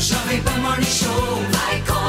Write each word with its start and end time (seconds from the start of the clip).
Jovem 0.00 0.42
Pan 0.42 0.62
Morning 0.62 0.86
Show 0.86 1.99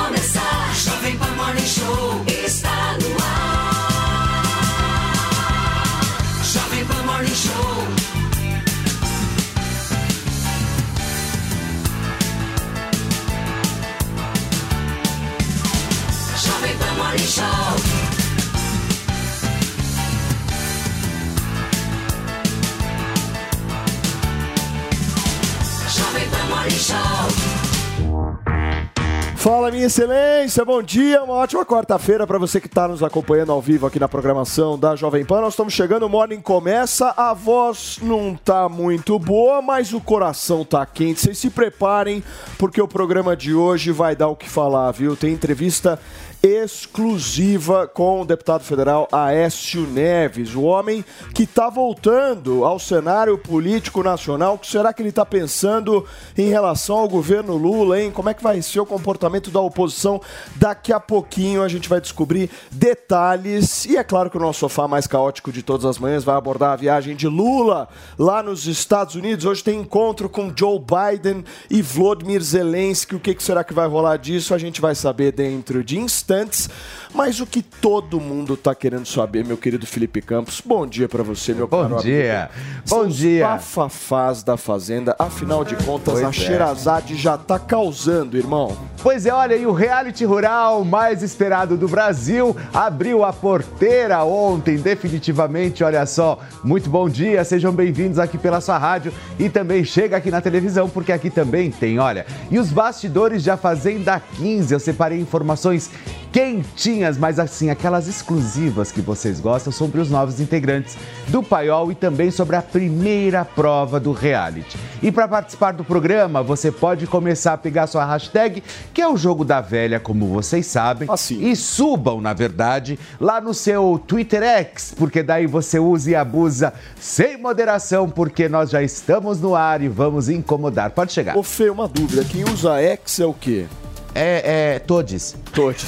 Fala, 29.42 29.72
minha 29.72 29.88
excelência, 29.88 30.64
bom 30.64 30.84
dia, 30.84 31.24
uma 31.24 31.34
ótima 31.34 31.66
quarta-feira 31.66 32.28
para 32.28 32.38
você 32.38 32.62
que 32.62 32.68
está 32.68 32.88
nos 32.88 33.02
acompanhando 33.02 33.52
ao 33.52 33.60
vivo 33.60 33.88
aqui 33.88 34.00
na 34.00 34.08
programação 34.08 34.78
da 34.78 34.96
Jovem 34.96 35.26
Pan. 35.26 35.42
Nós 35.42 35.54
estamos 35.54 35.74
chegando, 35.74 36.06
o 36.06 36.10
Morning 36.10 36.40
começa, 36.40 37.12
a 37.18 37.34
voz 37.34 37.98
não 38.04 38.36
tá 38.36 38.70
muito 38.70 39.18
boa, 39.18 39.60
mas 39.60 39.94
o 39.94 40.00
coração 40.00 40.64
tá 40.64 40.86
quente. 40.86 41.22
Vocês 41.22 41.40
se 41.40 41.50
preparem, 41.50 42.24
porque 42.60 42.80
o 42.80 42.88
programa 42.88 43.36
de 43.36 43.52
hoje 43.52 43.92
vai 43.92 44.16
dar 44.16 44.28
o 44.28 44.36
que 44.36 44.48
falar, 44.48 44.92
viu? 44.92 45.16
Tem 45.16 45.34
entrevista 45.34 46.00
exclusiva 46.44 47.88
com 47.88 48.22
o 48.22 48.26
deputado 48.26 48.64
federal 48.64 49.08
Aécio 49.12 49.82
Neves, 49.82 50.56
o 50.56 50.64
homem 50.64 51.06
que 51.36 51.44
está 51.44 51.70
voltando 51.70 52.66
ao 52.66 52.80
cenário 52.80 53.38
político 53.38 54.02
nacional. 54.02 54.56
O 54.56 54.58
que 54.58 54.66
será 54.68 54.92
que 54.92 55.02
ele 55.04 55.10
está 55.10 55.26
pensando 55.26 56.04
em 56.36 56.50
relação 56.50 56.98
ao 56.98 57.08
governo 57.08 57.56
Lula, 57.56 58.02
hein? 58.02 58.10
Como 58.10 58.30
é 58.30 58.34
que 58.34 58.42
vai 58.42 58.60
ser 58.62 58.80
o 58.80 58.86
comportamento 58.86 59.52
da 59.52 59.62
oposição? 59.62 60.20
Daqui 60.56 60.92
a 60.92 61.00
pouquinho 61.00 61.62
a 61.62 61.68
gente 61.68 61.88
vai 61.88 62.02
descobrir 62.02 62.50
detalhes. 62.72 63.86
E 63.86 63.98
é 63.98 64.04
claro 64.04 64.30
que 64.30 64.38
o 64.38 64.42
nosso 64.42 64.62
sofá 64.62 64.88
mais 64.88 65.06
caótico 65.06 65.52
de 65.52 65.62
todas 65.62 65.86
as 65.86 66.00
manhãs 66.00 66.24
vai 66.24 66.36
abordar 66.36 66.72
a 66.72 66.76
viagem 66.76 67.16
de 67.16 67.28
Lula 67.28 67.88
lá 68.18 68.42
nos 68.42 68.66
Estados 68.66 69.14
Unidos. 69.14 69.46
Hoje 69.46 69.64
tem 69.64 69.80
encontro 69.80 70.28
com 70.28 70.52
Joe 70.56 70.80
Biden 70.80 71.46
e 71.70 71.84
Volodymyr 71.84 72.42
Zelensky. 72.42 73.16
O 73.16 73.20
que, 73.20 73.36
que 73.36 73.44
será 73.44 73.64
que 73.64 73.74
vai 73.74 73.88
rolar 73.88 74.18
disso? 74.18 74.56
A 74.56 74.58
gente 74.58 74.82
vai 74.82 74.96
saber 74.96 75.32
dentro 75.34 75.84
de 75.84 76.00
instantes. 76.00 76.31
Sense. 76.32 76.70
Mas 77.14 77.42
o 77.42 77.46
que 77.46 77.62
todo 77.62 78.22
mundo 78.22 78.54
está 78.54 78.74
querendo 78.74 79.06
saber, 79.06 79.44
meu 79.44 79.58
querido 79.58 79.86
Felipe 79.86 80.22
Campos, 80.22 80.62
bom 80.66 80.88
dia 80.88 81.10
para 81.10 81.22
você, 81.22 81.54
meu 81.54 81.68
Bom 81.68 81.82
caro 81.90 82.02
dia. 82.02 82.50
amigo. 82.54 82.82
Bom 82.88 83.02
São 83.02 83.08
dia. 83.10 83.48
bafafás 83.48 84.44
da 84.44 84.56
Fazenda, 84.56 85.14
afinal 85.20 85.66
de 85.66 85.76
contas, 85.76 86.14
Pois 86.14 86.24
a 86.26 86.30
é. 86.30 86.32
Xerazade 86.32 87.18
já 87.18 87.38
tá 87.38 87.60
causando, 87.60 88.38
irmão. 88.38 88.78
Pois 89.04 89.26
é, 89.26 89.34
olha, 89.34 89.56
e 89.56 89.66
o 89.66 89.74
reality 89.74 90.24
rural 90.24 90.86
mais 90.86 91.22
esperado 91.22 91.76
do 91.76 91.88
Brasil 91.88 92.56
abriu 92.74 93.26
a 93.26 93.34
porteira 93.34 94.24
ontem, 94.24 94.78
definitivamente. 94.78 95.84
Olha 95.84 96.06
só, 96.06 96.40
muito 96.64 96.90
bom 96.90 97.10
dia, 97.10 97.44
sejam 97.44 97.74
bem-vindos 97.74 98.20
aqui 98.20 98.38
pela 98.38 98.62
sua 98.62 98.78
rádio 98.78 99.12
e 99.38 99.50
também 99.50 99.84
chega 99.84 100.16
aqui 100.16 100.32
na 100.32 100.40
televisão, 100.40 100.88
porque 100.88 101.12
aqui 101.12 101.30
também 101.30 101.72
tem, 101.72 102.00
olha. 102.00 102.26
E 102.50 102.58
os 102.58 102.70
bastidores 102.72 103.44
de 103.44 103.52
A 103.52 103.58
Fazenda 103.58 104.22
15, 104.38 104.74
eu 104.74 104.80
separei 104.80 105.20
informações 105.20 105.90
quentinhas, 106.32 107.01
mas 107.18 107.40
assim, 107.40 107.70
aquelas 107.70 108.08
exclusivas 108.08 108.92
que 108.92 109.02
vocês 109.02 109.40
gostam 109.40 109.72
sobre 109.72 110.00
os 110.00 110.10
novos 110.10 110.40
integrantes 110.40 110.98
do 111.28 111.42
Paiol 111.42 111.92
e 111.92 111.96
também 111.96 112.32
sobre 112.32 112.56
a 112.56 112.62
primeira 112.62 113.44
prova 113.44 114.00
do 114.00 114.12
reality. 114.12 114.78
E 115.02 115.12
para 115.12 115.28
participar 115.28 115.74
do 115.74 115.84
programa, 115.84 116.44
você 116.44 116.72
pode 116.72 117.08
começar 117.08 117.54
a 117.54 117.58
pegar 117.58 117.88
sua 117.88 118.06
hashtag, 118.06 118.64
que 118.94 119.02
é 119.02 119.08
o 119.08 119.18
jogo 119.18 119.44
da 119.44 119.62
velha, 119.62 120.00
como 120.00 120.28
vocês 120.28 120.66
sabem, 120.66 121.08
Assim. 121.12 121.44
e 121.50 121.56
subam, 121.56 122.22
na 122.22 122.34
verdade, 122.34 123.00
lá 123.20 123.42
no 123.42 123.54
seu 123.54 124.02
Twitter 124.06 124.44
X, 124.44 124.94
porque 124.98 125.24
daí 125.24 125.48
você 125.48 125.80
usa 125.80 126.12
e 126.12 126.16
abusa 126.16 126.74
sem 127.00 127.38
moderação, 127.38 128.10
porque 128.10 128.48
nós 128.48 128.70
já 128.70 128.82
estamos 128.84 129.40
no 129.42 129.56
ar 129.56 129.82
e 129.82 129.88
vamos 129.88 130.30
incomodar. 130.30 130.92
Pode 130.92 131.12
chegar. 131.12 131.36
Ô 131.36 131.44
Fê, 131.44 131.70
uma 131.70 131.88
dúvida, 131.88 132.24
quem 132.24 132.44
usa 132.44 132.80
X 132.82 133.20
é 133.20 133.26
o 133.26 133.34
quê? 133.34 133.66
É, 134.14 134.74
é, 134.76 134.80
todes. 134.80 135.36
Todos. 135.54 135.86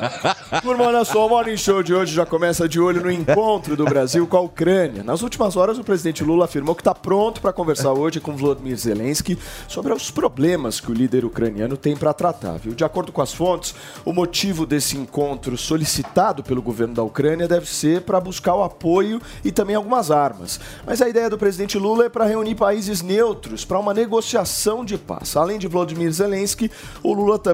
Turma, 0.62 0.84
olha 0.84 1.04
só, 1.04 1.26
o 1.26 1.28
Morning 1.28 1.58
Show 1.58 1.82
de 1.82 1.94
hoje 1.94 2.14
já 2.14 2.24
começa 2.24 2.66
de 2.66 2.80
olho 2.80 3.02
no 3.02 3.10
encontro 3.10 3.76
do 3.76 3.84
Brasil 3.84 4.26
com 4.26 4.36
a 4.38 4.40
Ucrânia. 4.40 5.02
Nas 5.02 5.20
últimas 5.20 5.56
horas, 5.56 5.78
o 5.78 5.84
presidente 5.84 6.24
Lula 6.24 6.46
afirmou 6.46 6.74
que 6.74 6.80
está 6.80 6.94
pronto 6.94 7.40
para 7.40 7.52
conversar 7.52 7.92
hoje 7.92 8.18
com 8.18 8.34
Volodymyr 8.34 8.76
Zelensky 8.76 9.38
sobre 9.68 9.92
os 9.92 10.10
problemas 10.10 10.80
que 10.80 10.90
o 10.90 10.94
líder 10.94 11.24
ucraniano 11.24 11.76
tem 11.76 11.94
para 11.94 12.14
tratar. 12.14 12.58
Viu? 12.58 12.74
De 12.74 12.82
acordo 12.82 13.12
com 13.12 13.20
as 13.20 13.32
fontes, 13.32 13.74
o 14.06 14.12
motivo 14.12 14.64
desse 14.64 14.96
encontro 14.96 15.56
solicitado 15.58 16.42
pelo 16.42 16.62
governo 16.62 16.94
da 16.94 17.02
Ucrânia 17.02 17.46
deve 17.46 17.68
ser 17.68 18.02
para 18.02 18.20
buscar 18.20 18.54
o 18.54 18.62
apoio 18.62 19.20
e 19.44 19.52
também 19.52 19.76
algumas 19.76 20.10
armas. 20.10 20.58
Mas 20.86 21.02
a 21.02 21.08
ideia 21.08 21.28
do 21.28 21.36
presidente 21.36 21.76
Lula 21.76 22.06
é 22.06 22.08
para 22.08 22.24
reunir 22.24 22.54
países 22.54 23.02
neutros 23.02 23.66
para 23.66 23.78
uma 23.78 23.92
negociação 23.92 24.82
de 24.82 24.96
paz. 24.96 25.36
Além 25.36 25.58
de 25.58 25.68
Volodymyr 25.68 26.10
Zelensky, 26.10 26.70
o 27.02 27.12
Lula 27.12 27.38
também 27.38 27.49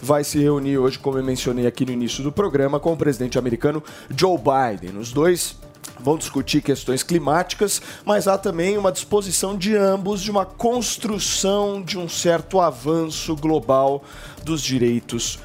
vai 0.00 0.24
se 0.24 0.38
reunir 0.38 0.78
hoje, 0.78 0.98
como 0.98 1.18
eu 1.18 1.24
mencionei 1.24 1.66
aqui 1.66 1.84
no 1.84 1.92
início 1.92 2.22
do 2.22 2.32
programa, 2.32 2.80
com 2.80 2.92
o 2.92 2.96
presidente 2.96 3.38
americano 3.38 3.82
Joe 4.16 4.38
Biden. 4.38 4.98
Os 4.98 5.12
dois 5.12 5.56
vão 5.98 6.16
discutir 6.16 6.60
questões 6.60 7.02
climáticas, 7.02 7.80
mas 8.04 8.26
há 8.26 8.36
também 8.36 8.76
uma 8.76 8.92
disposição 8.92 9.56
de 9.56 9.76
ambos 9.76 10.20
de 10.20 10.30
uma 10.30 10.44
construção 10.44 11.80
de 11.82 11.98
um 11.98 12.08
certo 12.08 12.60
avanço 12.60 13.36
global 13.36 14.02
dos 14.44 14.62
direitos 14.62 15.38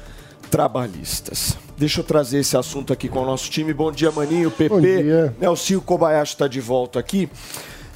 trabalhistas. 0.50 1.56
Deixa 1.76 2.00
eu 2.00 2.04
trazer 2.04 2.38
esse 2.38 2.56
assunto 2.56 2.92
aqui 2.92 3.08
com 3.08 3.20
o 3.20 3.24
nosso 3.24 3.48
time. 3.50 3.72
Bom 3.72 3.92
dia, 3.92 4.10
Maninho, 4.10 4.50
PP. 4.50 4.68
Bom 4.68 4.80
dia. 4.80 5.36
Nelson 5.38 5.80
Kobayashi 5.80 6.32
está 6.32 6.48
de 6.48 6.60
volta 6.60 6.98
aqui. 6.98 7.28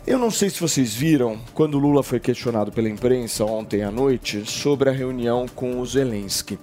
Eu 0.05 0.19
não 0.19 0.33
sei 0.33 0.51
se 0.51 0.59
vocês 0.61 0.93
viram 0.93 1.39
quando 1.55 1.79
Lula 1.79 2.03
foi 2.03 2.19
questionado 2.19 2.73
pela 2.73 2.89
imprensa 2.89 3.45
ontem 3.45 3.85
à 3.85 3.91
noite 3.91 4.45
sobre 4.45 4.91
a 4.91 4.93
reunião 4.93 5.47
com 5.47 5.79
o 5.79 5.87
Zelensky. 5.87 6.59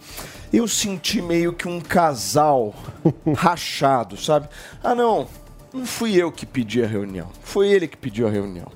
Eu 0.52 0.68
senti 0.68 1.22
meio 1.22 1.54
que 1.54 1.66
um 1.66 1.80
casal 1.80 2.76
rachado, 3.38 4.18
sabe? 4.18 4.50
Ah, 4.84 4.94
não, 4.94 5.26
não 5.74 5.86
fui 5.86 6.16
eu 6.16 6.34
que 6.34 6.46
pedi 6.46 6.84
a 6.84 6.88
reunião, 6.88 7.30
foi 7.42 7.70
ele 7.70 7.88
que 7.88 7.96
pediu 7.96 8.28
a 8.28 8.30
reunião. 8.30 8.70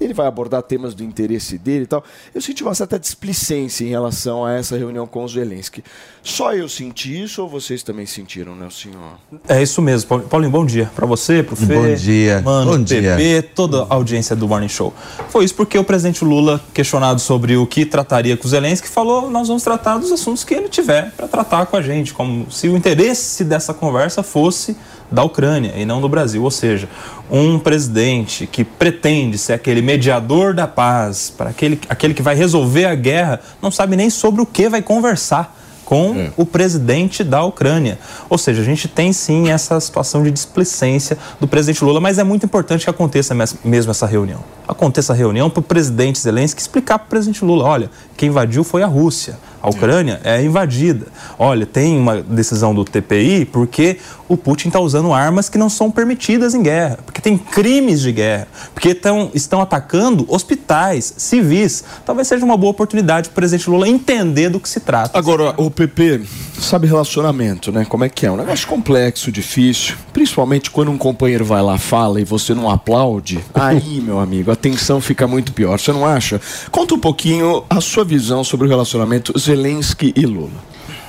Ele 0.00 0.12
vai 0.12 0.26
abordar 0.26 0.62
temas 0.62 0.94
do 0.94 1.02
interesse 1.02 1.56
dele 1.58 1.84
e 1.84 1.86
tal. 1.86 2.04
Eu 2.34 2.40
senti 2.40 2.62
uma 2.62 2.74
certa 2.74 2.98
displicência 2.98 3.84
em 3.84 3.88
relação 3.88 4.44
a 4.44 4.52
essa 4.52 4.76
reunião 4.76 5.06
com 5.06 5.24
o 5.24 5.28
Zelensky. 5.28 5.82
Só 6.22 6.52
eu 6.52 6.68
senti 6.68 7.22
isso 7.22 7.42
ou 7.42 7.48
vocês 7.48 7.82
também 7.82 8.04
sentiram, 8.04 8.54
né, 8.54 8.66
o 8.66 8.70
senhor? 8.70 9.18
É 9.48 9.62
isso 9.62 9.80
mesmo, 9.80 10.08
Paulo- 10.08 10.24
Paulinho, 10.24 10.50
bom 10.50 10.66
dia 10.66 10.90
para 10.94 11.06
você, 11.06 11.42
pro 11.42 11.56
Fê, 11.56 11.74
Bom 11.74 11.94
dia. 11.94 12.42
Mano, 12.42 12.72
Bom 12.78 12.84
PP, 12.84 13.42
toda 13.54 13.82
a 13.84 13.94
audiência 13.94 14.36
do 14.36 14.46
Morning 14.46 14.68
Show. 14.68 14.92
Foi 15.30 15.44
isso 15.44 15.54
porque 15.54 15.78
o 15.78 15.84
presidente 15.84 16.24
Lula, 16.24 16.60
questionado 16.74 17.20
sobre 17.20 17.56
o 17.56 17.66
que 17.66 17.86
trataria 17.86 18.36
com 18.36 18.46
o 18.46 18.50
Zelensky, 18.50 18.88
falou: 18.88 19.30
nós 19.30 19.48
vamos 19.48 19.62
tratar 19.62 19.98
dos 19.98 20.12
assuntos 20.12 20.44
que 20.44 20.52
ele 20.54 20.68
tiver 20.68 21.10
para 21.12 21.26
tratar 21.28 21.66
com 21.66 21.76
a 21.76 21.82
gente, 21.82 22.12
como 22.12 22.50
se 22.50 22.68
o 22.68 22.76
interesse 22.76 23.44
dessa 23.44 23.72
conversa 23.72 24.22
fosse 24.22 24.76
da 25.10 25.22
Ucrânia 25.22 25.72
e 25.76 25.84
não 25.84 26.00
do 26.00 26.08
Brasil. 26.08 26.42
Ou 26.42 26.50
seja, 26.50 26.88
um 27.30 27.58
presidente 27.58 28.46
que 28.46 28.64
pretende 28.64 29.38
ser 29.38 29.52
aquele 29.54 29.82
mediador 29.82 30.54
da 30.54 30.66
paz, 30.66 31.32
para 31.36 31.50
aquele, 31.50 31.80
aquele 31.88 32.14
que 32.14 32.22
vai 32.22 32.34
resolver 32.34 32.86
a 32.86 32.94
guerra, 32.94 33.40
não 33.60 33.70
sabe 33.70 33.96
nem 33.96 34.10
sobre 34.10 34.40
o 34.40 34.46
que 34.46 34.68
vai 34.68 34.82
conversar 34.82 35.54
com 35.84 36.30
o 36.36 36.44
presidente 36.44 37.22
da 37.22 37.44
Ucrânia. 37.44 37.96
Ou 38.28 38.36
seja, 38.36 38.60
a 38.60 38.64
gente 38.64 38.88
tem 38.88 39.12
sim 39.12 39.50
essa 39.50 39.78
situação 39.78 40.24
de 40.24 40.32
displicência 40.32 41.16
do 41.38 41.46
presidente 41.46 41.84
Lula, 41.84 42.00
mas 42.00 42.18
é 42.18 42.24
muito 42.24 42.44
importante 42.44 42.82
que 42.82 42.90
aconteça 42.90 43.32
mes- 43.34 43.54
mesmo 43.64 43.92
essa 43.92 44.04
reunião. 44.04 44.40
Aconteça 44.66 45.12
a 45.12 45.16
reunião 45.16 45.48
para 45.48 45.60
o 45.60 45.62
presidente 45.62 46.18
Zelensky 46.18 46.60
explicar 46.60 46.98
para 46.98 47.06
o 47.06 47.08
presidente 47.10 47.44
Lula: 47.44 47.62
olha, 47.64 47.88
quem 48.16 48.30
invadiu 48.30 48.64
foi 48.64 48.82
a 48.82 48.86
Rússia. 48.88 49.38
A 49.66 49.70
Ucrânia 49.70 50.20
é 50.22 50.40
invadida. 50.40 51.08
Olha, 51.36 51.66
tem 51.66 51.98
uma 51.98 52.22
decisão 52.22 52.72
do 52.72 52.84
TPI 52.84 53.44
porque 53.46 53.98
o 54.28 54.36
Putin 54.36 54.68
está 54.68 54.78
usando 54.78 55.12
armas 55.12 55.48
que 55.48 55.58
não 55.58 55.68
são 55.68 55.90
permitidas 55.90 56.54
em 56.54 56.62
guerra, 56.62 57.00
porque 57.04 57.20
tem 57.20 57.36
crimes 57.36 58.00
de 58.00 58.12
guerra, 58.12 58.46
porque 58.72 58.94
tão, 58.94 59.28
estão 59.34 59.60
atacando 59.60 60.24
hospitais, 60.28 61.14
civis. 61.16 61.82
Talvez 62.04 62.28
seja 62.28 62.44
uma 62.44 62.56
boa 62.56 62.70
oportunidade 62.70 63.28
para 63.28 63.32
o 63.32 63.34
presidente 63.34 63.68
Lula 63.68 63.88
entender 63.88 64.50
do 64.50 64.60
que 64.60 64.68
se 64.68 64.78
trata. 64.78 65.18
Agora, 65.18 65.52
o 65.56 65.68
PP, 65.68 66.22
sabe 66.60 66.86
relacionamento, 66.86 67.72
né? 67.72 67.84
Como 67.84 68.04
é 68.04 68.08
que 68.08 68.24
é? 68.24 68.30
Um 68.30 68.36
negócio 68.36 68.68
complexo, 68.68 69.32
difícil. 69.32 69.96
Principalmente 70.12 70.70
quando 70.70 70.92
um 70.92 70.98
companheiro 70.98 71.44
vai 71.44 71.62
lá, 71.62 71.76
fala 71.76 72.20
e 72.20 72.24
você 72.24 72.54
não 72.54 72.70
aplaude. 72.70 73.40
Aí, 73.52 74.00
meu 74.02 74.20
amigo, 74.20 74.50
a 74.52 74.56
tensão 74.56 75.00
fica 75.00 75.26
muito 75.26 75.52
pior. 75.52 75.78
Você 75.78 75.92
não 75.92 76.06
acha? 76.06 76.40
Conta 76.70 76.94
um 76.94 77.00
pouquinho 77.00 77.64
a 77.68 77.80
sua 77.80 78.04
visão 78.04 78.44
sobre 78.44 78.66
o 78.66 78.68
relacionamento 78.68 79.36
Zelensky 79.56 80.12
e 80.14 80.26
Lula. 80.26 80.50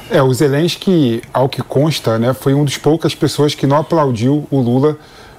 É, 0.09 0.23
o 0.23 0.33
Zelensky, 0.33 1.21
ao 1.33 1.49
que 1.49 1.61
consta, 1.61 2.17
né, 2.17 2.33
foi 2.33 2.53
uma 2.53 2.63
das 2.63 2.77
poucas 2.77 3.13
pessoas 3.13 3.53
que 3.53 3.67
não 3.67 3.75
aplaudiu 3.75 4.47
o 4.49 4.59
Lula 4.61 4.97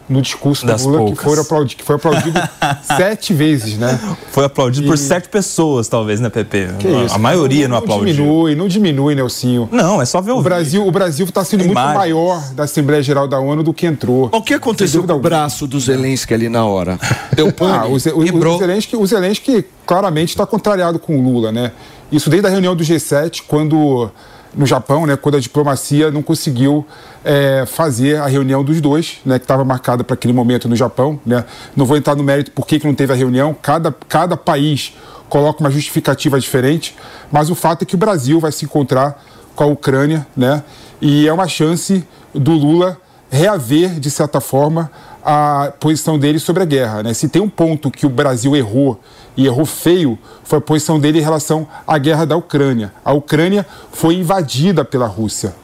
no 0.09 0.23
discurso 0.23 0.65
Das 0.67 0.83
do 0.83 0.89
Lula, 0.89 0.99
que, 1.01 1.07
poucas. 1.09 1.25
foram 1.25 1.43
aplaudi- 1.43 1.77
que 1.77 1.83
foi 1.85 1.97
aplaudido 1.97 2.41
sete 2.97 3.35
vezes, 3.35 3.77
né? 3.77 3.99
Foi 4.33 4.45
aplaudido 4.45 4.87
por 4.87 4.95
E- 4.95 4.99
sete 4.99 5.29
pessoas, 5.29 5.87
talvez, 5.89 6.19
né, 6.21 6.31
PP? 6.31 6.69
Que 6.79 6.89
a, 6.89 7.05
isso? 7.05 7.15
a 7.15 7.19
maioria 7.19 7.69
não, 7.69 7.77
não 7.77 7.79
aplaudiu. 7.85 8.15
diminui, 8.15 8.55
não 8.55 8.69
diminui, 8.69 9.15
Nelsinho. 9.15 9.69
Não, 9.71 10.01
é 10.01 10.05
só 10.07 10.21
ver 10.21 10.33
o, 10.33 10.39
O 10.39 10.43
Brasil 10.43 10.87
o 10.87 10.91
Brasil 10.91 11.27
está 11.27 11.45
sendo 11.45 11.65
muito 11.65 11.75
maior 11.75 12.43
da 12.55 12.65
Assembleia 12.65 13.03
Geral 13.03 13.29
da 13.29 13.39
ONU 13.39 13.63
do 13.63 13.75
que 13.75 13.87
entrou. 13.87 14.31
O 14.33 14.43
que 14.43 14.55
aconteceu 14.55 15.03
com 15.05 15.13
o 15.13 15.19
braço 15.19 15.67
do 15.67 15.79
Zelensky 15.79 16.33
ali 16.35 16.49
na 16.49 16.65
hora? 16.65 16.99
Deu 17.37 17.49
Ah, 17.51 17.53
pane? 17.53 17.93
o, 17.95 17.99
Ze- 17.99 18.13
Quebrou. 18.13 18.57
o 18.57 18.59
Zelensky, 18.59 18.97
o 18.97 19.07
Zelensky 19.07 19.65
claramente 19.87 20.31
está 20.31 20.47
contrariado 20.47 20.99
com 20.99 21.19
o 21.19 21.23
Lula, 21.23 21.53
né? 21.53 21.73
Isso 22.11 22.31
desde 22.31 22.47
a 22.47 22.51
reunião 22.51 22.75
do 22.75 22.83
G7, 22.83 23.43
quando 23.47 24.11
no 24.55 24.67
Japão, 24.67 25.07
né, 25.07 25.17
quando 25.17 25.37
a 25.37 25.41
diplomacia 25.41 26.11
não 26.11 26.23
conseguiu 26.23 26.87
é, 27.25 27.65
fazer 27.67 28.17
a 28.17 28.27
reunião 28.27 28.65
dos 28.65 28.81
dois, 28.81 29.19
né, 29.25 29.39
que 29.39 29.45
estava 29.45 29.65
marcada 29.65 30.03
para 30.03 30.15
aquele 30.15 30.33
momento 30.33 30.69
no 30.69 30.77
Japão, 30.77 31.21
né? 31.25 31.45
Não 31.77 31.85
vou 31.85 31.97
entrar 31.97 32.15
no 32.15 32.23
mérito 32.23 32.51
por 32.53 32.67
que, 32.67 32.81
que 32.81 32.87
não 32.87 32.95
teve 32.95 33.13
a 33.13 33.17
reunião. 33.17 33.55
Cada, 33.61 33.95
cada 34.09 34.37
país 34.37 34.95
coloca 35.29 35.61
uma 35.61 35.71
justificativa 35.71 36.41
diferente, 36.41 36.97
mas 37.31 37.51
o 37.51 37.55
fato 37.55 37.83
é 37.83 37.85
que 37.85 37.95
o 37.95 37.99
Brasil 37.99 38.41
vai 38.41 38.51
se 38.51 38.65
encontrar 38.65 39.23
com 39.55 39.65
a 39.65 39.67
Ucrânia, 39.67 40.27
né? 40.37 40.63
E 41.01 41.29
é 41.29 41.33
uma 41.33 41.47
chance 41.47 42.05
do 42.35 42.53
Lula 42.53 42.99
reaver, 43.31 44.01
de 44.01 44.11
certa 44.11 44.41
forma, 44.41 44.91
a 45.25 45.73
posição 45.79 46.19
dele 46.19 46.39
sobre 46.39 46.63
a 46.63 46.67
guerra. 46.67 47.03
Né? 47.03 47.13
Se 47.13 47.29
tem 47.29 47.43
um 47.43 47.49
ponto 47.49 47.91
que 47.91 48.07
o 48.07 48.09
Brasil 48.09 48.57
errou, 48.57 48.99
e 49.39 49.47
errou 49.47 49.65
feio, 49.65 50.19
foi 50.43 50.59
a 50.59 50.61
posição 50.61 50.99
dele 50.99 51.21
em 51.21 51.23
relação 51.23 51.67
à 51.87 51.97
guerra 51.97 52.27
da 52.27 52.37
Ucrânia. 52.37 52.93
A 53.05 53.13
Ucrânia 53.13 53.65
foi 53.93 54.17
invadida 54.17 54.85
pela 54.85 55.07
Rússia. 55.07 55.55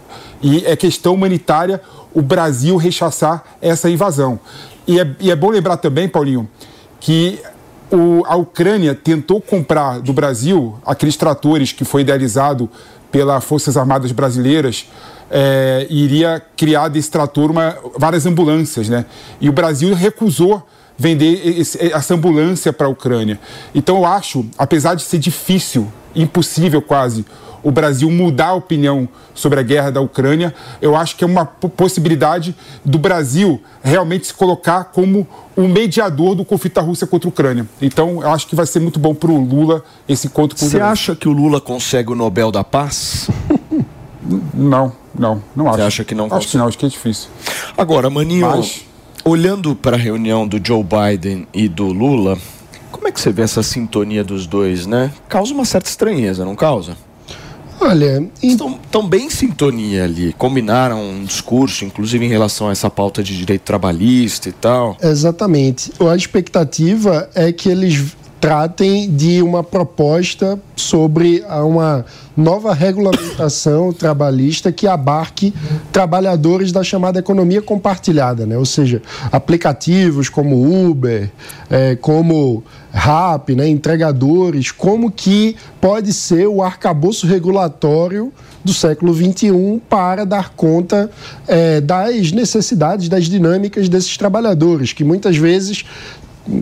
E 0.41 0.65
é 0.65 0.77
questão 0.77 1.15
humanitária 1.15 1.81
o 2.15 2.23
Brasil 2.23 2.77
rechaçar 2.77 3.43
essa 3.61 3.91
invasão. 3.91 4.39
E 4.87 5.01
é, 5.01 5.11
e 5.19 5.29
é 5.29 5.35
bom 5.35 5.51
lembrar 5.51 5.77
também, 5.79 6.09
Paulinho, 6.09 6.49
que 7.01 7.41
o- 7.91 8.23
a 8.27 8.37
Ucrânia 8.37 8.95
tentou 8.95 9.41
comprar 9.41 9.99
do 9.99 10.13
Brasil 10.13 10.79
aqueles 10.87 11.17
tratores 11.17 11.73
que 11.73 11.85
foi 11.85 12.03
idealizado 12.03 12.71
pelas 13.11 13.43
Forças 13.43 13.77
Armadas 13.77 14.13
Brasileiras 14.13 14.87
é, 15.31 15.87
iria 15.91 16.41
criar 16.57 16.87
desse 16.89 17.11
trator 17.11 17.51
uma, 17.51 17.77
várias 17.99 18.25
ambulâncias, 18.25 18.89
né? 18.89 19.05
E 19.41 19.49
o 19.49 19.53
Brasil 19.53 19.93
recusou 19.95 20.63
vender 20.97 21.59
esse- 21.59 21.79
essa 21.93 22.15
ambulância 22.15 22.73
para 22.73 22.87
a 22.87 22.91
Ucrânia. 22.91 23.39
Então 23.75 23.97
eu 23.97 24.07
acho, 24.07 24.45
apesar 24.57 24.95
de 24.95 25.03
ser 25.03 25.19
difícil, 25.19 25.89
impossível 26.15 26.81
quase, 26.81 27.25
o 27.63 27.71
Brasil 27.71 28.11
mudar 28.11 28.49
a 28.49 28.55
opinião 28.55 29.09
sobre 29.35 29.59
a 29.59 29.63
guerra 29.63 29.91
da 29.91 29.99
Ucrânia, 30.01 30.55
eu 30.83 30.95
acho 30.95 31.17
que 31.17 31.25
é 31.25 31.27
uma 31.27 31.47
po- 31.47 31.69
possibilidade 31.71 32.55
do 32.85 32.99
Brasil 32.99 33.59
realmente 33.83 34.27
se 34.27 34.35
colocar 34.35 34.85
como 34.85 35.27
o 35.57 35.63
mediador 35.67 36.35
do 36.35 36.45
conflito 36.45 36.75
da 36.75 36.83
Rússia 36.83 37.07
contra 37.07 37.27
a 37.27 37.31
Ucrânia. 37.31 37.67
Então, 37.81 38.21
eu 38.23 38.29
acho 38.31 38.47
que 38.47 38.55
vai 38.55 38.67
ser 38.67 38.81
muito 38.81 38.99
bom 38.99 39.15
para 39.15 39.31
o 39.31 39.43
Lula 39.43 39.83
esse 40.07 40.27
encontro 40.27 40.59
com 40.59 40.67
o 40.67 40.69
Você 40.69 40.79
acha 40.79 41.17
que 41.17 41.27
o 41.27 41.33
Lula 41.33 41.59
consegue 41.59 42.13
o 42.13 42.15
Nobel 42.15 42.53
da 42.53 42.63
Paz? 42.63 43.31
Não, 44.53 44.93
não, 45.19 45.43
não 45.57 45.69
acho. 45.69 45.83
acha 45.83 46.05
que 46.05 46.15
não 46.15 46.27
Acho 46.27 46.35
consegue? 46.35 46.51
que 46.53 46.59
não, 46.59 46.67
acho 46.69 46.79
que 46.79 46.87
é 46.87 46.89
difícil. 46.89 47.29
Agora, 47.77 48.09
Maninho, 48.11 48.47
Mas- 48.47 48.83
olhando 49.25 49.75
para 49.75 49.97
a 49.97 49.99
reunião 49.99 50.47
do 50.47 50.61
Joe 50.65 50.85
Biden 50.85 51.47
e 51.53 51.69
do 51.69 51.87
Lula, 51.87 52.39
como 52.93 53.09
é 53.09 53.13
que 53.13 53.21
você 53.21 53.33
vê 53.33 53.43
essa 53.43 53.63
sintonia 53.63 54.23
dos 54.23 54.47
dois, 54.47 54.87
né? 54.87 55.11
Causa 55.29 55.53
uma 55.53 55.65
certa 55.65 55.89
estranheza, 55.89 56.45
não 56.45 56.55
causa? 56.55 56.97
Olha, 57.81 58.25
Estão, 58.43 58.79
estão 58.83 59.07
bem 59.07 59.27
em 59.27 59.31
sintonia 59.31 60.05
ali. 60.05 60.33
Combinaram 60.39 61.03
um 61.03 61.25
discurso, 61.25 61.85
inclusive 61.85 62.25
em 62.25 62.29
relação 62.29 62.69
a 62.69 62.73
essa 62.73 62.89
pauta 62.89 63.23
de 63.23 63.37
direito 63.37 63.63
trabalhista 63.63 64.49
e 64.49 64.53
tal. 64.53 64.97
exatamente. 65.03 65.93
A 66.01 66.15
expectativa 66.17 67.29
é 67.35 67.53
que 67.53 67.69
eles 67.69 68.17
tratem 68.45 69.09
de 69.11 69.41
uma 69.41 69.63
proposta 69.65 70.61
sobre 70.77 71.43
a- 71.49 71.65
uma 71.65 72.05
nova 72.37 72.75
regulamentação 72.75 73.91
trabalhista 73.91 74.71
que 74.71 74.87
abarque 74.87 75.55
trabalhadores 75.91 76.71
da 76.71 76.85
chamada 76.85 77.19
economia 77.19 77.63
compartilhada, 77.63 78.45
né? 78.45 78.59
ou 78.59 78.67
seja, 78.67 79.01
aplicativos 79.33 80.29
como 80.29 80.91
Uber, 80.91 81.31
eh, 81.71 81.97
como 82.03 82.63
Rap, 82.93 83.55
né? 83.55 83.67
entregadores, 83.67 84.71
como 84.71 85.11
que 85.11 85.57
pode 85.81 86.13
ser 86.13 86.47
o 86.47 86.63
arcabouço 86.63 87.27
regulatório 87.27 88.31
do 88.63 88.75
século 88.75 89.15
XXI 89.15 89.81
para 89.89 90.27
dar 90.27 90.51
conta 90.51 91.11
eh, 91.49 91.81
das 91.81 92.31
necessidades, 92.31 93.09
das 93.09 93.25
dinâmicas 93.25 93.89
desses 93.89 94.19
trabalhadores, 94.19 94.93
que 94.93 95.03
muitas 95.03 95.37
vezes 95.39 95.85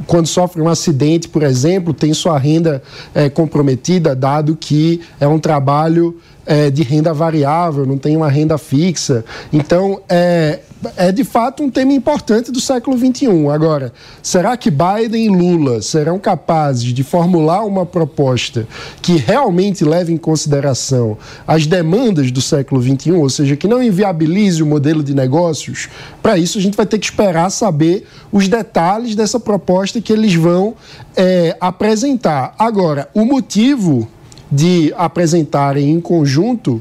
quando 0.06 0.26
sofre 0.26 0.62
um 0.62 0.68
acidente, 0.68 1.28
por 1.28 1.42
exemplo, 1.42 1.92
tem 1.92 2.14
sua 2.14 2.38
renda 2.38 2.82
eh, 3.14 3.28
comprometida, 3.28 4.14
dado 4.14 4.56
que 4.56 5.00
é 5.18 5.26
um 5.26 5.38
trabalho 5.38 6.16
eh, 6.44 6.70
de 6.70 6.82
renda 6.82 7.14
variável, 7.14 7.86
não 7.86 7.96
tem 7.96 8.16
uma 8.16 8.28
renda 8.28 8.58
fixa. 8.58 9.24
Então, 9.52 10.00
é, 10.08 10.60
é 10.96 11.12
de 11.12 11.22
fato 11.22 11.62
um 11.62 11.70
tema 11.70 11.92
importante 11.92 12.50
do 12.50 12.60
século 12.60 12.98
XXI. 12.98 13.48
Agora, 13.48 13.92
será 14.20 14.56
que 14.56 14.70
Biden 14.70 15.26
e 15.26 15.28
Lula 15.28 15.80
serão 15.80 16.18
capazes 16.18 16.92
de 16.92 17.04
formular 17.04 17.64
uma 17.64 17.86
proposta 17.86 18.66
que 19.00 19.16
realmente 19.16 19.84
leve 19.84 20.12
em 20.12 20.16
consideração 20.16 21.16
as 21.46 21.66
demandas 21.66 22.32
do 22.32 22.40
século 22.40 22.82
XXI, 22.82 23.12
ou 23.12 23.30
seja, 23.30 23.56
que 23.56 23.68
não 23.68 23.82
inviabilize 23.82 24.62
o 24.62 24.66
modelo 24.66 25.02
de 25.02 25.14
negócios? 25.14 25.88
Para 26.20 26.36
isso, 26.38 26.58
a 26.58 26.60
gente 26.60 26.76
vai 26.76 26.86
ter 26.86 26.98
que 26.98 27.06
esperar 27.06 27.50
saber 27.50 28.06
os 28.32 28.48
detalhes 28.48 29.14
dessa 29.14 29.38
proposta 29.38 30.00
que 30.00 30.12
eles 30.12 30.34
vão 30.34 30.74
eh, 31.16 31.56
apresentar. 31.60 32.54
Agora, 32.58 33.08
o 33.14 33.24
motivo 33.24 34.08
de 34.52 34.92
apresentarem 34.96 35.90
em 35.90 36.00
conjunto 36.00 36.80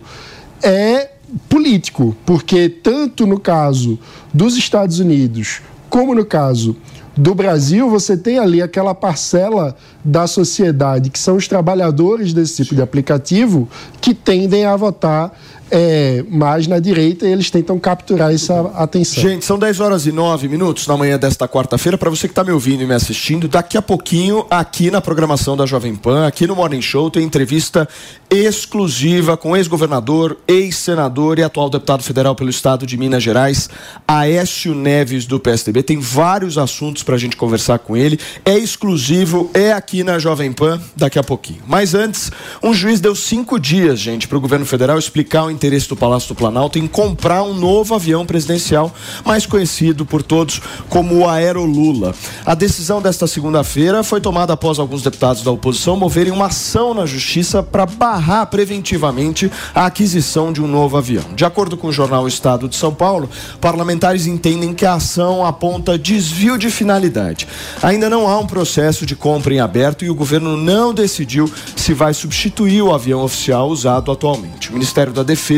é 0.62 1.12
político, 1.48 2.16
porque 2.26 2.68
tanto 2.68 3.26
no 3.26 3.40
caso 3.40 3.98
dos 4.34 4.58
Estados 4.58 5.00
Unidos 5.00 5.62
como 5.90 6.14
no 6.14 6.26
caso 6.26 6.76
do 7.18 7.36
Brasil, 7.36 7.90
você 7.90 8.16
tem 8.16 8.40
ali 8.40 8.62
aquela 8.62 8.96
parcela 8.96 9.76
da 10.04 10.26
sociedade 10.26 11.10
que 11.10 11.20
são 11.20 11.36
os 11.36 11.48
trabalhadores 11.48 12.34
desse 12.34 12.64
tipo 12.64 12.76
de 12.76 12.82
aplicativo 12.82 13.68
que 14.00 14.14
tendem 14.14 14.66
a 14.66 14.76
votar 14.78 15.38
eh, 15.72 16.24
mais 16.30 16.68
na 16.68 16.80
direita 16.80 17.26
eles 17.26 17.50
tentam 17.50 17.80
capturar 17.80 18.34
essa 18.34 18.60
atenção. 18.76 19.24
Gente, 19.24 19.46
são 19.46 19.58
10 19.58 19.80
horas 19.80 20.06
e 20.06 20.12
9 20.12 20.50
minutos 20.50 20.86
na 20.86 20.98
manhã 20.98 21.18
desta 21.18 21.48
quarta-feira. 21.48 21.98
Para 21.98 22.10
você 22.10 22.28
que 22.28 22.34
está 22.34 22.44
me 22.44 22.52
ouvindo 22.52 22.84
e 22.84 22.86
me 22.86 22.94
assistindo, 22.94 23.48
daqui 23.48 23.78
a 23.78 23.82
pouquinho, 23.82 24.46
aqui 24.50 24.92
na 24.92 25.00
programação 25.00 25.56
da 25.56 25.66
Jovem 25.66 25.96
Pan, 25.96 26.28
aqui 26.28 26.46
no 26.46 26.56
Morning 26.56 26.82
Show, 26.82 27.10
tem 27.10 27.24
entrevista 27.24 27.88
exclusiva 28.30 29.38
com 29.38 29.56
ex-governador, 29.56 30.38
ex-senador 30.48 31.40
e 31.40 31.44
atual 31.44 31.70
deputado 31.70 32.04
federal 32.04 32.36
pelo 32.36 32.50
estado 32.50 32.86
de 32.86 32.98
Minas 32.98 33.24
Gerais, 33.24 33.70
Aécio 34.08 34.76
Neves, 34.76 35.26
do 35.26 35.40
PSDB. 35.40 35.84
Tem 35.84 36.00
vários 36.00 36.58
assuntos 36.58 37.04
para 37.04 37.16
a 37.16 37.18
gente 37.18 37.38
conversar 37.38 37.80
com 37.80 37.96
ele. 37.96 38.20
É 38.44 38.58
exclusivo, 38.58 39.50
é 39.54 39.72
aqui 39.72 40.04
na 40.04 40.20
Jovem 40.20 40.52
Pan, 40.52 40.82
daqui 40.96 41.18
a 41.18 41.24
pouquinho. 41.24 41.62
Mas 41.66 41.94
antes, 41.94 42.32
um 42.62 42.74
juiz 42.74 43.00
deu 43.00 43.16
cinco 43.16 43.60
dias, 43.60 44.00
gente, 44.00 44.28
para 44.28 44.38
o 44.38 44.42
governo 44.42 44.66
federal 44.66 44.98
explicar 44.98 45.44
o 45.44 45.52
interesse 45.62 45.88
do 45.88 45.96
Palácio 45.96 46.30
do 46.30 46.36
Planalto 46.36 46.80
em 46.80 46.88
comprar 46.88 47.44
um 47.44 47.54
novo 47.54 47.94
avião 47.94 48.26
presidencial, 48.26 48.92
mais 49.24 49.46
conhecido 49.46 50.04
por 50.04 50.24
todos 50.24 50.60
como 50.90 51.20
o 51.20 51.30
Aerolula. 51.30 52.16
A 52.44 52.56
decisão 52.56 53.00
desta 53.00 53.28
segunda-feira 53.28 54.04
foi 54.04 54.20
tomada 54.20 54.54
após 54.54 54.80
alguns 54.80 55.04
deputados 55.04 55.44
da 55.44 55.52
oposição 55.52 55.96
moverem 55.96 56.34
uma 56.34 56.48
ação 56.48 56.96
na 56.96 57.06
justiça 57.06 57.62
para 57.62 57.86
barrar 57.86 58.48
preventivamente 58.48 59.52
a 59.76 59.86
aquisição 59.86 60.52
de 60.52 60.64
um 60.64 60.68
novo 60.68 60.98
avião. 60.98 61.26
De 61.36 61.46
acordo 61.46 61.78
com 61.78 61.88
o 61.88 61.92
jornal 61.92 62.28
Estado 62.28 62.68
de 62.68 62.76
São 62.76 62.92
Paulo, 62.92 63.30
parlamentares 63.60 64.26
entendem 64.26 64.74
que 64.74 64.86
a 64.86 64.96
ação 64.96 65.46
aponta 65.46 65.98
desvio 65.98 66.58
de 66.58 66.72
finalidade. 66.72 67.48
Ainda 67.84 68.10
não 68.10 68.28
há 68.28 68.40
um 68.40 68.48
processo 68.48 69.06
de 69.06 69.16
compra 69.16 69.54
em 69.54 69.60
aberto 69.60 70.04
e 70.04 70.10
o 70.10 70.16
governo 70.16 70.58
não 70.58 70.92
decidiu 70.92 71.52
se 71.76 71.94
vai 71.94 72.16
substituir 72.16 72.82
o 72.82 72.92
avião 72.94 73.24
oficial 73.24 73.70
usado 73.70 74.12
atualmente. 74.12 74.72
O 74.72 74.74
Ministério 74.74 75.14
da 75.14 75.22
Defesa 75.22 75.51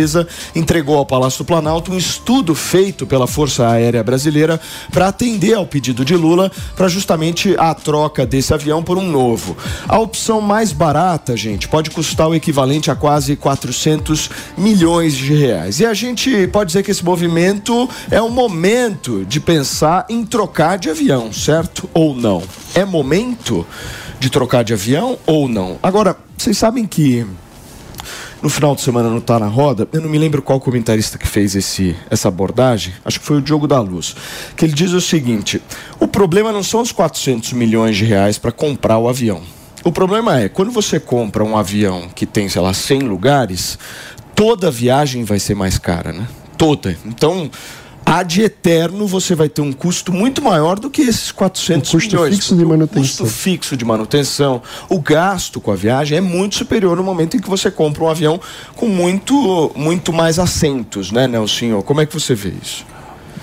entregou 0.55 0.97
ao 0.97 1.05
Palácio 1.05 1.39
do 1.39 1.47
Planalto 1.47 1.91
um 1.91 1.97
estudo 1.97 2.55
feito 2.55 3.05
pela 3.05 3.27
Força 3.27 3.67
Aérea 3.67 4.03
Brasileira 4.03 4.59
para 4.91 5.07
atender 5.07 5.53
ao 5.53 5.65
pedido 5.65 6.03
de 6.03 6.15
Lula 6.15 6.51
para 6.75 6.87
justamente 6.87 7.55
a 7.57 7.73
troca 7.73 8.25
desse 8.25 8.53
avião 8.53 8.83
por 8.83 8.97
um 8.97 9.09
novo. 9.09 9.55
A 9.87 9.99
opção 9.99 10.41
mais 10.41 10.71
barata, 10.71 11.35
gente, 11.37 11.67
pode 11.67 11.89
custar 11.91 12.27
o 12.27 12.35
equivalente 12.35 12.89
a 12.89 12.95
quase 12.95 13.35
400 13.35 14.29
milhões 14.57 15.13
de 15.13 15.33
reais. 15.33 15.79
E 15.79 15.85
a 15.85 15.93
gente 15.93 16.47
pode 16.47 16.67
dizer 16.67 16.83
que 16.83 16.91
esse 16.91 17.03
movimento 17.03 17.89
é 18.09 18.21
um 18.21 18.29
momento 18.29 19.25
de 19.25 19.39
pensar 19.39 20.05
em 20.09 20.25
trocar 20.25 20.77
de 20.77 20.89
avião, 20.89 21.31
certo? 21.31 21.89
Ou 21.93 22.15
não? 22.15 22.43
É 22.73 22.85
momento 22.85 23.65
de 24.19 24.29
trocar 24.29 24.63
de 24.63 24.73
avião 24.73 25.17
ou 25.25 25.47
não? 25.49 25.77
Agora, 25.83 26.15
vocês 26.37 26.57
sabem 26.57 26.85
que 26.85 27.25
no 28.43 28.49
final 28.49 28.75
de 28.75 28.81
semana 28.81 29.09
no 29.09 29.21
Tá 29.21 29.39
na 29.39 29.47
Roda, 29.47 29.87
eu 29.93 30.01
não 30.01 30.09
me 30.09 30.17
lembro 30.17 30.41
qual 30.41 30.59
comentarista 30.59 31.17
que 31.17 31.25
fez 31.25 31.55
esse, 31.55 31.95
essa 32.09 32.27
abordagem, 32.27 32.93
acho 33.05 33.17
que 33.21 33.25
foi 33.25 33.37
o 33.37 33.41
Diogo 33.41 33.67
da 33.67 33.79
Luz, 33.79 34.13
que 34.57 34.65
ele 34.65 34.73
diz 34.73 34.91
o 34.91 34.99
seguinte: 34.99 35.61
o 35.97 36.07
problema 36.09 36.51
não 36.51 36.61
são 36.61 36.81
os 36.81 36.91
400 36.91 37.53
milhões 37.53 37.95
de 37.95 38.03
reais 38.03 38.37
para 38.37 38.51
comprar 38.51 38.97
o 38.97 39.07
avião. 39.07 39.41
O 39.85 39.93
problema 39.93 40.41
é, 40.41 40.49
quando 40.49 40.71
você 40.71 40.99
compra 40.99 41.41
um 41.41 41.57
avião 41.57 42.09
que 42.13 42.25
tem, 42.25 42.49
sei 42.49 42.61
lá, 42.61 42.73
100 42.73 42.99
lugares, 42.99 43.79
toda 44.35 44.69
viagem 44.69 45.23
vai 45.23 45.39
ser 45.39 45.55
mais 45.55 45.77
cara, 45.77 46.11
né? 46.11 46.27
Toda. 46.57 46.97
Então, 47.05 47.49
ad 48.05 48.41
eterno 48.41 49.07
você 49.07 49.33
vai 49.35 49.49
ter 49.49 49.61
um 49.61 49.71
custo 49.71 50.11
muito 50.11 50.41
maior 50.41 50.79
do 50.79 50.89
que 50.89 51.01
esses 51.01 51.31
400 51.31 51.89
Um 51.89 51.97
custo 51.97 52.15
milhões. 52.15 52.35
fixo 52.35 52.55
de 52.55 52.63
O 52.63 52.67
manutenção. 52.69 53.01
custo 53.01 53.25
fixo 53.25 53.77
de 53.77 53.85
manutenção, 53.85 54.61
o 54.89 54.99
gasto 54.99 55.59
com 55.61 55.71
a 55.71 55.75
viagem 55.75 56.17
é 56.17 56.21
muito 56.21 56.55
superior 56.55 56.95
no 56.97 57.03
momento 57.03 57.37
em 57.37 57.39
que 57.39 57.49
você 57.49 57.69
compra 57.71 58.03
um 58.03 58.09
avião 58.09 58.39
com 58.75 58.87
muito, 58.87 59.71
muito 59.75 60.11
mais 60.13 60.39
assentos, 60.39 61.11
né, 61.11 61.27
Nelsinho? 61.27 61.81
Como 61.83 62.01
é 62.01 62.05
que 62.05 62.13
você 62.13 62.35
vê 62.35 62.53
isso? 62.61 62.85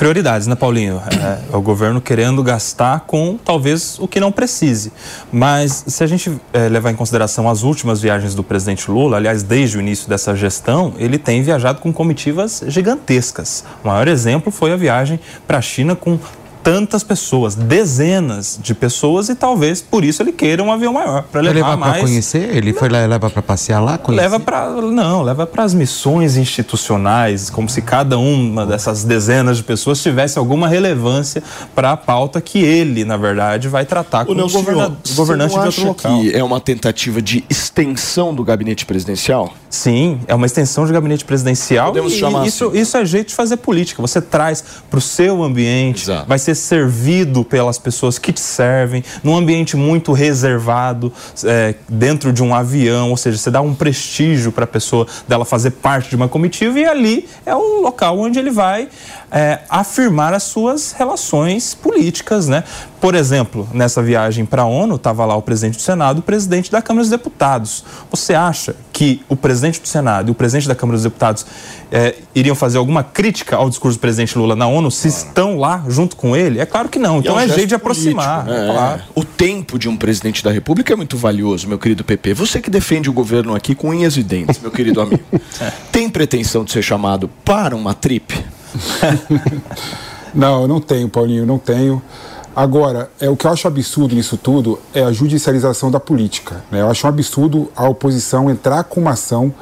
Prioridades, 0.00 0.46
né, 0.46 0.54
Paulinho? 0.54 0.98
É, 1.12 1.52
é 1.52 1.54
o 1.54 1.60
governo 1.60 2.00
querendo 2.00 2.42
gastar 2.42 3.00
com 3.00 3.36
talvez 3.36 3.98
o 3.98 4.08
que 4.08 4.18
não 4.18 4.32
precise. 4.32 4.90
Mas 5.30 5.84
se 5.86 6.02
a 6.02 6.06
gente 6.06 6.40
é, 6.54 6.70
levar 6.70 6.90
em 6.90 6.96
consideração 6.96 7.46
as 7.46 7.62
últimas 7.62 8.00
viagens 8.00 8.34
do 8.34 8.42
presidente 8.42 8.90
Lula, 8.90 9.18
aliás, 9.18 9.42
desde 9.42 9.76
o 9.76 9.80
início 9.80 10.08
dessa 10.08 10.34
gestão, 10.34 10.94
ele 10.96 11.18
tem 11.18 11.42
viajado 11.42 11.82
com 11.82 11.92
comitivas 11.92 12.64
gigantescas. 12.66 13.62
O 13.84 13.88
maior 13.88 14.08
exemplo 14.08 14.50
foi 14.50 14.72
a 14.72 14.76
viagem 14.76 15.20
para 15.46 15.58
a 15.58 15.60
China 15.60 15.94
com 15.94 16.18
tantas 16.62 17.02
pessoas, 17.02 17.54
dezenas 17.54 18.58
de 18.62 18.74
pessoas, 18.74 19.28
e 19.28 19.34
talvez 19.34 19.80
por 19.80 20.04
isso 20.04 20.22
ele 20.22 20.32
queira 20.32 20.62
um 20.62 20.72
avião 20.72 20.92
maior, 20.92 21.22
para 21.22 21.42
Vai 21.42 21.52
levar 21.52 21.70
levar 21.70 21.78
para 21.78 21.90
mais. 21.92 22.02
conhecer? 22.02 22.54
Ele 22.56 22.72
foi 22.72 22.88
lá, 22.88 23.04
leva 23.06 23.30
para 23.30 23.42
passear 23.42 23.80
lá, 23.80 23.98
conhecer? 23.98 24.22
Leva 24.22 24.40
para 24.40 24.70
não, 24.70 25.22
leva 25.22 25.46
para 25.46 25.64
as 25.64 25.74
missões 25.74 26.36
institucionais, 26.36 27.50
como 27.50 27.68
se 27.68 27.82
cada 27.82 28.18
uma 28.18 28.66
dessas 28.66 29.04
dezenas 29.04 29.56
de 29.56 29.62
pessoas 29.62 30.02
tivesse 30.02 30.38
alguma 30.38 30.68
relevância 30.68 31.42
para 31.74 31.92
a 31.92 31.96
pauta 31.96 32.40
que 32.40 32.58
ele, 32.62 33.04
na 33.04 33.16
verdade, 33.16 33.68
vai 33.68 33.84
tratar 33.84 34.24
com 34.24 34.32
o, 34.32 34.48
você 34.48 35.14
governante 35.14 35.54
não 35.56 35.62
de 35.62 35.68
acha 35.68 35.86
outro 35.86 36.08
local. 36.08 36.20
que 36.20 36.34
é 36.34 36.42
uma 36.42 36.60
tentativa 36.60 37.20
de 37.22 37.44
extensão 37.48 38.34
do 38.34 38.44
gabinete 38.44 38.84
presidencial? 38.86 39.52
Sim, 39.68 40.20
é 40.26 40.34
uma 40.34 40.46
extensão 40.46 40.86
de 40.86 40.92
gabinete 40.92 41.24
presidencial. 41.24 41.88
Podemos 41.88 42.12
e 42.12 42.18
chamar 42.18 42.46
isso, 42.46 42.68
assim. 42.68 42.80
isso 42.80 42.96
é 42.96 43.04
jeito 43.04 43.28
de 43.28 43.34
fazer 43.34 43.56
política. 43.56 44.02
Você 44.02 44.20
traz 44.20 44.64
para 44.90 44.98
o 44.98 45.00
seu 45.00 45.42
ambiente, 45.42 46.02
Exato. 46.02 46.28
vai 46.28 46.38
ser 46.38 46.49
servido 46.54 47.44
pelas 47.44 47.78
pessoas 47.78 48.18
que 48.18 48.32
te 48.32 48.40
servem, 48.40 49.02
num 49.22 49.36
ambiente 49.36 49.76
muito 49.76 50.12
reservado, 50.12 51.12
é, 51.44 51.74
dentro 51.88 52.32
de 52.32 52.42
um 52.42 52.54
avião, 52.54 53.10
ou 53.10 53.16
seja, 53.16 53.38
você 53.38 53.50
dá 53.50 53.60
um 53.60 53.74
prestígio 53.74 54.52
para 54.52 54.64
a 54.64 54.68
pessoa 54.68 55.06
dela 55.26 55.44
fazer 55.44 55.72
parte 55.72 56.10
de 56.10 56.16
uma 56.16 56.28
comitiva 56.28 56.78
e 56.78 56.84
ali 56.84 57.28
é 57.44 57.54
o 57.54 57.80
local 57.80 58.18
onde 58.18 58.38
ele 58.38 58.50
vai 58.50 58.88
é, 59.30 59.60
afirmar 59.68 60.34
as 60.34 60.42
suas 60.42 60.92
relações 60.92 61.74
políticas, 61.74 62.48
né? 62.48 62.64
Por 63.00 63.14
exemplo, 63.14 63.66
nessa 63.72 64.02
viagem 64.02 64.44
para 64.44 64.62
a 64.62 64.66
ONU, 64.66 64.96
estava 64.96 65.24
lá 65.24 65.34
o 65.34 65.40
presidente 65.40 65.76
do 65.76 65.82
Senado 65.82 66.18
e 66.18 66.20
o 66.20 66.22
presidente 66.22 66.70
da 66.70 66.82
Câmara 66.82 67.02
dos 67.02 67.10
Deputados. 67.10 67.84
Você 68.10 68.34
acha 68.34 68.76
que 68.92 69.22
o 69.28 69.36
presidente 69.36 69.80
do 69.80 69.88
Senado 69.88 70.28
e 70.28 70.32
o 70.32 70.34
presidente 70.34 70.68
da 70.68 70.74
Câmara 70.74 70.96
dos 70.96 71.04
Deputados 71.04 71.46
é, 71.90 72.16
iriam 72.34 72.54
fazer 72.54 72.78
alguma 72.78 73.02
crítica 73.02 73.56
ao 73.56 73.70
discurso 73.70 73.96
do 73.96 74.00
presidente 74.00 74.36
Lula 74.36 74.54
na 74.54 74.66
ONU 74.66 74.90
se 74.90 75.08
estão 75.08 75.58
lá 75.58 75.82
junto 75.88 76.16
com 76.16 76.36
ele? 76.36 76.39
É 76.58 76.66
claro 76.66 76.88
que 76.88 76.98
não. 76.98 77.18
Então 77.18 77.36
um 77.36 77.40
é, 77.40 77.48
jeito 77.48 77.68
de 77.68 77.74
aproximar. 77.74 78.44
político, 78.44 78.66
né? 78.66 78.72
claro. 78.74 79.02
O 79.14 79.24
tempo 79.24 79.78
de 79.78 79.88
um 79.88 79.96
presidente 79.96 80.42
da 80.42 80.50
República 80.50 80.92
é 80.92 80.96
muito 80.96 81.16
valioso, 81.16 81.68
meu 81.68 81.78
querido 81.78 82.04
PP. 82.04 82.34
Você 82.34 82.60
que 82.60 82.70
defende 82.70 83.10
o 83.10 83.12
governo 83.12 83.54
aqui 83.54 83.74
com 83.74 83.88
unhas 83.90 84.16
e 84.16 84.22
dentes, 84.22 84.60
meu 84.60 84.70
querido 84.70 85.00
amigo. 85.02 85.22
Tem 85.92 86.08
pretensão 86.08 86.64
de 86.64 86.72
ser 86.72 86.82
chamado 86.82 87.28
para 87.44 87.74
uma 87.76 87.94
trip? 87.94 88.34
Não, 90.34 90.62
eu 90.62 90.68
não 90.68 90.80
tenho, 90.80 91.08
Paulinho, 91.08 91.44
não 91.44 91.58
tenho. 91.58 92.00
Agora, 92.54 93.10
é, 93.20 93.28
o 93.28 93.36
que 93.36 93.46
eu 93.46 93.50
acho 93.50 93.66
absurdo 93.68 94.14
nisso 94.14 94.36
tudo 94.36 94.78
é 94.92 95.02
a 95.02 95.12
judicialização 95.12 95.90
da 95.90 96.00
política. 96.00 96.62
né? 96.70 96.80
Eu 96.80 96.90
acho 96.90 97.06
um 97.06 97.10
absurdo 97.10 97.70
a 97.76 97.88
oposição 97.88 98.50
entrar 98.50 98.84
com 98.84 99.00
uma 99.00 99.12
ação 99.12 99.52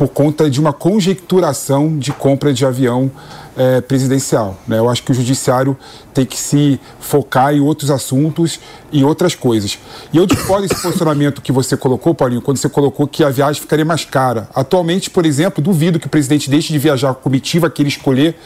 por 0.00 0.08
conta 0.08 0.48
de 0.48 0.58
uma 0.58 0.72
conjecturação 0.72 1.98
de 1.98 2.10
compra 2.10 2.54
de 2.54 2.64
avião 2.64 3.10
eh, 3.54 3.82
presidencial. 3.82 4.56
né? 4.66 4.78
Eu 4.78 4.88
acho 4.88 5.02
que 5.02 5.12
o 5.12 5.14
judiciário 5.14 5.76
tem 6.14 6.24
que 6.24 6.38
se 6.38 6.80
focar 6.98 7.52
em 7.54 7.60
outros 7.60 7.90
assuntos 7.90 8.58
e 8.90 9.04
outras 9.04 9.34
coisas. 9.34 9.78
E 10.10 10.16
eu 10.16 10.24
discordo 10.24 10.66
desse 10.66 10.80
posicionamento 10.80 11.42
que 11.42 11.52
você 11.52 11.76
colocou, 11.76 12.14
Paulinho, 12.14 12.40
quando 12.40 12.56
você 12.56 12.68
colocou 12.70 13.06
que 13.06 13.22
a 13.22 13.28
viagem 13.28 13.60
ficaria 13.60 13.84
mais 13.84 14.02
cara. 14.06 14.48
Atualmente, 14.54 15.10
por 15.10 15.26
exemplo, 15.26 15.62
duvido 15.62 16.00
que 16.00 16.06
o 16.06 16.10
presidente 16.10 16.48
deixe 16.48 16.72
de 16.72 16.78
viajar 16.78 17.12
com 17.12 17.20
a 17.20 17.22
comitiva 17.22 17.68
que 17.68 17.82
ele 17.82 17.90
escolher, 17.90 18.38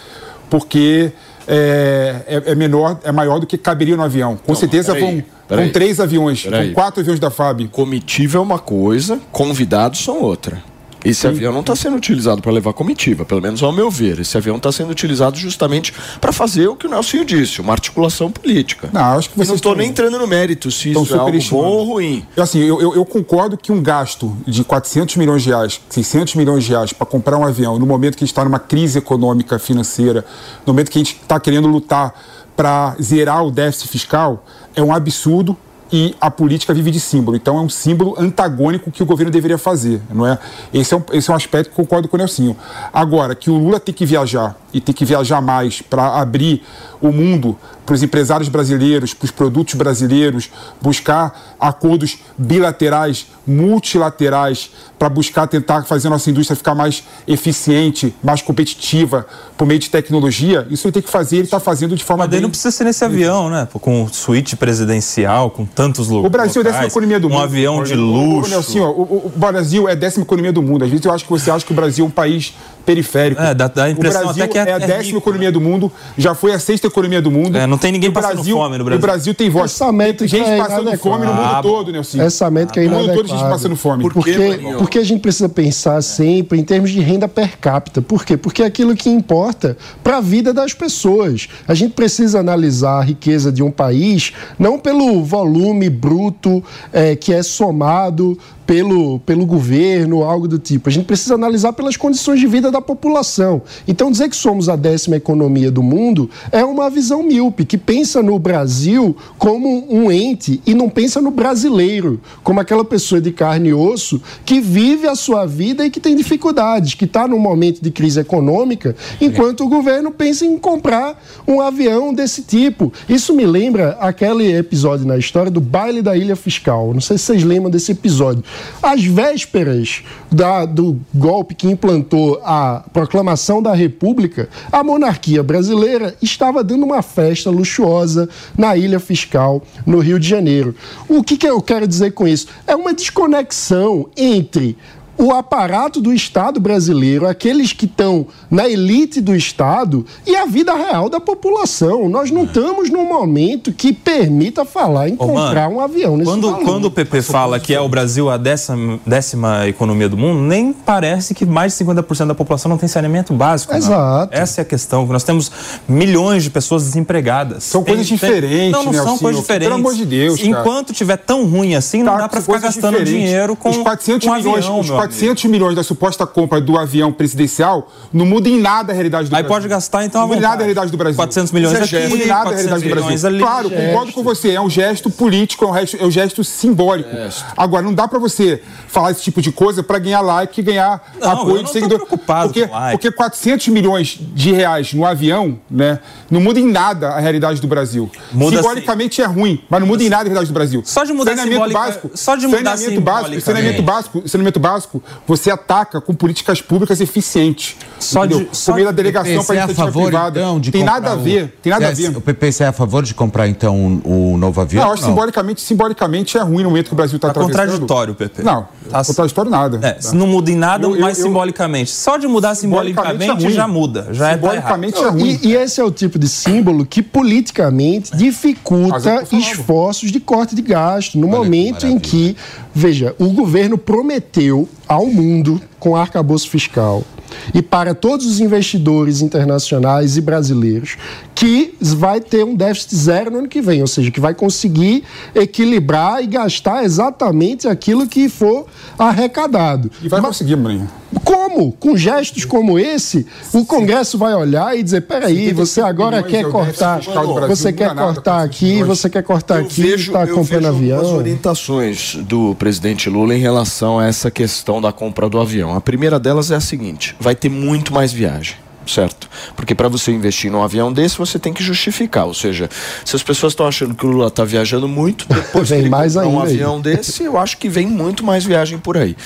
porque 0.50 1.12
é, 1.46 2.16
é- 2.26 2.50
é 2.50 2.54
menor, 2.56 2.98
é 3.04 3.12
maior 3.12 3.38
do 3.38 3.46
que 3.46 3.56
caberia 3.56 3.96
no 3.96 4.02
avião. 4.02 4.36
Com 4.44 4.50
Não, 4.54 4.58
certeza 4.58 4.92
vão, 4.98 5.22
vão 5.48 5.68
três 5.68 6.00
aviões, 6.00 6.44
vão 6.46 6.72
quatro 6.72 7.00
aviões 7.00 7.20
da 7.20 7.30
FAB. 7.30 7.68
Comitiva 7.68 8.38
é 8.38 8.40
uma 8.40 8.58
coisa, 8.58 9.20
convidados 9.30 10.02
são 10.02 10.20
outra. 10.20 10.73
Esse 11.04 11.26
avião 11.26 11.52
não 11.52 11.60
está 11.60 11.76
sendo 11.76 11.96
utilizado 11.96 12.40
para 12.40 12.50
levar 12.50 12.72
comitiva, 12.72 13.24
pelo 13.24 13.42
menos 13.42 13.62
ao 13.62 13.70
meu 13.72 13.90
ver. 13.90 14.20
Esse 14.20 14.36
avião 14.38 14.56
está 14.56 14.72
sendo 14.72 14.90
utilizado 14.90 15.36
justamente 15.36 15.92
para 16.20 16.32
fazer 16.32 16.66
o 16.68 16.74
que 16.76 16.86
o 16.86 16.90
Nelson 16.90 17.24
disse, 17.24 17.60
uma 17.60 17.72
articulação 17.72 18.30
política. 18.30 18.88
Não, 18.92 19.18
acho 19.18 19.28
que 19.28 19.34
Eu 19.34 19.38
não 19.40 19.44
vocês 19.46 19.56
estou 19.56 19.76
nem 19.76 19.90
entrando 19.90 20.18
no 20.18 20.26
mérito 20.26 20.70
se 20.70 20.90
isso 20.92 21.14
é 21.14 21.18
algo 21.18 21.38
bom 21.50 21.56
ou 21.66 21.84
ruim. 21.84 22.26
Eu, 22.36 22.42
Assim, 22.42 22.58
eu, 22.60 22.80
eu- 22.80 22.94
eu 22.94 23.04
concordo 23.04 23.56
que 23.56 23.70
um 23.70 23.82
gasto 23.82 24.34
de 24.46 24.64
400 24.64 25.16
milhões 25.16 25.42
de 25.42 25.50
reais, 25.50 25.80
600 25.90 26.34
milhões 26.34 26.64
de 26.64 26.70
reais 26.70 26.92
para 26.92 27.06
comprar 27.06 27.36
um 27.38 27.44
avião, 27.46 27.78
no 27.78 27.86
momento 27.86 28.16
que 28.16 28.24
a 28.24 28.26
gente 28.26 28.32
está 28.32 28.44
numa 28.44 28.58
crise 28.58 28.98
econômica 28.98 29.58
financeira, 29.58 30.24
no 30.66 30.72
momento 30.72 30.90
que 30.90 30.98
a 30.98 31.02
gente 31.04 31.18
está 31.20 31.38
querendo 31.38 31.68
lutar 31.68 32.14
para 32.56 32.96
zerar 33.02 33.44
o 33.44 33.50
déficit 33.50 33.88
fiscal, 33.88 34.44
é 34.76 34.82
um 34.82 34.94
absurdo 34.94 35.56
e 35.92 36.14
a 36.20 36.30
política 36.30 36.72
vive 36.72 36.90
de 36.90 37.00
símbolo. 37.00 37.36
Então 37.36 37.58
é 37.58 37.60
um 37.60 37.68
símbolo 37.68 38.14
antagônico 38.18 38.90
que 38.90 39.02
o 39.02 39.06
governo 39.06 39.30
deveria 39.30 39.58
fazer, 39.58 40.00
não 40.10 40.26
é? 40.26 40.38
Esse 40.72 40.94
é 40.94 40.96
um, 40.96 41.02
esse 41.12 41.30
é 41.30 41.32
um 41.32 41.36
aspecto 41.36 41.70
que 41.70 41.76
concordo 41.76 42.08
com 42.08 42.16
o 42.16 42.18
Nelsinho. 42.18 42.56
Agora, 42.92 43.34
que 43.34 43.50
o 43.50 43.54
Lula 43.54 43.78
tem 43.78 43.94
que 43.94 44.06
viajar 44.06 44.56
e 44.74 44.80
tem 44.80 44.94
que 44.94 45.04
viajar 45.04 45.40
mais 45.40 45.80
para 45.80 46.20
abrir 46.20 46.62
o 47.00 47.12
mundo 47.12 47.56
para 47.86 47.94
os 47.94 48.02
empresários 48.02 48.48
brasileiros, 48.48 49.12
para 49.12 49.26
os 49.26 49.30
produtos 49.30 49.74
brasileiros, 49.74 50.50
buscar 50.80 51.54
acordos 51.60 52.16
bilaterais, 52.36 53.26
multilaterais, 53.46 54.70
para 54.98 55.08
buscar 55.10 55.46
tentar 55.46 55.84
fazer 55.84 56.06
a 56.08 56.10
nossa 56.10 56.30
indústria 56.30 56.56
ficar 56.56 56.74
mais 56.74 57.04
eficiente, 57.28 58.14
mais 58.22 58.40
competitiva 58.40 59.26
por 59.56 59.66
meio 59.66 59.78
de 59.78 59.90
tecnologia, 59.90 60.66
isso 60.70 60.86
ele 60.86 60.92
tem 60.92 61.02
que 61.02 61.10
fazer, 61.10 61.36
ele 61.36 61.44
está 61.44 61.60
fazendo 61.60 61.94
de 61.94 62.02
forma 62.02 62.24
Mas 62.24 62.30
daí 62.30 62.38
bem... 62.38 62.42
não 62.44 62.50
precisa 62.50 62.70
ser 62.70 62.84
nesse 62.84 63.04
avião, 63.04 63.50
né? 63.50 63.68
Com 63.72 64.08
suíte 64.08 64.56
presidencial, 64.56 65.50
com 65.50 65.66
tantos 65.66 66.08
lugares. 66.08 66.26
O 66.26 66.30
Brasil 66.30 66.62
é 66.62 66.64
a 66.64 66.70
décima 66.70 66.86
economia 66.86 67.20
do 67.20 67.26
um 67.26 67.30
mundo. 67.30 67.42
avião 67.42 67.82
de 67.84 67.94
luxo. 67.94 68.78
O, 68.80 68.82
o- 68.82 69.32
o 69.34 69.38
Brasil 69.38 69.86
é 69.88 69.92
a 69.92 69.94
décima 69.94 70.24
economia 70.24 70.52
do 70.52 70.62
mundo. 70.62 70.84
Às 70.84 70.90
vezes 70.90 71.04
eu 71.04 71.12
acho 71.12 71.24
que 71.24 71.30
você 71.30 71.50
acha 71.50 71.66
que 71.66 71.72
o 71.72 71.74
Brasil 71.76 72.04
é 72.04 72.08
um 72.08 72.10
país 72.10 72.54
periférico. 72.84 73.40
É, 73.40 73.54
dá- 73.54 73.68
dá 73.68 73.84
a 73.84 73.90
impressão 73.90 74.20
o 74.20 74.24
Brasil 74.24 74.44
até 74.44 74.52
que 74.52 74.58
é- 74.58 74.72
a 74.72 74.76
é 74.76 74.78
décima 74.80 75.02
rico, 75.02 75.18
economia 75.18 75.50
do 75.52 75.60
mundo, 75.60 75.90
já 76.16 76.34
foi 76.34 76.52
a 76.52 76.58
sexta 76.58 76.86
economia 76.86 77.20
do 77.22 77.30
mundo. 77.30 77.56
É, 77.56 77.66
não 77.66 77.78
tem 77.78 77.92
ninguém 77.92 78.10
o 78.10 78.12
passando 78.12 78.34
Brasil, 78.34 78.56
fome 78.56 78.78
no 78.78 78.84
Brasil. 78.84 78.98
O 78.98 79.02
Brasil 79.02 79.34
tem 79.34 79.50
voz. 79.50 79.70
Essa 79.72 79.90
métrica 79.92 80.30
tem 80.36 80.44
gente 80.44 80.50
é 80.50 80.58
passando 80.58 80.82
inadequada. 80.82 81.16
fome 81.16 81.26
no 81.26 81.34
mundo 81.34 81.54
Ah, 81.54 81.62
todo, 81.62 81.92
Nelson. 81.92 82.20
Essa 82.22 82.50
métrica 82.50 82.80
é 82.80 82.84
No 82.84 82.90
mundo 82.90 83.06
todo, 83.06 83.16
gente 83.16 83.26
inadequada. 83.28 83.54
passando 83.54 83.76
fome. 83.76 84.02
Por 84.02 84.12
Porque, 84.12 84.32
quê, 84.34 84.48
Marinho? 84.48 84.78
porque 84.78 84.98
a 84.98 85.04
gente 85.04 85.20
precisa 85.20 85.48
pensar 85.48 86.02
sempre 86.02 86.58
em 86.60 86.64
termos 86.64 86.90
de 86.90 87.00
renda 87.00 87.26
per 87.28 87.58
capita. 87.58 88.02
Por 88.02 88.24
quê? 88.24 88.36
Porque 88.36 88.62
é 88.62 88.66
aquilo 88.66 88.94
que 88.94 89.08
importa 89.10 89.76
para 90.02 90.18
a 90.18 90.20
vida 90.20 90.52
das 90.52 90.72
pessoas. 90.74 91.48
A 91.66 91.74
gente 91.74 91.92
precisa 91.94 92.40
analisar 92.40 92.98
a 93.00 93.02
riqueza 93.02 93.50
de 93.50 93.62
um 93.62 93.70
país 93.70 94.32
não 94.58 94.78
pelo 94.78 95.22
volume 95.24 95.88
bruto 95.88 96.62
eh, 96.92 97.16
que 97.16 97.32
é 97.32 97.42
somado 97.42 98.38
pelo, 98.66 99.18
pelo 99.20 99.46
governo, 99.46 100.22
algo 100.22 100.48
do 100.48 100.58
tipo. 100.58 100.88
A 100.88 100.92
gente 100.92 101.04
precisa 101.06 101.34
analisar 101.34 101.72
pelas 101.72 101.96
condições 101.96 102.40
de 102.40 102.46
vida 102.46 102.70
da 102.70 102.80
população. 102.80 103.62
Então, 103.86 104.10
dizer 104.10 104.28
que 104.28 104.36
somos 104.36 104.68
a 104.68 104.76
décima 104.76 105.16
economia 105.16 105.70
do 105.70 105.82
mundo 105.82 106.30
é 106.50 106.64
uma 106.64 106.88
visão 106.88 107.22
míope, 107.22 107.64
que 107.64 107.78
pensa 107.78 108.22
no 108.22 108.38
Brasil 108.38 109.16
como 109.38 109.86
um 109.90 110.10
ente 110.10 110.60
e 110.66 110.74
não 110.74 110.88
pensa 110.88 111.20
no 111.20 111.30
brasileiro, 111.30 112.20
como 112.42 112.60
aquela 112.60 112.84
pessoa 112.84 113.20
de 113.20 113.32
carne 113.32 113.70
e 113.70 113.74
osso 113.74 114.20
que 114.44 114.60
vive 114.60 115.06
a 115.06 115.14
sua 115.14 115.46
vida 115.46 115.84
e 115.84 115.90
que 115.90 116.00
tem 116.00 116.16
dificuldades, 116.16 116.94
que 116.94 117.04
está 117.04 117.28
num 117.28 117.38
momento 117.38 117.82
de 117.82 117.90
crise 117.90 118.20
econômica, 118.20 118.96
enquanto 119.20 119.64
o 119.64 119.68
governo 119.68 120.10
pensa 120.10 120.44
em 120.44 120.58
comprar 120.58 121.22
um 121.46 121.60
avião 121.60 122.12
desse 122.12 122.42
tipo. 122.42 122.92
Isso 123.08 123.34
me 123.34 123.46
lembra 123.46 123.96
aquele 124.00 124.56
episódio 124.56 125.06
na 125.06 125.18
história 125.18 125.50
do 125.50 125.60
baile 125.60 126.02
da 126.02 126.16
Ilha 126.16 126.36
Fiscal. 126.36 126.92
Não 126.92 127.00
sei 127.00 127.18
se 127.18 127.24
vocês 127.24 127.42
lembram 127.44 127.70
desse 127.70 127.92
episódio. 127.92 128.42
Às 128.82 129.04
vésperas 129.04 130.02
da- 130.30 130.64
do 130.64 130.98
golpe 131.14 131.54
que 131.54 131.66
implantou 131.68 132.40
a 132.44 132.84
proclamação 132.92 133.62
da 133.62 133.72
República, 133.74 134.48
a 134.70 134.82
monarquia 134.84 135.42
brasileira 135.42 136.14
estava 136.20 136.62
dando 136.64 136.84
uma 136.84 137.02
festa 137.02 137.50
luxuosa 137.50 138.28
na 138.56 138.76
Ilha 138.76 139.00
Fiscal, 139.00 139.62
no 139.86 139.98
Rio 140.00 140.18
de 140.18 140.28
Janeiro. 140.28 140.74
O 141.08 141.22
que, 141.22 141.36
que 141.36 141.46
eu 141.48 141.60
quero 141.62 141.86
dizer 141.86 142.12
com 142.12 142.26
isso? 142.26 142.48
É 142.66 142.74
uma 142.76 142.92
desconexão 142.92 144.08
entre 144.16 144.76
o 145.16 145.32
aparato 145.32 146.00
do 146.00 146.12
Estado 146.12 146.58
brasileiro, 146.60 147.26
aqueles 147.26 147.72
que 147.72 147.86
estão 147.86 148.26
na 148.50 148.68
elite 148.68 149.20
do 149.20 149.34
Estado 149.34 150.04
e 150.26 150.34
a 150.36 150.44
vida 150.46 150.74
real 150.74 151.08
da 151.08 151.20
população. 151.20 152.08
Nós 152.08 152.30
não 152.30 152.44
estamos 152.44 152.90
num 152.90 153.06
momento 153.06 153.72
que 153.72 153.92
permita 153.92 154.64
falar 154.64 155.08
em 155.08 155.14
Ô, 155.14 155.18
comprar 155.18 155.64
mano, 155.68 155.76
um 155.76 155.80
avião 155.80 156.16
nesse 156.16 156.30
Quando, 156.30 156.50
valor. 156.50 156.64
quando 156.64 156.84
o 156.86 156.90
PP 156.90 157.22
fala 157.22 157.60
que 157.60 157.74
é 157.74 157.80
o 157.80 157.88
Brasil 157.88 158.28
a 158.28 158.36
décima, 158.36 158.98
décima 159.06 159.68
economia 159.68 160.08
do 160.08 160.16
mundo, 160.16 160.40
nem 160.40 160.72
parece 160.72 161.34
que 161.34 161.44
mais 161.46 161.76
de 161.76 161.84
50% 161.84 162.26
da 162.26 162.34
população 162.34 162.68
não 162.68 162.78
tem 162.78 162.88
saneamento 162.88 163.32
básico. 163.32 163.72
não. 163.72 163.78
Exato. 163.78 164.34
Essa 164.34 164.60
é 164.60 164.62
a 164.62 164.64
questão. 164.64 165.06
Nós 165.06 165.22
temos 165.24 165.50
milhões 165.88 166.42
de 166.42 166.50
pessoas 166.50 166.82
desempregadas. 166.84 167.64
São 167.64 167.84
coisas 167.84 168.06
diferentes, 168.06 168.72
Não, 168.72 168.84
não 168.84 168.92
né, 168.92 168.98
são 169.02 169.18
coisas 169.18 169.40
diferentes. 169.40 169.68
Pelo 169.68 169.80
amor 169.80 169.94
de 169.94 170.04
Deus, 170.04 170.40
cara. 170.40 170.48
Enquanto 170.50 170.92
tiver 170.92 171.16
tão 171.18 171.46
ruim 171.46 171.74
assim, 171.74 172.02
não 172.02 172.14
Tá, 172.14 172.18
dá 172.22 172.28
para 172.28 172.40
ficar 172.40 172.58
gastando 172.58 172.98
diferentes. 172.98 173.12
dinheiro 173.12 173.56
com 173.56 173.70
os 173.70 173.76
400 173.78 174.26
com 174.28 174.34
milhões, 174.34 174.64
avião, 174.64 174.82
400 175.08 175.44
milhões 175.46 175.74
da 175.74 175.82
suposta 175.82 176.26
compra 176.26 176.60
do 176.60 176.78
avião 176.78 177.12
presidencial 177.12 177.90
não 178.12 178.24
muda 178.26 178.48
em 178.48 178.58
nada 178.60 178.92
a 178.92 178.94
realidade 178.94 179.28
do 179.28 179.34
Aí 179.36 179.42
Brasil. 179.42 179.48
pode 179.56 179.68
gastar, 179.68 180.04
então, 180.04 180.20
Não 180.22 180.28
muda 180.28 180.38
em 180.40 180.42
nada 180.42 180.54
a 180.56 180.58
realidade 180.58 180.90
do 180.90 180.96
Brasil. 180.96 181.16
400 181.16 181.52
milhões 181.52 181.74
é 181.74 181.78
aqui, 181.78 181.86
gesto. 181.88 182.02
Não 182.04 182.10
muda 182.10 182.24
em 182.24 182.26
nada 182.28 182.40
a 182.40 182.44
400 182.44 182.64
realidade 182.66 182.82
do 182.82 182.94
milhões 182.96 183.20
Brasil. 183.22 183.28
ali. 183.28 183.38
Claro, 183.38 183.70
concordo 183.70 184.12
com 184.12 184.22
você, 184.22 184.50
é 184.52 184.60
um 184.60 184.70
gesto 184.70 185.10
político, 185.10 185.64
é 185.64 185.68
um 185.68 185.74
gesto, 185.74 185.96
é 186.00 186.04
um 186.06 186.10
gesto 186.10 186.44
simbólico. 186.44 187.10
Agora, 187.56 187.82
não 187.82 187.92
dá 187.94 188.06
pra 188.08 188.18
você 188.18 188.62
falar 188.88 189.10
esse 189.10 189.22
tipo 189.22 189.40
de 189.42 189.52
coisa 189.52 189.82
pra 189.82 189.98
ganhar 189.98 190.20
like 190.20 190.60
e 190.60 190.62
ganhar 190.64 191.12
Não, 191.20 191.22
eu 191.22 191.30
apoio 191.30 191.54
não 191.56 191.62
de 191.62 191.66
tô 191.68 191.72
seguidor. 191.72 191.98
preocupado 191.98 192.48
porque, 192.48 192.66
com 192.66 192.74
like. 192.74 192.92
porque 192.92 193.10
400 193.10 193.68
milhões 193.68 194.18
de 194.20 194.52
reais 194.52 194.92
no 194.94 195.04
avião, 195.04 195.58
né, 195.70 195.98
não 196.30 196.40
muda 196.40 196.60
em 196.60 196.70
nada 196.70 197.10
a 197.10 197.20
realidade 197.20 197.60
do 197.60 197.66
Brasil. 197.66 198.10
Muda 198.32 198.56
Simbolicamente 198.56 199.20
é 199.22 199.24
ruim, 199.26 199.62
mas 199.68 199.80
não 199.80 199.86
muda 199.86 200.02
em 200.02 200.08
nada 200.08 200.22
a 200.22 200.24
realidade 200.24 200.46
do 200.48 200.54
Brasil. 200.54 200.82
Só 200.84 201.04
de 201.04 201.12
mudar 201.12 201.36
saneamento 201.36 201.72
básico, 201.72 202.10
só 202.14 202.36
de 202.36 202.46
mudar 202.46 202.76
saneamento 202.76 203.00
básico, 203.00 203.40
simbolicamente. 203.40 203.44
saneamento 203.44 203.82
básico, 203.82 204.28
saneamento 204.28 204.60
básico, 204.60 204.93
você 205.26 205.50
ataca 205.50 206.00
com 206.00 206.14
políticas 206.14 206.60
públicas 206.60 207.00
eficientes. 207.00 207.76
Só 207.98 208.24
de- 208.26 208.34
entendeu? 208.34 208.48
só 208.52 208.72
por 208.72 208.76
meio 208.76 208.86
da 208.86 208.92
de- 208.92 208.96
delegação 208.96 209.44
para 209.44 209.56
é 209.56 209.58
a 209.60 209.64
iniciativa 209.64 209.86
favor, 209.86 210.08
privada. 210.08 210.40
então, 210.40 210.60
de 210.60 210.70
tem 210.70 210.80
comprar 210.82 211.00
nada 211.00 211.10
a 211.12 211.16
um- 211.16 211.22
ver, 211.22 211.54
tem 211.62 211.70
nada 211.72 211.86
a 211.86 211.90
é- 211.90 211.94
ver. 211.94 212.16
O 212.16 212.20
PP 212.20 212.50
é 212.60 212.66
a 212.66 212.72
favor 212.72 213.02
de 213.02 213.14
comprar, 213.14 213.48
então, 213.48 214.00
o 214.04 214.36
novo 214.38 214.60
avião? 214.60 214.84
Não, 214.84 214.92
acho 214.92 215.02
Não. 215.02 215.08
simbolicamente, 215.10 215.60
simbolicamente 215.62 216.36
é 216.36 216.40
ruim 216.42 216.62
no 216.62 216.70
momento 216.70 216.86
que 216.88 216.92
o 216.92 216.96
Brasil 216.96 217.16
está 217.16 217.28
Tá 217.28 217.32
atravessando. 217.40 217.62
contraditório, 217.64 218.14
PP. 218.14 218.42
Não, 218.42 218.68
Tá- 218.90 219.04
contraditório 219.04 219.50
nada. 219.50 219.78
É, 219.82 220.00
se 220.00 220.14
não 220.14 220.26
muda 220.26 220.50
em 220.50 220.56
nada, 220.56 220.84
Eu- 220.86 220.94
eu- 220.96 221.00
mas 221.00 221.18
eu- 221.18 221.26
simbolicamente. 221.26 221.90
Só 221.90 222.16
de 222.16 222.26
mudar 222.26 222.54
simbolicamente, 222.54 223.12
Simbolicamente 223.24 223.46
é 223.46 223.56
já 223.56 223.68
muda. 223.68 224.08
Já 224.12 224.30
é 224.30 224.36
tá 224.36 224.54
errado. 224.54 224.64
Simbolicamente 224.64 224.98
é 224.98 225.08
ruim. 225.08 225.38
E, 225.42 225.48
e 225.48 225.56
esse 225.56 225.80
é 225.80 225.84
o 225.84 225.90
tipo 225.90 226.18
de 226.18 226.28
símbolo 226.28 226.84
que 226.84 227.02
politicamente 227.02 228.14
dificulta 228.16 229.24
esforços 229.32 230.10
de 230.10 230.20
corte 230.20 230.54
de 230.54 230.62
gasto. 230.62 231.18
No 231.18 231.26
Olha 231.26 231.36
que 231.36 231.44
momento 231.44 231.86
em 231.86 231.98
que, 231.98 232.36
veja, 232.74 233.14
o 233.18 233.28
governo 233.30 233.78
prometeu 233.78 234.68
ao 234.88 235.06
mundo 235.06 235.60
com 235.78 235.94
arcabouço 235.94 236.48
fiscal 236.50 237.04
e 237.52 237.60
para 237.62 237.94
todos 237.94 238.26
os 238.26 238.40
investidores 238.40 239.20
internacionais 239.20 240.16
e 240.16 240.20
brasileiros 240.20 240.96
que 241.34 241.74
vai 241.80 242.20
ter 242.20 242.44
um 242.44 242.54
déficit 242.54 242.94
zero 242.96 243.30
no 243.30 243.38
ano 243.38 243.48
que 243.48 243.60
vem, 243.60 243.80
ou 243.80 243.86
seja, 243.86 244.10
que 244.10 244.20
vai 244.20 244.34
conseguir 244.34 245.02
equilibrar 245.34 246.22
e 246.22 246.26
gastar 246.26 246.84
exatamente 246.84 247.66
aquilo 247.68 248.06
que 248.06 248.28
for 248.28 248.66
arrecadado. 248.98 249.90
E 250.02 250.08
vai 250.08 250.20
Mas- 250.20 250.28
conseguir, 250.28 250.56
Marinho. 250.56 250.88
Como? 251.20 251.72
Com 251.72 251.96
gestos 251.96 252.44
como 252.44 252.78
esse, 252.78 253.26
o 253.52 253.64
Congresso 253.64 254.18
vai 254.18 254.34
olhar 254.34 254.76
e 254.76 254.82
dizer: 254.82 255.02
peraí, 255.02 255.52
você 255.52 255.80
agora 255.80 256.22
quer 256.22 256.44
cortar, 256.50 257.00
você 257.46 257.72
quer 257.72 257.94
cortar 257.94 258.42
aqui, 258.42 258.82
você 258.82 259.08
quer 259.08 259.22
cortar 259.22 259.60
Eu 259.60 259.66
aqui, 259.66 259.82
está 259.94 260.26
comprando 260.26 260.66
avião. 260.66 261.16
orientações 261.16 262.16
do 262.16 262.54
presidente 262.56 263.08
Lula 263.08 263.34
em 263.34 263.40
relação 263.40 263.98
a 263.98 264.06
essa 264.06 264.30
questão 264.30 264.80
da 264.80 264.92
compra 264.92 265.28
do 265.28 265.40
avião. 265.40 265.74
A 265.74 265.80
primeira 265.80 266.18
delas 266.18 266.50
é 266.50 266.56
a 266.56 266.60
seguinte: 266.60 267.14
vai 267.20 267.34
ter 267.34 267.48
muito 267.48 267.92
mais 267.92 268.12
viagem. 268.12 268.63
Certo? 268.86 269.28
Porque 269.56 269.74
para 269.74 269.88
você 269.88 270.12
investir 270.12 270.50
num 270.50 270.62
avião 270.62 270.92
desse, 270.92 271.16
você 271.16 271.38
tem 271.38 271.52
que 271.52 271.62
justificar. 271.62 272.26
Ou 272.26 272.34
seja, 272.34 272.68
se 273.04 273.16
as 273.16 273.22
pessoas 273.22 273.52
estão 273.52 273.66
achando 273.66 273.94
que 273.94 274.04
o 274.04 274.10
Lula 274.10 274.28
está 274.28 274.44
viajando 274.44 274.86
muito, 274.86 275.26
depois 275.32 275.68
Vem 275.68 275.78
que 275.78 275.84
ele 275.84 275.90
mais 275.90 276.16
um 276.16 276.20
ainda 276.20 276.42
aí. 276.42 276.52
avião 276.54 276.80
desse, 276.80 277.22
eu 277.24 277.38
acho 277.38 277.56
que 277.56 277.68
vem 277.68 277.86
muito 277.86 278.24
mais 278.24 278.44
viagem 278.44 278.78
por 278.78 278.96
aí. 278.96 279.16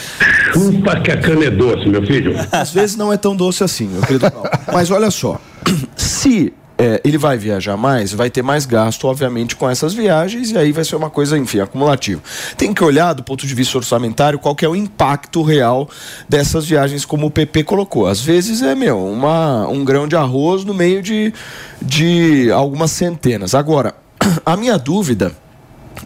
Culpa 0.52 1.00
que 1.00 1.10
a 1.10 1.16
cana 1.20 1.44
é 1.44 1.50
doce, 1.50 1.88
meu 1.88 2.04
filho. 2.06 2.34
Às 2.52 2.72
vezes 2.72 2.96
não 2.96 3.12
é 3.12 3.16
tão 3.16 3.34
doce 3.34 3.64
assim, 3.64 3.86
meu 3.88 4.02
querido 4.02 4.30
Paulo. 4.30 4.48
Mas 4.72 4.90
olha 4.90 5.10
só, 5.10 5.40
se 5.96 6.52
é, 6.78 7.00
ele 7.04 7.18
vai 7.18 7.36
viajar 7.36 7.76
mais, 7.76 8.12
vai 8.12 8.30
ter 8.30 8.42
mais 8.42 8.64
gasto, 8.64 9.08
obviamente, 9.08 9.56
com 9.56 9.68
essas 9.68 9.92
viagens, 9.92 10.52
e 10.52 10.56
aí 10.56 10.70
vai 10.70 10.84
ser 10.84 10.94
uma 10.94 11.10
coisa, 11.10 11.36
enfim, 11.36 11.58
acumulativa. 11.58 12.22
Tem 12.56 12.72
que 12.72 12.84
olhar, 12.84 13.12
do 13.14 13.24
ponto 13.24 13.44
de 13.44 13.52
vista 13.52 13.76
orçamentário, 13.76 14.38
qual 14.38 14.56
é 14.62 14.68
o 14.68 14.76
impacto 14.76 15.42
real 15.42 15.90
dessas 16.28 16.64
viagens, 16.64 17.04
como 17.04 17.26
o 17.26 17.30
PP 17.30 17.64
colocou. 17.64 18.06
Às 18.06 18.20
vezes 18.20 18.62
é, 18.62 18.76
meu, 18.76 19.04
uma, 19.04 19.66
um 19.66 19.84
grão 19.84 20.06
de 20.06 20.14
arroz 20.14 20.64
no 20.64 20.72
meio 20.72 21.02
de, 21.02 21.34
de 21.82 22.48
algumas 22.52 22.92
centenas. 22.92 23.56
Agora, 23.56 23.94
a 24.46 24.56
minha 24.56 24.78
dúvida 24.78 25.32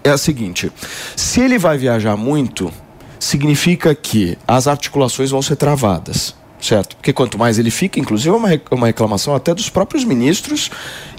é 0.02 0.08
a 0.08 0.16
seguinte: 0.16 0.72
se 1.14 1.40
ele 1.40 1.58
vai 1.58 1.76
viajar 1.76 2.16
muito, 2.16 2.72
significa 3.20 3.94
que 3.94 4.38
as 4.48 4.66
articulações 4.66 5.30
vão 5.30 5.42
ser 5.42 5.56
travadas. 5.56 6.34
Certo? 6.62 6.94
Porque 6.94 7.12
quanto 7.12 7.36
mais 7.36 7.58
ele 7.58 7.72
fica, 7.72 7.98
inclusive 7.98 8.28
é 8.28 8.38
uma, 8.38 8.46
rec- 8.46 8.70
uma 8.70 8.86
reclamação 8.86 9.34
até 9.34 9.52
dos 9.52 9.68
próprios 9.68 10.04
ministros 10.04 10.70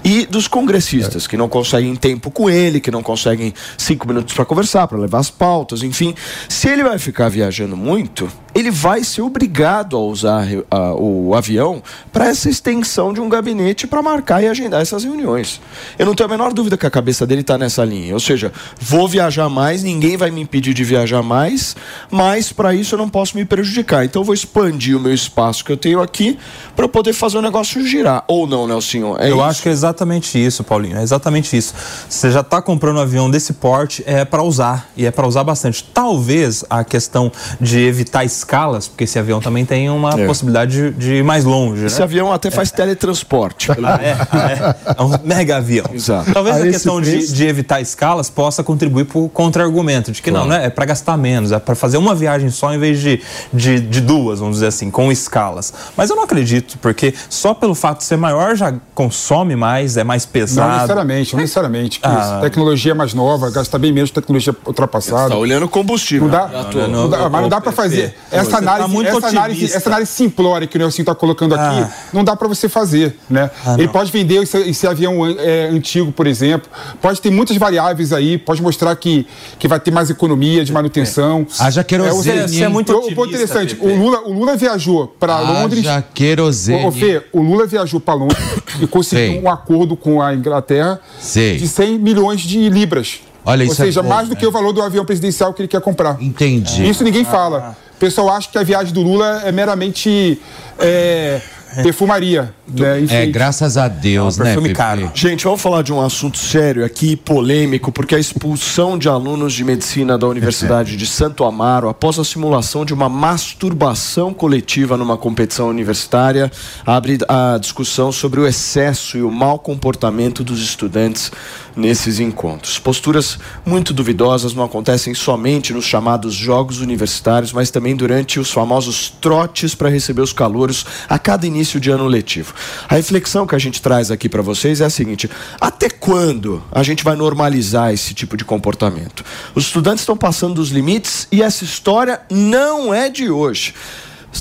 e 0.02 0.24
dos 0.24 0.48
congressistas, 0.48 1.26
que 1.26 1.36
não 1.36 1.50
conseguem 1.50 1.94
tempo 1.94 2.30
com 2.30 2.48
ele, 2.48 2.80
que 2.80 2.90
não 2.90 3.02
conseguem 3.02 3.52
cinco 3.76 4.08
minutos 4.08 4.32
para 4.32 4.46
conversar, 4.46 4.88
para 4.88 4.96
levar 4.96 5.18
as 5.18 5.30
pautas, 5.30 5.82
enfim. 5.82 6.14
Se 6.48 6.70
ele 6.70 6.82
vai 6.82 6.98
ficar 6.98 7.28
viajando 7.28 7.76
muito, 7.76 8.26
ele 8.54 8.70
vai 8.70 9.02
ser 9.04 9.22
obrigado 9.22 9.96
a 9.96 10.00
usar 10.00 10.46
a- 10.70 10.94
o 10.94 11.34
avião 11.34 11.82
para 12.12 12.26
essa 12.28 12.48
extensão 12.48 13.12
de 13.12 13.20
um 13.20 13.28
gabinete 13.28 13.86
para 13.86 14.00
marcar 14.02 14.42
e 14.42 14.48
agendar 14.48 14.80
essas 14.80 15.04
reuniões. 15.04 15.60
Eu 15.98 16.06
não 16.06 16.14
tenho 16.14 16.28
a 16.28 16.30
menor 16.30 16.52
dúvida 16.52 16.76
que 16.76 16.86
a 16.86 16.90
cabeça 16.90 17.26
dele 17.26 17.40
está 17.40 17.58
nessa 17.58 17.84
linha. 17.84 18.14
Ou 18.14 18.20
seja, 18.20 18.52
vou 18.80 19.08
viajar 19.08 19.48
mais, 19.48 19.82
ninguém 19.82 20.16
vai 20.16 20.30
me 20.30 20.40
impedir 20.40 20.72
de 20.74 20.84
viajar 20.84 21.22
mais, 21.22 21.74
mas 22.10 22.52
para 22.52 22.74
isso 22.74 22.94
eu 22.94 22.98
não 22.98 23.08
posso 23.08 23.36
me 23.36 23.44
prejudicar. 23.44 24.04
Então 24.04 24.22
eu 24.22 24.26
vou 24.26 24.34
expandir 24.34 24.96
o 24.96 25.00
meu 25.00 25.12
espaço 25.12 25.64
que 25.64 25.72
eu 25.72 25.76
tenho 25.76 26.00
aqui 26.00 26.38
para 26.76 26.86
poder 26.88 27.12
fazer 27.12 27.38
o 27.38 27.42
negócio 27.42 27.84
girar. 27.86 28.24
Ou 28.28 28.46
não, 28.46 28.66
Nelson? 28.66 29.16
É 29.18 29.30
eu 29.30 29.36
isso? 29.36 29.42
acho 29.42 29.62
que 29.62 29.68
é 29.68 29.72
exatamente 29.72 30.38
isso, 30.38 30.62
Paulinho. 30.62 30.96
É 30.98 31.02
exatamente 31.02 31.56
isso. 31.56 31.74
Você 32.08 32.30
já 32.30 32.40
está 32.40 32.62
comprando 32.62 32.98
um 32.98 33.00
avião 33.00 33.30
desse 33.30 33.52
porte, 33.54 34.02
é 34.06 34.24
para 34.24 34.42
usar. 34.42 34.88
E 34.96 35.04
é 35.06 35.10
para 35.10 35.26
usar 35.26 35.42
bastante. 35.44 35.82
Talvez 35.92 36.64
a 36.70 36.84
questão 36.84 37.32
de 37.60 37.80
evitar 37.80 38.24
escalas, 38.44 38.86
porque 38.88 39.04
esse 39.04 39.18
avião 39.18 39.40
também 39.40 39.64
tem 39.64 39.88
uma 39.88 40.10
É. 40.20 40.26
possibilidade 40.26 40.72
de, 40.72 40.90
de 40.92 41.14
ir 41.16 41.24
mais 41.24 41.44
longe. 41.44 41.86
Esse 41.86 41.98
né? 41.98 42.04
avião 42.04 42.32
até 42.32 42.50
faz 42.50 42.70
teletransporte. 42.70 43.70
Ah, 43.72 43.98
é, 44.02 44.16
ah, 44.30 44.52
é. 44.52 44.94
É 44.98 45.02
um 45.02 45.10
mega 45.24 45.56
avião. 45.56 45.86
Exato. 45.92 46.32
Talvez 46.32 46.56
A 46.56 46.58
a 46.58 46.62
esse 46.62 46.70
questão 46.72 47.00
de, 47.00 47.10
preço- 47.10 47.32
de 47.34 47.46
evitar 47.46 47.80
escalas 47.80 48.28
possa 48.30 48.62
contribuir 48.62 49.04
para 49.06 49.18
o 49.18 49.28
contra-argumento, 49.28 50.12
de 50.12 50.20
que 50.22 50.30
não, 50.30 50.46
né, 50.46 50.66
é 50.66 50.70
para 50.70 50.84
gastar 50.84 51.16
menos, 51.16 51.52
é 51.52 51.58
para 51.58 51.74
fazer 51.74 51.96
uma 51.96 52.14
viagem 52.14 52.50
só 52.50 52.72
em 52.72 52.78
vez 52.78 53.00
de, 53.00 53.20
de, 53.52 53.80
de 53.80 54.00
duas, 54.00 54.38
vamos 54.40 54.56
dizer 54.56 54.66
assim, 54.68 54.90
com 54.90 55.10
escalas. 55.10 55.72
Mas 55.96 56.10
eu 56.10 56.16
não 56.16 56.24
acredito, 56.24 56.78
porque 56.78 57.14
só 57.30 57.54
pelo 57.54 57.74
fato 57.74 57.98
de 57.98 58.04
ser 58.04 58.16
maior 58.16 58.54
já 58.54 58.74
consome 58.94 59.56
mais, 59.56 59.96
é 59.96 60.04
mais 60.04 60.24
Não 60.24 60.32
pesado. 60.32 60.72
necessariamente, 60.74 61.32
não 61.34 61.40
necessariamente. 61.40 62.00
Cris. 62.00 62.14
Ah. 62.14 62.38
Tecnologia 62.42 62.94
mais 62.94 63.14
nova, 63.14 63.50
gasta 63.50 63.78
bem 63.78 63.92
menos 63.92 64.10
tecnologia 64.10 64.54
ultrapassada. 64.66 65.30
Tá 65.30 65.36
olhando 65.36 65.64
o 65.64 65.68
combustível. 65.68 66.28
Não 66.28 66.30
dá, 66.32 66.46
né? 66.48 66.64
não, 66.74 66.88
não 66.88 67.10
dá- 67.10 67.28
mas 67.28 67.42
não 67.42 67.48
dá 67.48 67.60
para 67.60 67.72
fazer. 67.72 68.14
Essa 68.40 68.50
tá 68.52 68.58
análise, 68.58 68.90
muito 68.90 69.08
essa, 69.16 69.26
análise, 69.28 69.64
essa 69.64 69.88
análise 69.88 70.10
simplória 70.10 70.66
que 70.66 70.76
o 70.76 70.78
Nelson 70.78 71.02
está 71.02 71.14
colocando 71.14 71.54
aqui, 71.54 71.80
Ah. 71.82 71.90
não 72.12 72.24
dá 72.24 72.34
para 72.36 72.48
você 72.48 72.68
fazer. 72.68 73.16
Né? 73.28 73.50
Ele 73.78 73.88
pode 73.88 74.10
vender 74.12 74.42
esse, 74.42 74.56
esse 74.58 74.86
avião 74.86 75.26
é, 75.38 75.68
antigo, 75.70 76.12
por 76.12 76.26
exemplo. 76.26 76.70
Pode 77.00 77.20
ter 77.20 77.30
muitas 77.30 77.56
variáveis 77.56 78.12
aí, 78.12 78.36
pode 78.38 78.62
mostrar 78.62 78.94
que, 78.96 79.26
que 79.58 79.66
vai 79.68 79.78
ter 79.80 79.90
mais 79.90 80.10
economia 80.10 80.64
de 80.64 80.72
manutenção. 80.72 81.46
Haja 81.58 81.82
querosene, 81.84 82.14
Você- 82.42 82.48
você 82.48 82.62
é 82.62 82.66
hein? 82.66 82.72
muito 82.72 82.92
O- 82.92 83.08
o 83.08 83.14
ponto 83.14 83.28
interessante, 83.30 83.74
Pepe. 83.74 83.86
o 83.92 83.96
Lula, 83.96 84.20
o 84.26 84.32
Lula 84.32 84.56
viajou 84.56 85.06
para 85.08 85.38
Londres. 85.40 85.86
Haja 85.86 86.04
querosene. 86.14 86.84
Ô, 86.84 86.88
ô, 86.88 86.92
Fê, 86.92 87.22
o 87.32 87.40
Lula 87.42 87.66
viajou 87.66 88.00
para 88.00 88.14
Londres 88.14 88.38
e 88.80 88.86
conseguiu 88.86 89.42
um 89.42 89.50
acordo 89.50 89.96
com 89.96 90.20
a 90.22 90.34
Inglaterra 90.34 91.00
Sei. 91.20 91.56
de 91.56 91.68
100 91.68 91.98
milhões 91.98 92.40
de 92.40 92.68
libras. 92.68 93.20
Olha, 93.46 93.66
Ou 93.66 93.72
isso 93.72 93.82
é 93.82 93.84
seja, 93.84 94.02
bom, 94.02 94.08
mais 94.08 94.26
do 94.26 94.34
né? 94.34 94.40
que 94.40 94.46
o 94.46 94.50
valor 94.50 94.72
do 94.72 94.80
avião 94.80 95.04
presidencial 95.04 95.52
que 95.52 95.60
ele 95.60 95.68
quer 95.68 95.80
comprar. 95.82 96.16
Entendi. 96.18 96.88
Isso 96.88 97.04
ninguém 97.04 97.24
fala. 97.26 97.76
O 97.96 97.98
pessoal 97.98 98.30
acha 98.30 98.48
que 98.50 98.58
a 98.58 98.62
viagem 98.62 98.92
do 98.92 99.02
Lula 99.02 99.42
é 99.44 99.52
meramente 99.52 100.40
é, 100.78 101.40
perfumaria. 101.82 102.54
Né? 102.66 102.98
É, 102.98 103.00
Enfim. 103.00 103.32
graças 103.32 103.76
a 103.76 103.88
Deus, 103.88 104.38
É 104.38 104.42
um 104.42 104.44
né, 104.44 104.52
perfume 104.52 104.74
caro. 104.74 105.10
Gente, 105.14 105.44
vamos 105.44 105.60
falar 105.60 105.82
de 105.82 105.92
um 105.92 106.00
assunto 106.00 106.38
sério 106.38 106.84
aqui, 106.84 107.16
polêmico, 107.16 107.90
porque 107.90 108.14
a 108.14 108.18
expulsão 108.18 108.98
de 108.98 109.08
alunos 109.08 109.52
de 109.52 109.64
medicina 109.64 110.16
da 110.16 110.26
Universidade 110.26 110.96
de 110.96 111.06
Santo 111.06 111.44
Amaro 111.44 111.88
após 111.88 112.18
a 112.18 112.24
simulação 112.24 112.84
de 112.84 112.94
uma 112.94 113.08
masturbação 113.08 114.32
coletiva 114.32 114.96
numa 114.96 115.16
competição 115.16 115.68
universitária 115.68 116.50
abre 116.86 117.18
a 117.28 117.58
discussão 117.60 118.12
sobre 118.12 118.40
o 118.40 118.46
excesso 118.46 119.16
e 119.16 119.22
o 119.22 119.30
mau 119.30 119.58
comportamento 119.58 120.44
dos 120.44 120.60
estudantes 120.62 121.30
nesses 121.76 122.20
encontros. 122.20 122.78
Posturas 122.78 123.38
muito 123.64 123.92
duvidosas 123.92 124.54
não 124.54 124.64
acontecem 124.64 125.14
somente 125.14 125.72
nos 125.72 125.84
chamados 125.84 126.34
jogos 126.34 126.80
universitários, 126.80 127.52
mas 127.52 127.70
também 127.70 127.96
durante 127.96 128.38
os 128.38 128.50
famosos 128.50 129.10
trotes 129.20 129.74
para 129.74 129.88
receber 129.88 130.22
os 130.22 130.32
calouros 130.32 130.84
a 131.08 131.18
cada 131.18 131.46
início 131.46 131.80
de 131.80 131.90
ano 131.90 132.06
letivo. 132.06 132.54
A 132.88 132.94
reflexão 132.94 133.46
que 133.46 133.54
a 133.54 133.58
gente 133.58 133.82
traz 133.82 134.10
aqui 134.10 134.28
para 134.28 134.42
vocês 134.42 134.80
é 134.80 134.84
a 134.84 134.90
seguinte: 134.90 135.30
até 135.60 135.88
quando 135.88 136.62
a 136.70 136.82
gente 136.82 137.04
vai 137.04 137.16
normalizar 137.16 137.92
esse 137.92 138.14
tipo 138.14 138.36
de 138.36 138.44
comportamento? 138.44 139.24
Os 139.54 139.64
estudantes 139.64 140.02
estão 140.02 140.16
passando 140.16 140.54
dos 140.54 140.70
limites 140.70 141.26
e 141.30 141.42
essa 141.42 141.64
história 141.64 142.20
não 142.30 142.92
é 142.92 143.08
de 143.08 143.30
hoje. 143.30 143.74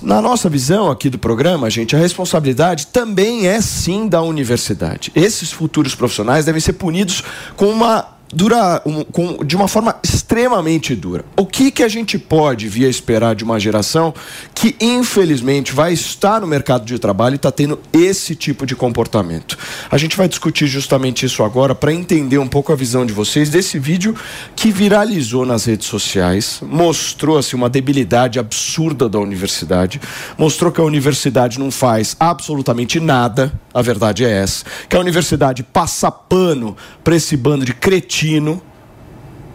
Na 0.01 0.21
nossa 0.21 0.49
visão 0.49 0.89
aqui 0.89 1.09
do 1.09 1.19
programa, 1.19 1.69
gente, 1.69 1.95
a 1.95 1.99
responsabilidade 1.99 2.87
também 2.87 3.47
é 3.47 3.61
sim 3.61 4.07
da 4.07 4.21
universidade. 4.21 5.11
Esses 5.15 5.51
futuros 5.51 5.93
profissionais 5.95 6.45
devem 6.45 6.61
ser 6.61 6.73
punidos 6.73 7.23
com 7.55 7.67
uma 7.67 8.07
dura, 8.33 8.81
um, 8.85 9.03
com, 9.03 9.43
de 9.45 9.55
uma 9.55 9.67
forma 9.67 9.95
extremamente 10.03 10.95
dura. 10.95 11.23
O 11.37 11.45
que, 11.45 11.69
que 11.69 11.83
a 11.83 11.87
gente 11.87 12.17
pode 12.17 12.67
vir 12.67 12.85
a 12.85 12.89
esperar 12.89 13.35
de 13.35 13.43
uma 13.43 13.59
geração 13.59 14.13
que, 14.53 14.75
infelizmente, 14.81 15.71
vai 15.71 15.93
estar 15.93 16.41
no 16.41 16.47
mercado 16.47 16.85
de 16.85 16.97
trabalho 16.97 17.33
e 17.33 17.35
está 17.35 17.51
tendo 17.51 17.79
esse 17.93 18.35
tipo 18.35 18.65
de 18.65 18.75
comportamento? 18.75 19.57
A 19.89 19.97
gente 19.97 20.17
vai 20.17 20.27
discutir 20.27 20.65
justamente 20.67 21.25
isso 21.25 21.43
agora 21.43 21.75
para 21.75 21.93
entender 21.93 22.39
um 22.39 22.47
pouco 22.47 22.73
a 22.73 22.75
visão 22.75 23.05
de 23.05 23.13
vocês 23.13 23.49
desse 23.49 23.77
vídeo 23.77 24.15
que 24.55 24.71
viralizou 24.71 25.45
nas 25.45 25.65
redes 25.65 25.87
sociais, 25.87 26.59
mostrou 26.61 27.37
assim, 27.37 27.55
uma 27.55 27.69
debilidade 27.69 28.39
absurda 28.39 29.07
da 29.07 29.19
universidade, 29.19 30.01
mostrou 30.37 30.71
que 30.71 30.81
a 30.81 30.83
universidade 30.83 31.59
não 31.59 31.69
faz 31.69 32.15
absolutamente 32.19 32.99
nada, 32.99 33.53
a 33.73 33.81
verdade 33.81 34.25
é 34.25 34.31
essa, 34.31 34.65
que 34.89 34.95
a 34.95 34.99
universidade 34.99 35.63
passa 35.63 36.09
pano 36.11 36.75
para 37.03 37.15
esse 37.15 37.37
bando 37.37 37.65
de 37.65 37.73
cretinos 37.73 38.22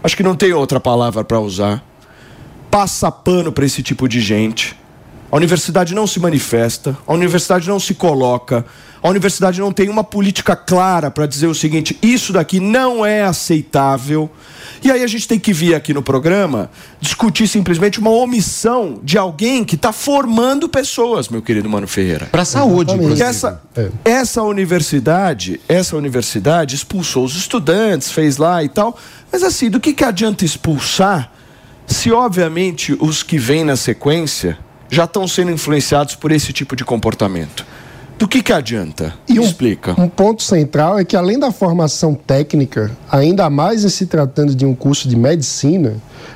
acho 0.02 0.16
que 0.16 0.22
não 0.22 0.34
tem 0.34 0.52
outra 0.52 0.80
palavra 0.80 1.24
para 1.24 1.40
usar. 1.40 1.82
Passa 2.70 3.10
pano 3.10 3.50
para 3.50 3.64
esse 3.64 3.82
tipo 3.82 4.08
de 4.08 4.20
gente. 4.20 4.76
A 5.30 5.36
universidade 5.36 5.94
não 5.94 6.06
se 6.06 6.18
manifesta, 6.18 6.96
a 7.06 7.12
universidade 7.12 7.68
não 7.68 7.78
se 7.78 7.94
coloca, 7.94 8.64
a 9.02 9.08
universidade 9.08 9.60
não 9.60 9.72
tem 9.72 9.88
uma 9.88 10.02
política 10.02 10.56
clara 10.56 11.10
para 11.10 11.26
dizer 11.26 11.46
o 11.46 11.54
seguinte: 11.54 11.96
isso 12.02 12.32
daqui 12.32 12.58
não 12.60 13.04
é 13.04 13.22
aceitável. 13.22 14.30
E 14.82 14.90
aí 14.90 15.02
a 15.02 15.06
gente 15.06 15.26
tem 15.26 15.38
que 15.38 15.52
vir 15.52 15.74
aqui 15.74 15.92
no 15.92 16.02
programa 16.02 16.70
discutir 17.00 17.48
simplesmente 17.48 17.98
uma 17.98 18.10
omissão 18.10 19.00
de 19.02 19.18
alguém 19.18 19.64
que 19.64 19.74
está 19.74 19.92
formando 19.92 20.68
pessoas, 20.68 21.28
meu 21.28 21.42
querido 21.42 21.68
Mano 21.68 21.88
Ferreira. 21.88 22.26
Para 22.26 22.42
a 22.42 22.44
saúde, 22.44 22.94
inclusive. 22.94 23.22
Essa, 23.22 23.60
essa 24.04 24.42
universidade, 24.42 25.60
essa 25.68 25.96
universidade 25.96 26.76
expulsou 26.76 27.24
os 27.24 27.34
estudantes, 27.34 28.12
fez 28.12 28.36
lá 28.36 28.62
e 28.62 28.68
tal. 28.68 28.96
Mas 29.32 29.42
assim, 29.42 29.68
do 29.68 29.80
que, 29.80 29.92
que 29.92 30.04
adianta 30.04 30.44
expulsar 30.44 31.32
se 31.86 32.12
obviamente 32.12 32.96
os 33.00 33.22
que 33.22 33.38
vêm 33.38 33.64
na 33.64 33.76
sequência 33.76 34.58
já 34.90 35.04
estão 35.04 35.26
sendo 35.26 35.50
influenciados 35.50 36.14
por 36.14 36.30
esse 36.30 36.52
tipo 36.52 36.76
de 36.76 36.84
comportamento? 36.84 37.66
Do 38.18 38.26
que, 38.26 38.42
que 38.42 38.52
adianta? 38.52 39.14
E 39.28 39.38
um, 39.38 39.44
Explica. 39.44 39.94
um 39.96 40.08
ponto 40.08 40.42
central 40.42 40.98
é 40.98 41.04
que, 41.04 41.16
além 41.16 41.38
da 41.38 41.52
formação 41.52 42.14
técnica, 42.14 42.90
ainda 43.08 43.48
mais 43.48 43.84
em 43.84 43.88
se 43.88 44.06
tratando 44.06 44.56
de 44.56 44.66
um 44.66 44.74
curso 44.74 45.08
de 45.08 45.14
medicina, 45.14 45.94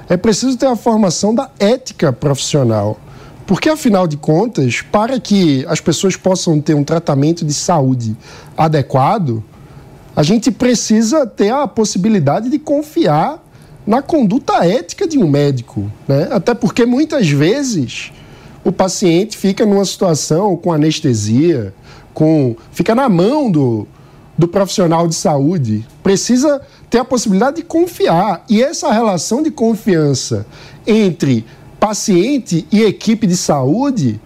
é 0.08 0.16
preciso 0.16 0.56
ter 0.56 0.66
a 0.66 0.76
formação 0.76 1.34
da 1.34 1.50
ética 1.58 2.12
profissional. 2.12 3.00
Porque, 3.44 3.68
afinal 3.68 4.06
de 4.06 4.16
contas, 4.16 4.80
para 4.80 5.18
que 5.18 5.66
as 5.68 5.80
pessoas 5.80 6.14
possam 6.14 6.60
ter 6.60 6.74
um 6.74 6.84
tratamento 6.84 7.44
de 7.44 7.52
saúde 7.52 8.16
adequado, 8.56 9.42
a 10.14 10.22
gente 10.22 10.52
precisa 10.52 11.26
ter 11.26 11.52
a 11.52 11.66
possibilidade 11.66 12.48
de 12.48 12.60
confiar 12.60 13.42
na 13.84 14.00
conduta 14.00 14.64
ética 14.64 15.08
de 15.08 15.18
um 15.18 15.28
médico. 15.28 15.90
Né? 16.06 16.28
Até 16.30 16.54
porque, 16.54 16.86
muitas 16.86 17.28
vezes, 17.28 18.12
o 18.64 18.70
paciente 18.70 19.36
fica 19.36 19.66
numa 19.66 19.84
situação 19.84 20.56
com 20.56 20.72
anestesia, 20.72 21.74
com 22.14 22.54
fica 22.70 22.94
na 22.94 23.08
mão 23.08 23.50
do, 23.50 23.86
do 24.36 24.46
profissional 24.46 25.08
de 25.08 25.14
saúde. 25.14 25.86
Precisa 26.02 26.60
ter 26.88 26.98
a 26.98 27.04
possibilidade 27.04 27.56
de 27.56 27.62
confiar. 27.62 28.44
E 28.48 28.62
essa 28.62 28.92
relação 28.92 29.42
de 29.42 29.50
confiança 29.50 30.46
entre 30.86 31.44
paciente 31.80 32.66
e 32.70 32.82
equipe 32.82 33.26
de 33.26 33.36
saúde 33.36 34.20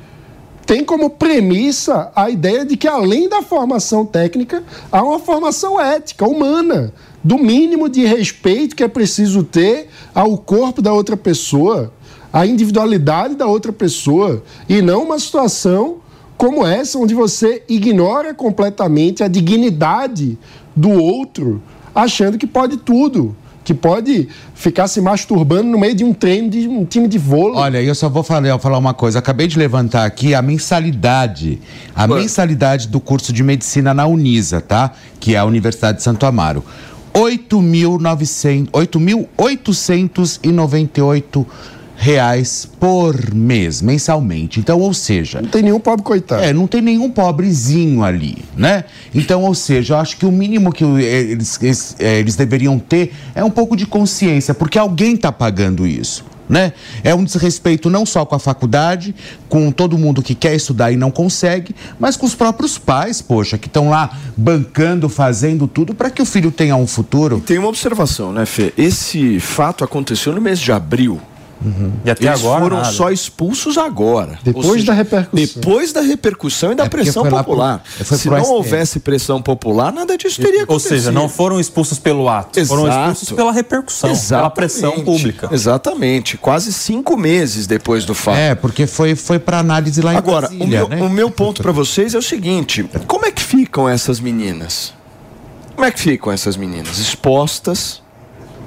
tem 0.66 0.84
como 0.84 1.08
premissa 1.08 2.10
a 2.14 2.28
ideia 2.28 2.64
de 2.64 2.76
que, 2.76 2.88
além 2.88 3.28
da 3.28 3.40
formação 3.40 4.04
técnica, 4.04 4.64
há 4.90 5.02
uma 5.02 5.20
formação 5.20 5.80
ética, 5.80 6.28
humana, 6.28 6.92
do 7.22 7.38
mínimo 7.38 7.88
de 7.88 8.04
respeito 8.04 8.74
que 8.74 8.82
é 8.82 8.88
preciso 8.88 9.44
ter 9.44 9.88
ao 10.12 10.36
corpo 10.36 10.82
da 10.82 10.92
outra 10.92 11.16
pessoa, 11.16 11.92
à 12.32 12.46
individualidade 12.46 13.34
da 13.34 13.46
outra 13.46 13.72
pessoa, 13.72 14.42
e 14.68 14.82
não 14.82 15.04
uma 15.04 15.18
situação 15.18 15.98
como 16.36 16.66
essa, 16.66 16.98
onde 16.98 17.14
você 17.14 17.62
ignora 17.68 18.34
completamente 18.34 19.22
a 19.22 19.28
dignidade 19.28 20.36
do 20.74 20.90
outro, 20.90 21.62
achando 21.94 22.36
que 22.36 22.46
pode 22.46 22.78
tudo. 22.78 23.34
Que 23.64 23.72
pode 23.74 24.28
ficar 24.54 24.86
se 24.86 25.00
masturbando 25.00 25.64
no 25.64 25.76
meio 25.76 25.92
de 25.92 26.04
um 26.04 26.14
treino 26.14 26.48
de 26.48 26.68
um 26.68 26.84
time 26.84 27.08
de 27.08 27.18
vôlei. 27.18 27.56
Olha, 27.56 27.82
eu 27.82 27.96
só 27.96 28.08
vou 28.08 28.22
falar, 28.22 28.56
falar 28.60 28.78
uma 28.78 28.94
coisa. 28.94 29.18
Acabei 29.18 29.48
de 29.48 29.58
levantar 29.58 30.04
aqui 30.04 30.36
a 30.36 30.40
mensalidade. 30.40 31.60
A 31.92 32.06
mensalidade 32.06 32.86
do 32.86 33.00
curso 33.00 33.32
de 33.32 33.42
medicina 33.42 33.92
na 33.92 34.06
Unisa, 34.06 34.60
tá? 34.60 34.92
Que 35.18 35.34
é 35.34 35.38
a 35.38 35.44
Universidade 35.44 35.98
de 35.98 36.04
Santo 36.04 36.24
Amaro. 36.24 36.64
R$ 37.12 37.22
8.900 37.22 38.70
8.898 38.70 41.46
reais 41.96 42.68
por 42.78 43.34
mês, 43.34 43.80
mensalmente. 43.80 44.60
Então, 44.60 44.78
ou 44.80 44.92
seja, 44.92 45.40
Não 45.40 45.48
tem 45.48 45.62
nenhum 45.62 45.80
pobre 45.80 46.04
coitado. 46.04 46.42
é, 46.42 46.52
não 46.52 46.66
tem 46.66 46.82
nenhum 46.82 47.10
pobrezinho 47.10 48.04
ali, 48.04 48.38
né? 48.56 48.84
Então, 49.14 49.42
ou 49.42 49.54
seja, 49.54 49.94
eu 49.94 49.98
acho 49.98 50.16
que 50.16 50.26
o 50.26 50.30
mínimo 50.30 50.72
que 50.72 50.84
eh, 50.84 51.30
eles, 51.30 51.58
eles, 51.62 51.96
eh, 51.98 52.18
eles 52.18 52.36
deveriam 52.36 52.78
ter 52.78 53.12
é 53.34 53.42
um 53.42 53.50
pouco 53.50 53.74
de 53.76 53.86
consciência, 53.86 54.52
porque 54.52 54.78
alguém 54.78 55.14
está 55.14 55.32
pagando 55.32 55.86
isso. 55.86 56.24
Né? 56.48 56.72
É 57.02 57.12
um 57.12 57.24
desrespeito 57.24 57.90
não 57.90 58.06
só 58.06 58.24
com 58.24 58.36
a 58.36 58.38
faculdade, 58.38 59.12
com 59.48 59.72
todo 59.72 59.98
mundo 59.98 60.22
que 60.22 60.32
quer 60.32 60.54
estudar 60.54 60.92
e 60.92 60.96
não 60.96 61.10
consegue, 61.10 61.74
mas 61.98 62.16
com 62.16 62.24
os 62.24 62.36
próprios 62.36 62.78
pais, 62.78 63.20
poxa, 63.20 63.58
que 63.58 63.66
estão 63.66 63.90
lá 63.90 64.16
bancando, 64.36 65.08
fazendo 65.08 65.66
tudo 65.66 65.92
para 65.92 66.08
que 66.08 66.22
o 66.22 66.24
filho 66.24 66.52
tenha 66.52 66.76
um 66.76 66.86
futuro. 66.86 67.42
Tem 67.44 67.58
uma 67.58 67.66
observação, 67.66 68.32
né, 68.32 68.46
Fê? 68.46 68.72
Esse 68.78 69.40
fato 69.40 69.82
aconteceu 69.82 70.32
no 70.34 70.40
mês 70.40 70.60
de 70.60 70.70
abril. 70.70 71.20
E 72.04 72.10
até 72.10 72.26
Eles 72.26 72.40
agora. 72.40 72.60
foram 72.62 72.76
nada. 72.78 72.92
só 72.92 73.10
expulsos 73.10 73.78
agora. 73.78 74.38
Depois 74.44 74.66
Ou 74.66 74.72
seja, 74.74 74.86
da 74.86 74.92
repercussão. 74.92 75.46
Depois 75.46 75.92
da 75.92 76.00
repercussão 76.02 76.72
e 76.72 76.74
da 76.74 76.84
É 76.84 76.88
pressão 76.88 77.22
pro- 77.24 77.36
popular. 77.38 77.82
foi 77.84 78.16
Se 78.18 78.28
não 78.28 78.36
STF. 78.38 78.50
houvesse 78.52 79.00
pressão 79.00 79.40
popular, 79.40 79.90
nada 79.92 80.16
disso 80.18 80.40
teria 80.42 80.58
Ou 80.60 80.64
acontecido. 80.64 80.90
seja, 80.98 81.12
não 81.12 81.28
foram 81.28 81.58
expulsos 81.58 81.98
pelo 81.98 82.28
ato, 82.28 82.64
foram 82.66 82.86
Exato. 82.86 83.12
expulsos 83.12 83.32
pela 83.32 83.52
repercussão, 83.52 84.10
pela 84.10 84.20
Exatamente. 84.20 84.54
pressão 84.54 85.00
pública. 85.00 85.48
Exatamente. 85.50 86.36
Quase 86.36 86.72
cinco 86.72 87.16
meses 87.16 87.66
depois 87.66 88.04
do 88.04 88.14
fato. 88.14 88.36
É, 88.36 88.54
porque 88.54 88.86
foi, 88.86 89.14
foi 89.16 89.38
para 89.38 89.58
análise 89.58 90.00
lá 90.02 90.12
em 90.12 90.16
Agora, 90.16 90.46
o 90.46 90.48
Brasília, 90.50 90.66
meu, 90.66 90.88
né? 90.88 91.02
o 91.02 91.08
meu 91.08 91.30
ponto 91.30 91.62
para 91.62 91.72
vocês 91.72 92.14
é 92.14 92.18
o 92.18 92.22
seguinte: 92.22 92.88
como 93.06 93.24
é 93.24 93.32
que 93.32 93.42
ficam 93.42 93.88
essas 93.88 94.20
meninas? 94.20 94.92
Como 95.74 95.86
é 95.86 95.90
que 95.90 96.00
ficam 96.00 96.32
essas 96.32 96.56
meninas? 96.56 96.98
Expostas, 96.98 98.02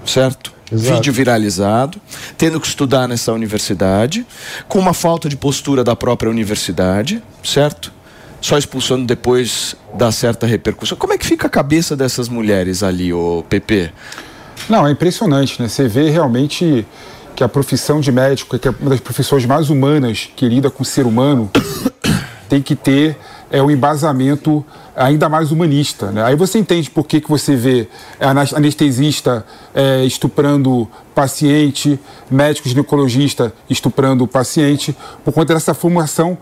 certo? 0.06 0.54
Exato. 0.72 0.96
Vídeo 0.96 1.14
viralizado, 1.14 2.00
tendo 2.38 2.60
que 2.60 2.68
estudar 2.68 3.08
nessa 3.08 3.34
universidade, 3.34 4.26
com 4.68 4.78
uma 4.78 4.94
falta 4.94 5.28
de 5.28 5.36
postura 5.36 5.84
da 5.84 5.96
própria 5.96 6.30
universidade, 6.30 7.22
certo? 7.44 7.92
Só 8.40 8.58
expulsando 8.58 9.06
depois 9.06 9.76
da 9.96 10.12
certa 10.12 10.46
repercussão. 10.46 10.98
Como 10.98 11.12
é 11.12 11.18
que 11.18 11.26
fica 11.26 11.48
a 11.48 11.50
cabeça 11.50 11.96
dessas 11.96 12.30
mulheres 12.30 12.84
ali, 12.84 13.12
ô 13.12 13.44
PP? 13.50 13.92
Não, 14.70 14.88
é 14.88 14.92
impressionante, 14.92 15.62
né? 15.62 15.68
Você 15.68 15.88
vê 15.88 16.10
realmente 16.10 16.86
que 17.36 17.44
a 17.44 17.50
profissão 17.50 18.00
de 18.00 18.12
médico, 18.12 18.58
que 18.60 18.68
é 18.68 18.74
uma 18.80 18.92
das 18.92 19.00
profissões 19.00 19.46
mais 19.46 19.70
humanas, 19.70 20.30
querida 20.36 20.70
com 20.70 20.84
o 20.84 20.86
ser 20.86 21.06
humano, 21.06 21.50
tem 22.48 22.62
que 22.62 22.76
ter 22.76 23.18
é, 23.52 23.62
um 23.62 23.72
embasamento 23.72 24.66
ainda 24.96 25.30
mais 25.30 25.52
humanista. 25.52 26.12
Né? 26.12 26.24
Aí 26.24 26.36
você 26.36 26.60
entende 26.60 26.90
por 26.90 27.06
que, 27.06 27.22
que 27.22 27.30
você 27.30 27.56
vê 27.56 27.88
anestesista 28.56 29.46
é, 29.74 30.04
estuprando 30.04 30.88
paciente, 31.16 32.00
médico 32.30 32.68
ginecologista 32.70 33.54
estuprando 33.70 34.28
paciente, 34.28 34.96
por 35.24 35.34
conta 35.34 35.54
dessa 35.54 35.74
formação 35.74 36.38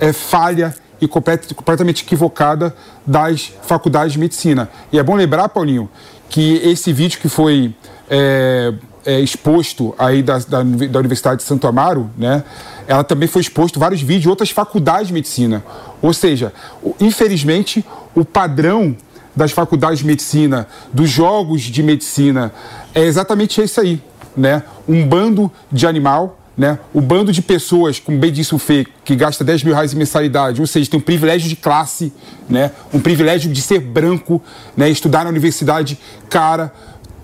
é, 0.00 0.12
falha 0.12 0.74
e 1.00 1.06
complet- 1.06 1.54
completamente 1.54 2.02
equivocada 2.02 2.74
das 3.06 3.52
faculdades 3.62 4.12
de 4.12 4.18
medicina. 4.18 4.68
E 4.92 4.98
é 4.98 5.02
bom 5.02 5.14
lembrar, 5.14 5.48
Paulinho, 5.48 5.88
que 6.28 6.56
esse 6.56 6.92
vídeo 6.92 7.20
que 7.20 7.28
foi 7.28 7.74
é, 8.10 8.74
é, 9.08 9.18
exposto 9.20 9.94
aí 9.98 10.22
da, 10.22 10.38
da, 10.38 10.62
da 10.62 10.98
Universidade 10.98 11.38
de 11.38 11.44
Santo 11.44 11.66
Amaro, 11.66 12.10
né? 12.14 12.44
Ela 12.86 13.02
também 13.02 13.26
foi 13.26 13.40
exposto 13.40 13.80
vários 13.80 14.02
vídeos 14.02 14.22
de 14.22 14.28
outras 14.28 14.50
faculdades 14.50 15.08
de 15.08 15.14
medicina. 15.14 15.64
Ou 16.02 16.12
seja, 16.12 16.52
infelizmente, 17.00 17.82
o 18.14 18.22
padrão 18.22 18.94
das 19.34 19.50
faculdades 19.50 20.00
de 20.00 20.06
medicina, 20.06 20.68
dos 20.92 21.08
jogos 21.08 21.62
de 21.62 21.82
medicina, 21.82 22.52
é 22.94 23.00
exatamente 23.00 23.62
isso 23.62 23.80
aí, 23.80 24.02
né? 24.36 24.62
Um 24.86 25.06
bando 25.06 25.50
de 25.72 25.86
animal, 25.86 26.38
né? 26.54 26.78
O 26.92 27.00
bando 27.00 27.32
de 27.32 27.40
pessoas, 27.40 27.98
como 27.98 28.18
bem 28.18 28.30
disse 28.30 28.54
o 28.54 28.58
Fê, 28.58 28.86
que 29.06 29.16
gasta 29.16 29.42
10 29.42 29.62
mil 29.62 29.72
reais 29.72 29.94
em 29.94 29.96
mensalidade, 29.96 30.60
ou 30.60 30.66
seja, 30.66 30.90
tem 30.90 31.00
um 31.00 31.02
privilégio 31.02 31.48
de 31.48 31.56
classe, 31.56 32.12
né? 32.46 32.72
Um 32.92 33.00
privilégio 33.00 33.50
de 33.50 33.62
ser 33.62 33.78
branco, 33.78 34.42
né? 34.76 34.90
Estudar 34.90 35.24
na 35.24 35.30
universidade 35.30 35.98
cara, 36.28 36.70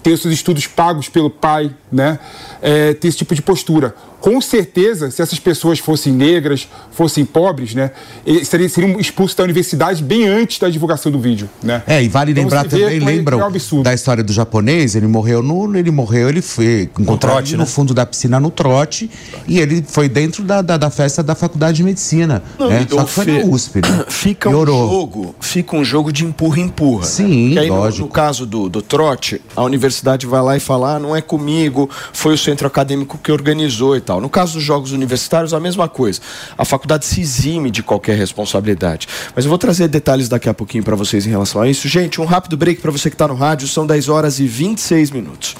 ter 0.04 0.12
os 0.12 0.20
seus 0.20 0.34
estudos 0.34 0.66
pagos 0.66 1.08
pelo 1.08 1.30
pai, 1.30 1.74
né? 1.90 2.18
É, 2.60 2.92
ter 2.92 3.08
esse 3.08 3.16
tipo 3.16 3.34
de 3.34 3.40
postura. 3.40 3.94
Com 4.24 4.40
certeza, 4.40 5.10
se 5.10 5.20
essas 5.20 5.38
pessoas 5.38 5.78
fossem 5.78 6.10
negras, 6.10 6.66
fossem 6.90 7.26
pobres, 7.26 7.74
né? 7.74 7.90
eles 8.24 8.48
Seriam, 8.48 8.68
seriam 8.70 8.98
expulsos 8.98 9.36
da 9.36 9.44
universidade 9.44 10.02
bem 10.02 10.26
antes 10.26 10.58
da 10.58 10.70
divulgação 10.70 11.12
do 11.12 11.20
vídeo, 11.20 11.46
né? 11.62 11.82
É, 11.86 12.02
e 12.02 12.08
vale 12.08 12.30
Então 12.30 12.44
lembrar 12.44 12.64
também, 12.64 12.84
é- 12.86 13.04
lembram 13.04 13.38
é 13.38 13.44
um 13.44 13.46
absurdo. 13.48 13.82
da 13.84 13.92
história 13.92 14.24
do 14.24 14.32
japonês, 14.32 14.94
ele 14.96 15.06
morreu 15.06 15.42
no. 15.42 15.76
Ele 15.76 15.90
morreu, 15.90 16.30
ele 16.30 16.40
foi 16.40 16.88
encontrado 16.98 17.32
trote, 17.34 17.52
no 17.52 17.58
né? 17.64 17.66
fundo 17.66 17.92
da 17.92 18.06
piscina 18.06 18.40
no 18.40 18.50
trote 18.50 19.10
e 19.46 19.58
ele 19.60 19.84
foi 19.86 20.08
dentro 20.08 20.42
da, 20.42 20.62
da, 20.62 20.78
da 20.78 20.88
festa 20.88 21.22
da 21.22 21.34
faculdade 21.34 21.76
de 21.76 21.82
medicina. 21.82 22.42
né? 22.58 22.86
Só 22.88 23.04
que 23.04 23.10
foi 23.10 23.24
na 23.26 23.44
USP, 23.44 23.82
né? 23.82 24.04
Fica 24.08 24.48
um 24.48 24.64
jogo, 24.64 25.34
fica 25.38 25.76
um 25.76 25.84
jogo 25.84 26.10
de 26.10 26.24
empurra-empurra. 26.24 27.04
Sim, 27.04 27.54
né? 27.56 27.60
Aí, 27.60 27.68
no- 27.68 27.76
lógico. 27.76 28.06
No, 28.06 28.08
caso 28.10 28.46
do, 28.46 28.70
do 28.70 28.80
trote, 28.80 29.38
a 29.54 29.62
universidade 29.62 30.26
vai 30.26 30.40
lá 30.40 30.56
e 30.56 30.60
fala: 30.60 30.94
ah, 30.96 30.98
não 30.98 31.14
é 31.14 31.20
comigo, 31.20 31.90
foi 32.10 32.32
o 32.32 32.38
centro 32.38 32.66
acadêmico 32.66 33.18
que 33.22 33.30
organizou 33.30 33.94
e 33.94 34.00
tal. 34.00 34.13
No 34.20 34.28
caso 34.28 34.54
dos 34.54 34.62
jogos 34.62 34.92
universitários, 34.92 35.54
a 35.54 35.60
mesma 35.60 35.88
coisa. 35.88 36.20
A 36.56 36.64
faculdade 36.64 37.04
se 37.06 37.20
exime 37.20 37.70
de 37.70 37.82
qualquer 37.82 38.16
responsabilidade. 38.16 39.08
Mas 39.34 39.44
eu 39.44 39.48
vou 39.48 39.58
trazer 39.58 39.88
detalhes 39.88 40.28
daqui 40.28 40.48
a 40.48 40.54
pouquinho 40.54 40.84
para 40.84 40.96
vocês 40.96 41.26
em 41.26 41.30
relação 41.30 41.60
a 41.60 41.68
isso. 41.68 41.88
Gente, 41.88 42.20
um 42.20 42.24
rápido 42.24 42.56
break 42.56 42.80
para 42.80 42.90
você 42.90 43.10
que 43.10 43.14
está 43.14 43.28
no 43.28 43.34
rádio, 43.34 43.68
são 43.68 43.86
10 43.86 44.08
horas 44.08 44.38
e 44.38 44.46
26 44.46 45.10
minutos. 45.10 45.54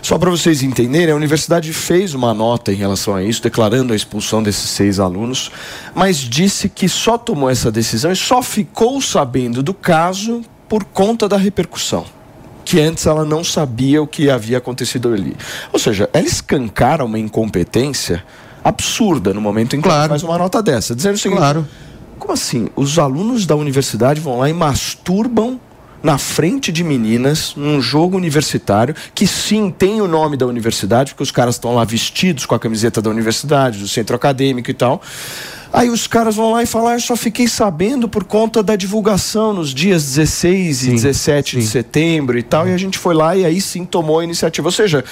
Só 0.00 0.16
para 0.16 0.30
vocês 0.30 0.62
entenderem, 0.62 1.12
a 1.12 1.16
universidade 1.16 1.72
fez 1.72 2.14
uma 2.14 2.32
nota 2.32 2.72
em 2.72 2.76
relação 2.76 3.14
a 3.14 3.22
isso, 3.22 3.42
declarando 3.42 3.92
a 3.92 3.96
expulsão 3.96 4.42
desses 4.42 4.70
seis 4.70 4.98
alunos, 4.98 5.50
mas 5.94 6.16
disse 6.18 6.68
que 6.68 6.88
só 6.88 7.18
tomou 7.18 7.50
essa 7.50 7.70
decisão 7.70 8.10
e 8.10 8.16
só 8.16 8.42
ficou 8.42 9.02
sabendo 9.02 9.62
do 9.62 9.74
caso 9.74 10.42
por 10.68 10.84
conta 10.84 11.28
da 11.28 11.36
repercussão. 11.36 12.17
Que 12.70 12.78
antes 12.80 13.06
ela 13.06 13.24
não 13.24 13.42
sabia 13.42 14.02
o 14.02 14.06
que 14.06 14.28
havia 14.28 14.58
acontecido 14.58 15.08
ali. 15.14 15.34
Ou 15.72 15.78
seja, 15.78 16.10
ela 16.12 16.26
escancara 16.26 17.02
uma 17.02 17.18
incompetência 17.18 18.22
absurda 18.62 19.32
no 19.32 19.40
momento 19.40 19.74
em 19.74 19.80
que 19.80 19.88
ela 19.88 19.96
Claro. 19.96 20.10
faz 20.10 20.22
uma 20.22 20.36
nota 20.36 20.62
dessa, 20.62 20.94
dizendo 20.94 21.14
o 21.14 21.18
seguinte: 21.18 21.38
Claro. 21.38 21.66
como 22.18 22.34
assim? 22.34 22.68
Os 22.76 22.98
alunos 22.98 23.46
da 23.46 23.56
universidade 23.56 24.20
vão 24.20 24.38
lá 24.40 24.50
e 24.50 24.52
masturbam 24.52 25.58
na 26.02 26.18
frente 26.18 26.70
de 26.70 26.84
meninas 26.84 27.54
num 27.56 27.80
jogo 27.80 28.16
universitário 28.18 28.94
que 29.14 29.26
sim 29.26 29.70
tem 29.70 30.00
o 30.02 30.06
nome 30.06 30.36
da 30.36 30.46
universidade, 30.46 31.12
porque 31.12 31.22
os 31.22 31.30
caras 31.30 31.54
estão 31.54 31.74
lá 31.74 31.84
vestidos 31.84 32.44
com 32.44 32.54
a 32.54 32.58
camiseta 32.58 33.00
da 33.00 33.08
universidade, 33.08 33.78
do 33.78 33.88
centro 33.88 34.14
acadêmico 34.14 34.70
e 34.70 34.74
tal. 34.74 35.00
Aí 35.72 35.90
os 35.90 36.06
caras 36.06 36.34
vão 36.34 36.52
lá 36.52 36.62
e 36.62 36.66
falam: 36.66 36.88
"Ah, 36.88 36.94
eu 36.94 37.00
só 37.00 37.16
fiquei 37.16 37.46
sabendo 37.46 38.08
por 38.08 38.24
conta 38.24 38.62
da 38.62 38.76
divulgação 38.76 39.52
nos 39.52 39.74
dias 39.74 40.04
16 40.04 40.84
e 40.84 40.90
17 40.90 41.56
de 41.56 41.62
sim. 41.62 41.68
setembro 41.68 42.38
e 42.38 42.42
tal, 42.42 42.68
e 42.68 42.72
a 42.72 42.78
gente 42.78 42.98
foi 42.98 43.14
lá 43.14 43.36
e 43.36 43.44
aí 43.44 43.60
sim 43.60 43.84
tomou 43.84 44.20
a 44.20 44.24
iniciativa. 44.24 44.68
Ou 44.68 44.72
seja, 44.72 45.04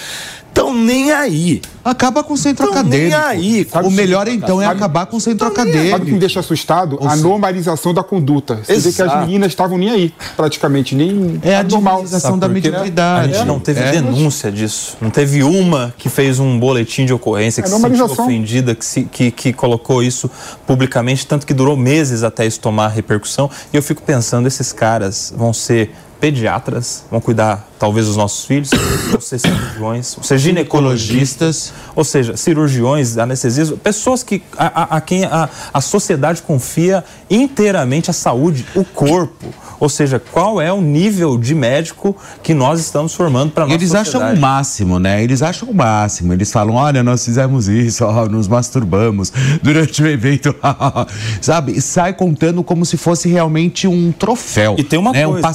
estão 0.56 0.74
nem 0.74 1.12
aí. 1.12 1.60
Acaba 1.84 2.24
com 2.24 2.32
o 2.34 2.36
centro 2.36 2.66
Tão 2.72 2.82
nem 2.82 3.12
acadêmico. 3.12 3.78
aí. 3.78 3.86
o 3.86 3.90
melhor 3.90 4.26
então 4.26 4.60
é 4.60 4.64
Sabe- 4.66 4.76
acabar 4.78 5.06
com 5.06 5.16
o 5.18 5.20
centro 5.20 5.46
Sabe 5.46 5.60
o 5.60 5.64
que 5.64 5.72
me 5.80 5.88
acadêmico. 5.92 6.18
deixa 6.18 6.40
assustado? 6.40 6.98
A 7.06 7.14
normalização 7.14 7.94
da 7.94 8.02
conduta. 8.02 8.56
Você 8.64 8.74
vê 8.74 8.80
que 8.92 9.02
as 9.02 9.08
Exato. 9.08 9.26
meninas 9.26 9.52
estavam 9.52 9.78
nem 9.78 9.90
aí, 9.90 10.14
praticamente, 10.36 10.94
nem 10.94 11.38
É 11.42 11.56
a 11.56 11.62
normal. 11.62 11.92
normalização 11.94 12.38
da 12.38 12.46
Sabe 12.46 12.54
mediocridade. 12.54 13.30
A 13.30 13.36
gente 13.36 13.46
não 13.46 13.60
teve 13.60 13.80
É. 13.80 13.92
denúncia 13.92 14.50
disso. 14.50 14.96
Não 15.00 15.10
teve 15.10 15.42
uma 15.44 15.94
que 15.96 16.08
fez 16.08 16.38
um 16.40 16.58
boletim 16.58 17.04
de 17.06 17.12
ocorrência, 17.12 17.62
que 17.62 17.68
É 17.68 17.72
se 17.72 17.80
sentiu 17.80 18.04
ofendida, 18.06 18.74
que, 18.74 18.84
se- 18.84 19.04
que, 19.04 19.30
que 19.30 19.52
colocou 19.52 20.02
isso 20.02 20.28
publicamente, 20.66 21.26
tanto 21.26 21.46
que 21.46 21.54
durou 21.54 21.76
meses 21.76 22.22
até 22.22 22.46
isso 22.46 22.58
tomar 22.58 22.88
repercussão. 22.88 23.48
E 23.72 23.76
eu 23.76 23.82
fico 23.82 24.02
pensando, 24.02 24.48
esses 24.48 24.72
caras 24.72 25.32
vão 25.36 25.52
ser 25.52 25.90
pediatras, 26.20 27.04
vão 27.10 27.20
cuidar 27.20 27.68
talvez 27.78 28.06
dos 28.06 28.16
nossos 28.16 28.44
filhos, 28.44 28.70
vão 29.10 29.20
ser 29.20 29.38
cirurgiões, 29.38 30.14
vão 30.14 30.24
ser 30.24 30.38
ginecologistas, 30.38 31.72
ou 31.94 32.04
seja, 32.04 32.36
cirurgiões, 32.36 33.18
anestesistas, 33.18 33.78
pessoas 33.78 34.22
que, 34.22 34.42
a, 34.56 34.82
a- 34.82 34.96
a 34.96 35.00
quem 35.00 35.24
a, 35.24 35.48
a 35.72 35.80
sociedade 35.80 36.42
confia 36.42 37.04
inteiramente 37.30 38.10
a 38.10 38.14
saúde, 38.14 38.64
o 38.74 38.84
corpo. 38.84 39.46
Ou 39.78 39.90
seja, 39.90 40.18
qual 40.18 40.58
é 40.58 40.72
o 40.72 40.80
nível 40.80 41.36
de 41.36 41.54
médico 41.54 42.16
que 42.42 42.54
nós 42.54 42.80
estamos 42.80 43.12
formando 43.12 43.50
para 43.52 43.64
nossa 43.66 43.76
Eles 43.76 43.94
acham 43.94 44.04
sociedade? 44.12 44.38
o 44.38 44.40
máximo, 44.40 44.98
né? 44.98 45.22
Eles 45.22 45.42
acham 45.42 45.68
o 45.68 45.74
máximo. 45.74 46.32
Eles 46.32 46.50
falam: 46.50 46.76
olha, 46.76 47.02
nós 47.02 47.22
fizemos 47.22 47.68
isso, 47.68 48.02
ó, 48.02 48.24
nos 48.26 48.48
masturbamos 48.48 49.30
durante 49.62 50.02
o 50.02 50.06
evento, 50.06 50.54
sabe? 51.42 51.72
E 51.72 51.82
sai 51.82 52.14
contando 52.14 52.64
como 52.64 52.86
se 52.86 52.96
fosse 52.96 53.28
realmente 53.28 53.86
um 53.86 54.12
troféu. 54.12 54.76
E 54.78 54.82
tem 54.82 54.98
uma 54.98 55.12
né? 55.12 55.26
Um 55.26 55.32
coisa. 55.32 55.46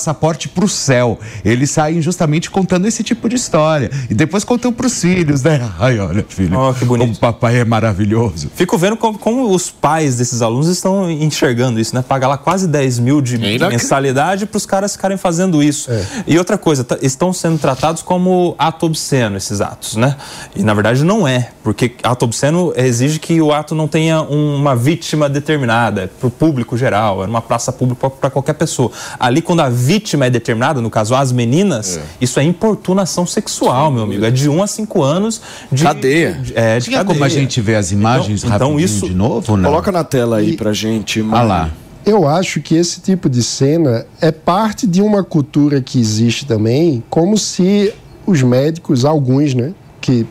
Passaporte 0.52 0.62
pro 0.62 0.68
céu. 0.68 1.20
Eles 1.44 1.72
saem 1.72 2.02
justamente 2.02 2.50
contando 2.52 2.86
esse 2.88 3.04
tipo 3.04 3.28
de 3.30 3.36
história. 3.36 3.90
E 4.10 4.14
depois 4.14 4.44
contam 4.44 4.72
pros 4.72 5.00
filhos, 5.02 5.42
né? 5.44 5.60
Ai, 5.80 6.00
olha, 6.00 6.26
filho, 6.28 6.58
Oh, 6.60 6.74
que 6.74 6.86
bonito. 6.86 7.08
como 7.08 7.14
o 7.18 7.20
papai 7.20 7.60
é 7.60 7.66
maravilhoso. 7.66 8.50
Fico 8.56 8.78
vendo 8.78 8.98
como, 8.98 9.18
como 9.18 9.50
os 9.54 9.70
pais 9.70 10.18
desses 10.18 10.42
alunos 10.42 10.68
estão 10.68 11.10
enxergando 11.10 11.80
isso, 11.80 11.96
né? 11.96 12.04
Pagar 12.08 12.28
lá 12.28 12.38
quase 12.38 12.68
10 12.68 13.00
mil 13.00 13.22
de 13.22 13.36
Ainda 13.44 13.66
que- 13.68 13.72
mensalidade 13.78 14.46
para 14.46 14.58
os 14.58 14.66
caras 14.66 14.94
ficarem 14.94 15.18
fazendo 15.18 15.64
isso. 15.64 15.90
É. 15.92 16.06
E 16.28 16.38
outra 16.38 16.58
coisa, 16.58 16.84
tá- 16.84 16.98
estão 17.02 17.32
sendo 17.34 17.58
tratados 17.58 18.02
como 18.02 18.56
ato 18.58 18.86
obsceno 18.86 19.38
esses 19.38 19.62
atos, 19.62 19.96
né? 19.96 20.16
E 20.56 20.64
na 20.64 20.74
verdade 20.74 21.04
não 21.04 21.28
é, 21.28 21.50
porque 21.64 21.94
ato 22.04 22.26
obsceno 22.26 22.74
exige 22.76 23.20
que 23.20 23.42
o 23.42 23.52
ato 23.54 23.74
não 23.74 23.88
tenha 23.88 24.22
uma 24.22 24.76
vítima 24.76 25.30
determinada, 25.30 26.12
para 26.20 26.28
o 26.28 26.32
público 26.32 26.78
geral, 26.78 27.24
é 27.24 27.28
numa 27.28 27.42
praça 27.42 27.72
pública 27.72 28.10
para 28.10 28.30
qualquer 28.30 28.54
pessoa. 28.54 28.92
Ali, 29.20 29.42
quando 29.42 29.62
a 29.62 29.70
vítima 29.70 30.26
é 30.26 30.30
determinada, 30.30 30.41
no 30.82 30.90
caso 30.90 31.14
as 31.16 31.32
meninas, 31.32 32.00
isso 32.20 32.40
é 32.40 32.44
importunação 32.44 33.26
sexual, 33.26 33.92
meu 33.92 34.04
amigo. 34.04 34.26
É 34.26 34.32
de 34.32 34.50
1 34.50 34.64
a 34.64 34.68
5 34.68 35.02
anos 35.04 35.42
de 35.72 35.84
Cadeia. 35.84 36.34
de- 36.34 36.54
é, 36.58 36.80
de 36.80 36.86
Tinha 36.86 37.00
como 37.06 37.12
a 37.12 37.28
cadeia. 37.28 37.40
gente 37.42 37.62
ver 37.62 37.76
as 37.76 37.92
imagens 37.92 38.44
Então- 38.44 38.56
então 38.56 38.68
rapidinho 38.72 38.86
isso- 38.86 39.08
de 39.08 39.16
novo, 39.16 39.56
não? 39.58 39.70
Coloca 39.70 39.92
na 39.92 40.04
tela 40.04 40.38
aí 40.38 40.56
pra 40.58 40.74
gente. 40.74 41.24
Ah 41.32 41.42
lá. 41.44 41.70
Eu 42.06 42.28
acho 42.28 42.60
que 42.62 42.74
esse 42.76 43.00
tipo 43.00 43.30
de 43.30 43.44
cena 43.44 44.06
é 44.20 44.32
parte 44.32 44.88
de 44.88 45.02
uma 45.04 45.24
cultura 45.24 45.80
que 45.82 46.00
existe 46.00 46.46
também, 46.48 47.04
como 47.10 47.38
se 47.38 47.94
os 48.26 48.42
médicos, 48.42 49.06
alguns, 49.06 49.54
né, 49.54 49.72
que 50.00 50.26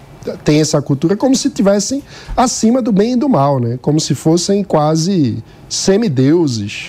têm 0.44 0.60
essa 0.60 0.82
cultura, 0.82 1.16
como 1.16 1.34
se 1.36 1.48
tivessem 1.48 2.02
acima 2.36 2.82
do 2.82 2.90
bem 2.92 3.12
e 3.12 3.16
do 3.16 3.28
mal, 3.28 3.60
né? 3.60 3.78
Como 3.80 4.00
se 4.00 4.14
fossem 4.16 4.64
quase 4.64 5.42
semideuses. 5.68 6.88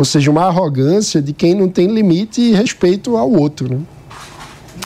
Ou 0.00 0.04
seja, 0.06 0.30
uma 0.30 0.46
arrogância 0.46 1.20
de 1.20 1.34
quem 1.34 1.54
não 1.54 1.68
tem 1.68 1.86
limite 1.86 2.40
e 2.40 2.54
respeito 2.54 3.18
ao 3.18 3.30
outro, 3.30 3.68
né? 3.68 3.80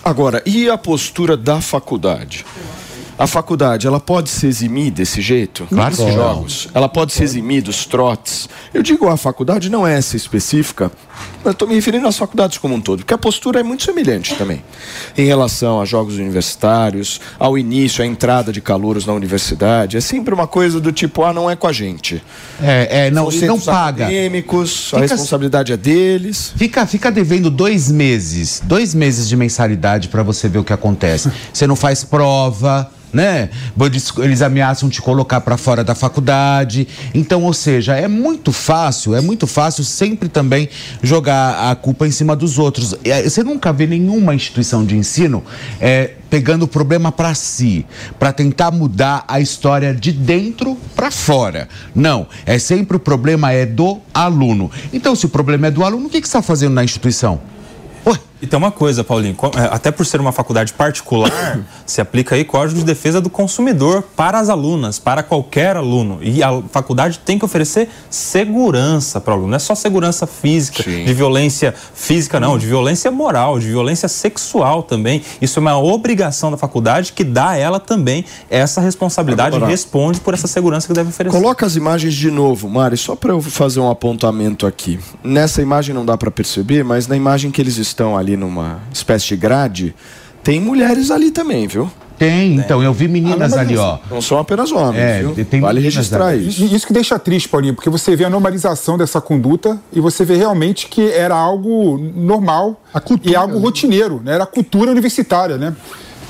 Agora, 0.05 0.43
e 0.45 0.69
a 0.69 0.77
postura 0.77 1.37
da 1.37 1.61
faculdade? 1.61 2.45
A 3.17 3.29
faculdade, 3.29 3.87
ela 3.87 4.01
pode 4.01 4.29
se 4.29 4.45
eximir 4.47 4.91
desse 4.91 5.21
jeito? 5.21 5.65
Claro 5.69 5.97
que 5.97 6.11
jogos? 6.13 6.69
Ela 6.75 6.89
pode 6.89 7.13
se 7.13 7.23
eximir 7.23 7.63
dos 7.63 7.87
trotes? 7.87 8.49
Eu 8.73 8.83
digo 8.83 9.09
a 9.09 9.17
faculdade, 9.17 9.71
não 9.71 9.87
é 9.87 9.97
essa 9.97 10.17
específica, 10.17 10.91
eu 11.45 11.53
estou 11.53 11.69
me 11.69 11.75
referindo 11.77 12.09
às 12.09 12.19
faculdades 12.19 12.59
como 12.59 12.75
um 12.75 12.81
todo, 12.81 13.01
porque 13.01 13.15
a 13.15 13.19
postura 13.19 13.61
é 13.61 13.63
muito 13.63 13.85
semelhante 13.85 14.35
também. 14.35 14.65
Em 15.17 15.25
relação 15.27 15.81
a 15.81 15.85
jogos 15.85 16.17
universitários, 16.17 17.21
ao 17.39 17.57
início, 17.57 18.03
à 18.03 18.07
entrada 18.07 18.53
de 18.53 18.61
calouros 18.61 19.07
na 19.07 19.13
universidade, 19.13 19.97
é 19.97 20.01
sempre 20.01 20.35
uma 20.35 20.49
coisa 20.49 20.81
do 20.81 20.91
tipo, 20.91 21.23
ah, 21.23 21.33
não 21.33 21.49
é 21.49 21.55
com 21.55 21.69
a 21.69 21.73
gente. 21.73 22.21
É, 22.61 23.07
é, 23.07 23.11
não, 23.13 23.31
São 23.31 23.43
e 23.43 23.47
não 23.47 23.61
paga. 23.61 24.07
acadêmicos, 24.07 24.89
a 24.93 24.97
Fica- 25.01 25.15
responsabilidade 25.15 25.73
é 25.73 25.77
deles. 25.77 26.53
Fica, 26.57 26.85
fica 26.85 27.13
devendo 27.13 27.49
dois 27.49 27.93
meses, 27.93 28.61
dois 28.65 28.93
meses 28.93 29.29
de 29.29 29.37
mensalidade 29.37 30.09
pra 30.09 30.25
você 30.25 30.49
ver 30.49 30.59
o 30.59 30.65
que 30.65 30.73
acontece. 30.73 31.31
Você 31.53 31.65
não 31.65 31.77
faz 31.77 32.03
prova, 32.03 32.91
né? 33.15 33.49
Eles, 34.23 34.43
ameaçam 34.43 34.91
te 34.91 35.01
colocar 35.01 35.41
pra 35.41 35.57
fora 35.57 35.85
da 35.85 35.95
faculdade. 35.95 36.87
Então, 37.15 37.45
ou 37.45 37.53
seja, 37.55 37.95
é 37.95 38.09
muito 38.09 38.53
fácil, 38.53 39.15
é 39.15 39.21
muito 39.21 39.47
fácil 39.47 39.85
sempre 39.85 40.29
também 40.29 40.69
jogar 41.03 41.71
a 41.71 41.75
culpa 41.77 42.07
em 42.07 42.11
cima 42.11 42.35
dos 42.35 42.59
outros. 42.59 42.95
É, 43.05 43.23
Você 43.23 43.43
nunca 43.43 43.73
vê 43.73 43.87
nenhuma 43.87 44.35
instituição 44.35 44.85
de 44.85 44.97
ensino 44.97 45.43
é, 45.81 46.15
pegando 46.29 46.65
o 46.65 46.69
problema 46.69 47.13
pra 47.13 47.35
si, 47.35 47.87
pra 48.19 48.33
tentar 48.33 48.73
mudar 48.73 49.25
a 49.29 49.41
história 49.41 49.95
de 49.95 50.11
dentro 50.11 50.77
pra 50.97 51.11
fora. 51.11 51.69
Não, 51.95 52.27
é 52.45 52.59
sempre 52.59 52.97
o 52.97 53.01
problema 53.01 53.53
é 53.53 53.65
do 53.65 54.01
aluno. 54.13 54.71
Então, 54.93 55.15
se 55.15 55.27
o 55.27 55.29
problema 55.29 55.69
é 55.69 55.71
do 55.71 55.85
aluno, 55.85 56.07
o 56.07 56.11
que 56.11 56.21
que 56.21 56.27
você 56.27 56.37
está 56.37 56.43
fazendo 56.43 56.75
na 56.75 56.83
instituição? 56.83 57.41
Ué, 58.05 58.19
E 58.43 58.47
tem 58.47 58.59
uma 58.59 58.71
coisa, 58.71 59.03
Paulinho, 59.03 59.37
é, 59.57 59.75
até 59.75 59.91
por 59.91 60.05
ser 60.05 60.21
uma 60.21 60.33
faculdade 60.33 60.73
particular, 60.73 61.31
se 61.87 62.01
aplica 62.01 62.35
aí 62.35 62.45
Código 62.45 62.81
de 62.81 62.85
Defesa 62.85 63.21
do 63.21 63.31
Consumidor 63.31 64.03
para 64.17 64.39
as 64.39 64.49
alunas, 64.49 64.99
para 64.99 65.23
qualquer 65.23 65.77
aluno. 65.77 66.19
E 66.21 66.43
a 66.43 66.63
faculdade 66.71 67.21
tem 67.25 67.39
que 67.39 67.45
oferecer 67.45 67.89
segurança 68.11 69.21
para 69.21 69.33
o 69.33 69.35
aluno. 69.35 69.51
Não 69.51 69.57
é 69.57 69.61
só 69.61 69.75
segurança 69.75 70.27
física, 70.27 70.83
de 70.83 71.15
violência 71.15 71.75
física, 71.95 72.39
não, 72.39 72.59
de 72.59 72.67
violência 72.67 73.11
moral, 73.11 73.59
de 73.59 73.69
violência 73.69 74.09
sexual 74.09 74.83
também. 74.83 75.23
Isso 75.41 75.59
é 75.59 75.61
uma 75.61 75.79
obrigação 75.79 76.51
da 76.51 76.57
faculdade 76.57 77.13
que 77.13 77.25
dá 77.25 77.51
a 77.51 77.57
ela 77.57 77.81
também 77.81 78.25
essa 78.51 78.81
responsabilidade 78.81 79.57
e 79.57 79.61
responde 79.61 80.21
por 80.21 80.35
essa 80.35 80.47
segurança 80.47 80.87
que 80.87 80.93
deve 80.93 81.09
oferecer. 81.09 81.37
Coloca 81.37 81.65
as 81.65 81.77
imagens 81.77 82.15
de 82.15 82.31
novo, 82.31 82.69
Mari, 82.69 82.97
só 82.97 83.15
para 83.17 83.33
eu 83.33 83.41
fazer 83.41 83.81
um 83.81 83.91
apontamento 83.91 84.67
aqui. 84.67 84.99
Nessa 85.23 85.63
imagem 85.63 85.95
não 85.95 86.05
dá 86.05 86.17
para 86.19 86.31
perceber, 86.31 86.85
mas 86.85 87.07
na 87.07 87.17
imagem 87.17 87.51
que 87.51 87.61
eles 87.61 87.79
estão 87.79 88.17
ali 88.17 88.34
numa 88.37 88.81
espécie 88.93 89.27
de 89.29 89.37
grade, 89.37 89.95
tem 90.43 90.61
mulheres 90.61 91.11
ali 91.11 91.31
também, 91.31 91.67
viu? 91.67 91.91
Tem, 92.17 92.55
então, 92.55 92.81
eu 92.81 92.93
vi 92.93 93.09
meninas 93.09 93.55
Ah, 93.55 93.61
ali, 93.63 93.75
não- 93.75 93.83
ó. 93.83 93.99
Não 94.09 94.23
são 94.23 94.39
apenas 94.39 94.71
homens, 94.71 95.03
É, 95.03 95.19
viu? 95.21 95.45
tem 95.45 95.61
vale 95.61 95.81
registrar 95.81 96.27
ali. 96.29 96.47
isso. 96.47 96.63
E 96.63 96.73
isso 96.73 96.87
que 96.87 96.93
deixa 96.93 97.19
triste, 97.19 97.49
Paulinho, 97.49 97.75
porque 97.75 97.91
você 97.91 98.15
vê 98.15 98.25
a 98.25 98.31
normalização 98.31 98.97
dessa 98.97 99.21
conduta 99.21 99.81
e 99.93 100.01
você 100.01 100.25
vê 100.25 100.37
realmente 100.37 100.87
que 100.87 101.11
era 101.11 101.35
algo 101.35 101.99
normal 102.15 102.81
A 102.95 103.01
cultura, 103.01 103.33
e 103.33 103.35
algo 103.37 103.55
né? 103.55 103.61
rotineiro, 103.61 104.23
né? 104.25 104.35
Era 104.35 104.45
a 104.45 104.47
cultura 104.47 104.93
universitária, 104.93 105.59
né? 105.59 105.75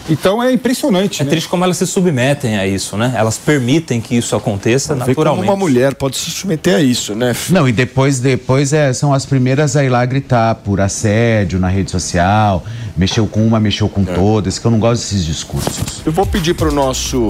Então 0.09 0.43
é 0.43 0.53
impressionante, 0.53 1.23
É 1.23 1.25
né? 1.25 1.31
triste 1.31 1.49
como 1.49 1.65
elas 1.65 1.79
se 1.79 1.87
submetem 1.87 2.59
a 2.59 2.67
isso, 2.67 2.97
né? 2.97 3.15
Elas 3.17 3.39
permitem 3.39 4.01
que 4.01 4.15
isso 4.17 4.37
aconteça 4.37 4.95
Vê 4.95 5.01
como 5.01 5.09
naturalmente. 5.09 5.49
uma 5.49 5.57
mulher 5.57 5.95
pode 5.95 6.17
se 6.19 6.31
submeter 6.31 6.77
a 6.77 6.81
isso, 6.81 7.15
né? 7.15 7.35
Não, 7.49 7.67
e 7.67 7.73
depois, 7.73 8.21
depois 8.21 8.73
é, 8.73 8.93
são 8.93 9.15
as 9.15 9.25
primeiras 9.25 9.77
a 9.77 9.85
ir 9.85 9.89
lá 9.89 10.05
gritar 10.05 10.57
por 10.57 10.81
assédio 10.81 11.59
na 11.59 11.69
rede 11.69 11.91
social, 11.91 12.65
mexeu 12.97 13.27
com 13.27 13.47
uma, 13.47 13.59
mexeu 13.59 13.89
com 13.89 14.05
todas, 14.05 14.59
que 14.59 14.67
eu 14.67 14.71
não 14.71 14.79
gosto 14.79 15.01
desses 15.03 15.25
discursos. 15.25 16.03
Eu 16.05 16.13
vou 16.13 16.27
pedir 16.27 16.55
para 16.55 16.69
o 16.69 16.73
nosso 16.73 17.29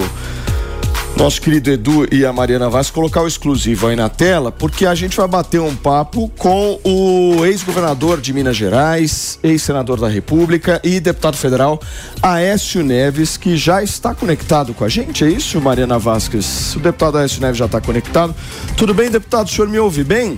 nosso 1.17 1.41
querido 1.41 1.71
Edu 1.71 2.07
e 2.13 2.25
a 2.25 2.33
Mariana 2.33 2.69
Vaz 2.69 2.91
colocar 2.91 3.21
o 3.21 3.27
exclusivo 3.27 3.87
aí 3.87 3.95
na 3.95 4.09
tela, 4.09 4.51
porque 4.51 4.85
a 4.85 4.93
gente 4.93 5.15
vai 5.15 5.27
bater 5.27 5.61
um 5.61 5.75
papo 5.75 6.29
com 6.37 6.79
o 6.83 7.45
ex-governador 7.45 8.19
de 8.19 8.33
Minas 8.33 8.57
Gerais, 8.57 9.39
ex-senador 9.41 9.99
da 9.99 10.09
República 10.09 10.81
e 10.83 10.99
deputado 10.99 11.37
federal 11.37 11.79
Aécio 12.21 12.83
Neves, 12.83 13.37
que 13.37 13.55
já 13.55 13.81
está 13.81 14.13
conectado 14.13 14.73
com 14.73 14.83
a 14.83 14.89
gente, 14.89 15.23
é 15.23 15.29
isso, 15.29 15.59
Mariana 15.61 15.97
Vasquez? 15.97 16.75
O 16.75 16.79
deputado 16.79 17.17
Aécio 17.17 17.41
Neves 17.41 17.57
já 17.57 17.65
está 17.65 17.79
conectado. 17.79 18.35
Tudo 18.75 18.93
bem, 18.93 19.09
deputado? 19.09 19.47
O 19.47 19.49
senhor 19.49 19.69
me 19.69 19.79
ouve 19.79 20.03
bem? 20.03 20.35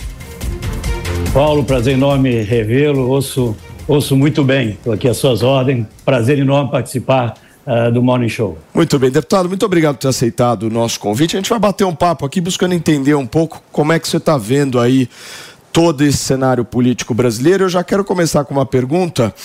Paulo, 1.33 1.63
prazer 1.63 1.93
enorme 1.93 2.41
revê-lo. 2.43 3.09
Ouço, 3.09 3.55
ouço 3.87 4.15
muito 4.15 4.43
bem. 4.43 4.69
Estou 4.69 4.93
aqui 4.93 5.07
às 5.07 5.17
suas 5.17 5.43
ordens. 5.43 5.85
Prazer 6.05 6.37
enorme 6.39 6.71
participar 6.71 7.33
ah, 7.67 7.89
do 7.89 8.01
Morning 8.01 8.29
Show. 8.29 8.57
Muito 8.73 8.97
bem, 8.97 9.11
deputado, 9.11 9.49
muito 9.49 9.65
obrigado 9.65 9.95
por 9.95 10.01
ter 10.01 10.07
aceitado 10.07 10.63
o 10.63 10.69
nosso 10.69 10.97
convite. 11.01 11.35
A 11.35 11.39
gente 11.39 11.49
vai 11.49 11.59
bater 11.59 11.83
um 11.83 11.93
papo 11.93 12.25
aqui 12.25 12.39
buscando 12.39 12.73
entender 12.73 13.13
um 13.13 13.27
pouco 13.27 13.61
como 13.73 13.91
é 13.91 13.99
que 13.99 14.07
você 14.07 14.15
está 14.15 14.37
vendo 14.37 14.79
aí 14.79 15.09
todo 15.73 16.01
esse 16.01 16.17
cenário 16.17 16.63
político 16.63 17.13
brasileiro. 17.13 17.65
Eu 17.65 17.69
já 17.69 17.83
quero 17.83 18.05
começar 18.05 18.45
com 18.45 18.53
uma 18.53 18.65
pergunta, 18.65 19.35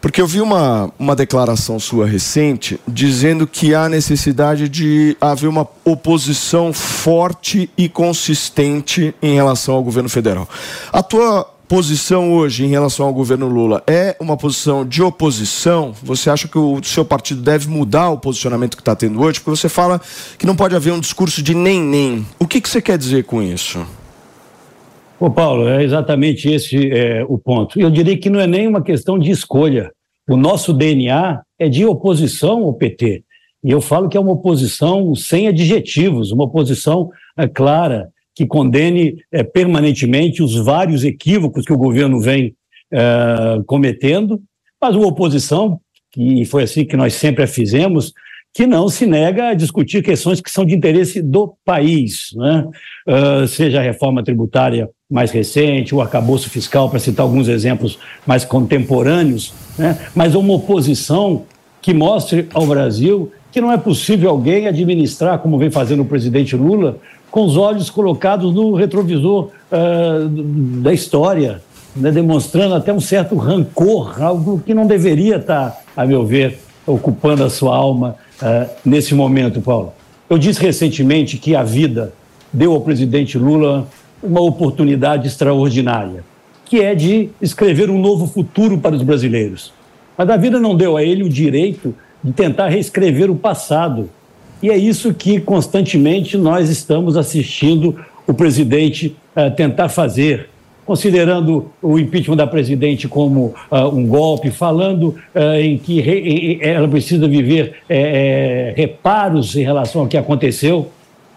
porque 0.00 0.20
eu 0.20 0.26
vi 0.26 0.40
uma, 0.40 0.92
uma 0.98 1.14
declaração 1.14 1.78
sua 1.78 2.06
recente 2.06 2.80
dizendo 2.88 3.46
que 3.46 3.72
há 3.72 3.88
necessidade 3.88 4.68
de 4.68 5.16
haver 5.20 5.46
uma 5.46 5.64
oposição 5.84 6.72
forte 6.72 7.70
e 7.78 7.88
consistente 7.88 9.14
em 9.22 9.36
relação 9.36 9.76
ao 9.76 9.84
governo 9.84 10.08
federal. 10.08 10.48
A 10.92 11.04
tua 11.04 11.48
posição 11.70 12.32
hoje 12.32 12.64
em 12.64 12.66
relação 12.66 13.06
ao 13.06 13.14
governo 13.14 13.46
Lula 13.46 13.80
é 13.86 14.16
uma 14.18 14.36
posição 14.36 14.84
de 14.84 15.00
oposição? 15.00 15.92
Você 16.02 16.28
acha 16.28 16.48
que 16.48 16.58
o 16.58 16.82
seu 16.82 17.04
partido 17.04 17.40
deve 17.42 17.68
mudar 17.68 18.10
o 18.10 18.18
posicionamento 18.18 18.76
que 18.76 18.82
está 18.82 18.96
tendo 18.96 19.22
hoje? 19.22 19.38
Porque 19.38 19.56
você 19.56 19.68
fala 19.68 20.00
que 20.36 20.44
não 20.44 20.56
pode 20.56 20.74
haver 20.74 20.92
um 20.92 20.98
discurso 20.98 21.40
de 21.40 21.54
nem-nem. 21.54 22.26
O 22.40 22.46
que, 22.48 22.60
que 22.60 22.68
você 22.68 22.82
quer 22.82 22.98
dizer 22.98 23.22
com 23.22 23.40
isso? 23.40 23.86
Ô, 25.20 25.30
Paulo, 25.30 25.68
é 25.68 25.84
exatamente 25.84 26.50
esse 26.50 26.90
é, 26.90 27.24
o 27.28 27.38
ponto. 27.38 27.80
Eu 27.80 27.88
diria 27.88 28.18
que 28.18 28.28
não 28.28 28.40
é 28.40 28.48
nem 28.48 28.66
uma 28.66 28.82
questão 28.82 29.16
de 29.16 29.30
escolha. 29.30 29.92
O 30.28 30.36
nosso 30.36 30.72
DNA 30.72 31.40
é 31.56 31.68
de 31.68 31.86
oposição 31.86 32.64
ao 32.64 32.74
PT. 32.74 33.22
E 33.62 33.70
eu 33.70 33.80
falo 33.80 34.08
que 34.08 34.16
é 34.16 34.20
uma 34.20 34.32
oposição 34.32 35.14
sem 35.14 35.46
adjetivos, 35.46 36.32
uma 36.32 36.46
oposição 36.46 37.10
é, 37.38 37.46
clara, 37.46 38.08
que 38.40 38.46
condene 38.46 39.18
é, 39.30 39.42
permanentemente 39.42 40.42
os 40.42 40.56
vários 40.56 41.04
equívocos 41.04 41.66
que 41.66 41.74
o 41.74 41.76
governo 41.76 42.18
vem 42.18 42.54
é, 42.90 43.60
cometendo, 43.66 44.40
mas 44.80 44.96
uma 44.96 45.08
oposição, 45.08 45.78
que 46.10 46.46
foi 46.46 46.62
assim 46.62 46.86
que 46.86 46.96
nós 46.96 47.12
sempre 47.12 47.44
a 47.44 47.46
fizemos, 47.46 48.14
que 48.54 48.66
não 48.66 48.88
se 48.88 49.04
nega 49.04 49.48
a 49.48 49.54
discutir 49.54 50.02
questões 50.02 50.40
que 50.40 50.50
são 50.50 50.64
de 50.64 50.74
interesse 50.74 51.20
do 51.20 51.54
país, 51.66 52.30
né? 52.34 52.66
Uh, 53.06 53.46
seja 53.46 53.78
a 53.78 53.82
reforma 53.82 54.24
tributária 54.24 54.88
mais 55.08 55.30
recente, 55.30 55.94
o 55.94 56.00
arcabouço 56.00 56.48
fiscal, 56.48 56.88
para 56.88 56.98
citar 56.98 57.24
alguns 57.24 57.46
exemplos 57.46 57.98
mais 58.26 58.42
contemporâneos, 58.44 59.52
né? 59.78 59.98
mas 60.16 60.34
uma 60.34 60.54
oposição 60.54 61.44
que 61.82 61.92
mostre 61.92 62.48
ao 62.54 62.66
Brasil 62.66 63.30
que 63.52 63.60
não 63.60 63.72
é 63.72 63.76
possível 63.76 64.30
alguém 64.30 64.66
administrar, 64.66 65.38
como 65.38 65.58
vem 65.58 65.70
fazendo 65.70 66.02
o 66.02 66.06
presidente 66.06 66.54
Lula, 66.56 66.98
com 67.30 67.44
os 67.44 67.56
olhos 67.56 67.90
colocados 67.90 68.54
no 68.54 68.74
retrovisor 68.74 69.50
uh, 69.70 70.28
da 70.82 70.92
história, 70.92 71.62
né? 71.94 72.10
demonstrando 72.10 72.74
até 72.74 72.92
um 72.92 73.00
certo 73.00 73.36
rancor, 73.36 74.22
algo 74.22 74.62
que 74.64 74.74
não 74.74 74.86
deveria 74.86 75.36
estar, 75.36 75.82
a 75.96 76.04
meu 76.04 76.24
ver, 76.26 76.58
ocupando 76.86 77.44
a 77.44 77.50
sua 77.50 77.76
alma 77.76 78.16
uh, 78.42 78.70
nesse 78.84 79.14
momento, 79.14 79.60
Paulo. 79.60 79.92
Eu 80.28 80.38
disse 80.38 80.60
recentemente 80.60 81.38
que 81.38 81.54
a 81.54 81.62
vida 81.62 82.12
deu 82.52 82.72
ao 82.72 82.80
presidente 82.80 83.38
Lula 83.38 83.86
uma 84.22 84.40
oportunidade 84.40 85.26
extraordinária, 85.26 86.24
que 86.64 86.80
é 86.80 86.94
de 86.94 87.30
escrever 87.40 87.90
um 87.90 88.00
novo 88.00 88.26
futuro 88.26 88.78
para 88.78 88.94
os 88.94 89.02
brasileiros. 89.02 89.72
Mas 90.16 90.28
a 90.28 90.36
vida 90.36 90.60
não 90.60 90.76
deu 90.76 90.96
a 90.96 91.02
ele 91.02 91.22
o 91.22 91.28
direito 91.28 91.94
de 92.22 92.32
tentar 92.32 92.68
reescrever 92.68 93.30
o 93.30 93.36
passado. 93.36 94.10
E 94.62 94.70
é 94.70 94.76
isso 94.76 95.14
que 95.14 95.40
constantemente 95.40 96.36
nós 96.36 96.68
estamos 96.68 97.16
assistindo 97.16 97.96
o 98.26 98.34
presidente 98.34 99.16
uh, 99.36 99.50
tentar 99.54 99.88
fazer 99.88 100.48
considerando 100.90 101.70
o 101.80 102.00
impeachment 102.00 102.34
da 102.34 102.48
presidente 102.48 103.06
como 103.06 103.54
uh, 103.70 103.86
um 103.94 104.08
golpe, 104.08 104.50
falando 104.50 105.14
uh, 105.32 105.54
em 105.54 105.78
que 105.78 106.00
re, 106.00 106.18
em, 106.18 106.58
ela 106.60 106.88
precisa 106.88 107.28
viver 107.28 107.76
é, 107.88 108.74
reparos 108.76 109.54
em 109.54 109.62
relação 109.62 110.02
ao 110.02 110.08
que 110.08 110.16
aconteceu. 110.16 110.90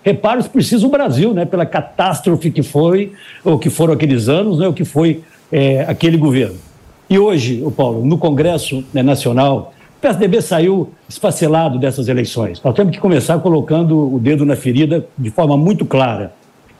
Reparos 0.03 0.47
precisa 0.47 0.87
o 0.87 0.89
Brasil, 0.89 1.35
né, 1.35 1.45
pela 1.45 1.67
catástrofe 1.67 2.49
que 2.49 2.63
foi, 2.63 3.11
ou 3.45 3.59
que 3.59 3.69
foram 3.69 3.93
aqueles 3.93 4.27
anos, 4.27 4.57
né, 4.57 4.67
o 4.67 4.73
que 4.73 4.83
foi 4.83 5.21
é, 5.51 5.81
aquele 5.87 6.17
governo. 6.17 6.57
E 7.07 7.19
hoje, 7.19 7.61
o 7.63 7.69
Paulo, 7.69 8.03
no 8.03 8.17
Congresso 8.17 8.83
né, 8.91 9.03
Nacional, 9.03 9.71
PSDB 10.03 10.41
saiu 10.41 10.89
esfacelado 11.07 11.79
dessas 11.79 12.09
eleições. 12.09 12.61
Nós 12.61 12.75
temos 12.75 12.93
que 12.93 12.99
começar 12.99 13.39
colocando 13.39 14.13
o 14.13 14.19
dedo 14.19 14.45
na 14.45 14.53
ferida 14.53 15.07
de 15.17 15.29
forma 15.29 15.55
muito 15.55 15.85
clara. 15.85 16.33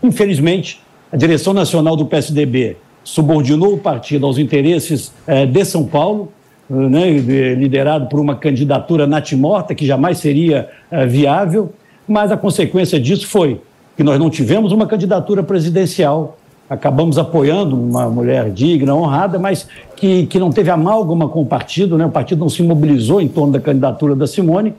Infelizmente, 0.03 0.81
a 1.09 1.15
direção 1.15 1.53
nacional 1.53 1.95
do 1.95 2.05
PSDB 2.05 2.75
subordinou 3.01 3.75
o 3.75 3.77
partido 3.77 4.25
aos 4.25 4.37
interesses 4.37 5.13
eh, 5.25 5.45
de 5.45 5.63
São 5.63 5.85
Paulo, 5.85 6.33
né, 6.69 7.11
liderado 7.53 8.07
por 8.09 8.19
uma 8.19 8.35
candidatura 8.35 9.07
natimorta 9.07 9.73
que 9.73 9.85
jamais 9.85 10.17
seria 10.17 10.67
eh, 10.91 11.05
viável, 11.05 11.71
mas 12.05 12.29
a 12.29 12.35
consequência 12.35 12.99
disso 12.99 13.25
foi 13.27 13.61
que 13.95 14.03
nós 14.03 14.19
não 14.19 14.29
tivemos 14.29 14.73
uma 14.73 14.85
candidatura 14.85 15.41
presidencial, 15.41 16.37
acabamos 16.69 17.17
apoiando 17.17 17.75
uma 17.75 18.09
mulher 18.09 18.49
digna, 18.51 18.95
honrada, 18.95 19.37
mas 19.37 19.67
que, 19.95 20.25
que 20.25 20.39
não 20.39 20.51
teve 20.51 20.69
amálgama 20.69 21.27
com 21.27 21.41
o 21.41 21.45
partido, 21.45 21.97
né, 21.97 22.05
o 22.05 22.09
partido 22.09 22.39
não 22.39 22.49
se 22.49 22.63
mobilizou 22.63 23.21
em 23.21 23.27
torno 23.27 23.53
da 23.53 23.59
candidatura 23.59 24.15
da 24.15 24.25
Simone, 24.25 24.73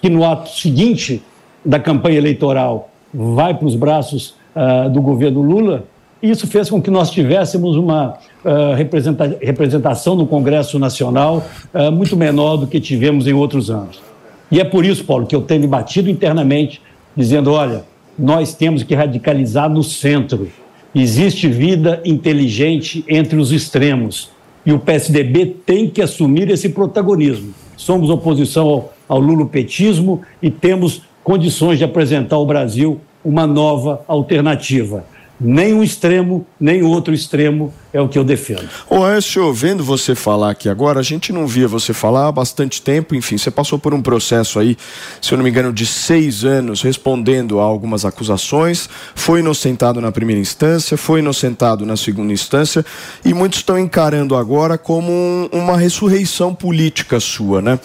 que 0.00 0.10
no 0.10 0.24
ato 0.24 0.50
seguinte 0.50 1.22
da 1.64 1.78
campanha 1.78 2.18
eleitoral 2.18 2.90
vai 3.12 3.54
para 3.54 3.66
os 3.66 3.74
braços 3.74 4.38
Uh, 4.50 4.90
do 4.90 5.00
governo 5.00 5.40
Lula, 5.42 5.84
isso 6.20 6.44
fez 6.48 6.68
com 6.68 6.82
que 6.82 6.90
nós 6.90 7.08
tivéssemos 7.08 7.76
uma 7.76 8.18
uh, 8.44 8.74
representa 8.74 9.38
representação 9.40 10.16
no 10.16 10.26
Congresso 10.26 10.76
Nacional 10.76 11.46
uh, 11.72 11.92
muito 11.92 12.16
menor 12.16 12.56
do 12.56 12.66
que 12.66 12.80
tivemos 12.80 13.28
em 13.28 13.32
outros 13.32 13.70
anos. 13.70 14.02
E 14.50 14.58
é 14.58 14.64
por 14.64 14.84
isso, 14.84 15.04
Paulo, 15.04 15.24
que 15.24 15.36
eu 15.36 15.42
tenho 15.42 15.68
batido 15.68 16.10
internamente, 16.10 16.82
dizendo: 17.16 17.52
olha, 17.52 17.84
nós 18.18 18.52
temos 18.52 18.82
que 18.82 18.92
radicalizar 18.92 19.70
no 19.70 19.84
centro. 19.84 20.48
Existe 20.94 21.48
vida 21.48 22.00
inteligente 22.04 23.04
entre 23.08 23.38
os 23.38 23.52
extremos. 23.52 24.30
E 24.66 24.72
o 24.72 24.78
PSDB 24.78 25.46
tem 25.64 25.88
que 25.88 26.02
assumir 26.02 26.50
esse 26.50 26.68
protagonismo. 26.68 27.54
Somos 27.76 28.10
oposição 28.10 28.68
ao, 28.68 28.94
ao 29.08 29.20
lulopetismo 29.20 30.20
e 30.42 30.50
temos 30.50 31.02
condições 31.22 31.78
de 31.78 31.84
apresentar 31.84 32.36
ao 32.36 32.46
Brasil 32.46 33.00
uma 33.24 33.46
nova 33.46 34.04
alternativa. 34.08 35.04
Nem 35.40 35.72
um 35.72 35.82
extremo, 35.82 36.44
nem 36.58 36.82
outro 36.82 37.14
extremo 37.14 37.72
é 37.92 38.00
o 38.00 38.08
que 38.08 38.18
eu 38.18 38.24
defendo. 38.24 38.68
Ô, 38.88 39.06
Écio, 39.06 39.52
vendo 39.52 39.82
você 39.82 40.14
falar 40.14 40.50
aqui 40.50 40.68
agora, 40.68 41.00
a 41.00 41.02
gente 41.02 41.32
não 41.32 41.46
via 41.46 41.66
você 41.66 41.92
falar 41.92 42.28
há 42.28 42.32
bastante 42.32 42.80
tempo, 42.80 43.14
enfim, 43.14 43.36
você 43.36 43.50
passou 43.50 43.78
por 43.78 43.92
um 43.92 44.00
processo 44.00 44.58
aí, 44.58 44.76
se 45.20 45.32
eu 45.32 45.36
não 45.38 45.44
me 45.44 45.50
engano, 45.50 45.72
de 45.72 45.84
seis 45.84 46.44
anos 46.44 46.82
respondendo 46.82 47.58
a 47.58 47.64
algumas 47.64 48.04
acusações, 48.04 48.88
foi 49.14 49.40
inocentado 49.40 50.00
na 50.00 50.12
primeira 50.12 50.40
instância, 50.40 50.96
foi 50.96 51.20
inocentado 51.20 51.84
na 51.84 51.96
segunda 51.96 52.32
instância, 52.32 52.84
e 53.24 53.34
muitos 53.34 53.58
estão 53.58 53.78
encarando 53.78 54.36
agora 54.36 54.78
como 54.78 55.10
um, 55.10 55.48
uma 55.52 55.76
ressurreição 55.76 56.54
política 56.54 57.18
sua, 57.18 57.60
né? 57.60 57.78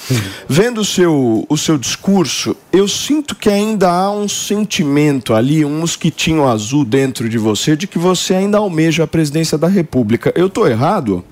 Vendo 0.48 0.82
o 0.82 0.86
seu, 0.86 1.46
o 1.50 1.58
seu 1.58 1.78
discurso, 1.78 2.56
eu 2.72 2.88
sinto 2.88 3.36
que 3.36 3.50
ainda 3.50 3.90
há 3.90 4.12
um 4.12 4.28
sentimento 4.28 5.34
ali, 5.34 5.66
um 5.66 5.80
mosquitinho 5.80 6.48
azul 6.48 6.86
dentro 6.86 7.28
de 7.28 7.38
você, 7.38 7.76
de 7.76 7.88
que 7.88 7.98
você 7.98 8.36
ainda 8.36 8.58
almeja 8.58 9.04
a 9.04 9.08
presidência 9.08 9.58
da 9.58 9.68
República. 9.68 9.95
República. 9.96 10.34
Eu 10.36 10.48
estou 10.48 10.68
errado? 10.68 11.24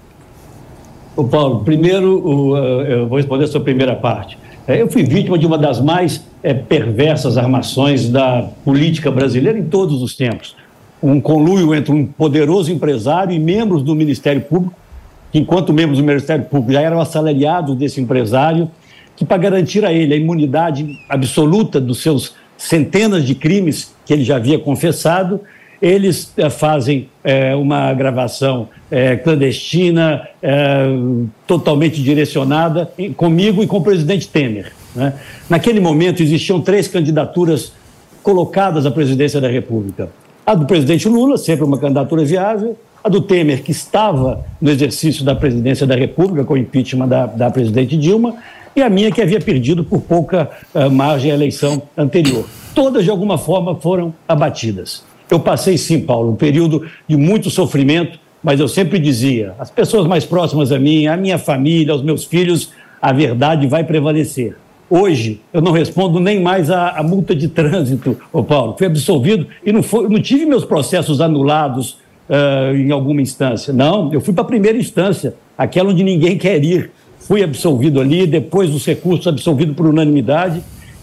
O 1.17 1.25
Paulo, 1.25 1.65
primeiro 1.65 2.55
eu 2.87 3.07
vou 3.09 3.17
responder 3.17 3.43
a 3.43 3.47
sua 3.47 3.59
primeira 3.59 3.93
parte. 3.93 4.37
É, 4.65 4.81
eu 4.81 4.89
fui 4.89 5.03
vítima 5.03 5.37
de 5.37 5.45
uma 5.45 5.57
das 5.57 5.81
mais 5.81 6.25
é, 6.41 6.53
perversas 6.53 7.37
armações 7.37 8.07
da 8.07 8.47
política 8.63 9.11
brasileira 9.11 9.59
em 9.59 9.65
todos 9.65 10.01
os 10.01 10.15
tempos. 10.15 10.55
Um 11.01 11.19
conluio 11.19 11.75
entre 11.75 11.91
um 11.91 12.05
poderoso 12.05 12.71
empresário 12.71 13.33
e 13.33 13.39
membros 13.39 13.83
do 13.83 13.93
Ministério 13.93 14.41
Público, 14.41 14.73
que, 15.29 15.39
enquanto 15.39 15.73
membros 15.73 15.97
do 15.97 16.05
Ministério 16.05 16.45
Público 16.45 16.71
já 16.71 16.81
eram 16.81 17.01
assalariados 17.01 17.75
desse 17.75 17.99
empresário, 17.99 18.71
que, 19.17 19.25
para 19.25 19.37
garantir 19.37 19.83
a 19.83 19.91
ele 19.91 20.13
a 20.13 20.17
imunidade 20.17 20.97
absoluta 21.09 21.81
dos 21.81 22.01
seus 22.01 22.33
centenas 22.57 23.25
de 23.25 23.35
crimes 23.35 23.93
que 24.05 24.13
ele 24.13 24.23
já 24.23 24.37
havia 24.37 24.57
confessado, 24.57 25.41
eles 25.83 26.31
é, 26.37 26.49
fazem 26.49 27.09
é, 27.25 27.53
uma 27.53 27.93
gravação 27.93 28.69
é, 28.89 29.17
clandestina, 29.17 30.25
totalmente 31.45 32.01
direcionada 32.01 32.89
comigo 33.17 33.61
e 33.61 33.67
com 33.67 33.77
o 33.77 33.83
presidente 33.83 34.29
Temer. 34.29 34.71
Né? 34.95 35.13
Naquele 35.49 35.81
momento 35.81 36.23
existiam 36.23 36.61
três 36.61 36.87
candidaturas 36.87 37.73
colocadas 38.21 38.85
à 38.85 38.91
presidência 38.91 39.41
da 39.41 39.49
República. 39.49 40.09
A 40.45 40.55
do 40.55 40.65
presidente 40.65 41.09
Lula, 41.09 41.37
sempre 41.37 41.65
uma 41.65 41.77
candidatura 41.77 42.23
viável, 42.23 42.77
a 43.03 43.09
do 43.09 43.19
Temer, 43.19 43.61
que 43.61 43.71
estava 43.71 44.45
no 44.61 44.69
exercício 44.69 45.25
da 45.25 45.35
presidência 45.35 45.85
da 45.85 45.95
República, 45.95 46.45
com 46.45 46.53
o 46.53 46.57
impeachment 46.57 47.07
da, 47.09 47.25
da 47.25 47.51
presidente 47.51 47.97
Dilma, 47.97 48.35
e 48.73 48.81
a 48.81 48.89
minha, 48.89 49.11
que 49.11 49.21
havia 49.21 49.39
perdido 49.39 49.83
por 49.83 50.01
pouca 50.01 50.49
uh, 50.73 50.89
margem 50.89 51.31
a 51.31 51.35
eleição 51.35 51.81
anterior. 51.97 52.45
Todas, 52.73 53.03
de 53.03 53.09
alguma 53.09 53.37
forma, 53.37 53.75
foram 53.75 54.13
abatidas. 54.27 55.03
Eu 55.33 55.39
passei, 55.39 55.79
sim, 55.79 55.99
Paulo, 55.99 56.33
um 56.33 56.35
período 56.35 56.85
de 57.07 57.17
muito 57.17 57.49
sofrimento, 57.49 58.19
mas 58.43 58.59
eu 58.59 58.67
sempre 58.67 58.99
dizia: 58.99 59.55
as 59.57 59.71
pessoas 59.71 60.05
mais 60.05 60.23
próximas 60.23 60.71
a 60.71 60.77
mim, 60.77 61.07
a 61.07 61.17
minha 61.17 61.39
família, 61.39 61.91
aos 61.91 62.03
meus 62.03 62.23
filhos, 62.23 62.69
a 63.01 63.11
verdade 63.11 63.65
vai 63.65 63.83
prevalecer. 63.83 64.55
Hoje, 64.87 65.41
eu 65.51 65.59
não 65.59 65.71
respondo 65.71 66.19
nem 66.19 66.39
mais 66.39 66.69
a, 66.69 66.89
a 66.89 67.01
multa 67.01 67.35
de 67.35 67.47
trânsito, 67.47 68.15
ô 68.31 68.43
Paulo. 68.43 68.75
Fui 68.77 68.85
absolvido 68.85 69.47
e 69.65 69.73
não, 69.73 69.81
foi, 69.81 70.07
não 70.07 70.21
tive 70.21 70.45
meus 70.45 70.63
processos 70.65 71.19
anulados 71.19 71.97
uh, 72.29 72.75
em 72.75 72.91
alguma 72.91 73.19
instância. 73.19 73.73
Não, 73.73 74.13
eu 74.13 74.21
fui 74.21 74.35
para 74.35 74.43
a 74.43 74.47
primeira 74.47 74.77
instância, 74.77 75.33
aquela 75.57 75.89
onde 75.89 76.03
ninguém 76.03 76.37
quer 76.37 76.63
ir. 76.63 76.91
Fui 77.17 77.41
absolvido 77.41 77.99
ali, 77.99 78.27
depois 78.27 78.69
dos 78.69 78.85
recursos, 78.85 79.25
absolvido 79.25 79.73
por 79.73 79.87
unanimidade. 79.87 80.61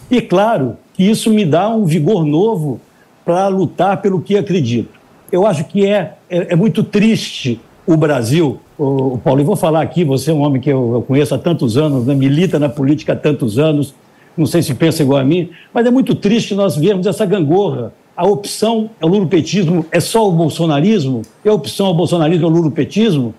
E 0.09 0.21
claro 0.21 0.77
que 0.93 1.03
isso 1.03 1.29
me 1.29 1.43
dá 1.43 1.67
um 1.67 1.83
vigor 1.83 2.25
novo 2.25 2.79
para 3.25 3.47
lutar 3.47 4.01
pelo 4.01 4.21
que 4.21 4.37
acredito. 4.37 4.99
Eu 5.31 5.45
acho 5.45 5.63
que 5.65 5.85
é, 5.85 6.15
é, 6.29 6.53
é 6.53 6.55
muito 6.55 6.83
triste 6.83 7.59
o 7.85 7.95
Brasil, 7.95 8.59
o, 8.77 9.13
o, 9.13 9.17
Paulo, 9.17 9.41
e 9.41 9.43
vou 9.43 9.55
falar 9.55 9.81
aqui, 9.81 10.03
você 10.03 10.31
é 10.31 10.33
um 10.33 10.41
homem 10.41 10.61
que 10.61 10.69
eu, 10.69 10.93
eu 10.93 11.01
conheço 11.01 11.33
há 11.33 11.37
tantos 11.37 11.77
anos, 11.77 12.05
né, 12.05 12.13
milita 12.13 12.59
na 12.59 12.69
política 12.69 13.13
há 13.13 13.15
tantos 13.15 13.57
anos, 13.57 13.93
não 14.37 14.45
sei 14.45 14.61
se 14.61 14.73
pensa 14.73 15.03
igual 15.03 15.19
a 15.19 15.23
mim, 15.23 15.49
mas 15.73 15.85
é 15.85 15.91
muito 15.91 16.15
triste 16.15 16.55
nós 16.55 16.75
vermos 16.75 17.05
essa 17.05 17.25
gangorra. 17.25 17.93
A 18.15 18.25
opção 18.25 18.89
é 18.99 19.05
o 19.05 19.09
lulopetismo, 19.09 19.85
é 19.91 19.99
só 19.99 20.27
o 20.27 20.31
bolsonarismo? 20.31 21.21
E 21.43 21.49
a 21.49 21.53
opção 21.53 21.87
é 21.87 21.89
o 21.89 21.93
bolsonarismo, 21.93 22.45
é 22.45 22.49
o 22.49 22.51
lulopetismo? 22.51 23.33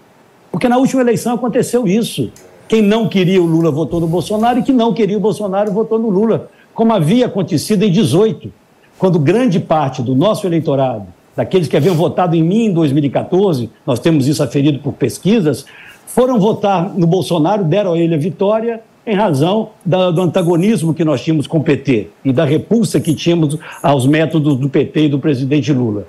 Porque 0.50 0.68
na 0.68 0.76
última 0.76 1.02
eleição 1.02 1.34
aconteceu 1.34 1.86
isso. 1.86 2.30
Quem 2.68 2.82
não 2.82 3.08
queria 3.08 3.42
o 3.42 3.46
Lula 3.46 3.70
votou 3.70 4.00
no 4.00 4.06
Bolsonaro 4.06 4.58
e 4.58 4.62
quem 4.62 4.74
não 4.74 4.92
queria 4.92 5.16
o 5.16 5.20
Bolsonaro 5.20 5.72
votou 5.72 5.98
no 5.98 6.08
Lula, 6.08 6.50
como 6.74 6.92
havia 6.92 7.26
acontecido 7.26 7.82
em 7.84 7.90
18 7.90 8.52
quando 8.98 9.18
grande 9.18 9.58
parte 9.58 10.02
do 10.02 10.14
nosso 10.14 10.46
eleitorado, 10.46 11.06
daqueles 11.36 11.68
que 11.68 11.76
haviam 11.76 11.94
votado 11.94 12.36
em 12.36 12.42
mim 12.42 12.66
em 12.66 12.72
2014, 12.72 13.70
nós 13.86 13.98
temos 13.98 14.28
isso 14.28 14.42
aferido 14.42 14.78
por 14.78 14.92
pesquisas, 14.92 15.64
foram 16.06 16.38
votar 16.38 16.92
no 16.94 17.06
Bolsonaro, 17.06 17.64
deram 17.64 17.94
a 17.94 17.98
ele 17.98 18.14
a 18.14 18.18
vitória 18.18 18.80
em 19.06 19.16
razão 19.16 19.70
da, 19.84 20.10
do 20.10 20.20
antagonismo 20.20 20.94
que 20.94 21.04
nós 21.04 21.22
tínhamos 21.22 21.46
com 21.46 21.58
o 21.58 21.62
PT 21.62 22.08
e 22.24 22.32
da 22.32 22.44
repulsa 22.44 23.00
que 23.00 23.14
tínhamos 23.14 23.58
aos 23.82 24.06
métodos 24.06 24.56
do 24.56 24.68
PT 24.68 25.06
e 25.06 25.08
do 25.08 25.18
presidente 25.18 25.72
Lula. 25.72 26.06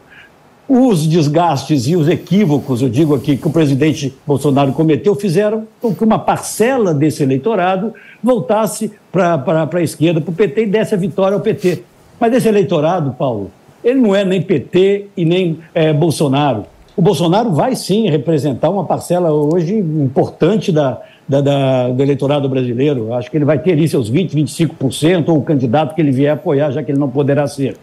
Os 0.68 1.08
desgastes 1.08 1.88
e 1.88 1.96
os 1.96 2.08
equívocos, 2.08 2.82
eu 2.82 2.90
digo 2.90 3.16
aqui, 3.16 3.36
que 3.36 3.48
o 3.48 3.52
presidente 3.52 4.14
Bolsonaro 4.26 4.72
cometeu, 4.72 5.14
fizeram 5.16 5.68
com 5.82 5.94
que 5.94 6.04
uma 6.04 6.18
parcela 6.18 6.94
desse 6.94 7.22
eleitorado 7.22 7.94
voltasse 8.22 8.92
para 9.12 9.70
a 9.72 9.82
esquerda, 9.82 10.22
para 10.22 10.32
o 10.32 10.36
PT 10.36 10.64
e 10.64 10.68
desse 10.68 10.94
a 10.94 10.98
vitória 10.98 11.36
ao 11.36 11.42
PT. 11.42 11.84
Mas 12.24 12.34
esse 12.36 12.48
eleitorado, 12.48 13.14
Paulo, 13.20 13.52
ele 13.84 14.00
não 14.00 14.16
é 14.16 14.24
nem 14.24 14.42
PT 14.42 15.08
e 15.18 15.26
nem 15.26 15.60
é, 15.76 15.92
Bolsonaro. 15.92 16.64
O 16.96 17.02
Bolsonaro 17.02 17.52
vai 17.52 17.76
sim 17.76 18.10
representar 18.10 18.70
uma 18.70 18.86
parcela 18.86 19.30
hoje 19.30 19.76
importante 19.76 20.72
da, 20.72 21.02
da, 21.28 21.42
da, 21.42 21.90
do 21.90 22.02
eleitorado 22.02 22.48
brasileiro. 22.48 23.14
Acho 23.14 23.30
que 23.30 23.36
ele 23.36 23.44
vai 23.44 23.60
ter 23.60 23.74
ali 23.74 23.90
seus 23.90 24.10
20%, 24.10 24.36
25%, 24.36 25.28
ou 25.28 25.40
o 25.40 25.42
candidato 25.42 25.94
que 25.94 26.00
ele 26.00 26.12
vier 26.12 26.32
apoiar, 26.32 26.72
já 26.72 26.82
que 26.82 26.94
ele 26.94 26.98
não 26.98 27.10
poderá 27.10 27.46
ser. 27.46 27.76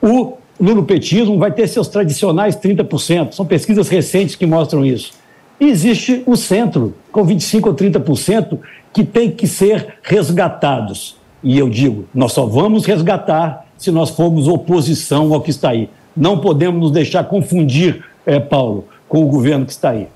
O 0.00 0.38
lulopetismo 0.58 1.38
vai 1.38 1.52
ter 1.52 1.68
seus 1.68 1.86
tradicionais 1.86 2.56
30%. 2.56 3.32
São 3.32 3.44
pesquisas 3.44 3.90
recentes 3.90 4.34
que 4.34 4.46
mostram 4.46 4.86
isso. 4.86 5.12
E 5.60 5.68
existe 5.68 6.22
o 6.24 6.34
centro, 6.34 6.94
com 7.12 7.26
25% 7.26 7.66
ou 7.66 7.74
30%, 7.74 8.58
que 8.90 9.04
tem 9.04 9.30
que 9.30 9.46
ser 9.46 9.96
resgatados. 10.02 11.20
E 11.44 11.58
eu 11.58 11.68
digo, 11.68 12.06
nós 12.14 12.32
só 12.32 12.46
vamos 12.46 12.86
resgatar 12.86 13.66
se 13.82 13.90
nós 13.90 14.10
formos 14.10 14.46
oposição 14.46 15.34
ao 15.34 15.40
que 15.40 15.50
está 15.50 15.70
aí. 15.70 15.90
Não 16.16 16.38
podemos 16.38 16.80
nos 16.80 16.92
deixar 16.92 17.24
confundir, 17.24 18.04
é, 18.24 18.38
Paulo, 18.38 18.86
com 19.08 19.24
o 19.24 19.26
governo 19.26 19.66
que 19.66 19.72
está 19.72 19.90
aí. 19.90 20.06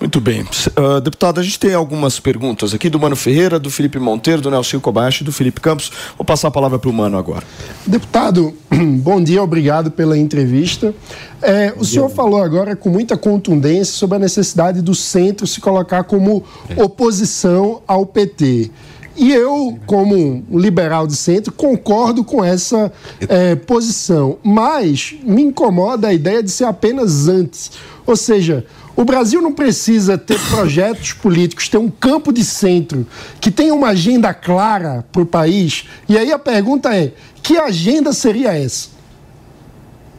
Muito 0.00 0.20
bem. 0.20 0.42
Uh, 0.42 1.00
deputado, 1.00 1.38
a 1.38 1.42
gente 1.42 1.60
tem 1.60 1.74
algumas 1.74 2.18
perguntas 2.18 2.74
aqui 2.74 2.88
do 2.88 2.98
Mano 2.98 3.14
Ferreira, 3.14 3.58
do 3.58 3.70
Felipe 3.70 3.98
Monteiro, 3.98 4.40
do 4.40 4.50
Nelson 4.50 4.80
Kobayashi 4.80 5.22
e 5.22 5.24
do 5.24 5.32
Felipe 5.32 5.60
Campos. 5.60 5.92
Vou 6.16 6.24
passar 6.24 6.48
a 6.48 6.50
palavra 6.50 6.78
para 6.78 6.90
o 6.90 6.92
Mano 6.92 7.18
agora. 7.18 7.44
Deputado, 7.86 8.54
bom 9.00 9.22
dia, 9.22 9.42
obrigado 9.42 9.90
pela 9.90 10.16
entrevista. 10.16 10.94
É, 11.40 11.72
o 11.76 11.84
senhor 11.84 12.08
falou 12.08 12.42
agora 12.42 12.74
com 12.74 12.88
muita 12.88 13.16
contundência 13.16 13.94
sobre 13.94 14.16
a 14.16 14.18
necessidade 14.18 14.80
do 14.82 14.94
centro 14.94 15.46
se 15.46 15.60
colocar 15.60 16.02
como 16.04 16.42
oposição 16.76 17.82
ao 17.86 18.06
PT. 18.06 18.70
E 19.18 19.32
eu, 19.32 19.76
como 19.84 20.14
um 20.14 20.58
liberal 20.58 21.04
de 21.04 21.16
centro, 21.16 21.52
concordo 21.52 22.22
com 22.22 22.44
essa 22.44 22.92
é, 23.28 23.56
posição. 23.56 24.38
Mas 24.44 25.16
me 25.24 25.42
incomoda 25.42 26.06
a 26.06 26.14
ideia 26.14 26.40
de 26.40 26.52
ser 26.52 26.66
apenas 26.66 27.26
antes. 27.26 27.72
Ou 28.06 28.14
seja, 28.14 28.64
o 28.94 29.04
Brasil 29.04 29.42
não 29.42 29.52
precisa 29.52 30.16
ter 30.16 30.38
projetos 30.50 31.14
políticos, 31.14 31.68
ter 31.68 31.78
um 31.78 31.90
campo 31.90 32.32
de 32.32 32.44
centro 32.44 33.04
que 33.40 33.50
tenha 33.50 33.74
uma 33.74 33.88
agenda 33.88 34.32
clara 34.32 35.04
para 35.10 35.22
o 35.22 35.26
país. 35.26 35.84
E 36.08 36.16
aí 36.16 36.30
a 36.30 36.38
pergunta 36.38 36.94
é: 36.96 37.12
que 37.42 37.58
agenda 37.58 38.12
seria 38.12 38.56
essa? 38.56 38.90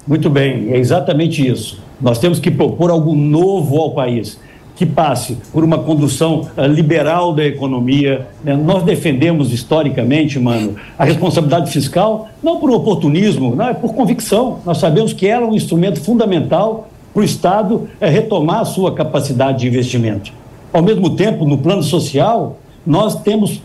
Muito 0.05 0.29
bem, 0.29 0.73
é 0.73 0.77
exatamente 0.77 1.47
isso. 1.47 1.81
Nós 2.01 2.19
temos 2.19 2.37
que 2.37 2.51
propor 2.51 2.89
algo 2.91 3.15
novo 3.15 3.77
ao 3.77 3.93
país 3.93 4.37
que 4.79 4.85
passe 4.85 5.37
por 5.51 5.61
uma 5.61 5.77
condução 5.77 6.47
uh, 6.55 6.65
liberal 6.65 7.33
da 7.33 7.43
economia. 7.43 8.29
Né? 8.41 8.55
Nós 8.55 8.81
defendemos 8.83 9.51
historicamente, 9.51 10.39
mano, 10.39 10.77
a 10.97 11.03
responsabilidade 11.03 11.69
fiscal 11.69 12.29
não 12.41 12.61
por 12.61 12.71
oportunismo, 12.71 13.53
não 13.57 13.67
é 13.67 13.73
por 13.73 13.93
convicção. 13.93 14.59
Nós 14.65 14.77
sabemos 14.77 15.11
que 15.11 15.27
ela 15.27 15.45
é 15.45 15.49
um 15.49 15.53
instrumento 15.53 15.99
fundamental 15.99 16.87
para 17.13 17.19
o 17.19 17.25
Estado 17.25 17.89
é, 17.99 18.07
retomar 18.07 18.61
a 18.61 18.65
sua 18.65 18.93
capacidade 18.93 19.59
de 19.59 19.67
investimento. 19.67 20.31
Ao 20.71 20.81
mesmo 20.81 21.09
tempo, 21.09 21.43
no 21.43 21.57
plano 21.57 21.83
social, 21.83 22.55
nós 22.89 23.21
temos, 23.21 23.61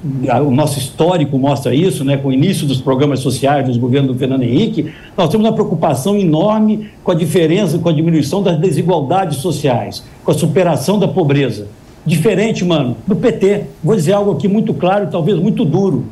o 0.46 0.50
nosso 0.50 0.78
histórico 0.78 1.38
mostra 1.38 1.74
isso, 1.74 2.04
né, 2.04 2.14
com 2.18 2.28
o 2.28 2.32
início 2.32 2.66
dos 2.66 2.82
programas 2.82 3.20
sociais 3.20 3.66
dos 3.66 3.78
governos 3.78 4.12
do 4.12 4.18
Fernando 4.18 4.42
Henrique, 4.42 4.92
nós 5.16 5.30
temos 5.30 5.46
uma 5.46 5.54
preocupação 5.54 6.14
enorme 6.14 6.90
com 7.02 7.10
a 7.10 7.14
diferença, 7.14 7.78
com 7.78 7.88
a 7.88 7.92
diminuição 7.92 8.42
das 8.42 8.58
desigualdades 8.58 9.38
sociais, 9.38 10.04
com 10.22 10.30
a 10.30 10.34
superação 10.34 10.98
da 10.98 11.08
pobreza. 11.08 11.68
Diferente, 12.04 12.66
mano, 12.66 12.98
do 13.06 13.16
PT. 13.16 13.62
Vou 13.82 13.96
dizer 13.96 14.12
algo 14.12 14.32
aqui 14.32 14.46
muito 14.46 14.74
claro 14.74 15.06
e 15.06 15.10
talvez 15.10 15.38
muito 15.38 15.64
duro. 15.64 16.04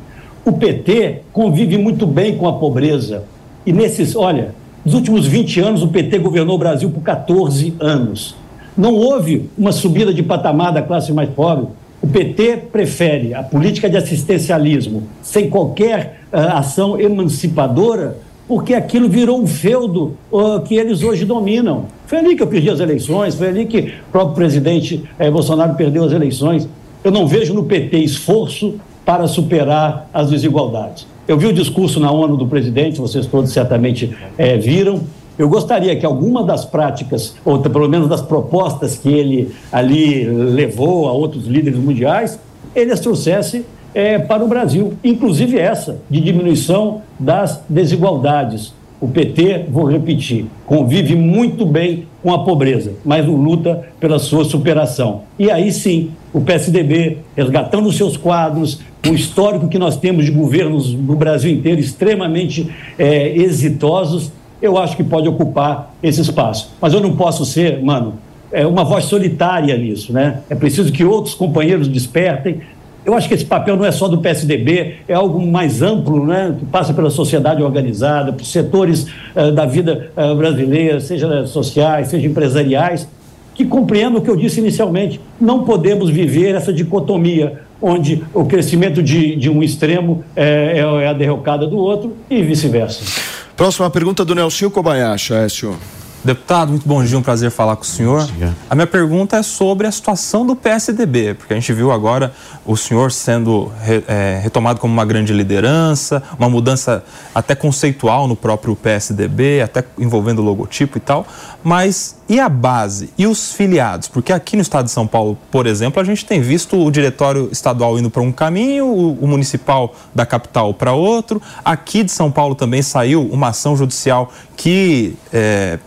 O 0.43 0.51
PT 0.51 1.21
convive 1.31 1.77
muito 1.77 2.07
bem 2.07 2.35
com 2.35 2.47
a 2.47 2.53
pobreza. 2.53 3.25
E 3.63 3.71
nesses, 3.71 4.15
olha, 4.15 4.55
nos 4.83 4.95
últimos 4.95 5.27
20 5.27 5.59
anos 5.59 5.83
o 5.83 5.87
PT 5.87 6.17
governou 6.17 6.55
o 6.55 6.59
Brasil 6.59 6.89
por 6.89 7.03
14 7.03 7.75
anos. 7.79 8.35
Não 8.75 8.95
houve 8.95 9.51
uma 9.55 9.71
subida 9.71 10.11
de 10.11 10.23
patamar 10.23 10.73
da 10.73 10.81
classe 10.81 11.13
mais 11.13 11.29
pobre. 11.29 11.67
O 12.03 12.07
PT 12.07 12.63
prefere 12.69 13.33
a 13.33 13.41
política 13.41 13.89
de 13.89 13.95
assistencialismo 13.95 15.03
sem 15.21 15.49
qualquer 15.49 16.19
uh, 16.33 16.57
ação 16.57 16.99
emancipadora, 16.99 18.17
porque 18.45 18.73
aquilo 18.73 19.07
virou 19.07 19.41
um 19.41 19.47
feudo 19.47 20.17
uh, 20.29 20.59
que 20.59 20.75
eles 20.75 21.01
hoje 21.01 21.23
dominam. 21.23 21.85
Foi 22.05 22.17
ali 22.17 22.35
que 22.35 22.43
eu 22.43 22.47
perdi 22.47 22.69
as 22.69 22.81
eleições, 22.81 23.35
foi 23.35 23.47
ali 23.47 23.65
que 23.65 23.79
o 23.79 24.11
próprio 24.11 24.35
presidente 24.35 25.01
eh, 25.17 25.31
Bolsonaro 25.31 25.75
perdeu 25.75 26.03
as 26.03 26.11
eleições. 26.11 26.67
Eu 27.05 27.09
não 27.09 27.25
vejo 27.25 27.53
no 27.53 27.63
PT 27.63 27.99
esforço 27.99 28.75
para 29.05 29.25
superar 29.25 30.09
as 30.13 30.29
desigualdades. 30.29 31.07
Eu 31.25 31.37
vi 31.37 31.47
o 31.47 31.53
discurso 31.53 32.01
na 32.01 32.11
ONU 32.11 32.35
do 32.35 32.47
presidente, 32.47 32.99
vocês 32.99 33.25
todos 33.25 33.49
certamente 33.53 34.13
eh, 34.37 34.57
viram. 34.57 35.03
Eu 35.37 35.49
gostaria 35.49 35.95
que 35.95 36.05
alguma 36.05 36.43
das 36.43 36.63
práticas, 36.63 37.35
ou 37.43 37.59
pelo 37.59 37.89
menos 37.89 38.07
das 38.07 38.21
propostas 38.21 38.97
que 38.97 39.09
ele 39.09 39.51
ali 39.71 40.25
levou 40.25 41.07
a 41.07 41.11
outros 41.11 41.45
líderes 41.45 41.79
mundiais, 41.79 42.39
ele 42.75 42.91
as 42.91 42.99
trouxesse 42.99 43.65
eh, 43.95 44.19
para 44.19 44.43
o 44.43 44.47
Brasil, 44.47 44.93
inclusive 45.03 45.57
essa, 45.57 45.99
de 46.09 46.19
diminuição 46.19 47.01
das 47.19 47.63
desigualdades. 47.67 48.73
O 49.01 49.07
PT, 49.07 49.65
vou 49.69 49.85
repetir, 49.85 50.45
convive 50.65 51.15
muito 51.15 51.65
bem 51.65 52.05
com 52.21 52.31
a 52.31 52.43
pobreza, 52.45 52.93
mas 53.03 53.25
não 53.25 53.35
luta 53.35 53.83
pela 53.99 54.17
sua 54.17 54.45
superação. 54.45 55.23
E 55.37 55.51
aí 55.51 55.73
sim, 55.73 56.11
o 56.31 56.39
PSDB, 56.39 57.17
resgatando 57.35 57.87
os 57.89 57.97
seus 57.97 58.15
quadros, 58.15 58.79
o 59.05 59.13
histórico 59.13 59.67
que 59.67 59.77
nós 59.77 59.97
temos 59.97 60.23
de 60.23 60.31
governos 60.31 60.93
no 60.93 61.15
Brasil 61.15 61.51
inteiro 61.51 61.81
extremamente 61.81 62.71
é, 62.97 63.35
exitosos, 63.35 64.31
eu 64.63 64.77
acho 64.77 64.95
que 64.95 65.03
pode 65.03 65.27
ocupar 65.27 65.93
esse 66.01 66.21
espaço. 66.21 66.71
Mas 66.79 66.93
eu 66.93 67.01
não 67.01 67.17
posso 67.17 67.45
ser, 67.45 67.83
mano, 67.83 68.13
é 68.49 68.65
uma 68.65 68.85
voz 68.85 69.03
solitária 69.03 69.77
nisso, 69.77 70.13
né? 70.13 70.39
É 70.49 70.55
preciso 70.55 70.89
que 70.89 71.03
outros 71.03 71.35
companheiros 71.35 71.89
despertem, 71.89 72.61
eu 73.05 73.13
acho 73.13 73.27
que 73.27 73.33
esse 73.33 73.43
papel 73.43 73.75
não 73.75 73.83
é 73.83 73.91
só 73.91 74.07
do 74.07 74.19
PSDB, 74.19 74.99
é 75.05 75.13
algo 75.13 75.45
mais 75.45 75.81
amplo, 75.81 76.25
né, 76.25 76.55
que 76.57 76.65
passa 76.65 76.93
pela 76.93 77.09
sociedade 77.09 77.61
organizada, 77.61 78.31
por 78.31 78.45
setores 78.45 79.07
uh, 79.35 79.51
da 79.51 79.65
vida 79.65 80.09
uh, 80.15 80.33
brasileira, 80.33 81.01
seja 81.01 81.45
sociais, 81.45 82.07
seja 82.07 82.25
empresariais, 82.25 83.05
que 83.53 83.65
compreendam 83.65 84.21
o 84.21 84.21
que 84.21 84.29
eu 84.29 84.37
disse 84.37 84.61
inicialmente. 84.61 85.19
Não 85.41 85.65
podemos 85.65 86.09
viver 86.09 86.55
essa 86.55 86.71
dicotomia, 86.71 87.59
onde 87.81 88.23
o 88.33 88.45
crescimento 88.45 89.03
de, 89.03 89.35
de 89.35 89.49
um 89.49 89.61
extremo 89.61 90.23
é, 90.33 90.77
é 90.77 91.07
a 91.09 91.11
derrocada 91.11 91.67
do 91.67 91.77
outro 91.77 92.13
e 92.29 92.41
vice-versa. 92.41 93.42
Próxima 93.55 93.89
pergunta 93.89 94.25
do 94.25 94.33
Nelson 94.33 94.69
Kobayashi, 94.69 95.33
Écio. 95.33 95.77
Deputado, 96.23 96.69
muito 96.69 96.87
bom 96.87 97.03
dia, 97.03 97.17
um 97.17 97.21
prazer 97.21 97.51
falar 97.51 97.75
com 97.75 97.81
o 97.81 97.85
senhor. 97.85 98.25
A 98.69 98.75
minha 98.75 98.87
pergunta 98.87 99.35
é 99.35 99.43
sobre 99.43 99.85
a 99.85 99.91
situação 99.91 100.45
do 100.45 100.55
PSDB, 100.55 101.33
porque 101.33 101.51
a 101.51 101.55
gente 101.57 101.73
viu 101.73 101.91
agora 101.91 102.33
o 102.65 102.77
senhor 102.77 103.11
sendo 103.11 103.69
é, 104.07 104.39
retomado 104.41 104.79
como 104.79 104.93
uma 104.93 105.03
grande 105.03 105.33
liderança, 105.33 106.23
uma 106.39 106.47
mudança 106.47 107.03
até 107.35 107.55
conceitual 107.55 108.25
no 108.25 108.37
próprio 108.37 108.73
PSDB, 108.73 109.59
até 109.61 109.83
envolvendo 109.99 110.39
o 110.39 110.45
logotipo 110.45 110.97
e 110.97 111.01
tal. 111.01 111.27
Mas 111.61 112.15
e 112.29 112.39
a 112.39 112.47
base? 112.47 113.09
E 113.17 113.27
os 113.27 113.51
filiados? 113.51 114.07
Porque 114.07 114.31
aqui 114.31 114.55
no 114.55 114.61
estado 114.61 114.85
de 114.85 114.91
São 114.91 115.05
Paulo, 115.05 115.37
por 115.51 115.67
exemplo, 115.67 116.01
a 116.01 116.05
gente 116.05 116.25
tem 116.25 116.39
visto 116.39 116.81
o 116.81 116.89
diretório 116.89 117.49
estadual 117.51 117.99
indo 117.99 118.09
para 118.09 118.21
um 118.21 118.31
caminho, 118.31 118.85
o, 118.85 119.13
o 119.15 119.27
municipal 119.27 119.93
da 120.15 120.25
capital 120.25 120.73
para 120.73 120.93
outro. 120.93 121.41
Aqui 121.65 122.01
de 122.01 122.13
São 122.13 122.31
Paulo 122.31 122.55
também 122.55 122.81
saiu 122.81 123.23
uma 123.23 123.49
ação 123.49 123.75
judicial 123.75 124.31
que. 124.55 125.17
É, 125.33 125.79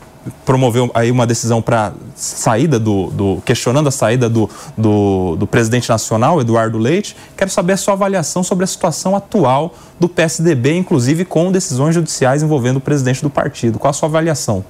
promoveu 0.45 0.91
aí 0.95 1.11
uma 1.11 1.27
decisão 1.27 1.63
para 1.63 1.93
saída 2.15 2.79
do, 2.79 3.09
do, 3.11 3.43
questionando 3.45 3.89
a 3.89 3.91
saída 3.91 4.29
do, 4.29 4.49
do, 4.77 5.37
do, 5.37 5.47
presidente 5.47 5.89
nacional, 5.89 6.41
Eduardo 6.41 6.79
Leite. 6.79 7.17
Quero 7.37 7.51
saber 7.51 7.75
a 7.75 7.77
sua 7.77 7.95
avaliação 7.95 8.43
sobre 8.43 8.65
a 8.65 8.67
situação 8.67 9.15
atual 9.15 9.75
do 9.99 10.09
PSDB, 10.09 10.77
inclusive 10.77 11.25
com 11.25 11.51
decisões 11.53 11.95
judiciais 11.95 12.43
envolvendo 12.43 12.77
o 12.77 12.81
presidente 12.81 13.23
do 13.23 13.31
partido. 13.31 13.79
Qual 13.79 13.91
a 13.91 13.95
sua 13.95 14.09
avaliação? 14.09 14.65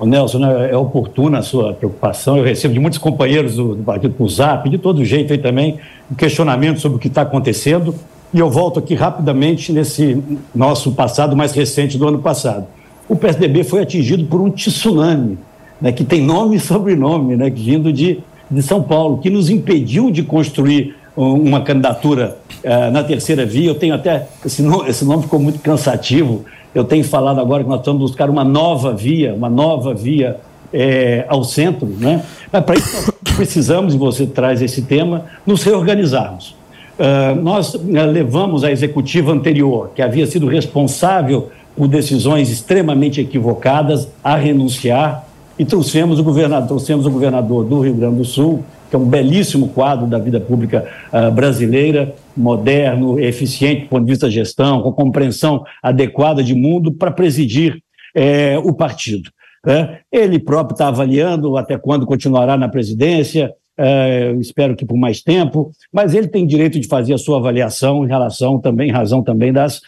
Nelson, 0.00 0.38
né, 0.38 0.70
é 0.72 0.76
oportuna 0.76 1.38
a 1.38 1.42
sua 1.42 1.74
preocupação. 1.74 2.36
Eu 2.36 2.44
recebo 2.44 2.74
de 2.74 2.80
muitos 2.80 2.98
companheiros 2.98 3.54
do, 3.54 3.76
do 3.76 3.82
partido 3.84 4.14
por 4.14 4.28
Zap, 4.28 4.68
de 4.68 4.76
todo 4.76 5.04
jeito 5.04 5.32
aí 5.32 5.38
também, 5.38 5.78
um 6.10 6.14
questionamento 6.14 6.80
sobre 6.80 6.96
o 6.96 6.98
que 6.98 7.06
está 7.06 7.22
acontecendo. 7.22 7.94
E 8.34 8.38
eu 8.38 8.50
volto 8.50 8.80
aqui 8.80 8.94
rapidamente 8.94 9.72
nesse 9.72 10.20
nosso 10.54 10.92
passado 10.92 11.36
mais 11.36 11.52
recente 11.52 11.96
do 11.96 12.08
ano 12.08 12.18
passado 12.18 12.66
o 13.12 13.16
PSDB 13.16 13.62
foi 13.62 13.82
atingido 13.82 14.24
por 14.24 14.40
um 14.40 14.50
tsunami, 14.50 15.38
né, 15.78 15.92
que 15.92 16.02
tem 16.02 16.22
nome 16.22 16.56
e 16.56 16.60
sobrenome, 16.60 17.36
né, 17.36 17.50
vindo 17.50 17.92
de, 17.92 18.20
de 18.50 18.62
São 18.62 18.82
Paulo, 18.82 19.18
que 19.18 19.28
nos 19.28 19.50
impediu 19.50 20.10
de 20.10 20.22
construir 20.22 20.94
uma 21.14 21.60
candidatura 21.60 22.38
uh, 22.64 22.90
na 22.90 23.04
terceira 23.04 23.44
via. 23.44 23.68
Eu 23.68 23.74
tenho 23.74 23.94
até. 23.94 24.28
Esse 24.42 24.62
nome, 24.62 24.88
esse 24.88 25.04
nome 25.04 25.24
ficou 25.24 25.38
muito 25.38 25.58
cansativo. 25.58 26.46
Eu 26.74 26.84
tenho 26.84 27.04
falado 27.04 27.38
agora 27.38 27.62
que 27.62 27.68
nós 27.68 27.80
estamos 27.80 28.00
buscar 28.00 28.30
uma 28.30 28.44
nova 28.44 28.94
via, 28.94 29.34
uma 29.34 29.50
nova 29.50 29.92
via 29.92 30.38
é, 30.72 31.26
ao 31.28 31.44
centro, 31.44 31.86
né? 31.86 32.24
Mas 32.50 32.64
para 32.64 32.76
isso 32.76 33.12
precisamos, 33.36 33.94
e 33.94 33.98
você 33.98 34.26
traz 34.26 34.62
esse 34.62 34.80
tema, 34.80 35.26
nos 35.46 35.62
reorganizarmos. 35.64 36.56
Uh, 36.98 37.38
nós 37.42 37.74
uh, 37.74 37.80
levamos 38.10 38.64
a 38.64 38.70
executiva 38.70 39.32
anterior, 39.32 39.90
que 39.94 40.00
havia 40.00 40.26
sido 40.26 40.46
responsável 40.46 41.50
por 41.76 41.88
decisões 41.88 42.50
extremamente 42.50 43.20
equivocadas, 43.20 44.08
a 44.22 44.36
renunciar 44.36 45.26
e 45.58 45.64
trouxemos 45.64 46.18
o 46.18 46.24
governador, 46.24 46.68
trouxemos 46.68 47.06
o 47.06 47.10
governador 47.10 47.64
do 47.64 47.80
Rio 47.80 47.94
Grande 47.94 48.16
do 48.16 48.24
Sul, 48.24 48.64
que 48.90 48.96
é 48.96 48.98
um 48.98 49.06
belíssimo 49.06 49.68
quadro 49.68 50.06
da 50.06 50.18
vida 50.18 50.38
pública 50.38 50.86
uh, 51.12 51.30
brasileira, 51.30 52.14
moderno, 52.36 53.18
eficiente 53.18 53.82
do 53.82 53.88
ponto 53.88 54.04
de 54.04 54.10
vista 54.10 54.26
da 54.26 54.32
gestão, 54.32 54.82
com 54.82 54.92
compreensão 54.92 55.64
adequada 55.82 56.42
de 56.42 56.54
mundo 56.54 56.92
para 56.92 57.10
presidir 57.10 57.82
eh, 58.14 58.58
o 58.58 58.72
partido. 58.74 59.30
Né? 59.64 59.98
Ele 60.10 60.38
próprio 60.38 60.74
está 60.74 60.88
avaliando 60.88 61.56
até 61.56 61.78
quando 61.78 62.06
continuará 62.06 62.56
na 62.56 62.68
presidência, 62.68 63.52
eh, 63.78 64.34
espero 64.40 64.76
que 64.76 64.84
por 64.84 64.96
mais 64.96 65.22
tempo, 65.22 65.70
mas 65.92 66.14
ele 66.14 66.28
tem 66.28 66.46
direito 66.46 66.78
de 66.78 66.86
fazer 66.86 67.14
a 67.14 67.18
sua 67.18 67.38
avaliação 67.38 68.04
em 68.04 68.08
relação 68.08 68.58
também, 68.58 68.90
em 68.90 68.92
razão 68.92 69.22
também 69.22 69.52
das 69.52 69.80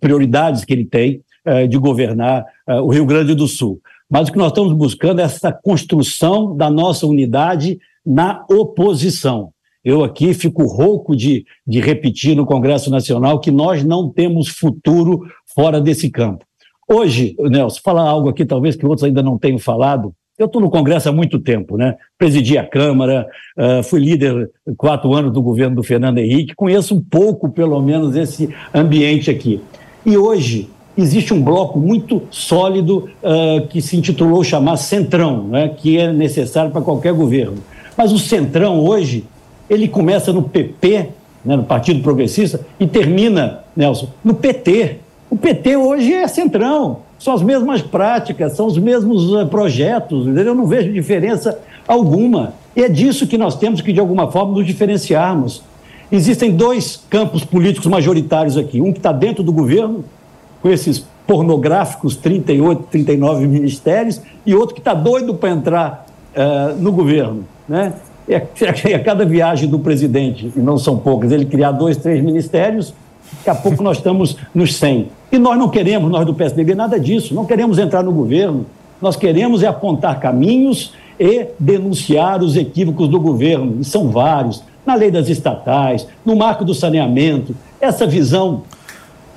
prioridades 0.00 0.64
que 0.64 0.72
ele 0.72 0.84
tem 0.84 1.22
eh, 1.44 1.66
de 1.66 1.78
governar 1.78 2.44
eh, 2.66 2.80
o 2.80 2.88
Rio 2.88 3.06
Grande 3.06 3.34
do 3.34 3.46
Sul. 3.46 3.80
Mas 4.10 4.28
o 4.28 4.32
que 4.32 4.38
nós 4.38 4.48
estamos 4.48 4.72
buscando 4.72 5.20
é 5.20 5.24
essa 5.24 5.52
construção 5.52 6.56
da 6.56 6.70
nossa 6.70 7.06
unidade 7.06 7.78
na 8.04 8.44
oposição. 8.50 9.50
Eu 9.84 10.02
aqui 10.02 10.34
fico 10.34 10.64
rouco 10.64 11.14
de, 11.14 11.44
de 11.66 11.80
repetir 11.80 12.34
no 12.34 12.44
Congresso 12.44 12.90
Nacional 12.90 13.40
que 13.40 13.50
nós 13.50 13.84
não 13.84 14.10
temos 14.10 14.48
futuro 14.48 15.22
fora 15.54 15.80
desse 15.80 16.10
campo. 16.10 16.44
Hoje, 16.90 17.36
Nelson, 17.38 17.80
falar 17.82 18.08
algo 18.08 18.28
aqui 18.28 18.44
talvez 18.44 18.76
que 18.76 18.86
outros 18.86 19.04
ainda 19.04 19.22
não 19.22 19.38
tenham 19.38 19.58
falado. 19.58 20.14
Eu 20.38 20.46
estou 20.46 20.62
no 20.62 20.70
Congresso 20.70 21.08
há 21.08 21.12
muito 21.12 21.40
tempo, 21.40 21.76
né? 21.76 21.96
Presidi 22.16 22.56
a 22.56 22.64
Câmara, 22.64 23.26
uh, 23.56 23.82
fui 23.82 23.98
líder 23.98 24.48
quatro 24.76 25.12
anos 25.12 25.32
do 25.32 25.42
governo 25.42 25.74
do 25.74 25.82
Fernando 25.82 26.18
Henrique, 26.18 26.54
conheço 26.54 26.94
um 26.94 27.00
pouco, 27.00 27.48
pelo 27.48 27.82
menos, 27.82 28.14
esse 28.14 28.48
ambiente 28.72 29.32
aqui. 29.32 29.60
E 30.06 30.16
hoje 30.16 30.70
existe 30.96 31.34
um 31.34 31.42
bloco 31.42 31.80
muito 31.80 32.22
sólido 32.30 33.10
uh, 33.20 33.66
que 33.66 33.82
se 33.82 33.96
intitulou 33.96 34.44
chamar 34.44 34.76
Centrão, 34.76 35.48
né? 35.48 35.70
que 35.76 35.98
é 35.98 36.12
necessário 36.12 36.70
para 36.70 36.82
qualquer 36.82 37.12
governo. 37.12 37.58
Mas 37.96 38.12
o 38.12 38.18
Centrão 38.18 38.78
hoje, 38.78 39.24
ele 39.68 39.88
começa 39.88 40.32
no 40.32 40.44
PP, 40.44 41.08
né, 41.44 41.56
no 41.56 41.64
Partido 41.64 42.00
Progressista, 42.00 42.64
e 42.78 42.86
termina, 42.86 43.64
Nelson, 43.76 44.08
no 44.24 44.34
PT. 44.34 44.98
O 45.28 45.36
PT 45.36 45.76
hoje 45.76 46.14
é 46.14 46.28
Centrão 46.28 47.07
são 47.18 47.34
as 47.34 47.42
mesmas 47.42 47.82
práticas, 47.82 48.52
são 48.52 48.66
os 48.66 48.78
mesmos 48.78 49.32
uh, 49.32 49.46
projetos, 49.46 50.26
entendeu? 50.26 50.46
eu 50.46 50.54
não 50.54 50.66
vejo 50.66 50.92
diferença 50.92 51.58
alguma. 51.86 52.54
E 52.76 52.82
é 52.82 52.88
disso 52.88 53.26
que 53.26 53.36
nós 53.36 53.56
temos 53.56 53.80
que, 53.80 53.92
de 53.92 53.98
alguma 53.98 54.30
forma, 54.30 54.52
nos 54.52 54.66
diferenciarmos. 54.66 55.62
Existem 56.10 56.52
dois 56.52 57.02
campos 57.10 57.44
políticos 57.44 57.86
majoritários 57.86 58.56
aqui: 58.56 58.80
um 58.80 58.92
que 58.92 58.98
está 58.98 59.12
dentro 59.12 59.42
do 59.42 59.52
governo, 59.52 60.04
com 60.62 60.70
esses 60.70 61.04
pornográficos 61.26 62.16
38, 62.16 62.84
39 62.90 63.46
ministérios, 63.46 64.20
e 64.46 64.54
outro 64.54 64.74
que 64.74 64.80
está 64.80 64.94
doido 64.94 65.34
para 65.34 65.50
entrar 65.50 66.06
uh, 66.34 66.74
no 66.80 66.92
governo. 66.92 67.44
Né? 67.68 67.92
É, 68.28 68.36
é 68.36 68.98
cada 69.00 69.26
viagem 69.26 69.68
do 69.68 69.78
presidente, 69.78 70.50
e 70.56 70.60
não 70.60 70.78
são 70.78 70.96
poucas, 70.96 71.32
ele 71.32 71.44
criar 71.44 71.72
dois, 71.72 71.96
três 71.96 72.22
ministérios, 72.22 72.94
daqui 73.38 73.50
a 73.50 73.54
pouco 73.54 73.82
nós 73.82 73.98
estamos 73.98 74.36
nos 74.54 74.76
100. 74.76 75.17
E 75.30 75.38
nós 75.38 75.58
não 75.58 75.68
queremos, 75.68 76.10
nós 76.10 76.24
do 76.24 76.34
PSDB, 76.34 76.74
nada 76.74 76.98
disso. 76.98 77.34
Não 77.34 77.44
queremos 77.44 77.78
entrar 77.78 78.02
no 78.02 78.12
governo. 78.12 78.66
Nós 79.00 79.16
queremos 79.16 79.62
é 79.62 79.66
apontar 79.66 80.18
caminhos 80.18 80.94
e 81.18 81.48
denunciar 81.58 82.42
os 82.42 82.56
equívocos 82.56 83.08
do 83.08 83.20
governo, 83.20 83.80
e 83.80 83.84
são 83.84 84.08
vários, 84.08 84.62
na 84.86 84.94
lei 84.94 85.10
das 85.10 85.28
estatais, 85.28 86.06
no 86.24 86.36
marco 86.36 86.64
do 86.64 86.74
saneamento, 86.74 87.54
essa 87.80 88.06
visão 88.06 88.62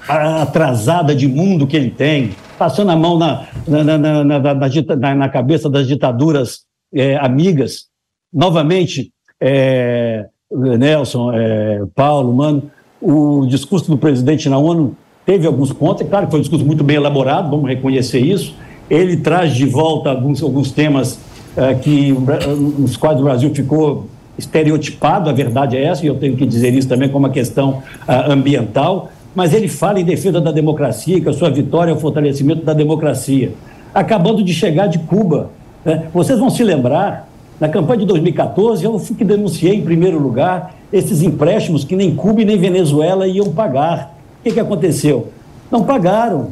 atrasada 0.08 1.16
de 1.16 1.28
mundo 1.28 1.68
que 1.68 1.76
ele 1.76 1.90
tem, 1.90 2.32
passando 2.58 2.92
a 2.92 2.96
mão 2.96 3.18
na, 3.18 3.48
na, 3.68 3.98
na, 3.98 5.16
na, 5.16 5.30
cabeça 5.30 5.70
das 5.70 5.88
ditaduras 5.88 6.62
é, 6.94 7.18
amigas. 7.18 7.86
Novamente, 8.34 9.12
é, 9.40 10.28
Nelson, 10.52 11.32
é, 11.34 11.82
Paulo, 11.96 12.34
mano, 12.34 12.72
o 13.02 13.46
discurso 13.48 13.90
do 13.90 13.98
presidente 13.98 14.48
na 14.48 14.58
ONU 14.58 14.96
teve 15.26 15.48
alguns 15.48 15.72
pontos, 15.72 16.02
é 16.02 16.06
claro 16.06 16.26
que 16.26 16.32
foi 16.32 16.40
um 16.40 16.44
discurso 16.44 16.66
muito 16.66 16.84
bem 16.84 16.98
elaborado, 16.98 17.50
vamos 17.50 17.68
reconhecer 17.70 18.20
isso. 18.20 18.56
Ele 18.90 19.18
traz 19.18 19.54
de 19.54 19.66
volta 19.66 20.10
alguns, 20.10 20.42
alguns 20.44 20.72
temas 20.72 21.20
é, 21.56 21.74
que, 21.76 22.12
nos 22.12 22.98
quais 22.98 23.20
o 23.20 23.24
Brasil 23.24 23.54
ficou 23.54 24.08
estereotipado, 24.38 25.30
a 25.30 25.34
verdade 25.34 25.78
é 25.78 25.84
essa, 25.84 26.04
e 26.04 26.08
eu 26.08 26.16
tenho 26.16 26.36
que 26.36 26.46
dizer 26.46 26.74
isso 26.74 26.88
também 26.88 27.10
como 27.10 27.26
uma 27.26 27.34
questão 27.34 27.82
uh, 28.08 28.32
ambiental, 28.32 29.12
mas 29.36 29.54
ele 29.54 29.68
fala 29.68 30.00
em 30.00 30.04
defesa 30.04 30.42
da 30.42 30.52
democracia, 30.52 31.20
que 31.22 31.30
a 31.30 31.34
sua 31.34 31.50
vitória 31.50 31.92
é 31.92 31.94
o 31.94 32.00
fortalecimento 32.00 32.66
da 32.66 32.74
democracia. 32.74 33.52
Acabando 33.94 34.44
de 34.44 34.54
chegar 34.54 34.88
de 34.88 35.00
Cuba. 35.00 35.52
Né? 35.86 36.08
Vocês 36.14 36.40
vão 36.40 36.50
se 36.50 36.64
lembrar, 36.64 37.30
na 37.60 37.70
campanha 37.70 38.00
de 38.00 38.06
2014, 38.06 38.84
eu 38.84 38.98
fui 39.00 39.16
que 39.16 39.24
denunciei 39.24 39.76
em 39.76 39.84
primeiro 39.84 40.20
lugar 40.20 40.76
esses 40.92 41.22
empréstimos 41.22 41.84
que 41.84 41.96
nem 41.96 42.16
Cuba 42.16 42.42
e 42.42 42.46
nem 42.46 42.58
Venezuela 42.58 43.28
iam 43.28 43.52
pagar. 43.52 44.18
O 44.42 44.44
que, 44.44 44.54
que 44.54 44.60
aconteceu? 44.60 45.28
Não 45.70 45.84
pagaram. 45.84 46.48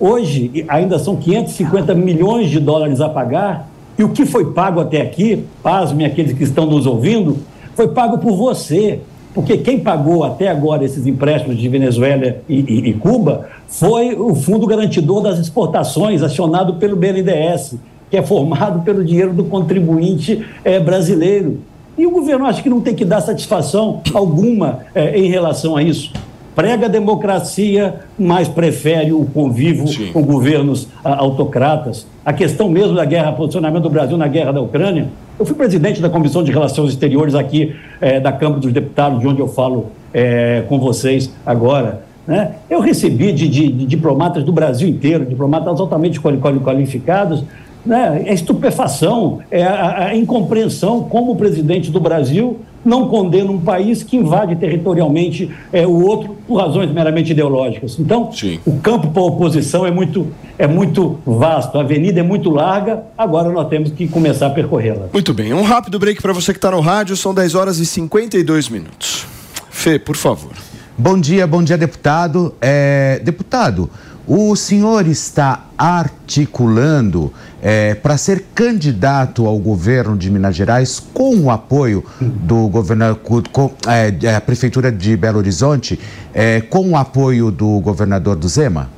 Hoje, 0.00 0.64
ainda 0.66 0.98
são 0.98 1.14
550 1.14 1.94
milhões 1.94 2.48
de 2.48 2.58
dólares 2.58 3.02
a 3.02 3.08
pagar, 3.08 3.68
e 3.98 4.02
o 4.02 4.08
que 4.08 4.24
foi 4.24 4.52
pago 4.52 4.80
até 4.80 5.02
aqui, 5.02 5.44
pasmem 5.62 6.06
aqueles 6.06 6.32
que 6.32 6.42
estão 6.42 6.64
nos 6.64 6.86
ouvindo, 6.86 7.36
foi 7.74 7.88
pago 7.88 8.16
por 8.16 8.34
você. 8.34 9.00
Porque 9.34 9.58
quem 9.58 9.78
pagou 9.78 10.24
até 10.24 10.48
agora 10.48 10.84
esses 10.84 11.06
empréstimos 11.06 11.58
de 11.58 11.68
Venezuela 11.68 12.36
e, 12.48 12.60
e, 12.60 12.88
e 12.88 12.94
Cuba 12.94 13.48
foi 13.66 14.14
o 14.14 14.34
Fundo 14.34 14.66
Garantidor 14.66 15.20
das 15.20 15.38
Exportações, 15.38 16.22
acionado 16.22 16.74
pelo 16.74 16.96
BNDES, 16.96 17.74
que 18.10 18.16
é 18.16 18.22
formado 18.22 18.82
pelo 18.84 19.04
dinheiro 19.04 19.34
do 19.34 19.44
contribuinte 19.44 20.46
é, 20.64 20.80
brasileiro. 20.80 21.58
E 21.98 22.06
o 22.06 22.10
governo 22.10 22.46
acha 22.46 22.62
que 22.62 22.70
não 22.70 22.80
tem 22.80 22.94
que 22.94 23.04
dar 23.04 23.20
satisfação 23.20 24.00
alguma 24.14 24.80
é, 24.94 25.18
em 25.18 25.28
relação 25.28 25.76
a 25.76 25.82
isso 25.82 26.10
prega 26.54 26.86
a 26.86 26.88
democracia, 26.88 28.00
mas 28.18 28.48
prefere 28.48 29.12
o 29.12 29.24
convívio 29.24 29.86
Sim. 29.86 30.12
com 30.12 30.22
governos 30.22 30.88
a, 31.04 31.16
autocratas. 31.16 32.06
A 32.24 32.32
questão 32.32 32.68
mesmo 32.68 32.94
da 32.94 33.04
guerra, 33.04 33.32
posicionamento 33.32 33.82
do 33.82 33.90
Brasil 33.90 34.16
na 34.16 34.28
guerra 34.28 34.52
da 34.52 34.60
Ucrânia. 34.60 35.08
Eu 35.38 35.44
fui 35.44 35.54
presidente 35.54 36.00
da 36.00 36.08
Comissão 36.08 36.44
de 36.44 36.52
Relações 36.52 36.90
Exteriores 36.90 37.34
aqui 37.34 37.74
é, 38.00 38.20
da 38.20 38.30
Câmara 38.30 38.60
dos 38.60 38.72
Deputados, 38.72 39.20
de 39.20 39.26
onde 39.26 39.40
eu 39.40 39.48
falo 39.48 39.86
é, 40.12 40.62
com 40.68 40.78
vocês 40.78 41.30
agora. 41.44 42.04
Né? 42.26 42.52
Eu 42.70 42.80
recebi 42.80 43.32
de, 43.32 43.48
de, 43.48 43.68
de, 43.70 43.86
diplomatas 43.86 44.44
do 44.44 44.52
Brasil 44.52 44.88
inteiro, 44.88 45.26
diplomatas 45.26 45.80
altamente 45.80 46.20
qualificados, 46.20 47.44
né? 47.84 48.22
é 48.24 48.32
estupefação, 48.32 49.40
é 49.50 49.62
a, 49.62 50.06
a 50.06 50.16
incompreensão 50.16 51.02
como 51.02 51.32
o 51.32 51.36
presidente 51.36 51.90
do 51.90 52.00
Brasil 52.00 52.60
não 52.84 53.08
condena 53.08 53.50
um 53.50 53.60
país 53.60 54.02
que 54.02 54.16
invade 54.16 54.56
territorialmente 54.56 55.50
é, 55.72 55.86
o 55.86 56.04
outro 56.04 56.36
por 56.46 56.56
razões 56.56 56.90
meramente 56.92 57.32
ideológicas. 57.32 57.98
Então, 57.98 58.30
Sim. 58.32 58.60
o 58.64 58.78
campo 58.78 59.08
para 59.08 59.22
a 59.22 59.26
oposição 59.26 59.86
é 59.86 59.90
muito, 59.90 60.28
é 60.58 60.66
muito 60.66 61.18
vasto, 61.24 61.78
a 61.78 61.80
avenida 61.80 62.20
é 62.20 62.22
muito 62.22 62.50
larga, 62.50 63.02
agora 63.16 63.50
nós 63.50 63.68
temos 63.68 63.90
que 63.90 64.06
começar 64.06 64.48
a 64.48 64.50
percorrê-la. 64.50 65.06
Muito 65.12 65.32
bem, 65.32 65.52
um 65.52 65.62
rápido 65.62 65.98
break 65.98 66.20
para 66.20 66.32
você 66.32 66.52
que 66.52 66.58
está 66.58 66.70
no 66.70 66.80
rádio, 66.80 67.16
são 67.16 67.32
10 67.32 67.54
horas 67.54 67.78
e 67.78 67.86
52 67.86 68.68
minutos. 68.68 69.26
Fê, 69.70 69.98
por 69.98 70.16
favor. 70.16 70.52
Bom 70.96 71.18
dia, 71.18 71.46
bom 71.46 71.62
dia, 71.62 71.76
deputado. 71.76 72.54
É, 72.60 73.20
deputado, 73.24 73.90
o 74.26 74.54
senhor 74.54 75.06
está 75.06 75.66
articulando 75.76 77.32
é, 77.64 77.94
para 77.94 78.18
ser 78.18 78.44
candidato 78.54 79.46
ao 79.46 79.58
governo 79.58 80.18
de 80.18 80.30
Minas 80.30 80.54
Gerais 80.54 81.00
com 81.00 81.34
o 81.36 81.50
apoio 81.50 82.04
do 82.20 82.68
governador, 82.68 83.42
com, 83.50 83.70
é, 83.88 84.12
é, 84.22 84.36
a 84.36 84.40
prefeitura 84.40 84.92
de 84.92 85.16
Belo 85.16 85.38
Horizonte, 85.38 85.98
é, 86.34 86.60
com 86.60 86.90
o 86.90 86.96
apoio 86.96 87.50
do 87.50 87.80
governador 87.80 88.36
do 88.36 88.46
Zema? 88.46 88.90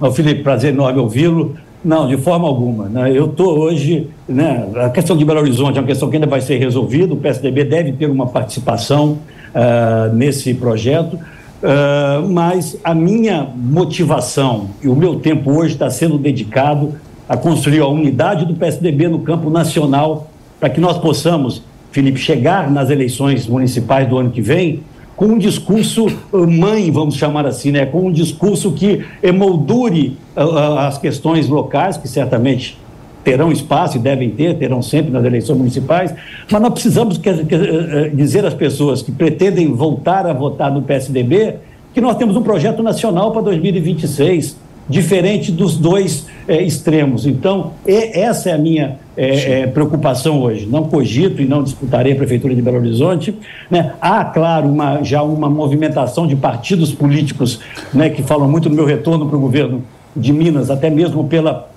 Não, 0.00 0.12
Felipe, 0.12 0.42
prazer 0.42 0.74
enorme 0.74 0.98
ouvi-lo. 0.98 1.54
Não, 1.84 2.08
de 2.08 2.16
forma 2.16 2.48
alguma. 2.48 2.88
Né? 2.88 3.12
Eu 3.16 3.26
estou 3.26 3.56
hoje, 3.60 4.10
né, 4.28 4.68
a 4.84 4.90
questão 4.90 5.16
de 5.16 5.24
Belo 5.24 5.38
Horizonte 5.38 5.78
é 5.78 5.80
uma 5.80 5.86
questão 5.86 6.10
que 6.10 6.16
ainda 6.16 6.26
vai 6.26 6.40
ser 6.40 6.58
resolvida. 6.58 7.14
O 7.14 7.16
PSDB 7.16 7.62
deve 7.62 7.92
ter 7.92 8.10
uma 8.10 8.26
participação 8.26 9.18
uh, 9.54 10.12
nesse 10.12 10.52
projeto 10.52 11.16
Uh, 11.56 12.28
mas 12.28 12.76
a 12.84 12.94
minha 12.94 13.48
motivação 13.56 14.68
e 14.82 14.88
o 14.88 14.94
meu 14.94 15.20
tempo 15.20 15.50
hoje 15.50 15.72
está 15.72 15.88
sendo 15.88 16.18
dedicado 16.18 16.94
a 17.28 17.36
construir 17.36 17.80
a 17.80 17.86
unidade 17.86 18.44
do 18.44 18.54
PSDB 18.54 19.08
no 19.08 19.20
campo 19.20 19.50
nacional 19.50 20.30
para 20.60 20.70
que 20.70 20.80
nós 20.80 20.98
possamos, 20.98 21.62
Felipe, 21.90 22.18
chegar 22.18 22.70
nas 22.70 22.90
eleições 22.90 23.46
municipais 23.46 24.08
do 24.08 24.18
ano 24.18 24.30
que 24.30 24.40
vem 24.40 24.82
com 25.16 25.26
um 25.26 25.38
discurso 25.38 26.06
mãe, 26.32 26.90
vamos 26.90 27.16
chamar 27.16 27.46
assim, 27.46 27.72
né? 27.72 27.86
com 27.86 28.06
um 28.06 28.12
discurso 28.12 28.72
que 28.72 29.04
emoldure 29.22 30.16
uh, 30.36 30.78
as 30.78 30.98
questões 30.98 31.48
locais, 31.48 31.96
que 31.96 32.06
certamente 32.06 32.78
terão 33.24 33.50
espaço 33.50 33.96
e 33.96 34.00
devem 34.00 34.30
ter, 34.30 34.56
terão 34.56 34.80
sempre 34.80 35.10
nas 35.10 35.24
eleições 35.24 35.56
municipais, 35.56 36.14
mas 36.48 36.62
nós 36.62 36.72
precisamos 36.72 37.20
eh, 37.24 38.08
dizer 38.14 38.44
às 38.44 38.54
pessoas 38.54 39.02
que 39.02 39.10
pretendem 39.10 39.72
voltar 39.72 40.26
a 40.26 40.32
votar 40.32 40.70
no 40.70 40.82
PSDB 40.82 41.56
que 41.92 42.00
nós 42.00 42.16
temos 42.18 42.36
um 42.36 42.42
projeto 42.42 42.84
nacional 42.84 43.32
para 43.32 43.42
2026, 43.42 44.56
diferente 44.88 45.50
dos 45.50 45.76
dois 45.76 46.26
é, 46.46 46.62
extremos. 46.62 47.26
Então, 47.26 47.72
e, 47.86 48.18
essa 48.18 48.50
é 48.50 48.52
a 48.52 48.58
minha 48.58 48.98
é, 49.16 49.62
é, 49.62 49.66
preocupação 49.66 50.40
hoje. 50.40 50.66
Não 50.66 50.84
cogito 50.84 51.42
e 51.42 51.46
não 51.46 51.62
disputarei 51.62 52.12
a 52.12 52.16
Prefeitura 52.16 52.54
de 52.54 52.62
Belo 52.62 52.78
Horizonte. 52.78 53.34
Né? 53.70 53.92
Há, 54.00 54.24
claro, 54.24 54.68
uma, 54.68 55.02
já 55.02 55.22
uma 55.22 55.50
movimentação 55.50 56.26
de 56.26 56.36
partidos 56.36 56.92
políticos 56.92 57.60
né, 57.92 58.10
que 58.10 58.22
falam 58.22 58.48
muito 58.48 58.68
do 58.68 58.74
meu 58.74 58.84
retorno 58.84 59.26
para 59.26 59.36
o 59.36 59.40
governo 59.40 59.82
de 60.14 60.32
Minas, 60.32 60.70
até 60.70 60.88
mesmo 60.88 61.24
pela 61.24 61.68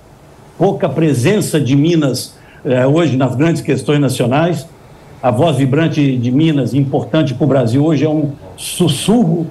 pouca 0.56 0.88
presença 0.88 1.60
de 1.60 1.74
Minas 1.74 2.34
eh, 2.64 2.86
hoje 2.86 3.16
nas 3.16 3.34
grandes 3.34 3.60
questões 3.60 4.00
nacionais. 4.00 4.66
A 5.22 5.30
voz 5.30 5.56
vibrante 5.56 6.16
de 6.16 6.30
Minas, 6.30 6.72
importante 6.72 7.34
para 7.34 7.44
o 7.44 7.46
Brasil 7.46 7.84
hoje, 7.84 8.04
é 8.04 8.08
um 8.08 8.32
sussurro 8.56 9.46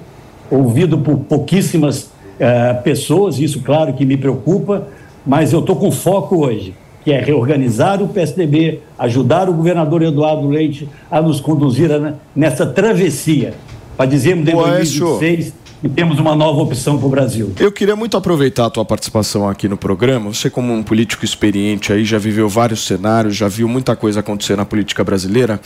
ouvido 0.50 0.98
por 0.98 1.18
pouquíssimas 1.18 2.10
eh, 2.40 2.72
pessoas, 2.82 3.38
isso, 3.38 3.60
claro, 3.60 3.92
que 3.92 4.06
me 4.06 4.16
preocupa, 4.16 4.88
mas 5.26 5.52
eu 5.52 5.60
estou 5.60 5.76
com 5.76 5.92
foco 5.92 6.44
hoje, 6.44 6.74
que 7.04 7.12
é 7.12 7.20
reorganizar 7.20 8.02
o 8.02 8.08
PSDB, 8.08 8.80
ajudar 8.98 9.48
o 9.50 9.52
governador 9.52 10.02
Eduardo 10.02 10.48
Leite 10.48 10.88
a 11.10 11.20
nos 11.20 11.38
conduzir 11.38 11.92
a, 11.92 12.14
nessa 12.34 12.64
travessia, 12.64 13.52
para 13.94 14.06
dizermos 14.06 14.48
em 14.48 14.52
2026 14.52 15.52
e 15.82 15.88
temos 15.88 16.18
uma 16.18 16.34
nova 16.34 16.60
opção 16.60 16.98
para 16.98 17.06
o 17.06 17.10
Brasil. 17.10 17.52
Eu 17.58 17.72
queria 17.72 17.96
muito 17.96 18.16
aproveitar 18.16 18.66
a 18.66 18.70
tua 18.70 18.84
participação 18.84 19.48
aqui 19.48 19.66
no 19.68 19.76
programa. 19.76 20.32
Você, 20.32 20.50
como 20.50 20.72
um 20.72 20.82
político 20.82 21.24
experiente 21.24 21.92
aí, 21.92 22.04
já 22.04 22.18
viveu 22.18 22.48
vários 22.48 22.86
cenários, 22.86 23.36
já 23.36 23.48
viu 23.48 23.66
muita 23.66 23.96
coisa 23.96 24.20
acontecer 24.20 24.56
na 24.56 24.64
política 24.64 25.02
brasileira. 25.02 25.60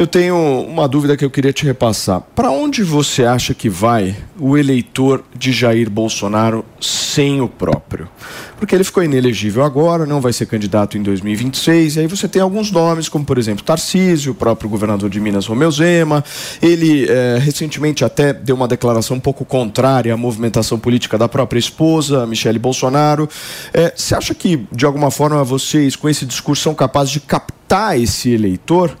Eu 0.00 0.06
tenho 0.06 0.34
uma 0.62 0.88
dúvida 0.88 1.14
que 1.14 1.22
eu 1.22 1.28
queria 1.28 1.52
te 1.52 1.66
repassar. 1.66 2.22
Para 2.34 2.50
onde 2.50 2.82
você 2.82 3.22
acha 3.22 3.52
que 3.52 3.68
vai 3.68 4.16
o 4.38 4.56
eleitor 4.56 5.22
de 5.36 5.52
Jair 5.52 5.90
Bolsonaro 5.90 6.64
sem 6.80 7.42
o 7.42 7.46
próprio? 7.46 8.08
Porque 8.56 8.74
ele 8.74 8.82
ficou 8.82 9.04
inelegível 9.04 9.62
agora, 9.62 10.06
não 10.06 10.18
vai 10.18 10.32
ser 10.32 10.46
candidato 10.46 10.96
em 10.96 11.02
2026, 11.02 11.96
e 11.96 12.00
aí 12.00 12.06
você 12.06 12.26
tem 12.26 12.40
alguns 12.40 12.70
nomes, 12.70 13.10
como 13.10 13.26
por 13.26 13.36
exemplo 13.36 13.62
Tarcísio, 13.62 14.32
o 14.32 14.34
próprio 14.34 14.70
governador 14.70 15.10
de 15.10 15.20
Minas, 15.20 15.44
Romeu 15.44 15.70
Zema. 15.70 16.24
Ele 16.62 17.06
é, 17.06 17.36
recentemente 17.38 18.02
até 18.02 18.32
deu 18.32 18.56
uma 18.56 18.66
declaração 18.66 19.18
um 19.18 19.20
pouco 19.20 19.44
contrária 19.44 20.14
à 20.14 20.16
movimentação 20.16 20.78
política 20.78 21.18
da 21.18 21.28
própria 21.28 21.58
esposa, 21.58 22.26
Michele 22.26 22.58
Bolsonaro. 22.58 23.28
É, 23.70 23.92
você 23.94 24.14
acha 24.14 24.34
que, 24.34 24.66
de 24.72 24.86
alguma 24.86 25.10
forma, 25.10 25.44
vocês, 25.44 25.94
com 25.94 26.08
esse 26.08 26.24
discurso, 26.24 26.62
são 26.62 26.74
capazes 26.74 27.12
de 27.12 27.20
captar 27.20 28.00
esse 28.00 28.30
eleitor? 28.30 28.96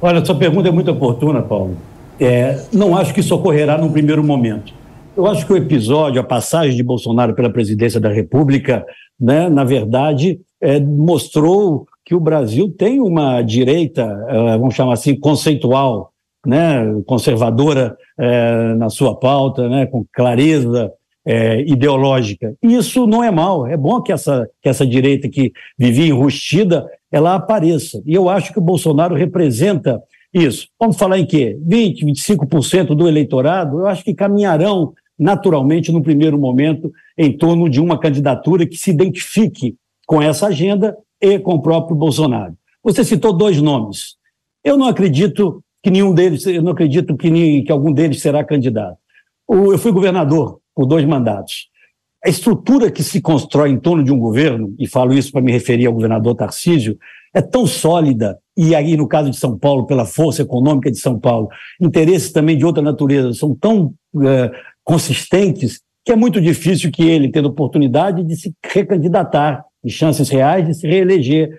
Olha, 0.00 0.24
sua 0.24 0.34
pergunta 0.34 0.68
é 0.68 0.72
muito 0.72 0.90
oportuna, 0.90 1.42
Paulo. 1.42 1.76
É, 2.20 2.62
não 2.72 2.96
acho 2.96 3.14
que 3.14 3.20
isso 3.20 3.34
ocorrerá 3.34 3.78
num 3.78 3.92
primeiro 3.92 4.22
momento. 4.22 4.72
Eu 5.16 5.26
acho 5.26 5.46
que 5.46 5.52
o 5.52 5.56
episódio, 5.56 6.20
a 6.20 6.24
passagem 6.24 6.76
de 6.76 6.82
Bolsonaro 6.82 7.34
pela 7.34 7.48
presidência 7.48 7.98
da 7.98 8.10
República, 8.10 8.84
né, 9.18 9.48
na 9.48 9.64
verdade, 9.64 10.38
é, 10.60 10.78
mostrou 10.78 11.86
que 12.04 12.14
o 12.14 12.20
Brasil 12.20 12.72
tem 12.76 13.00
uma 13.00 13.40
direita, 13.40 14.02
é, 14.28 14.58
vamos 14.58 14.74
chamar 14.74 14.92
assim, 14.92 15.18
conceitual, 15.18 16.12
né, 16.46 17.00
conservadora 17.06 17.96
é, 18.18 18.74
na 18.74 18.90
sua 18.90 19.18
pauta, 19.18 19.68
né, 19.68 19.86
com 19.86 20.04
clareza 20.12 20.92
é, 21.26 21.60
ideológica. 21.62 22.54
Isso 22.62 23.04
não 23.04 23.22
é 23.22 23.32
mal, 23.32 23.66
é 23.66 23.76
bom 23.76 24.00
que 24.00 24.12
essa, 24.12 24.48
que 24.62 24.68
essa 24.68 24.86
direita 24.86 25.28
que 25.28 25.52
vivia 25.76 26.06
enrustida, 26.06 26.88
ela 27.10 27.34
apareça. 27.34 28.00
E 28.06 28.14
eu 28.14 28.28
acho 28.28 28.52
que 28.52 28.60
o 28.60 28.62
Bolsonaro 28.62 29.16
representa 29.16 30.00
isso. 30.32 30.68
Vamos 30.78 30.96
falar 30.96 31.18
em 31.18 31.26
quê? 31.26 31.58
20%, 31.66 32.04
25% 32.04 32.94
do 32.94 33.08
eleitorado, 33.08 33.80
eu 33.80 33.86
acho 33.88 34.04
que 34.04 34.14
caminharão 34.14 34.92
naturalmente, 35.18 35.90
no 35.90 36.02
primeiro 36.02 36.38
momento, 36.38 36.92
em 37.16 37.32
torno 37.32 37.68
de 37.68 37.80
uma 37.80 37.98
candidatura 37.98 38.66
que 38.66 38.76
se 38.76 38.90
identifique 38.90 39.74
com 40.06 40.20
essa 40.22 40.46
agenda 40.46 40.96
e 41.20 41.38
com 41.38 41.54
o 41.54 41.62
próprio 41.62 41.96
Bolsonaro. 41.96 42.54
Você 42.84 43.02
citou 43.02 43.32
dois 43.32 43.60
nomes. 43.60 44.16
Eu 44.62 44.76
não 44.76 44.86
acredito 44.86 45.64
que 45.82 45.90
nenhum 45.90 46.12
deles, 46.12 46.46
eu 46.46 46.62
não 46.62 46.72
acredito 46.72 47.16
que, 47.16 47.30
nem, 47.30 47.64
que 47.64 47.72
algum 47.72 47.92
deles 47.92 48.20
será 48.20 48.44
candidato. 48.44 48.98
Eu 49.48 49.78
fui 49.78 49.90
governador 49.90 50.60
por 50.76 50.86
dois 50.86 51.04
mandatos. 51.06 51.68
A 52.22 52.28
estrutura 52.28 52.90
que 52.90 53.02
se 53.02 53.20
constrói 53.20 53.70
em 53.70 53.78
torno 53.78 54.04
de 54.04 54.12
um 54.12 54.18
governo, 54.18 54.74
e 54.78 54.86
falo 54.86 55.14
isso 55.14 55.32
para 55.32 55.40
me 55.40 55.50
referir 55.50 55.86
ao 55.86 55.94
governador 55.94 56.34
Tarcísio, 56.34 56.98
é 57.34 57.40
tão 57.40 57.66
sólida, 57.66 58.38
e 58.56 58.74
aí 58.74 58.96
no 58.96 59.08
caso 59.08 59.30
de 59.30 59.36
São 59.36 59.58
Paulo, 59.58 59.86
pela 59.86 60.04
força 60.04 60.42
econômica 60.42 60.90
de 60.90 60.98
São 60.98 61.18
Paulo, 61.18 61.48
interesses 61.80 62.32
também 62.32 62.58
de 62.58 62.64
outra 62.64 62.82
natureza 62.82 63.32
são 63.32 63.54
tão 63.54 63.94
uh, 64.14 64.50
consistentes 64.84 65.80
que 66.04 66.12
é 66.12 66.16
muito 66.16 66.40
difícil 66.40 66.90
que 66.90 67.02
ele, 67.02 67.30
tendo 67.30 67.48
oportunidade 67.48 68.22
de 68.22 68.36
se 68.36 68.54
recandidatar 68.64 69.64
e 69.84 69.90
chances 69.90 70.28
reais 70.28 70.66
de 70.66 70.74
se 70.74 70.86
reeleger, 70.86 71.50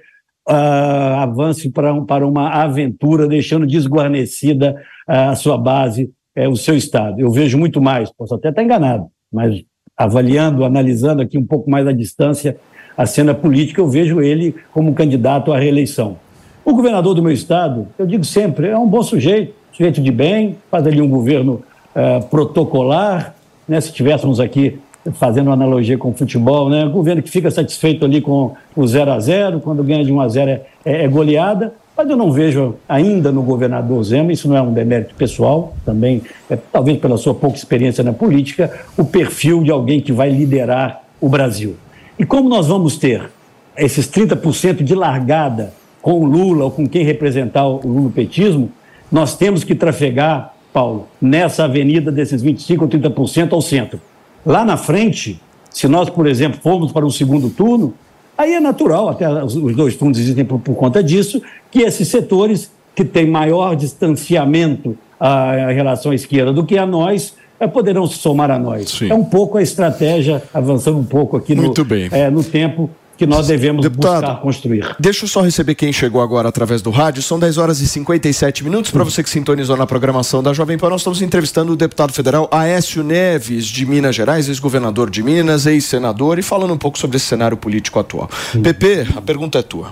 uh, 0.50 1.20
avance 1.20 1.70
para, 1.70 1.94
um, 1.94 2.06
para 2.06 2.26
uma 2.26 2.50
aventura, 2.50 3.28
deixando 3.28 3.68
desguarnecida 3.68 4.76
uh, 5.08 5.32
a 5.32 5.36
sua 5.36 5.58
base, 5.58 6.12
uh, 6.38 6.50
o 6.50 6.56
seu 6.56 6.76
Estado. 6.76 7.20
Eu 7.20 7.32
vejo 7.32 7.58
muito 7.58 7.82
mais, 7.82 8.12
posso 8.12 8.36
até 8.36 8.50
estar 8.50 8.64
enganado, 8.64 9.08
mas 9.32 9.64
avaliando, 9.98 10.64
analisando 10.64 11.22
aqui 11.22 11.38
um 11.38 11.46
pouco 11.46 11.70
mais 11.70 11.88
à 11.88 11.92
distância 11.92 12.58
a 12.96 13.06
cena 13.06 13.34
política, 13.34 13.80
eu 13.80 13.88
vejo 13.88 14.22
ele 14.22 14.56
como 14.74 14.94
candidato 14.94 15.54
à 15.54 15.60
reeleição. 15.60 16.18
O 16.66 16.74
governador 16.74 17.14
do 17.14 17.22
meu 17.22 17.32
estado, 17.32 17.88
eu 17.98 18.06
digo 18.06 18.24
sempre, 18.24 18.68
é 18.68 18.78
um 18.78 18.88
bom 18.88 19.04
sujeito, 19.04 19.54
sujeito 19.72 20.02
de 20.02 20.12
bem, 20.12 20.58
faz 20.70 20.86
ali 20.86 21.02
um 21.02 21.08
governo 21.08 21.64
uh, 21.96 22.26
protocolar, 22.26 23.36
né, 23.68 23.80
se 23.80 23.90
estivéssemos 23.90 24.40
aqui 24.40 24.80
fazendo 25.14 25.48
uma 25.48 25.54
analogia 25.54 25.98
com 25.98 26.10
o 26.10 26.14
futebol, 26.14 26.70
né, 26.70 26.86
o 26.86 26.90
governo 26.90 27.22
que 27.22 27.30
fica 27.30 27.50
satisfeito 27.52 28.04
ali 28.04 28.20
com 28.20 28.54
o 28.76 28.86
0 28.88 29.12
a 29.12 29.20
0 29.20 29.60
quando 29.62 29.84
ganha 29.84 30.04
de 30.04 30.12
1 30.12 30.20
a 30.20 30.28
0 30.28 30.52
é, 30.52 30.62
é, 30.84 31.04
é 31.04 31.08
goleada, 31.08 31.74
mas 31.98 32.08
eu 32.10 32.16
não 32.16 32.32
vejo 32.32 32.76
ainda 32.88 33.32
no 33.32 33.42
governador 33.42 34.04
Zema, 34.04 34.32
isso 34.32 34.48
não 34.48 34.56
é 34.56 34.62
um 34.62 34.72
demérito 34.72 35.16
pessoal, 35.16 35.76
também, 35.84 36.22
é, 36.50 36.56
talvez 36.56 37.00
pela 37.00 37.18
sua 37.18 37.34
pouca 37.34 37.58
experiência 37.58 38.04
na 38.04 38.14
política, 38.14 38.72
o 38.96 39.04
perfil 39.04 39.64
de 39.64 39.72
alguém 39.72 40.00
que 40.00 40.12
vai 40.12 40.30
liderar 40.30 41.02
o 41.20 41.28
Brasil. 41.28 41.76
E 42.20 42.26
como 42.26 42.48
nós 42.48 42.68
vamos 42.68 42.98
ter 42.98 43.30
esses 43.76 44.08
30% 44.08 44.84
de 44.84 44.94
largada 44.94 45.74
com 46.02 46.22
o 46.22 46.26
Lula 46.26 46.66
ou 46.66 46.72
com 46.72 46.88
quem 46.88 47.04
representar 47.04 47.68
o 47.68 47.88
lulopetismo, 47.88 48.72
nós 49.12 49.36
temos 49.36 49.64
que 49.64 49.74
trafegar 49.74 50.54
Paulo, 50.72 51.08
nessa 51.20 51.64
avenida 51.64 52.12
desses 52.12 52.44
25% 52.44 52.82
ou 52.82 52.88
30% 52.88 53.54
ao 53.54 53.62
centro. 53.64 54.00
Lá 54.46 54.64
na 54.64 54.78
frente, 54.78 55.42
se 55.72 55.88
nós, 55.88 56.08
por 56.08 56.28
exemplo, 56.28 56.60
formos 56.62 56.92
para 56.92 57.04
o 57.04 57.12
segundo 57.12 57.50
turno, 57.50 57.96
aí 58.38 58.54
é 58.54 58.60
natural, 58.60 59.10
até 59.10 59.28
os 59.44 59.56
dois 59.76 59.96
turnos 59.96 60.20
existem 60.20 60.46
por, 60.46 60.60
por 60.60 60.76
conta 60.76 61.04
disso, 61.04 61.42
que 61.72 61.80
esses 61.82 62.08
setores 62.08 62.72
que 62.96 63.04
têm 63.04 63.28
maior 63.28 63.76
distanciamento 63.76 64.98
a, 65.20 65.72
em 65.72 65.76
relação 65.76 66.12
à 66.12 66.16
esquerda 66.16 66.54
do 66.54 66.66
que 66.66 66.78
a 66.78 66.86
nós, 66.86 67.36
é, 67.60 67.68
poderão 67.68 68.06
se 68.08 68.18
somar 68.18 68.52
a 68.52 68.60
nós. 68.60 68.90
Sim. 68.90 69.10
É 69.10 69.16
um 69.16 69.24
pouco 69.24 69.58
a 69.58 69.62
estratégia, 69.62 70.44
avançando 70.54 70.98
um 70.98 71.04
pouco 71.04 71.38
aqui 71.38 71.56
no, 71.56 71.74
é, 72.12 72.30
no 72.30 72.44
tempo, 72.44 72.90
que 73.18 73.26
nós 73.26 73.48
devemos 73.48 73.82
Deputado, 73.82 74.22
buscar 74.22 74.42
construir. 74.42 74.96
Deixa 75.00 75.26
eu 75.26 75.28
só 75.28 75.42
receber 75.42 75.74
quem 75.76 75.92
chegou 75.92 76.22
agora 76.22 76.48
através 76.48 76.82
do 76.82 76.92
rádio. 76.92 77.24
São 77.24 77.40
10 77.40 77.58
horas 77.58 77.82
e 77.82 77.88
57 77.88 78.64
minutos. 78.64 78.92
Para 78.92 79.04
você 79.04 79.24
que 79.24 79.30
sintonizou 79.30 79.76
na 79.76 79.88
programação 79.88 80.44
da 80.44 80.54
Jovem 80.54 80.78
Pan, 80.78 80.90
nós 80.90 81.02
estamos 81.02 81.22
entrevistando 81.22 81.74
o 81.74 81.76
deputado 81.76 82.14
federal 82.14 82.48
Aécio 82.52 83.04
Neves, 83.04 83.66
de 83.66 83.86
Minas 83.86 84.16
Gerais, 84.16 84.48
ex-governador 84.48 85.10
de 85.10 85.24
Minas, 85.24 85.66
ex-senador, 85.66 86.38
e 86.38 86.44
falando 86.44 86.74
um 86.74 86.78
pouco 86.78 87.00
sobre 87.00 87.18
esse 87.18 87.26
cenário 87.26 87.58
político 87.58 88.00
atual. 88.00 88.30
Sim. 88.52 88.62
Pepe, 88.62 89.08
a 89.16 89.22
pergunta 89.22 89.58
é 89.58 89.64
tua. 89.64 89.92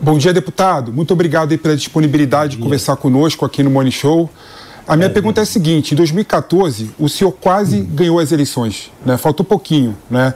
Bom 0.00 0.16
dia, 0.16 0.32
deputado. 0.32 0.92
Muito 0.92 1.12
obrigado 1.12 1.56
pela 1.58 1.76
disponibilidade 1.76 2.56
de 2.56 2.62
conversar 2.62 2.96
conosco 2.96 3.44
aqui 3.44 3.62
no 3.62 3.70
Morning 3.70 3.90
Show. 3.90 4.30
A 4.86 4.96
minha 4.96 5.08
é, 5.08 5.12
pergunta 5.12 5.40
é 5.40 5.42
a 5.42 5.46
seguinte: 5.46 5.92
em 5.92 5.96
2014, 5.96 6.90
o 6.98 7.08
senhor 7.08 7.32
quase 7.32 7.80
hum. 7.80 7.88
ganhou 7.92 8.18
as 8.18 8.32
eleições, 8.32 8.90
né? 9.04 9.16
Faltou 9.16 9.44
pouquinho, 9.44 9.96
né? 10.10 10.32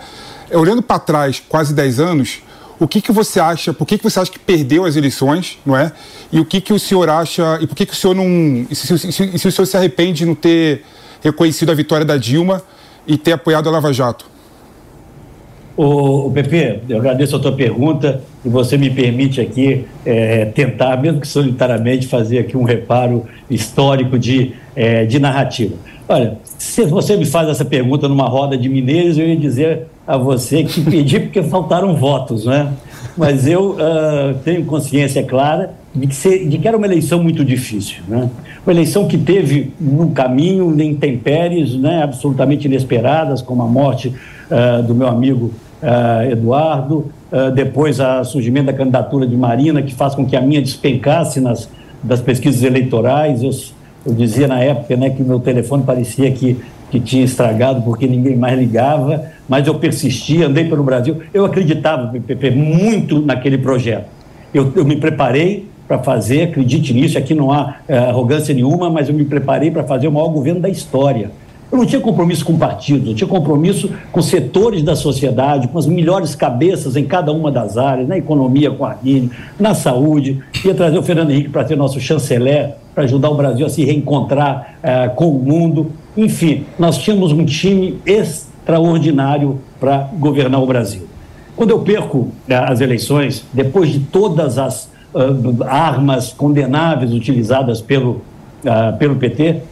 É, 0.51 0.57
olhando 0.57 0.82
para 0.82 0.98
trás, 0.98 1.42
quase 1.48 1.72
10 1.72 2.01
anos, 2.01 2.42
o 2.78 2.88
que, 2.88 3.01
que 3.01 3.12
você 3.12 3.38
acha, 3.38 3.72
por 3.72 3.86
que, 3.86 3.98
que 3.98 4.05
você 4.05 4.18
acha 4.18 4.30
que 4.30 4.38
perdeu 4.38 4.84
as 4.84 4.96
eleições, 4.96 5.59
não 5.64 5.76
é? 5.76 5.92
E 6.32 6.40
o 6.40 6.44
que, 6.44 6.61
que 6.61 6.72
o 6.72 6.78
senhor 6.78 7.09
acha, 7.09 7.59
e 7.61 7.66
por 7.66 7.76
que, 7.76 7.86
que 7.86 7.92
o 7.92 7.96
senhor 7.96 8.14
não. 8.14 8.24
E 8.70 8.74
se, 8.74 8.98
se, 8.98 9.12
se, 9.12 9.38
se 9.38 9.48
o 9.48 9.53
senhor 9.53 9.66
se 9.66 9.76
arrepende 9.76 10.20
de 10.20 10.26
não 10.26 10.34
ter 10.34 10.82
reconhecido 11.22 11.70
a 11.70 11.74
vitória 11.74 12.05
da 12.05 12.16
Dilma 12.16 12.62
e 13.07 13.18
ter 13.18 13.32
apoiado 13.32 13.68
a 13.68 13.72
Lava 13.72 13.92
Jato? 13.92 14.26
O, 15.76 16.30
Pepe, 16.30 16.80
eu 16.88 16.98
agradeço 16.98 17.36
a 17.36 17.38
tua 17.38 17.53
pergunta 17.53 18.20
e 18.44 18.48
você 18.48 18.76
me 18.76 18.90
permite 18.90 19.40
aqui 19.40 19.86
é, 20.05 20.44
tentar, 20.46 20.96
mesmo 21.01 21.20
que 21.20 21.28
solitariamente, 21.28 22.07
fazer 22.07 22.40
aqui 22.40 22.57
um 22.57 22.64
reparo 22.64 23.24
histórico 23.48 24.18
de, 24.18 24.53
é, 24.76 25.07
de 25.07 25.18
narrativa. 25.18 25.76
Olha, 26.09 26.38
se 26.44 26.84
você 26.84 27.16
me 27.16 27.24
faz 27.24 27.48
essa 27.48 27.64
pergunta 27.64 28.09
numa 28.09 28.28
roda 28.28 28.59
de 28.59 28.68
mineiros, 28.68 29.16
eu 29.16 29.26
ia 29.26 29.36
dizer 29.36 29.86
a 30.11 30.17
você 30.17 30.65
que 30.65 30.81
pedi 30.83 31.21
porque 31.21 31.41
faltaram 31.45 31.95
votos, 31.95 32.45
né? 32.45 32.73
Mas 33.17 33.47
eu 33.47 33.73
uh, 33.73 34.35
tenho 34.45 34.65
consciência 34.65 35.23
clara 35.23 35.73
de 35.95 36.07
que, 36.07 36.15
ser, 36.15 36.49
de 36.49 36.59
que, 36.59 36.67
era 36.67 36.77
uma 36.77 36.87
eleição 36.87 37.23
muito 37.23 37.45
difícil, 37.45 38.03
né? 38.09 38.29
Uma 38.67 38.73
eleição 38.73 39.07
que 39.07 39.17
teve 39.17 39.73
no 39.81 40.11
caminho 40.11 40.81
intempéries, 40.81 41.75
né, 41.77 42.03
absolutamente 42.03 42.67
inesperadas, 42.67 43.41
como 43.41 43.63
a 43.63 43.67
morte 43.67 44.09
uh, 44.09 44.83
do 44.83 44.95
meu 44.95 45.09
amigo 45.09 45.53
uh, 45.83 46.31
Eduardo, 46.31 47.07
depois 47.55 48.01
o 48.01 48.25
surgimento 48.25 48.67
da 48.67 48.73
candidatura 48.73 49.25
de 49.25 49.37
Marina, 49.37 49.81
que 49.81 49.95
faz 49.95 50.17
com 50.17 50.27
que 50.27 50.35
a 50.35 50.41
minha 50.41 50.61
despencasse 50.61 51.41
nas 51.41 51.71
das 52.03 52.21
pesquisas 52.21 52.63
eleitorais. 52.63 53.43
Eu, 53.43 53.51
eu 54.07 54.15
dizia 54.15 54.49
na 54.49 54.61
época, 54.61 54.97
né, 54.97 55.11
que 55.11 55.23
meu 55.23 55.39
telefone 55.39 55.85
parecia 55.85 56.31
que 56.33 56.59
que 56.91 56.99
tinha 56.99 57.24
estragado 57.24 57.82
porque 57.82 58.07
ninguém 58.07 58.36
mais 58.36 58.59
ligava, 58.59 59.24
mas 59.49 59.66
eu 59.66 59.74
persisti, 59.76 60.43
andei 60.43 60.64
pelo 60.64 60.82
Brasil. 60.82 61.18
Eu 61.32 61.45
acreditava, 61.45 62.12
muito 62.55 63.20
naquele 63.20 63.59
projeto. 63.59 64.07
Eu, 64.53 64.72
eu 64.74 64.84
me 64.84 64.97
preparei 64.97 65.68
para 65.86 65.99
fazer, 65.99 66.43
acredite 66.43 66.93
nisso, 66.93 67.18
aqui 67.18 67.34
não 67.34 67.51
há 67.51 67.76
é, 67.88 67.99
arrogância 67.99 68.55
nenhuma, 68.55 68.91
mas 68.91 69.09
eu 69.09 69.14
me 69.14 69.24
preparei 69.24 69.70
para 69.70 69.82
fazer 69.84 70.09
o 70.09 70.12
maior 70.12 70.28
governo 70.28 70.61
da 70.61 70.68
história. 70.68 71.30
Eu 71.70 71.78
não 71.78 71.86
tinha 71.86 72.01
compromisso 72.01 72.45
com 72.45 72.59
partidos, 72.59 73.09
eu 73.09 73.14
tinha 73.14 73.28
compromisso 73.28 73.91
com 74.11 74.20
setores 74.20 74.82
da 74.82 74.97
sociedade, 74.97 75.68
com 75.68 75.78
as 75.78 75.86
melhores 75.86 76.34
cabeças 76.34 76.97
em 76.97 77.05
cada 77.05 77.32
uma 77.32 77.51
das 77.51 77.78
áreas, 77.78 78.09
na 78.09 78.18
economia 78.18 78.72
com 78.72 78.84
a 78.84 78.91
Armínio, 78.91 79.30
na 79.59 79.72
saúde. 79.72 80.43
Ia 80.64 80.74
trazer 80.74 80.99
o 80.99 81.03
Fernando 81.03 81.30
Henrique 81.30 81.49
para 81.49 81.66
ser 81.66 81.76
nosso 81.76 82.01
chanceler, 82.01 82.74
para 82.93 83.05
ajudar 83.05 83.30
o 83.30 83.36
Brasil 83.36 83.64
a 83.64 83.68
se 83.68 83.84
reencontrar 83.84 84.74
uh, 84.82 85.14
com 85.14 85.28
o 85.28 85.38
mundo. 85.38 85.93
Enfim, 86.17 86.65
nós 86.79 86.99
tínhamos 86.99 87.33
um 87.33 87.45
time 87.45 88.01
extraordinário 88.05 89.61
para 89.79 90.09
governar 90.19 90.63
o 90.63 90.67
Brasil. 90.67 91.07
Quando 91.57 91.71
eu 91.71 91.81
perco 91.81 92.19
uh, 92.19 92.33
as 92.67 92.81
eleições, 92.81 93.45
depois 93.53 93.91
de 93.91 94.01
todas 94.01 94.59
as 94.59 94.91
uh, 95.15 95.65
armas 95.65 96.33
condenáveis 96.33 97.13
utilizadas 97.13 97.81
pelo, 97.81 98.23
pelo 98.99 99.17
PT, 99.17 99.63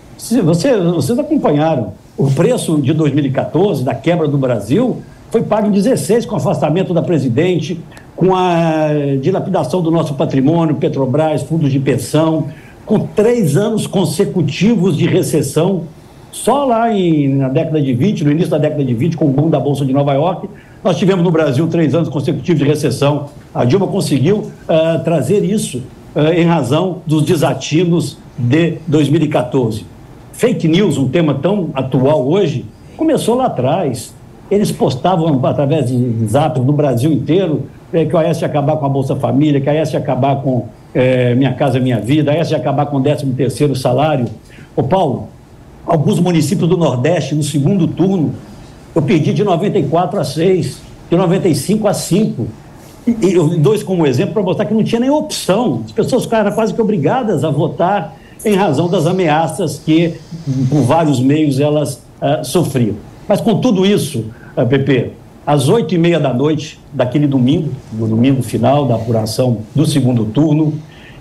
você, 0.43 0.76
vocês 0.76 1.18
acompanharam. 1.18 1.93
O 2.16 2.28
preço 2.30 2.80
de 2.80 2.93
2014, 2.93 3.84
da 3.84 3.95
quebra 3.95 4.26
do 4.26 4.36
Brasil, 4.36 5.01
foi 5.30 5.43
pago 5.43 5.68
em 5.68 5.70
16 5.70 6.26
com 6.26 6.34
o 6.34 6.39
afastamento 6.39 6.93
da 6.93 7.03
presidente, 7.03 7.80
com 8.16 8.34
a 8.34 8.89
dilapidação 9.20 9.80
do 9.80 9.91
nosso 9.91 10.14
patrimônio, 10.14 10.74
Petrobras, 10.74 11.43
fundos 11.43 11.70
de 11.70 11.78
pensão, 11.78 12.49
com 12.84 12.99
três 12.99 13.57
anos 13.57 13.86
consecutivos 13.86 14.97
de 14.97 15.07
recessão. 15.07 15.84
Só 16.30 16.64
lá 16.64 16.92
em, 16.92 17.28
na 17.28 17.48
década 17.48 17.80
de 17.80 17.92
20, 17.92 18.24
no 18.24 18.30
início 18.30 18.50
da 18.50 18.58
década 18.58 18.84
de 18.84 18.94
20, 18.94 19.16
com 19.16 19.26
o 19.26 19.28
boom 19.28 19.48
da 19.48 19.58
Bolsa 19.58 19.84
de 19.84 19.92
Nova 19.92 20.12
York, 20.12 20.48
nós 20.82 20.96
tivemos 20.96 21.24
no 21.24 21.30
Brasil 21.30 21.66
três 21.66 21.94
anos 21.94 22.08
consecutivos 22.08 22.60
de 22.60 22.66
recessão. 22.66 23.26
A 23.54 23.64
Dilma 23.64 23.86
conseguiu 23.86 24.36
uh, 24.38 25.02
trazer 25.02 25.42
isso 25.42 25.82
uh, 26.14 26.32
em 26.32 26.44
razão 26.44 26.98
dos 27.06 27.24
desatinos 27.24 28.18
de 28.38 28.74
2014. 28.86 29.84
Fake 30.32 30.68
news, 30.68 30.96
um 30.98 31.08
tema 31.08 31.34
tão 31.34 31.70
atual 31.74 32.28
hoje, 32.28 32.64
começou 32.96 33.34
lá 33.34 33.46
atrás. 33.46 34.14
Eles 34.50 34.70
postavam 34.70 35.40
através 35.44 35.88
de 35.88 36.26
zaps 36.26 36.64
no 36.64 36.72
Brasil 36.72 37.12
inteiro 37.12 37.64
eh, 37.92 38.04
que 38.04 38.14
o 38.14 38.18
AES 38.18 38.40
ia 38.40 38.46
acabar 38.46 38.76
com 38.76 38.86
a 38.86 38.88
Bolsa 38.88 39.14
Família, 39.16 39.60
que 39.60 39.68
a 39.68 39.72
AES 39.72 39.92
ia 39.92 39.98
acabar 39.98 40.36
com 40.36 40.68
Minha 41.36 41.52
Casa 41.52 41.78
Minha 41.78 42.00
Vida, 42.00 42.32
essa 42.32 42.50
de 42.50 42.54
acabar 42.54 42.86
com 42.86 42.96
o 42.96 43.02
13 43.02 43.26
terceiro 43.32 43.76
salário. 43.76 44.26
Ô 44.74 44.82
Paulo, 44.82 45.28
alguns 45.89 46.20
municípios 46.20 46.68
do 46.68 46.76
Nordeste, 46.76 47.34
no 47.34 47.43
segundo 47.43 47.89
turno, 47.89 48.34
eu 48.95 49.01
perdi 49.01 49.32
de 49.32 49.43
94 49.43 50.20
a 50.20 50.24
6, 50.24 50.78
de 51.11 51.16
95 51.16 51.89
a 51.89 51.95
5. 51.95 52.47
E, 53.07 53.57
dois 53.59 53.82
como 53.82 54.07
exemplo 54.07 54.34
para 54.34 54.43
mostrar 54.43 54.66
que 54.66 54.74
não 54.74 54.84
tinha 54.84 55.01
nem 55.01 55.09
opção. 55.09 55.82
As 55.86 55.93
pessoas 55.93 56.24
ficaram 56.24 56.53
quase 56.53 56.74
que 56.74 56.80
obrigadas 56.80 57.43
a 57.43 57.51
votar 57.51 58.16
em 58.45 58.55
razão 58.55 58.89
das 58.89 59.07
ameaças 59.07 59.80
que, 59.84 60.14
por 60.68 60.82
vários 60.82 61.18
meios, 61.18 61.59
elas 61.59 62.03
uh, 62.20 62.45
sofriam. 62.45 62.97
Mas 63.26 63.41
com 63.41 63.61
tudo 63.61 63.86
isso, 63.86 64.26
uh, 64.55 64.66
Pepe, 64.66 65.12
às 65.47 65.70
oito 65.70 65.95
e 65.95 65.99
meia 65.99 66.20
da 66.20 66.34
noite 66.34 66.78
daquele 66.93 67.26
domingo, 67.26 67.70
no 67.93 68.07
domingo 68.07 68.43
final 68.43 68.84
da 68.84 68.97
apuração 68.97 69.61
do 69.74 69.86
segundo 69.86 70.26
turno, 70.26 70.74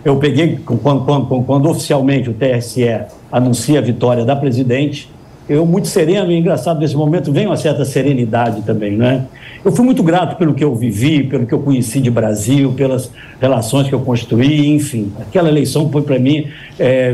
eu 0.08 0.16
peguei, 0.16 0.58
quando, 0.66 1.04
quando, 1.04 1.44
quando 1.44 1.70
oficialmente 1.70 2.30
o 2.30 2.34
TSE 2.34 2.88
anuncia 3.30 3.80
a 3.80 3.82
vitória 3.82 4.24
da 4.24 4.38
presidente, 4.38 5.10
eu 5.50 5.66
muito 5.66 5.90
sereno 5.90 6.32
e 6.32 6.38
engraçado 6.38 6.80
nesse 6.80 6.96
momento 6.96 7.30
vem 7.30 7.46
uma 7.46 7.58
certa 7.58 7.84
serenidade 7.84 8.62
também, 8.62 8.96
né? 8.96 9.26
Eu 9.66 9.72
fui 9.72 9.84
muito 9.84 10.02
grato 10.04 10.38
pelo 10.38 10.54
que 10.54 10.64
eu 10.64 10.74
vivi, 10.76 11.24
pelo 11.24 11.46
que 11.46 11.54
eu 11.54 11.60
conheci 11.60 12.00
de 12.00 12.10
Brasil, 12.10 12.72
pelas 12.72 13.12
relações 13.40 13.90
que 13.90 13.96
eu 13.96 14.00
construí, 14.00 14.70
enfim. 14.70 15.12
Aquela 15.20 15.50
eleição 15.50 15.90
foi 15.90 16.02
para 16.02 16.18
mim 16.18 16.48
é, 16.80 17.14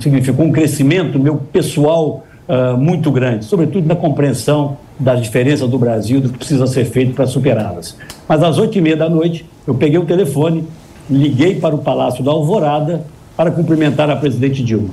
significou 0.00 0.46
um 0.46 0.52
crescimento 0.52 1.16
meu 1.16 1.36
pessoal 1.36 2.24
uh, 2.48 2.76
muito 2.76 3.10
grande, 3.12 3.44
sobretudo 3.44 3.86
na 3.86 3.94
compreensão 3.94 4.76
das 4.98 5.22
diferenças 5.22 5.68
do 5.70 5.78
Brasil, 5.78 6.20
do 6.20 6.28
que 6.30 6.38
precisa 6.38 6.66
ser 6.66 6.86
feito 6.86 7.14
para 7.14 7.26
superá-las. 7.26 7.96
Mas 8.28 8.42
às 8.42 8.58
oito 8.58 8.76
e 8.76 8.80
meia 8.80 8.96
da 8.96 9.08
noite 9.08 9.44
eu 9.64 9.74
peguei 9.74 9.98
o 9.98 10.04
telefone, 10.04 10.64
liguei 11.10 11.54
para 11.56 11.74
o 11.74 11.78
Palácio 11.78 12.22
da 12.22 12.30
Alvorada 12.30 13.04
para 13.36 13.50
cumprimentar 13.50 14.10
a 14.10 14.16
presidente 14.16 14.62
Dilma. 14.62 14.90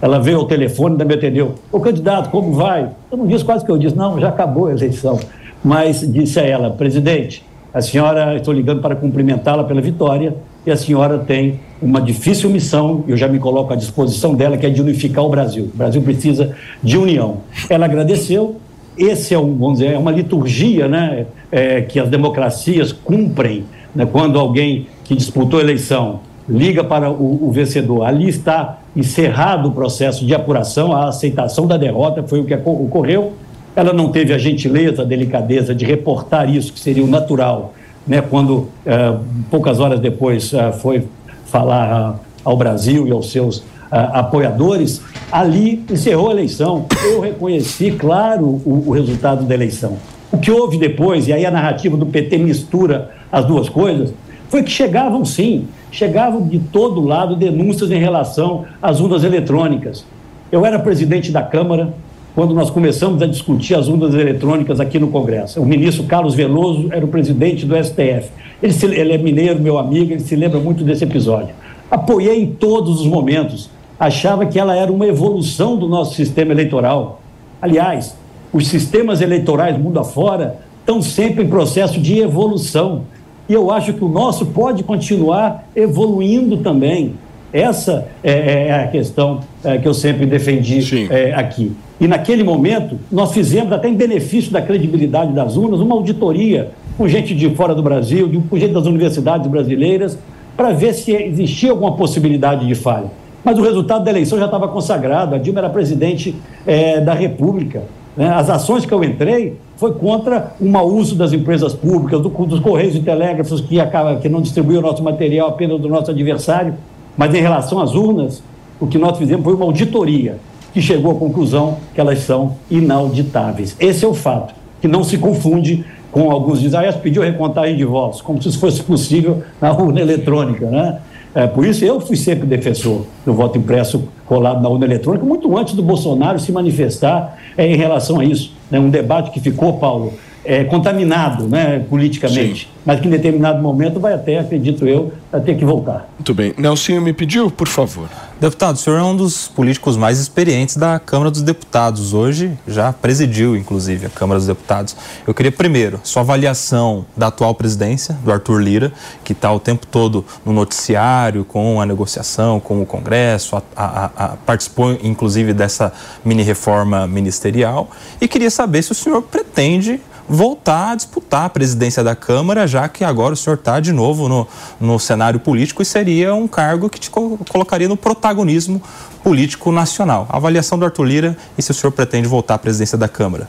Ela 0.00 0.18
veio 0.18 0.38
ao 0.38 0.44
telefone, 0.46 0.92
ainda 0.92 1.04
me 1.04 1.14
atendeu. 1.14 1.54
Ô 1.72 1.80
candidato, 1.80 2.30
como 2.30 2.52
vai? 2.52 2.90
Eu 3.10 3.16
não 3.16 3.26
disse 3.26 3.44
quase 3.44 3.64
que 3.64 3.70
eu 3.70 3.78
disse, 3.78 3.96
não, 3.96 4.20
já 4.20 4.28
acabou 4.28 4.66
a 4.66 4.72
eleição. 4.72 5.18
Mas 5.64 6.00
disse 6.00 6.38
a 6.38 6.42
ela, 6.42 6.70
presidente, 6.70 7.42
a 7.72 7.80
senhora, 7.80 8.36
estou 8.36 8.52
ligando 8.52 8.80
para 8.80 8.94
cumprimentá-la 8.94 9.64
pela 9.64 9.80
vitória 9.80 10.34
e 10.66 10.70
a 10.70 10.76
senhora 10.76 11.18
tem 11.18 11.60
uma 11.80 12.00
difícil 12.00 12.50
missão, 12.50 13.04
eu 13.06 13.16
já 13.16 13.28
me 13.28 13.38
coloco 13.38 13.72
à 13.72 13.76
disposição 13.76 14.34
dela, 14.34 14.56
que 14.56 14.66
é 14.66 14.70
de 14.70 14.80
unificar 14.80 15.24
o 15.24 15.28
Brasil. 15.28 15.70
O 15.72 15.76
Brasil 15.76 16.02
precisa 16.02 16.54
de 16.82 16.96
união. 16.96 17.38
Ela 17.68 17.86
agradeceu, 17.86 18.56
esse 18.96 19.34
é, 19.34 19.38
um, 19.38 19.56
vamos 19.56 19.78
dizer, 19.78 19.92
é 19.92 19.98
uma 19.98 20.10
liturgia 20.10 20.88
né, 20.88 21.26
é, 21.52 21.82
que 21.82 22.00
as 22.00 22.08
democracias 22.08 22.92
cumprem 22.92 23.64
né, 23.94 24.06
quando 24.06 24.38
alguém 24.38 24.86
que 25.06 25.14
disputou 25.14 25.60
a 25.60 25.62
eleição 25.62 26.20
liga 26.48 26.84
para 26.84 27.10
o, 27.10 27.48
o, 27.48 27.50
vencedor. 27.50 28.04
Ali 28.04 28.28
está 28.28 28.78
encerrado 28.94 29.68
o 29.68 29.72
processo 29.72 30.24
de 30.24 30.34
apuração, 30.34 30.92
a 30.92 31.08
aceitação 31.08 31.66
da 31.66 31.76
derrota 31.76 32.22
foi 32.22 32.40
o 32.40 32.44
que 32.44 32.54
ocorreu. 32.54 33.32
Ela 33.74 33.92
não 33.92 34.10
teve 34.10 34.32
a 34.32 34.38
gentileza, 34.38 35.02
a 35.02 35.04
delicadeza 35.04 35.74
de 35.74 35.84
reportar 35.84 36.48
isso, 36.48 36.72
que 36.72 36.80
seria 36.80 37.04
o 37.04 37.06
natural, 37.06 37.74
né, 38.06 38.22
quando 38.22 38.68
eh, 38.86 39.14
poucas 39.50 39.80
horas 39.80 40.00
depois 40.00 40.54
eh, 40.54 40.72
foi 40.72 41.06
falar 41.46 42.12
uh, 42.12 42.20
ao 42.44 42.56
Brasil 42.56 43.06
e 43.06 43.10
aos 43.10 43.30
seus 43.30 43.58
uh, 43.58 43.64
apoiadores. 44.12 45.02
Ali 45.30 45.84
encerrou 45.90 46.28
a 46.28 46.32
eleição. 46.32 46.86
Eu 47.04 47.20
reconheci, 47.20 47.90
claro, 47.90 48.44
o, 48.44 48.84
o 48.86 48.90
resultado 48.92 49.44
da 49.44 49.54
eleição. 49.54 49.96
O 50.32 50.38
que 50.38 50.50
houve 50.50 50.78
depois, 50.78 51.28
e 51.28 51.32
aí 51.32 51.44
a 51.44 51.50
narrativa 51.50 51.96
do 51.96 52.06
PT 52.06 52.38
mistura 52.38 53.10
as 53.30 53.44
duas 53.44 53.68
coisas, 53.68 54.12
foi 54.48 54.62
que 54.62 54.70
chegavam 54.70 55.24
sim 55.24 55.66
chegavam 55.96 56.46
de 56.46 56.58
todo 56.58 57.00
lado 57.00 57.34
denúncias 57.36 57.90
em 57.90 57.98
relação 57.98 58.66
às 58.82 59.00
urnas 59.00 59.24
eletrônicas. 59.24 60.04
Eu 60.52 60.64
era 60.66 60.78
presidente 60.78 61.32
da 61.32 61.42
Câmara 61.42 61.94
quando 62.34 62.54
nós 62.54 62.68
começamos 62.68 63.22
a 63.22 63.26
discutir 63.26 63.74
as 63.74 63.88
urnas 63.88 64.12
eletrônicas 64.14 64.78
aqui 64.78 64.98
no 64.98 65.08
Congresso. 65.08 65.60
O 65.60 65.64
ministro 65.64 66.04
Carlos 66.04 66.34
Veloso 66.34 66.88
era 66.92 67.02
o 67.02 67.08
presidente 67.08 67.64
do 67.64 67.74
STF. 67.82 68.30
Ele, 68.62 68.72
se, 68.74 68.84
ele 68.84 69.12
é 69.12 69.16
mineiro, 69.16 69.58
meu 69.58 69.78
amigo, 69.78 70.12
ele 70.12 70.20
se 70.20 70.36
lembra 70.36 70.60
muito 70.60 70.84
desse 70.84 71.02
episódio. 71.02 71.54
Apoiei 71.90 72.42
em 72.42 72.46
todos 72.46 73.00
os 73.00 73.06
momentos. 73.06 73.70
Achava 73.98 74.44
que 74.44 74.58
ela 74.58 74.76
era 74.76 74.92
uma 74.92 75.06
evolução 75.06 75.78
do 75.78 75.88
nosso 75.88 76.14
sistema 76.14 76.52
eleitoral. 76.52 77.22
Aliás, 77.60 78.14
os 78.52 78.68
sistemas 78.68 79.22
eleitorais 79.22 79.78
mundo 79.78 79.98
afora 79.98 80.58
estão 80.80 81.00
sempre 81.00 81.44
em 81.44 81.48
processo 81.48 81.98
de 81.98 82.18
evolução. 82.18 83.04
E 83.48 83.52
eu 83.52 83.70
acho 83.70 83.92
que 83.92 84.04
o 84.04 84.08
nosso 84.08 84.46
pode 84.46 84.82
continuar 84.82 85.68
evoluindo 85.74 86.58
também. 86.58 87.14
Essa 87.52 88.08
é, 88.22 88.32
é, 88.32 88.68
é 88.68 88.84
a 88.84 88.88
questão 88.88 89.40
é, 89.64 89.78
que 89.78 89.86
eu 89.86 89.94
sempre 89.94 90.26
defendi 90.26 91.06
é, 91.10 91.32
aqui. 91.32 91.72
E 92.00 92.06
naquele 92.06 92.42
momento, 92.42 92.98
nós 93.10 93.32
fizemos, 93.32 93.72
até 93.72 93.88
em 93.88 93.94
benefício 93.94 94.52
da 94.52 94.60
credibilidade 94.60 95.32
das 95.32 95.56
urnas, 95.56 95.80
uma 95.80 95.94
auditoria 95.94 96.70
com 96.98 97.06
gente 97.08 97.34
de 97.34 97.48
fora 97.50 97.74
do 97.74 97.82
Brasil, 97.82 98.42
com 98.50 98.58
gente 98.58 98.72
das 98.72 98.86
universidades 98.86 99.46
brasileiras, 99.46 100.18
para 100.56 100.72
ver 100.72 100.94
se 100.94 101.12
existia 101.12 101.70
alguma 101.70 101.92
possibilidade 101.92 102.66
de 102.66 102.74
falha. 102.74 103.10
Mas 103.44 103.58
o 103.58 103.62
resultado 103.62 104.04
da 104.04 104.10
eleição 104.10 104.38
já 104.38 104.46
estava 104.46 104.66
consagrado, 104.66 105.34
a 105.34 105.38
Dilma 105.38 105.60
era 105.60 105.70
presidente 105.70 106.34
é, 106.66 107.00
da 107.00 107.14
República. 107.14 107.84
Né? 108.16 108.28
As 108.28 108.48
ações 108.48 108.86
que 108.86 108.92
eu 108.92 109.04
entrei 109.04 109.58
foi 109.76 109.92
contra 109.92 110.54
o 110.60 110.66
mau 110.66 110.88
uso 110.88 111.14
das 111.14 111.32
empresas 111.32 111.74
públicas, 111.74 112.20
do, 112.20 112.28
dos 112.28 112.60
correios 112.60 112.94
e 112.94 113.00
telégrafos 113.00 113.60
que, 113.60 113.78
acaba, 113.78 114.16
que 114.16 114.28
não 114.28 114.40
distribuíam 114.40 114.80
nosso 114.80 115.02
material 115.02 115.48
apenas 115.48 115.80
do 115.80 115.88
nosso 115.88 116.10
adversário. 116.10 116.74
Mas 117.16 117.34
em 117.34 117.40
relação 117.40 117.78
às 117.78 117.94
urnas, 117.94 118.42
o 118.80 118.86
que 118.86 118.98
nós 118.98 119.18
fizemos 119.18 119.44
foi 119.44 119.54
uma 119.54 119.64
auditoria 119.64 120.38
que 120.72 120.80
chegou 120.80 121.12
à 121.12 121.14
conclusão 121.14 121.78
que 121.94 122.00
elas 122.00 122.20
são 122.20 122.56
inauditáveis. 122.70 123.76
Esse 123.80 124.04
é 124.04 124.08
o 124.08 124.14
fato, 124.14 124.54
que 124.80 124.88
não 124.88 125.02
se 125.02 125.16
confunde 125.18 125.84
com 126.16 126.30
alguns 126.30 126.60
dizem, 126.60 126.80
ah, 126.80 126.92
pediu 126.94 127.22
recontagem 127.22 127.76
de 127.76 127.84
votos, 127.84 128.22
como 128.22 128.40
se 128.40 128.48
isso 128.48 128.58
fosse 128.58 128.82
possível 128.82 129.42
na 129.60 129.70
urna 129.72 130.00
eletrônica, 130.00 130.64
né? 130.64 130.98
É, 131.36 131.46
por 131.46 131.66
isso 131.66 131.84
eu 131.84 132.00
fui 132.00 132.16
sempre 132.16 132.46
defensor 132.46 133.04
do 133.26 133.34
voto 133.34 133.58
impresso 133.58 134.08
colado 134.24 134.62
na 134.62 134.70
urna 134.70 134.86
eletrônica, 134.86 135.22
muito 135.22 135.54
antes 135.54 135.74
do 135.74 135.82
Bolsonaro 135.82 136.40
se 136.40 136.50
manifestar 136.50 137.36
é, 137.58 137.70
em 137.70 137.76
relação 137.76 138.18
a 138.18 138.24
isso. 138.24 138.54
Né? 138.70 138.80
Um 138.80 138.88
debate 138.88 139.30
que 139.30 139.38
ficou, 139.38 139.74
Paulo, 139.74 140.14
é, 140.42 140.64
contaminado 140.64 141.46
né, 141.46 141.84
politicamente, 141.90 142.64
Sim. 142.64 142.68
mas 142.86 143.00
que 143.00 143.06
em 143.06 143.10
determinado 143.10 143.62
momento 143.62 144.00
vai 144.00 144.14
até, 144.14 144.38
acredito 144.38 144.86
eu, 144.88 145.12
ter 145.44 145.58
que 145.58 145.64
voltar. 145.64 146.08
Muito 146.18 146.32
bem. 146.32 146.54
Nelson 146.56 147.00
me 147.00 147.12
pediu, 147.12 147.50
por 147.50 147.68
favor. 147.68 148.08
Deputado, 148.38 148.74
o 148.74 148.78
senhor 148.78 148.98
é 148.98 149.02
um 149.02 149.16
dos 149.16 149.48
políticos 149.48 149.96
mais 149.96 150.18
experientes 150.18 150.76
da 150.76 151.00
Câmara 151.00 151.30
dos 151.30 151.40
Deputados. 151.40 152.12
Hoje 152.12 152.52
já 152.68 152.92
presidiu, 152.92 153.56
inclusive, 153.56 154.04
a 154.04 154.10
Câmara 154.10 154.38
dos 154.38 154.46
Deputados. 154.46 154.94
Eu 155.26 155.32
queria, 155.32 155.50
primeiro, 155.50 155.98
sua 156.04 156.20
avaliação 156.20 157.06
da 157.16 157.28
atual 157.28 157.54
presidência, 157.54 158.14
do 158.22 158.30
Arthur 158.30 158.60
Lira, 158.60 158.92
que 159.24 159.32
está 159.32 159.50
o 159.50 159.58
tempo 159.58 159.86
todo 159.86 160.22
no 160.44 160.52
noticiário, 160.52 161.46
com 161.46 161.80
a 161.80 161.86
negociação, 161.86 162.60
com 162.60 162.82
o 162.82 162.84
Congresso, 162.84 163.56
a, 163.56 163.62
a, 163.74 164.04
a, 164.04 164.28
participou, 164.44 164.92
inclusive, 165.02 165.54
dessa 165.54 165.90
mini-reforma 166.22 167.06
ministerial. 167.06 167.88
E 168.20 168.28
queria 168.28 168.50
saber 168.50 168.82
se 168.82 168.92
o 168.92 168.94
senhor 168.94 169.22
pretende 169.22 169.98
voltar 170.28 170.92
a 170.92 170.94
disputar 170.94 171.44
a 171.46 171.48
presidência 171.48 172.02
da 172.02 172.14
Câmara, 172.14 172.66
já 172.66 172.88
que 172.88 173.04
agora 173.04 173.34
o 173.34 173.36
senhor 173.36 173.56
está 173.56 173.80
de 173.80 173.92
novo 173.92 174.28
no, 174.28 174.46
no 174.80 174.98
cenário 174.98 175.40
político 175.40 175.82
e 175.82 175.84
seria 175.84 176.34
um 176.34 176.48
cargo 176.48 176.88
que 176.88 176.98
te 176.98 177.10
colocaria 177.10 177.88
no 177.88 177.96
protagonismo 177.96 178.82
político 179.22 179.70
nacional. 179.72 180.26
A 180.28 180.36
avaliação 180.36 180.78
do 180.78 180.84
Arthur 180.84 181.04
Lira 181.04 181.36
e 181.56 181.62
se 181.62 181.70
o 181.70 181.74
senhor 181.74 181.92
pretende 181.92 182.28
voltar 182.28 182.54
à 182.54 182.58
presidência 182.58 182.98
da 182.98 183.08
Câmara. 183.08 183.48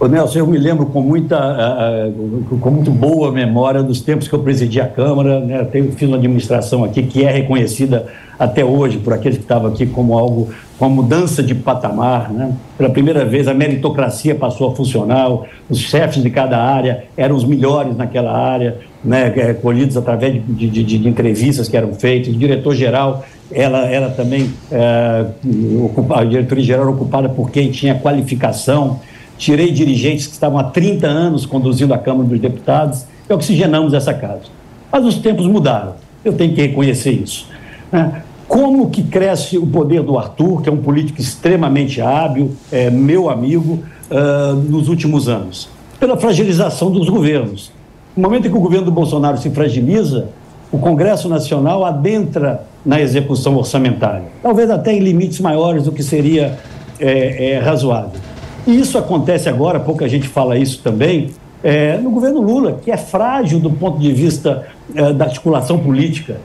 Ô 0.00 0.06
Nelson, 0.06 0.38
eu 0.38 0.46
me 0.46 0.56
lembro 0.56 0.86
com 0.86 1.02
muita, 1.02 1.36
uh, 2.08 2.58
com 2.60 2.70
muito 2.70 2.88
boa 2.88 3.32
memória 3.32 3.82
dos 3.82 4.00
tempos 4.00 4.28
que 4.28 4.34
eu 4.34 4.38
presidi 4.38 4.80
a 4.80 4.86
Câmara, 4.86 5.40
né? 5.40 5.64
Tenho, 5.64 5.90
fiz 5.90 6.06
uma 6.06 6.16
administração 6.16 6.84
aqui 6.84 7.02
que 7.02 7.24
é 7.24 7.30
reconhecida 7.32 8.06
até 8.38 8.64
hoje 8.64 8.98
por 8.98 9.12
aqueles 9.12 9.38
que 9.38 9.42
estavam 9.42 9.72
aqui 9.72 9.86
como 9.86 10.16
algo, 10.16 10.50
uma 10.80 10.88
mudança 10.88 11.42
de 11.42 11.54
patamar, 11.54 12.30
né? 12.32 12.54
Pela 12.76 12.90
primeira 12.90 13.24
vez 13.24 13.48
a 13.48 13.54
meritocracia 13.54 14.34
passou 14.34 14.70
a 14.70 14.76
funcionar, 14.76 15.28
os 15.68 15.78
chefes 15.78 16.22
de 16.22 16.30
cada 16.30 16.56
área 16.56 17.04
eram 17.16 17.34
os 17.34 17.44
melhores 17.44 17.96
naquela 17.96 18.32
área, 18.32 18.78
né? 19.04 19.32
É, 19.36 19.54
colhidos 19.54 19.96
através 19.96 20.34
de, 20.34 20.68
de, 20.68 20.84
de, 20.84 21.08
entrevistas 21.08 21.68
que 21.68 21.76
eram 21.76 21.94
feitas, 21.94 22.32
o 22.32 22.38
diretor-geral 22.38 23.24
ela 23.50 23.86
era 23.86 24.10
também 24.10 24.52
é, 24.70 25.24
a 26.14 26.24
diretoria 26.24 26.64
geral 26.64 26.88
ocupada 26.90 27.28
por 27.28 27.50
quem 27.50 27.70
tinha 27.70 27.94
qualificação, 27.94 29.00
tirei 29.38 29.72
dirigentes 29.72 30.26
que 30.26 30.34
estavam 30.34 30.58
há 30.58 30.64
30 30.64 31.06
anos 31.06 31.46
conduzindo 31.46 31.94
a 31.94 31.98
Câmara 31.98 32.28
dos 32.28 32.40
Deputados 32.40 33.06
e 33.28 33.32
oxigenamos 33.32 33.94
essa 33.94 34.12
casa. 34.12 34.42
Mas 34.92 35.04
os 35.04 35.16
tempos 35.16 35.46
mudaram, 35.46 35.94
eu 36.24 36.34
tenho 36.34 36.54
que 36.54 36.60
reconhecer 36.60 37.12
isso. 37.12 37.48
Né? 37.90 38.22
Como 38.48 38.88
que 38.88 39.02
cresce 39.02 39.58
o 39.58 39.66
poder 39.66 40.02
do 40.02 40.18
Arthur, 40.18 40.62
que 40.62 40.70
é 40.70 40.72
um 40.72 40.78
político 40.78 41.20
extremamente 41.20 42.00
hábil, 42.00 42.52
é, 42.72 42.88
meu 42.88 43.28
amigo, 43.28 43.80
uh, 44.10 44.54
nos 44.54 44.88
últimos 44.88 45.28
anos? 45.28 45.68
Pela 46.00 46.16
fragilização 46.16 46.90
dos 46.90 47.10
governos. 47.10 47.70
No 48.16 48.22
momento 48.22 48.48
em 48.48 48.50
que 48.50 48.56
o 48.56 48.60
governo 48.60 48.86
do 48.86 48.90
Bolsonaro 48.90 49.36
se 49.36 49.50
fragiliza, 49.50 50.30
o 50.72 50.78
Congresso 50.78 51.28
Nacional 51.28 51.84
adentra 51.84 52.64
na 52.84 53.00
execução 53.00 53.56
orçamentária, 53.56 54.24
talvez 54.42 54.70
até 54.70 54.94
em 54.94 55.00
limites 55.00 55.40
maiores 55.40 55.84
do 55.84 55.92
que 55.92 56.02
seria 56.02 56.58
é, 56.98 57.52
é, 57.52 57.58
razoável. 57.58 58.18
E 58.66 58.78
isso 58.78 58.96
acontece 58.96 59.48
agora, 59.48 59.78
pouca 59.78 60.08
gente 60.08 60.26
fala 60.26 60.56
isso 60.56 60.80
também, 60.82 61.30
é, 61.62 61.98
no 61.98 62.10
governo 62.10 62.40
Lula, 62.40 62.78
que 62.82 62.90
é 62.90 62.96
frágil 62.96 63.60
do 63.60 63.70
ponto 63.70 63.98
de 63.98 64.10
vista 64.12 64.66
é, 64.94 65.12
da 65.12 65.26
articulação 65.26 65.78
política. 65.78 66.38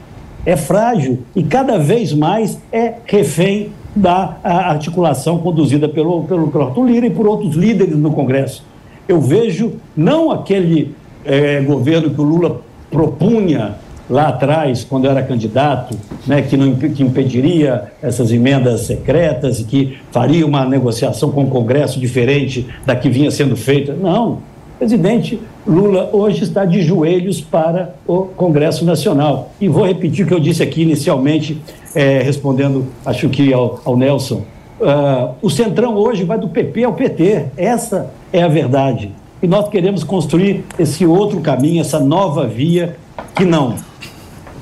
É 0.46 0.56
frágil 0.56 1.20
e 1.34 1.42
cada 1.42 1.78
vez 1.78 2.12
mais 2.12 2.58
é 2.72 2.94
refém 3.06 3.70
da 3.96 4.36
articulação 4.42 5.38
conduzida 5.38 5.88
pelo, 5.88 6.24
pelo, 6.24 6.62
Arthur 6.62 6.84
Lira 6.84 7.06
e 7.06 7.10
por 7.10 7.26
outros 7.26 7.54
líderes 7.54 7.96
no 7.96 8.12
Congresso. 8.12 8.64
Eu 9.08 9.20
vejo 9.20 9.74
não 9.96 10.30
aquele 10.30 10.94
é, 11.24 11.60
governo 11.60 12.10
que 12.10 12.20
o 12.20 12.24
Lula 12.24 12.60
propunha 12.90 13.76
lá 14.08 14.28
atrás, 14.28 14.84
quando 14.84 15.06
era 15.08 15.22
candidato, 15.22 15.96
né, 16.26 16.42
que, 16.42 16.56
não, 16.56 16.74
que 16.74 17.02
impediria 17.02 17.92
essas 18.02 18.30
emendas 18.30 18.82
secretas 18.82 19.60
e 19.60 19.64
que 19.64 19.98
faria 20.10 20.46
uma 20.46 20.64
negociação 20.66 21.30
com 21.30 21.44
o 21.44 21.48
Congresso 21.48 21.98
diferente 21.98 22.66
da 22.84 22.94
que 22.94 23.08
vinha 23.08 23.30
sendo 23.30 23.56
feita. 23.56 23.94
Não. 23.94 24.38
Presidente 24.78 25.40
Lula 25.66 26.10
hoje 26.12 26.42
está 26.42 26.66
de 26.66 26.82
joelhos 26.82 27.40
para 27.40 27.94
o 28.06 28.24
Congresso 28.36 28.84
Nacional. 28.84 29.52
E 29.58 29.66
vou 29.66 29.86
repetir 29.86 30.24
o 30.24 30.28
que 30.28 30.34
eu 30.34 30.40
disse 30.40 30.62
aqui 30.62 30.82
inicialmente, 30.82 31.60
é, 31.94 32.20
respondendo, 32.20 32.86
acho 33.04 33.28
que 33.30 33.52
ao, 33.52 33.80
ao 33.84 33.96
Nelson. 33.96 34.42
Uh, 34.78 35.34
o 35.40 35.48
Centrão 35.48 35.94
hoje 35.94 36.24
vai 36.24 36.38
do 36.38 36.48
PP 36.48 36.84
ao 36.84 36.92
PT. 36.92 37.46
Essa 37.56 38.10
é 38.30 38.42
a 38.42 38.48
verdade. 38.48 39.10
E 39.42 39.46
nós 39.46 39.68
queremos 39.68 40.04
construir 40.04 40.64
esse 40.78 41.06
outro 41.06 41.40
caminho, 41.40 41.80
essa 41.80 41.98
nova 41.98 42.46
via 42.46 42.96
que 43.34 43.44
não 43.44 43.76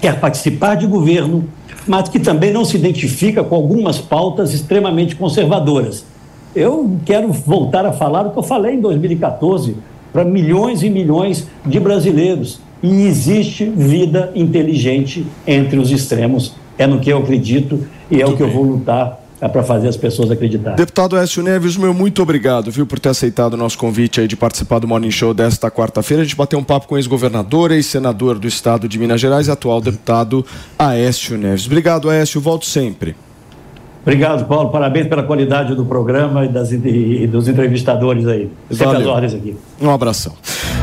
quer 0.00 0.20
participar 0.20 0.76
de 0.76 0.86
governo, 0.86 1.44
mas 1.86 2.09
que 2.09 2.20
também 2.20 2.53
não 2.53 2.64
se 2.64 2.76
identifica 2.76 3.42
com 3.42 3.57
algumas 3.57 3.98
pautas 3.98 4.53
extremamente 4.53 5.16
conservadoras. 5.16 6.05
Eu 6.55 6.96
quero 7.05 7.32
voltar 7.32 7.86
a 7.86 7.92
falar 7.92 8.26
o 8.26 8.30
que 8.30 8.38
eu 8.38 8.42
falei 8.42 8.74
em 8.74 8.80
2014 8.80 9.76
para 10.13 10.25
milhões 10.25 10.83
e 10.83 10.91
milhões 10.91 11.49
de 11.65 11.81
brasileiros. 11.81 12.61
E 12.83 13.07
existe 13.07 13.65
vida 13.65 14.33
inteligente 14.35 15.25
entre 15.47 15.79
os 15.79 15.91
extremos. 15.91 16.55
É 16.77 16.87
no 16.87 16.99
que 16.99 17.11
eu 17.11 17.19
acredito 17.19 17.87
e 18.11 18.21
é 18.21 18.27
o 18.27 18.37
que 18.37 18.43
eu 18.43 18.51
vou 18.51 18.65
lutar 18.65 19.23
é 19.43 19.49
para 19.49 19.65
fazer 19.65 19.89
as 19.89 19.97
pessoas 19.97 20.31
acreditarem. 20.31 20.77
Deputado 20.77 21.17
Écio 21.17 21.43
Neves, 21.43 21.77
meu 21.77 21.93
muito 21.93 22.23
obrigado, 22.23 22.71
viu, 22.71 22.87
por 22.87 23.01
ter 23.01 23.09
aceitado 23.09 23.55
o 23.55 23.57
nosso 23.57 23.77
convite 23.77 24.21
aí 24.21 24.29
de 24.29 24.37
participar 24.37 24.79
do 24.79 24.87
Morning 24.87 25.11
Show 25.11 25.35
desta 25.35 25.69
quarta-feira. 25.69 26.23
A 26.23 26.25
gente 26.25 26.37
bateu 26.37 26.57
um 26.61 26.63
papo 26.63 26.87
com 26.87 26.95
o 26.95 26.99
ex-governador, 26.99 27.73
ex-senador 27.73 28.39
do 28.39 28.47
estado 28.47 28.89
de 28.89 29.01
Minas 29.01 29.21
Gerais 29.21 29.49
e 29.49 29.51
atual 29.51 29.81
deputado 29.81 30.47
Aécio 30.79 31.37
Neves. 31.37 31.67
Obrigado, 31.67 32.09
Aécio, 32.09 32.41
volto 32.41 32.67
sempre. 32.67 33.17
Obrigado, 34.03 34.47
Paulo. 34.47 34.71
Parabéns 34.71 35.09
pela 35.09 35.25
qualidade 35.25 35.75
do 35.75 35.85
programa 35.85 36.45
e, 36.45 36.49
das, 36.49 36.71
e 36.71 37.27
dos 37.27 37.49
entrevistadores 37.49 38.29
aí. 38.29 38.49
Sempre 38.71 38.99
as 38.99 39.07
ordens 39.07 39.35
aqui. 39.35 39.57
Um 39.83 39.91
abração. 39.91 40.33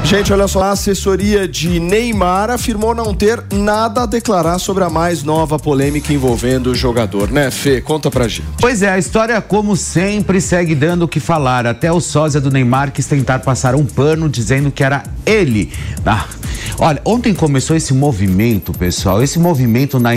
Gente, 0.04 0.34
olha 0.34 0.48
só, 0.48 0.64
a 0.64 0.72
assessoria 0.72 1.48
de 1.48 1.80
Neymar 1.80 2.50
afirmou 2.50 2.96
não 2.96 3.14
ter 3.14 3.44
nada 3.54 4.04
a 4.04 4.06
declarar 4.06 4.58
sobre 4.58 4.84
a 4.84 4.90
mais 4.90 5.24
nova 5.24 5.60
polêmica 5.60 6.12
envolvendo 6.12 6.72
o 6.72 6.76
jogador, 6.76 7.32
né, 7.32 7.52
Fê? 7.52 7.80
Conta 7.80 8.10
pra 8.10 8.28
gente. 8.28 8.48
Pois 8.60 8.82
é, 8.82 8.90
a 8.90 8.98
história, 8.98 9.40
como 9.40 9.76
sempre, 9.78 10.42
segue 10.42 10.74
dando 10.74 11.04
o 11.04 11.08
que 11.08 11.20
falar. 11.20 11.68
Até 11.68 11.92
o 11.92 12.02
sósia 12.02 12.42
do 12.42 12.50
Neymar 12.50 12.92
quis 12.92 13.06
tentar 13.06 13.40
passar 13.40 13.76
um 13.76 13.86
pano 13.86 14.28
dizendo 14.28 14.72
que 14.72 14.84
era 14.84 15.04
ele. 15.26 15.72
Ah, 16.06 16.26
olha, 16.80 17.00
ontem 17.06 17.34
começou 17.34 17.76
esse 17.76 17.94
movimento, 17.94 18.74
pessoal, 18.74 19.22
esse 19.22 19.38
movimento 19.38 20.00
na, 20.00 20.10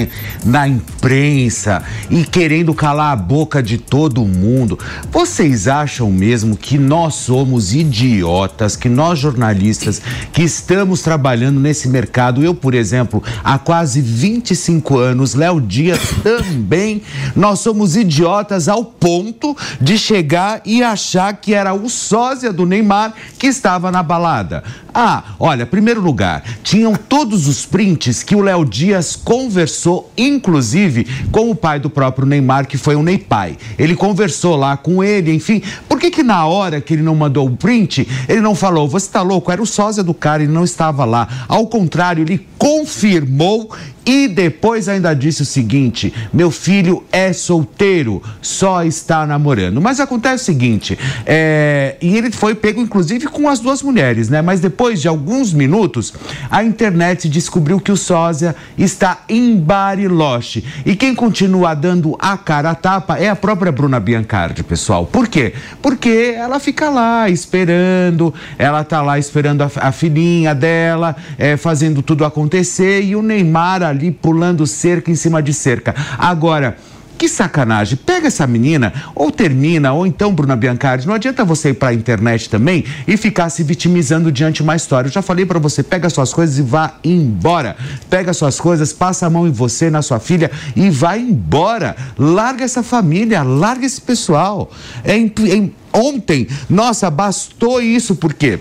na 0.43 0.67
imprensa 0.67 1.83
e 2.11 2.25
querendo 2.25 2.73
calar 2.73 3.13
a 3.13 3.17
boca 3.17 3.63
de 3.63 3.77
todo 3.77 4.25
mundo. 4.25 4.79
Vocês 5.11 5.69
acham 5.69 6.11
mesmo 6.11 6.57
que 6.57 6.79
nós 6.79 7.15
somos 7.17 7.75
idiotas, 7.75 8.72
que 8.77 8.89
nós 8.89 9.19
jornalistas 9.19 10.01
que 10.33 10.43
estamos 10.43 11.03
trabalhando 11.03 11.61
nesse 11.61 11.89
mercado, 11.89 12.43
eu, 12.43 12.55
por 12.55 12.75
exemplo, 12.75 13.23
há 13.43 13.59
quase 13.59 14.01
25 14.01 14.99
anos, 14.99 15.35
Léo 15.35 15.61
Dias 15.61 16.01
também, 16.23 17.03
nós 17.35 17.61
somos 17.61 17.97
idiotas 17.97 18.69
ao 18.69 18.85
ponto 18.85 19.57
de 19.81 19.99
chegar 19.99 20.61
e 20.65 20.83
achar 20.83 21.35
que 21.35 21.55
era 21.55 21.75
o 21.75 21.89
sósia 21.89 22.53
do 22.53 22.67
Neymar 22.67 23.15
que 23.39 23.47
estava 23.47 23.91
na 23.91 24.03
balada. 24.03 24.63
Ah, 24.95 25.23
olha, 25.41 25.65
primeiro 25.65 26.03
lugar, 26.03 26.43
tinham 26.63 26.95
todos 26.95 27.49
os 27.49 27.65
prints 27.65 28.23
que 28.23 28.37
o 28.37 28.43
Léo 28.43 28.63
Dias 28.63 29.17
conversou, 29.17 30.13
inclusive 30.19 31.07
com 31.31 31.51
o 31.51 31.55
pai 31.55 31.81
do 31.81 31.89
próprio 31.89 32.27
Neymar, 32.27 32.67
que 32.67 32.77
foi 32.77 32.95
o 32.95 33.03
Ney 33.03 33.17
Pai. 33.17 33.57
Ele 33.79 33.97
conversou 33.97 34.55
lá 34.55 34.77
com 34.77 35.03
ele, 35.03 35.33
enfim. 35.33 35.63
Por 35.89 35.99
que 35.99 36.11
que 36.11 36.23
na 36.23 36.45
hora 36.47 36.79
que 36.79 36.93
ele 36.93 37.03
não 37.03 37.15
mandou 37.15 37.47
o 37.47 37.57
print, 37.57 38.07
ele 38.29 38.43
não 38.43 38.55
falou, 38.63 38.87
você 38.87 39.11
tá 39.11 39.23
louco? 39.23 39.51
Era 39.51 39.61
o 39.61 39.67
sósia 39.67 40.05
do 40.05 40.15
cara, 40.15 40.45
ele 40.45 40.53
não 40.53 40.63
estava 40.63 41.05
lá. 41.05 41.27
Ao 41.49 41.67
contrário, 41.67 42.23
ele 42.23 42.47
confirmou 42.57 43.75
e 44.05 44.27
depois 44.27 44.89
ainda 44.89 45.15
disse 45.15 45.43
o 45.43 45.47
seguinte: 45.47 46.13
meu 46.33 46.51
filho 46.51 47.05
é 47.13 47.33
solteiro, 47.33 48.23
só 48.41 48.85
está 48.85 49.27
namorando. 49.27 49.81
Mas 49.81 50.01
acontece 50.01 50.43
o 50.43 50.47
seguinte: 50.47 50.99
é, 51.27 51.97
e 52.01 52.17
ele 52.17 52.31
foi 52.31 52.55
pego, 52.55 52.81
inclusive, 52.81 53.27
com 53.27 53.49
as 53.49 53.61
duas 53.61 53.83
mulheres, 53.83 54.29
né? 54.29 54.43
Mas 54.43 54.61
depois 54.61 55.01
de 55.01 55.09
alguns 55.09 55.53
minutos, 55.53 56.13
a 56.51 56.65
internet 56.65 57.29
descobriu 57.29 57.81
que 57.81 57.93
o 57.93 57.97
sósia 57.97 58.55
está 58.77 59.23
em 59.29 59.57
Bariloche. 59.57 60.65
E 60.85 60.97
quem 60.97 61.15
continua 61.15 61.75
dando 61.75 62.17
a 62.19 62.37
cara 62.37 62.71
a 62.71 62.75
tapa 62.75 63.19
é 63.19 63.29
a 63.29 63.37
própria 63.37 63.71
Bruna 63.71 64.01
Biancardi, 64.01 64.63
pessoal. 64.63 65.07
Por 65.07 65.29
quê? 65.29 65.55
Porque 65.81 66.35
ela 66.37 66.59
fica 66.59 66.91
lá 66.91 67.29
esperando, 67.29 68.35
ela 68.59 68.83
tá 68.85 69.01
lá 69.01 69.19
esperando 69.19 69.63
a, 69.63 69.71
a 69.77 69.93
filhinha 69.93 70.55
dela, 70.55 71.15
é, 71.39 71.57
fazendo 71.57 72.03
tudo 72.03 72.25
acontecer, 72.25 73.03
e 73.03 73.15
o 73.15 73.23
Neymar 73.23 73.92
ali 73.93 74.11
pulando 74.11 74.67
cerca 74.67 75.11
em 75.11 75.15
cima 75.15 75.43
de 75.43 75.55
cerca. 75.55 75.95
Agora, 76.19 76.77
que 77.23 77.29
sacanagem. 77.29 77.97
Pega 78.05 78.27
essa 78.27 78.49
menina, 78.49 78.93
ou 79.15 79.31
termina, 79.31 79.93
ou 79.93 80.05
então, 80.05 80.35
Bruna 80.35 80.57
Biancardi, 80.57 81.07
não 81.07 81.15
adianta 81.15 81.45
você 81.45 81.69
ir 81.69 81.75
para 81.75 81.91
a 81.91 81.95
internet 81.95 82.51
também 82.51 82.85
e 83.07 83.17
ficar 83.17 83.49
se 83.49 83.63
vitimizando 83.63 84.33
diante 84.33 84.57
de 84.57 84.63
uma 84.63 84.75
história. 84.75 85.07
Eu 85.07 85.13
já 85.13 85.23
falei 85.23 85.47
para 85.47 85.61
você, 85.61 85.85
pega 85.85 86.11
suas 86.11 86.35
coisas 86.35 86.59
e 86.59 86.63
vá 86.63 86.95
embora. 87.05 87.77
Pega 88.11 88.33
suas 88.33 88.59
coisas, 88.59 88.93
passa 88.93 89.27
a 89.27 89.31
mão 89.31 89.47
em 89.47 89.53
você, 89.53 89.89
na 89.89 90.03
sua 90.03 90.19
filha 90.19 90.51
e 90.75 90.91
vai 90.91 91.21
embora. 91.21 91.95
Larga 92.19 92.65
essa 92.65 92.83
família, 92.83 93.45
larga 93.45 93.87
esse 93.87 94.01
pessoal. 94.01 94.69
É, 95.05 95.17
é, 95.17 95.71
ontem, 95.93 96.49
nossa, 96.69 97.09
bastou 97.09 97.81
isso, 97.81 98.17
por 98.17 98.35
quê? 98.35 98.59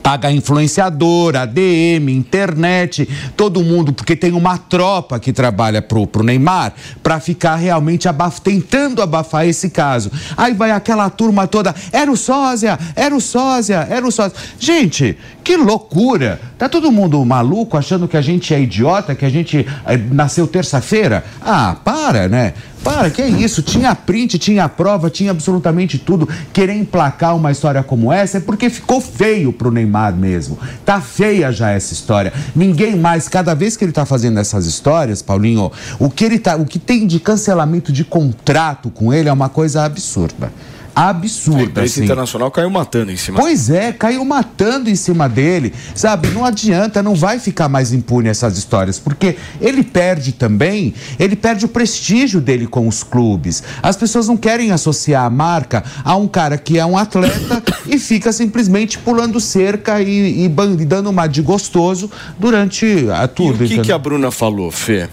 Paga 0.00 0.30
influenciador, 0.30 1.36
ADM, 1.36 2.08
internet, 2.08 3.08
todo 3.36 3.62
mundo, 3.62 3.92
porque 3.92 4.16
tem 4.16 4.32
uma 4.32 4.58
tropa 4.58 5.18
que 5.18 5.32
trabalha 5.32 5.82
pro, 5.82 6.06
pro 6.06 6.22
Neymar 6.22 6.72
para 7.02 7.20
ficar 7.20 7.56
realmente 7.56 8.08
abaf 8.08 8.40
tentando 8.40 9.02
abafar 9.02 9.46
esse 9.46 9.70
caso. 9.70 10.10
Aí 10.36 10.54
vai 10.54 10.70
aquela 10.70 11.08
turma 11.10 11.46
toda, 11.46 11.74
era 11.92 12.10
o 12.10 12.16
sósia, 12.16 12.78
era 12.94 13.14
o 13.14 13.20
sósia, 13.20 13.86
era 13.90 14.06
o 14.06 14.12
sósia. 14.12 14.36
Gente, 14.58 15.16
que 15.42 15.56
loucura! 15.56 16.40
Tá 16.56 16.68
todo 16.68 16.92
mundo 16.92 17.24
maluco 17.24 17.76
achando 17.76 18.06
que 18.06 18.16
a 18.16 18.20
gente 18.20 18.54
é 18.54 18.60
idiota, 18.60 19.14
que 19.14 19.24
a 19.24 19.30
gente 19.30 19.66
eh, 19.86 19.96
nasceu 20.10 20.46
terça-feira? 20.46 21.24
Ah, 21.40 21.76
para, 21.84 22.28
né? 22.28 22.54
Para, 22.82 23.10
que 23.10 23.22
é 23.22 23.28
isso? 23.28 23.62
Tinha 23.62 23.94
print, 23.94 24.38
tinha 24.38 24.68
prova, 24.68 25.08
tinha 25.08 25.30
absolutamente 25.30 25.98
tudo. 25.98 26.28
Querer 26.52 26.74
emplacar 26.74 27.36
uma 27.36 27.52
história 27.52 27.82
como 27.82 28.12
essa 28.12 28.38
é 28.38 28.40
porque 28.40 28.68
ficou 28.68 29.00
feio 29.00 29.52
pro 29.52 29.70
Neymar 29.70 30.14
mesmo. 30.14 30.58
Tá 30.84 31.00
feia 31.00 31.52
já 31.52 31.70
essa 31.70 31.92
história. 31.92 32.32
Ninguém 32.54 32.96
mais, 32.96 33.28
cada 33.28 33.54
vez 33.54 33.76
que 33.76 33.84
ele 33.84 33.92
tá 33.92 34.04
fazendo 34.04 34.40
essas 34.40 34.66
histórias, 34.66 35.22
Paulinho, 35.22 35.70
o 35.98 36.10
que 36.10 36.24
ele 36.24 36.38
tá, 36.38 36.56
o 36.56 36.64
que 36.64 36.78
tem 36.78 37.06
de 37.06 37.20
cancelamento 37.20 37.92
de 37.92 38.04
contrato 38.04 38.90
com 38.90 39.12
ele 39.12 39.28
é 39.28 39.32
uma 39.32 39.48
coisa 39.48 39.84
absurda 39.84 40.50
absurda. 40.94 41.60
A 41.60 41.64
imprensa 41.64 41.94
assim. 41.94 42.04
internacional 42.04 42.50
caiu 42.50 42.70
matando 42.70 43.10
em 43.10 43.16
cima. 43.16 43.38
Pois 43.38 43.70
é, 43.70 43.92
caiu 43.92 44.24
matando 44.24 44.90
em 44.90 44.94
cima 44.94 45.28
dele, 45.28 45.72
sabe? 45.94 46.28
Não 46.28 46.44
adianta, 46.44 47.02
não 47.02 47.14
vai 47.14 47.38
ficar 47.38 47.68
mais 47.68 47.92
impune 47.92 48.28
essas 48.28 48.56
histórias, 48.56 48.98
porque 48.98 49.36
ele 49.60 49.82
perde 49.82 50.32
também, 50.32 50.94
ele 51.18 51.36
perde 51.36 51.64
o 51.64 51.68
prestígio 51.68 52.40
dele 52.40 52.66
com 52.66 52.86
os 52.86 53.02
clubes. 53.02 53.62
As 53.82 53.96
pessoas 53.96 54.28
não 54.28 54.36
querem 54.36 54.70
associar 54.70 55.24
a 55.24 55.30
marca 55.30 55.84
a 56.04 56.16
um 56.16 56.28
cara 56.28 56.58
que 56.58 56.78
é 56.78 56.84
um 56.84 56.96
atleta 56.96 57.62
e 57.86 57.98
fica 57.98 58.32
simplesmente 58.32 58.98
pulando 58.98 59.40
cerca 59.40 60.00
e, 60.00 60.44
e, 60.44 60.48
dando 60.84 61.10
uma 61.10 61.26
de 61.26 61.42
gostoso 61.42 62.10
durante 62.38 63.08
a 63.10 63.26
tudo. 63.28 63.62
E 63.62 63.66
o 63.66 63.68
que, 63.68 63.78
que 63.80 63.92
a 63.92 63.98
Bruna 63.98 64.30
falou, 64.30 64.70
Fê? 64.70 65.08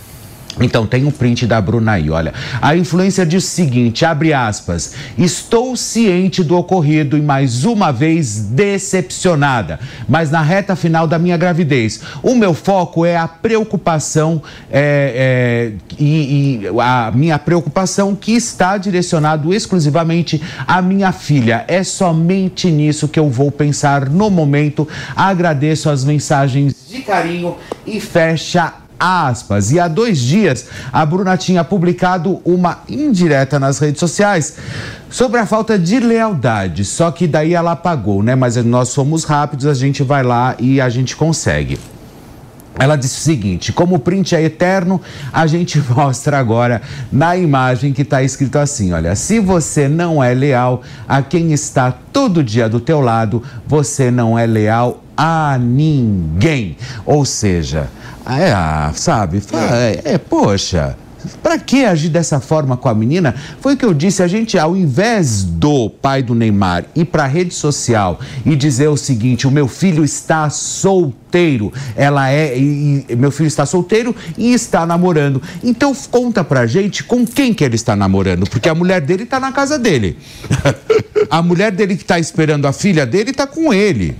Então, 0.60 0.86
tem 0.86 1.06
um 1.06 1.12
print 1.12 1.46
da 1.46 1.62
Bruna 1.62 1.94
aí, 1.94 2.10
olha. 2.10 2.34
A 2.62 2.76
influência 2.76 3.26
diz 3.26 3.44
o 3.44 3.48
seguinte, 3.48 4.06
abre 4.06 4.34
aspas, 4.34 4.94
estou 5.18 5.76
ciente 5.76 6.44
do 6.44 6.58
ocorrido 6.58 7.18
e 7.18 7.22
mais 7.22 7.64
uma 7.64 7.92
vez 7.92 8.40
decepcionada, 8.40 9.80
mas 10.08 10.32
na 10.32 10.42
reta 10.42 10.76
final 10.76 11.08
da 11.08 11.18
minha 11.18 11.38
gravidez. 11.38 12.02
O 12.22 12.36
meu 12.36 12.54
foco 12.54 13.06
é 13.06 13.16
a 13.16 13.28
preocupação 13.28 14.42
é, 14.72 15.72
é, 15.72 15.96
e, 15.98 16.62
e 16.64 16.80
a 16.80 17.12
minha 17.14 17.40
preocupação 17.40 18.16
que 18.16 18.34
está 18.34 18.78
direcionado 18.78 19.54
exclusivamente 19.54 20.42
à 20.68 20.82
minha 20.82 21.12
filha. 21.12 21.64
É 21.68 21.84
somente 21.84 22.70
nisso 22.70 23.08
que 23.08 23.20
eu 23.20 23.30
vou 23.30 23.52
pensar 23.52 24.10
no 24.10 24.30
momento. 24.30 24.88
Agradeço 25.16 25.90
as 25.90 26.04
mensagens 26.04 26.76
de 26.90 27.02
carinho 27.02 27.56
e 27.86 28.00
fecha 28.00 28.74
aspas. 29.00 29.72
E 29.72 29.80
há 29.80 29.88
dois 29.88 30.20
dias, 30.20 30.68
a 30.92 31.06
Bruna 31.06 31.38
tinha 31.38 31.64
publicado 31.64 32.42
uma 32.44 32.80
indireta 32.90 33.58
nas 33.60 33.80
redes 33.80 34.00
sociais 34.00 34.58
sobre 35.10 35.40
a 35.40 35.46
falta 35.46 35.80
de 35.80 36.00
lealdade. 36.00 36.84
Só 36.84 37.10
que 37.12 37.28
daí 37.28 37.54
ela 37.54 37.72
apagou, 37.72 38.22
né? 38.22 38.36
Mas 38.36 38.58
nós 38.58 38.90
somos 38.90 39.24
rápidos, 39.24 39.66
a 39.66 39.74
gente 39.74 40.04
vai 40.04 40.24
lá 40.24 40.56
e 40.60 40.82
a 40.82 40.90
gente 40.90 41.16
consegue. 41.16 41.80
Ela 42.80 42.96
disse 42.96 43.20
o 43.20 43.22
seguinte: 43.22 43.74
como 43.74 43.96
o 43.96 44.00
print 44.00 44.34
é 44.36 44.42
eterno, 44.42 45.02
a 45.34 45.46
gente 45.46 45.84
mostra 45.94 46.40
agora 46.40 46.82
na 47.12 47.36
imagem 47.36 47.92
que 47.92 48.04
está 48.04 48.24
escrito 48.24 48.58
assim: 48.58 48.94
olha, 48.94 49.16
se 49.16 49.40
você 49.40 49.90
não 49.90 50.24
é 50.24 50.34
leal 50.34 50.82
a 51.08 51.22
quem 51.22 51.52
está 51.52 51.92
todo 51.92 52.42
dia 52.42 52.70
do 52.70 52.80
teu 52.80 53.02
lado, 53.02 53.44
você 53.68 54.10
não 54.10 54.40
é 54.40 54.46
leal 54.46 55.04
a 55.22 55.58
ninguém. 55.58 56.78
Ou 57.06 57.26
seja, 57.26 57.90
é, 58.26 58.54
ah, 58.54 58.94
sabe, 58.96 59.44
é, 59.54 60.14
é 60.14 60.18
poxa. 60.18 60.96
Para 61.44 61.60
que 61.60 61.84
agir 61.84 62.08
dessa 62.08 62.40
forma 62.40 62.78
com 62.78 62.88
a 62.88 62.96
menina? 62.96 63.36
Foi 63.60 63.74
o 63.74 63.78
que 63.78 63.84
eu 63.84 63.94
disse, 63.94 64.24
a 64.24 64.28
gente 64.28 64.58
ao 64.58 64.78
invés 64.78 65.44
do 65.44 65.90
pai 65.90 66.24
do 66.24 66.34
Neymar 66.34 66.86
ir 66.96 67.04
para 67.04 67.26
a 67.26 67.28
rede 67.28 67.54
social 67.54 68.22
e 68.46 68.56
dizer 68.56 68.88
o 68.88 68.96
seguinte, 68.96 69.46
o 69.46 69.52
meu 69.52 69.68
filho 69.68 70.06
está 70.06 70.50
solteiro, 70.50 71.74
ela 71.98 72.32
é, 72.32 72.58
e, 72.58 73.06
e, 73.10 73.16
meu 73.18 73.32
filho 73.32 73.48
está 73.48 73.66
solteiro 73.66 74.16
e 74.38 74.54
está 74.54 74.86
namorando. 74.86 75.42
Então 75.62 75.94
conta 76.10 76.42
pra 76.42 76.66
gente 76.66 77.04
com 77.04 77.28
quem 77.28 77.54
que 77.54 77.66
ele 77.66 77.76
está 77.76 77.98
namorando, 77.98 78.50
porque 78.50 78.70
a 78.70 78.76
mulher 78.76 79.02
dele 79.02 79.24
está 79.24 79.42
na 79.42 79.52
casa 79.52 79.78
dele. 79.78 80.18
a 81.30 81.42
mulher 81.42 81.74
dele 81.74 81.98
que 81.98 82.04
está 82.04 82.18
esperando 82.18 82.66
a 82.66 82.72
filha 82.72 83.06
dele 83.06 83.32
está 83.32 83.46
com 83.46 83.74
ele. 83.74 84.16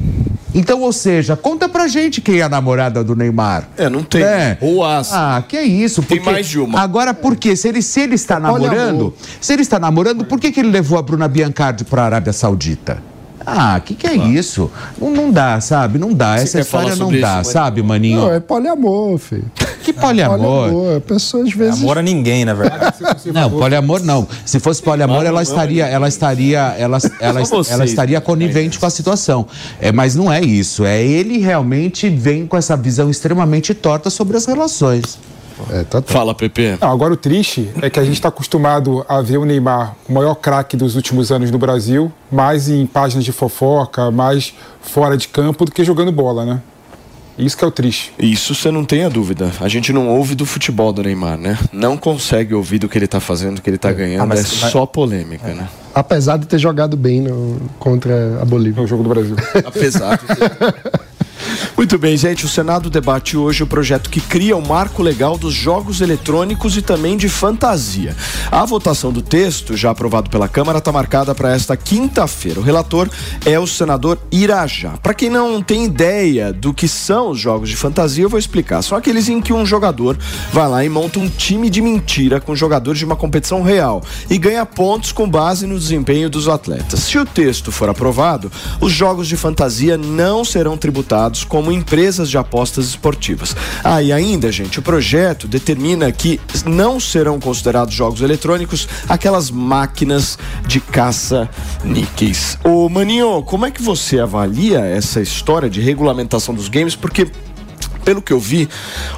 Então, 0.60 0.82
ou 0.82 0.92
seja, 0.92 1.38
conta 1.38 1.70
pra 1.70 1.88
gente 1.88 2.20
quem 2.20 2.40
é 2.40 2.42
a 2.44 2.50
namorada 2.50 3.02
do 3.02 3.16
Neymar. 3.16 3.70
É, 3.78 3.90
não 3.90 4.04
tem. 4.04 4.22
É. 4.22 4.58
Ou 4.60 4.84
as. 4.84 5.14
Ah, 5.14 5.42
que 5.48 5.56
é 5.56 5.64
isso? 5.64 6.04
Tem 6.04 6.18
porque- 6.18 6.30
mais 6.32 6.48
de 6.48 6.60
uma. 6.60 6.82
Agora, 6.82 7.14
por 7.14 7.38
quê? 7.38 7.56
Se 7.56 7.70
ele, 7.70 7.82
se 7.82 8.02
ele 8.02 8.16
está 8.16 8.38
namorando, 8.42 9.14
se 9.40 9.54
ele 9.54 9.62
está 9.62 9.80
namorando, 9.80 10.26
por 10.26 10.38
que, 10.38 10.52
que 10.52 10.60
ele 10.60 10.70
levou 10.70 11.00
a 11.00 11.02
Bruna 11.02 11.30
Biancardi 11.30 11.86
para 11.86 12.02
a 12.02 12.06
Arábia 12.06 12.34
Saudita? 12.34 13.02
Ah, 13.46 13.80
que 13.80 13.96
que 13.96 14.08
é 14.08 14.16
isso? 14.16 14.70
Não, 15.00 15.12
não 15.12 15.32
dá, 15.32 15.60
sabe? 15.62 15.98
Não 15.98 16.14
dá. 16.14 16.38
Você 16.38 16.44
Essa 16.44 16.58
quer 16.58 16.64
história 16.64 16.96
falar 16.96 17.12
não 17.12 17.20
dá, 17.20 17.42
isso, 17.42 17.52
sabe, 17.52 17.82
maninho? 17.82 18.22
Não, 18.22 18.34
é 18.34 18.40
poliamor, 18.40 19.18
filho. 19.18 19.50
Que 19.84 19.94
poliamor? 19.94 20.98
A 20.98 21.02
pessoa 21.02 21.44
às 21.44 21.54
vezes. 21.54 21.82
Amor 21.82 21.98
a 21.98 22.02
ninguém, 22.02 22.46
na 22.46 22.54
verdade. 22.54 22.98
Não, 23.34 23.50
poliamor 23.50 24.04
não. 24.04 24.28
Se 24.46 24.60
fosse 24.60 24.82
poliamor, 24.82 25.26
ela 25.26 25.42
estaria, 25.42 25.86
ela 25.88 26.08
estaria, 26.08 26.60
ela, 26.78 26.98
ela, 27.20 27.42
ela 27.70 27.86
estaria 27.86 28.20
né? 28.20 28.26
conivente 28.26 28.78
com 28.78 28.86
a 28.86 28.90
situação. 28.90 29.48
É, 29.80 29.92
mas 29.92 30.16
não 30.16 30.32
é 30.32 30.42
isso. 30.42 30.86
É 30.86 31.02
ele 31.02 31.38
realmente 31.40 32.10
vem 32.10 32.46
com 32.46 32.58
essa 32.58 32.76
visão 32.76 33.10
extremamente 33.10 33.74
torta 33.74 34.10
sobre 34.10 34.38
as 34.38 34.46
relações. 34.46 35.18
É, 35.72 35.84
tá, 35.84 36.02
tá. 36.02 36.14
Fala, 36.14 36.34
Pepe. 36.36 36.78
Não, 36.82 36.92
agora 36.92 37.14
o 37.14 37.18
triste 37.18 37.70
é 37.82 37.90
que 37.90 38.00
a 38.00 38.04
gente 38.04 38.14
está 38.16 38.30
acostumado 38.30 39.06
a 39.08 39.22
ver 39.22 39.38
o 39.38 39.46
Neymar, 39.46 39.96
o 40.08 40.14
maior 40.14 40.36
craque 40.36 40.76
dos 40.78 40.96
últimos 40.96 41.32
anos 41.32 41.52
no 41.52 41.58
Brasil, 41.58 42.12
mais 42.32 42.70
em 42.70 42.86
páginas 42.86 43.24
de 43.26 43.32
fofoca, 43.32 44.10
mais 44.12 44.54
fora 44.82 45.18
de 45.18 45.28
campo 45.28 45.66
do 45.66 45.72
que 45.72 45.84
jogando 45.84 46.12
bola, 46.12 46.46
né? 46.46 46.62
Isso 47.38 47.58
que 47.58 47.64
é 47.64 47.68
o 47.68 47.72
triste. 47.72 48.12
Isso 48.20 48.54
você 48.54 48.70
não 48.70 48.84
tenha 48.84 49.10
dúvida. 49.10 49.50
A 49.62 49.70
gente 49.70 49.94
não 49.94 50.10
ouve 50.10 50.36
do 50.36 50.46
futebol 50.46 50.92
do 50.92 51.02
Neymar, 51.02 51.38
né? 51.38 51.58
Não 51.72 51.96
consegue 51.96 52.54
ouvir 52.54 52.80
do 52.80 52.90
que 52.90 52.98
ele 52.98 53.08
tá 53.08 53.22
fazendo, 53.22 53.56
do 53.56 53.62
que 53.62 53.70
ele 53.70 53.78
tá 53.78 53.94
ganhando. 53.94 54.24
Ah, 54.24 54.26
mas 54.26 54.40
é 54.54 54.56
vai- 54.58 54.72
só 54.72 54.86
polêmica, 54.86 55.48
né? 55.54 55.70
Apesar 55.96 56.36
de 56.38 56.46
ter 56.48 56.60
jogado 56.60 56.98
bem 56.98 57.22
no- 57.22 57.58
contra 57.80 58.42
a 58.42 58.46
Bolívia. 58.46 58.82
No 58.82 58.88
jogo 58.88 59.04
do 59.04 59.10
Brasil. 59.10 59.38
Apesar 59.66 60.18
de 60.18 60.26
ter... 60.36 61.00
Muito 61.78 61.98
bem, 61.98 62.18
gente. 62.18 62.46
O 62.46 62.50
Senado 62.50 62.90
debate 62.90 63.38
hoje 63.38 63.64
o 63.64 63.68
projeto 63.68 64.10
que 64.10 64.20
cria 64.20 64.56
o 64.58 64.66
marco 64.66 65.02
legal 65.02 65.38
dos 65.38 65.54
jogos 65.54 66.02
eletrônicos 66.02 66.76
e 66.76 66.82
também 66.82 67.16
de 67.16 67.30
fantasia. 67.30 68.16
A 68.52 68.66
votação 68.66 69.12
do 69.12 69.22
texto, 69.22 69.78
já 69.78 69.92
aprovado 69.92 70.30
pela 70.30 70.48
Câmara, 70.48 70.80
está 70.80 70.92
marcada 70.92 71.34
para 71.34 71.54
esta 71.54 71.78
quinta-feira. 71.78 72.60
O 72.60 72.64
relator 72.64 73.10
é 73.46 73.60
o 73.60 73.66
senador 73.66 74.18
Irajá. 74.32 74.98
Para 74.98 75.14
quem 75.14 75.30
não 75.30 75.62
tem 75.62 75.86
ideia 75.86 76.52
do 76.52 76.74
que 76.74 76.88
são 76.88 77.30
os 77.32 77.40
jogos 77.40 77.70
de 77.70 77.78
fantasia, 77.78 78.26
eu 78.26 78.30
vou 78.30 78.40
explicar. 78.40 78.82
São 78.82 78.98
aqueles 78.98 79.30
em 79.30 79.42
que 79.42 79.54
um 79.54 79.66
jogador 79.66 80.18
vai 80.52 80.68
lá 80.68 80.84
e 80.84 80.90
monta 80.90 81.20
um 81.20 81.30
time 81.30 81.70
de 81.70 81.82
mentira 81.82 82.42
com 82.42 82.56
jogadores 82.56 83.00
de 83.00 83.06
uma 83.06 83.16
competição 83.16 83.62
real 83.62 84.04
e 84.30 84.38
ganha 84.38 84.66
pontos 84.66 85.12
com 85.12 85.30
base 85.30 85.66
no 85.66 85.78
desempenho 85.78 86.30
dos 86.30 86.48
atletas. 86.48 87.02
Se 87.02 87.18
o 87.18 87.26
texto 87.26 87.72
for 87.72 87.90
aprovado, 87.90 88.52
os 88.82 88.92
jogos 88.92 89.28
de 89.28 89.38
fantasia 89.38 89.98
não 89.98 90.44
serão 90.44 90.78
tributados 90.78 91.29
como 91.44 91.72
empresas 91.72 92.30
de 92.30 92.38
apostas 92.38 92.88
esportivas. 92.88 93.56
Ah, 93.84 94.02
e 94.02 94.12
ainda, 94.12 94.52
gente, 94.52 94.80
o 94.80 94.82
projeto 94.82 95.48
determina 95.48 96.12
que 96.12 96.40
não 96.66 97.00
serão 97.00 97.40
considerados 97.40 97.94
jogos 97.94 98.22
eletrônicos 98.22 98.88
aquelas 99.08 99.52
máquinas 99.52 100.38
de 100.66 100.80
caça-níqueis. 100.80 102.58
Ô, 102.64 102.90
Maninho, 102.90 103.44
como 103.44 103.66
é 103.66 103.72
que 103.72 103.82
você 103.82 104.20
avalia 104.20 104.80
essa 104.80 105.22
história 105.22 105.70
de 105.70 105.82
regulamentação 105.82 106.54
dos 106.54 106.68
games? 106.68 106.96
Porque 106.96 107.28
pelo 108.10 108.22
que 108.24 108.34
eu 108.34 108.40
vi, 108.40 108.68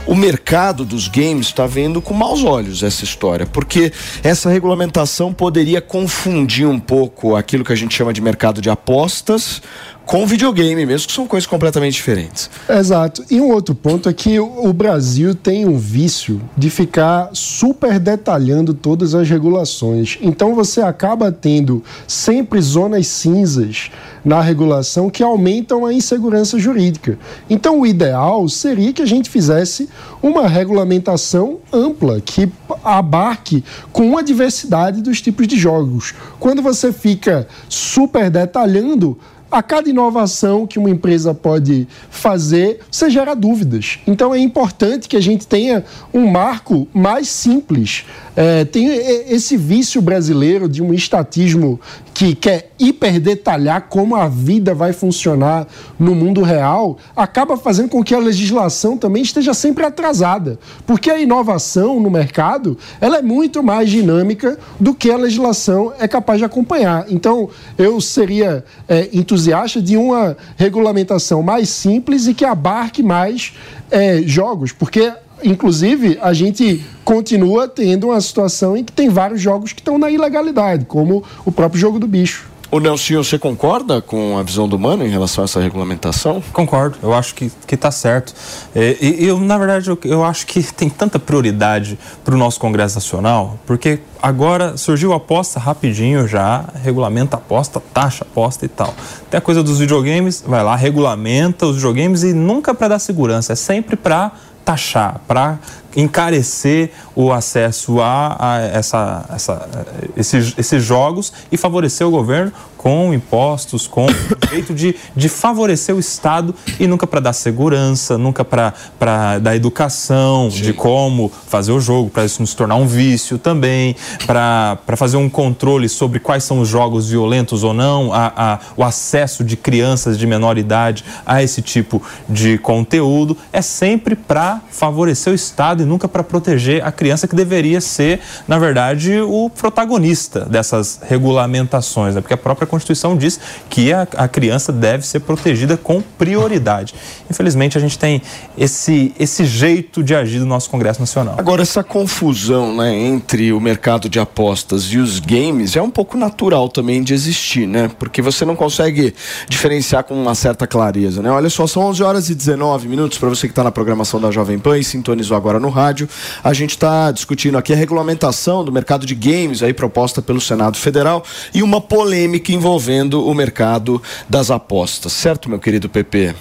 o 0.05 0.14
mercado 0.14 0.84
dos 0.84 1.07
games 1.07 1.47
está 1.47 1.66
vendo 1.66 2.01
com 2.01 2.14
maus 2.14 2.43
olhos 2.43 2.84
essa 2.84 3.05
história, 3.05 3.45
porque 3.45 3.93
essa 4.22 4.49
regulamentação 4.49 5.34
poderia 5.34 5.80
confundir 5.80 6.68
um 6.68 6.80
pouco 6.80 7.36
aquilo 7.36 7.64
que 7.64 7.72
a 7.72 7.76
gente 7.76 7.95
chama 7.95 8.12
de 8.12 8.22
mercado 8.22 8.59
de 8.62 8.70
apostas 8.70 9.62
com 10.05 10.25
videogame 10.25 10.85
mesmo, 10.85 11.07
que 11.07 11.13
são 11.13 11.27
coisas 11.27 11.47
completamente 11.47 11.93
diferentes. 11.93 12.49
Exato. 12.67 13.23
E 13.29 13.39
um 13.39 13.49
outro 13.51 13.73
ponto 13.73 14.09
é 14.09 14.13
que 14.13 14.39
o 14.39 14.73
Brasil 14.73 15.33
tem 15.33 15.65
um 15.65 15.77
vício 15.77 16.41
de 16.57 16.69
ficar 16.69 17.29
super 17.33 17.99
detalhando 17.99 18.73
todas 18.73 19.15
as 19.15 19.29
regulações. 19.29 20.17
Então 20.21 20.53
você 20.53 20.81
acaba 20.81 21.31
tendo 21.31 21.83
sempre 22.07 22.61
zonas 22.61 23.07
cinzas 23.07 23.89
na 24.23 24.41
regulação 24.41 25.09
que 25.09 25.23
aumentam 25.23 25.85
a 25.85 25.93
insegurança 25.93 26.59
jurídica. 26.59 27.17
Então 27.49 27.79
o 27.79 27.87
ideal 27.87 28.47
seria 28.49 28.93
que 28.93 29.01
a 29.01 29.07
gente 29.07 29.29
fizesse 29.29 29.89
uma 30.21 30.47
regulamentação 30.47 31.59
ampla 31.71 32.21
que 32.21 32.51
abarque 32.83 33.63
com 33.91 34.17
a 34.17 34.21
diversidade 34.21 35.01
dos 35.01 35.21
tipos 35.21 35.47
de 35.47 35.57
jogos. 35.57 36.13
Quando 36.39 36.61
você 36.61 36.91
fica 36.91 37.47
super 37.69 38.29
detalhando, 38.29 39.17
a 39.51 39.61
cada 39.61 39.89
inovação 39.89 40.65
que 40.65 40.79
uma 40.79 40.89
empresa 40.89 41.33
pode 41.33 41.87
fazer, 42.09 42.79
você 42.89 43.09
gera 43.09 43.35
dúvidas. 43.35 43.99
Então 44.07 44.33
é 44.33 44.39
importante 44.39 45.09
que 45.09 45.17
a 45.17 45.21
gente 45.21 45.45
tenha 45.45 45.83
um 46.13 46.27
marco 46.27 46.87
mais 46.93 47.27
simples. 47.27 48.05
É, 48.35 48.63
tem 48.63 48.87
e- 48.87 49.25
esse 49.33 49.57
vício 49.57 50.01
brasileiro 50.01 50.69
de 50.69 50.81
um 50.81 50.93
estatismo 50.93 51.79
que 52.13 52.33
quer 52.35 52.71
hiperdetalhar 52.79 53.87
como 53.89 54.15
a 54.15 54.27
vida 54.27 54.73
vai 54.73 54.93
funcionar 54.93 55.67
no 55.99 56.13
mundo 56.15 56.41
real, 56.41 56.97
acaba 57.15 57.57
fazendo 57.57 57.89
com 57.89 58.03
que 58.03 58.13
a 58.13 58.19
legislação 58.19 58.97
também 58.97 59.23
esteja 59.23 59.53
sempre 59.53 59.85
atrasada. 59.85 60.59
Porque 60.85 61.09
a 61.09 61.19
inovação 61.19 61.99
no 61.99 62.09
mercado 62.09 62.77
ela 62.99 63.17
é 63.17 63.21
muito 63.21 63.61
mais 63.63 63.89
dinâmica 63.89 64.57
do 64.79 64.93
que 64.93 65.11
a 65.11 65.17
legislação 65.17 65.93
é 65.99 66.07
capaz 66.07 66.39
de 66.39 66.45
acompanhar. 66.45 67.05
Então, 67.09 67.49
eu 67.77 67.99
seria 67.99 68.63
é, 68.87 69.09
entusiasta 69.41 69.81
de 69.81 69.97
uma 69.97 70.37
regulamentação 70.55 71.41
mais 71.41 71.69
simples 71.69 72.27
e 72.27 72.33
que 72.33 72.45
abarque 72.45 73.01
mais 73.01 73.53
é, 73.89 74.21
jogos, 74.21 74.71
porque 74.71 75.11
inclusive 75.43 76.19
a 76.21 76.31
gente 76.33 76.85
continua 77.03 77.67
tendo 77.67 78.07
uma 78.07 78.21
situação 78.21 78.77
em 78.77 78.83
que 78.83 78.91
tem 78.91 79.09
vários 79.09 79.41
jogos 79.41 79.73
que 79.73 79.81
estão 79.81 79.97
na 79.97 80.11
ilegalidade, 80.11 80.85
como 80.85 81.23
o 81.43 81.51
próprio 81.51 81.79
jogo 81.79 81.97
do 81.97 82.07
bicho. 82.07 82.50
O 82.72 82.80
Nelson, 82.80 83.22
você 83.22 83.38
concorda 83.38 84.01
com 84.01 84.38
a 84.38 84.43
visão 84.43 84.65
do 84.65 84.80
Mano 84.80 85.05
em 85.05 85.09
relação 85.09 85.43
a 85.43 85.45
essa 85.45 85.59
regulamentação? 85.59 86.41
Concordo, 86.53 86.97
eu 87.03 87.13
acho 87.13 87.36
que, 87.36 87.51
que 87.67 87.76
tá 87.76 87.91
certo. 87.91 88.33
É, 88.74 88.95
e 89.01 89.25
eu, 89.25 89.37
na 89.41 89.58
verdade, 89.58 89.89
eu, 89.89 90.00
eu 90.05 90.24
acho 90.24 90.47
que 90.47 90.63
tem 90.71 90.89
tanta 90.89 91.20
prioridade 91.20 92.00
para 92.24 92.33
o 92.33 92.37
nosso 92.37 92.62
Congresso 92.62 92.95
Nacional, 92.95 93.59
porque 93.66 94.00
agora 94.21 94.78
surgiu 94.78 95.12
a 95.12 95.17
aposta 95.17 95.59
rapidinho 95.59 96.25
já, 96.25 96.63
regulamenta 96.82 97.36
aposta, 97.36 97.82
taxa 97.93 98.24
aposta 98.24 98.63
e 98.63 98.70
tal. 98.70 98.95
Tem 99.29 99.37
a 99.37 99.41
coisa 99.41 99.62
dos 99.62 99.79
videogames, 99.79 100.41
vai 100.47 100.63
lá, 100.63 100.74
regulamenta 100.74 101.66
os 101.66 101.75
videogames 101.75 102.24
e 102.24 102.32
nunca 102.32 102.74
para 102.74 102.87
dar 102.87 103.00
segurança, 103.00 103.51
é 103.51 103.55
sempre 103.58 103.97
para 103.97 104.32
taxar, 104.63 105.20
para 105.28 105.59
encarecer 105.96 106.92
o 107.16 107.32
acesso 107.32 108.00
a, 108.01 108.38
a 108.39 108.59
essa, 108.59 109.26
essa, 109.34 109.70
esses, 110.16 110.54
esses 110.58 110.84
jogos 110.84 111.34
e 111.51 111.58
favorecer 111.58 112.08
o 112.08 112.12
governo 112.12 112.51
com 112.82 113.13
impostos, 113.13 113.86
com 113.86 114.08
o 114.09 114.50
jeito 114.50 114.74
de, 114.74 114.96
de 115.16 115.30
favorecer 115.30 115.96
o 115.96 116.00
Estado 116.00 116.55
e 116.80 116.88
nunca 116.88 117.05
para 117.05 117.20
dar 117.20 117.34
segurança, 117.34 118.18
nunca 118.18 118.43
para 118.43 119.38
dar 119.39 119.55
educação 119.55 120.50
de 120.50 120.74
como 120.74 121.32
fazer 121.47 121.72
o 121.72 121.80
jogo, 121.80 122.09
para 122.09 122.26
isso 122.26 122.42
não 122.42 122.47
se 122.47 122.55
tornar 122.55 122.76
um 122.76 122.88
vício 122.88 123.38
também, 123.38 123.96
para 124.26 124.80
fazer 124.96 125.18
um 125.18 125.30
controle 125.30 125.88
sobre 125.88 126.20
quais 126.20 126.43
são 126.43 126.59
os 126.59 126.68
jogos 126.68 127.09
violentos 127.09 127.63
ou 127.63 127.72
não, 127.72 128.12
a, 128.12 128.34
a, 128.36 128.59
o 128.76 128.84
acesso 128.84 129.43
de 129.43 129.55
crianças 129.55 130.18
de 130.18 130.26
menor 130.26 130.58
idade 130.58 131.05
a 131.24 131.43
esse 131.43 131.62
tipo 131.62 132.01
de 132.28 132.58
conteúdo, 132.58 133.38
é 133.54 133.62
sempre 133.62 134.16
para 134.16 134.59
favorecer 134.72 135.32
o 135.32 135.36
Estado 135.36 135.80
e 135.82 135.86
nunca 135.86 136.08
para 136.08 136.24
proteger 136.24 136.83
a 136.86 136.91
criança 136.91 137.28
que 137.28 137.36
deveria 137.36 137.82
ser, 137.82 138.20
na 138.47 138.58
verdade, 138.58 139.20
o 139.21 139.49
protagonista 139.49 140.41
dessas 140.41 140.99
regulamentações, 141.03 142.16
né? 142.16 142.21
porque 142.21 142.33
a 142.33 142.37
própria 142.37 142.67
Constituição 142.67 143.16
diz 143.16 143.39
que 143.70 143.91
a, 143.93 144.08
a 144.16 144.28
criança 144.28 144.71
deve 144.71 145.05
ser 145.05 145.21
protegida 145.21 145.78
com 145.78 146.01
prioridade. 146.01 146.93
Infelizmente, 147.29 147.78
a 147.78 147.82
gente 147.82 147.97
tem 147.97 148.21
esse, 148.58 149.13
esse 149.20 149.45
jeito 149.45 150.03
de 150.03 150.16
agir 150.16 150.39
do 150.39 150.45
nosso 150.45 150.70
Congresso 150.70 150.99
Nacional. 150.99 151.36
Agora, 151.37 151.62
essa 151.62 151.83
confusão 151.83 152.75
né, 152.75 152.93
entre 152.93 153.51
o 153.53 153.59
mercado 153.59 154.09
de 154.09 154.20
apostas 154.20 154.83
e 154.86 154.97
os 154.97 155.20
games 155.20 155.75
é 155.75 155.82
um 155.82 155.89
pouco 155.89 156.17
natural 156.17 156.70
também 156.70 157.03
de 157.03 157.13
existir, 157.13 157.67
né? 157.67 157.89
Porque 157.99 158.21
você 158.21 158.45
não 158.45 158.55
consegue 158.55 159.13
diferenciar 159.47 160.03
com 160.03 160.13
uma 160.13 160.36
certa 160.36 160.67
clareza, 160.67 161.21
né? 161.21 161.32
Olha 161.32 161.49
só, 161.49 161.66
são 161.67 161.83
11 161.83 162.03
horas 162.03 162.29
e 162.29 162.36
19 162.36 162.87
minutos 162.87 163.17
para 163.17 163.29
você 163.29 163.47
que 163.47 163.51
está 163.51 163.63
na 163.63 163.71
programação 163.71 164.20
da 164.20 164.32
Jovem 164.32 164.59
Pan 164.59 164.78
e 164.78 164.83
sintonizou 164.83 165.36
agora 165.36 165.59
no 165.59 165.70
rádio. 165.71 166.07
A 166.43 166.53
gente 166.53 166.71
está 166.71 167.11
discutindo 167.11 167.57
aqui 167.57 167.73
a 167.73 167.75
regulamentação 167.75 168.63
do 168.63 168.71
mercado 168.71 169.05
de 169.05 169.15
games 169.15 169.63
aí 169.63 169.73
proposta 169.73 170.21
pelo 170.21 170.39
Senado 170.39 170.77
Federal 170.77 171.23
e 171.51 171.63
uma 171.63 171.81
polêmica 171.81 172.51
envolvendo 172.51 173.25
o 173.25 173.33
mercado 173.33 173.99
das 174.29 174.51
apostas, 174.51 175.11
certo, 175.11 175.49
meu 175.49 175.57
querido 175.57 175.89
PP? 175.89 176.35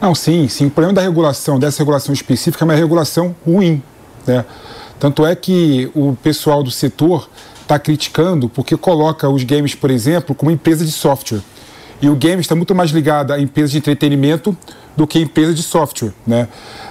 Não, 0.00 0.14
sim, 0.14 0.48
sim. 0.48 0.66
O 0.66 0.70
problema 0.70 0.94
da 0.94 1.02
regulação, 1.02 1.58
dessa 1.58 1.78
regulação 1.78 2.12
específica, 2.12 2.64
é 2.64 2.66
uma 2.66 2.74
regulação 2.74 3.36
ruim. 3.46 3.82
Né? 4.26 4.44
Tanto 4.98 5.24
é 5.24 5.36
que 5.36 5.90
o 5.94 6.16
pessoal 6.22 6.62
do 6.62 6.70
setor 6.70 7.28
está 7.62 7.78
criticando 7.78 8.48
porque 8.48 8.76
coloca 8.76 9.28
os 9.28 9.44
games, 9.44 9.74
por 9.74 9.90
exemplo, 9.90 10.34
como 10.34 10.50
empresa 10.50 10.84
de 10.84 10.90
software. 10.90 11.40
E 12.02 12.08
o 12.08 12.16
game 12.16 12.40
está 12.40 12.54
muito 12.54 12.74
mais 12.74 12.90
ligado 12.90 13.32
a 13.32 13.40
empresa 13.40 13.72
de 13.72 13.78
entretenimento 13.78 14.56
do 14.96 15.06
que 15.06 15.18
empresa 15.18 15.54
de 15.54 15.62
software, 15.62 16.12
né? 16.26 16.48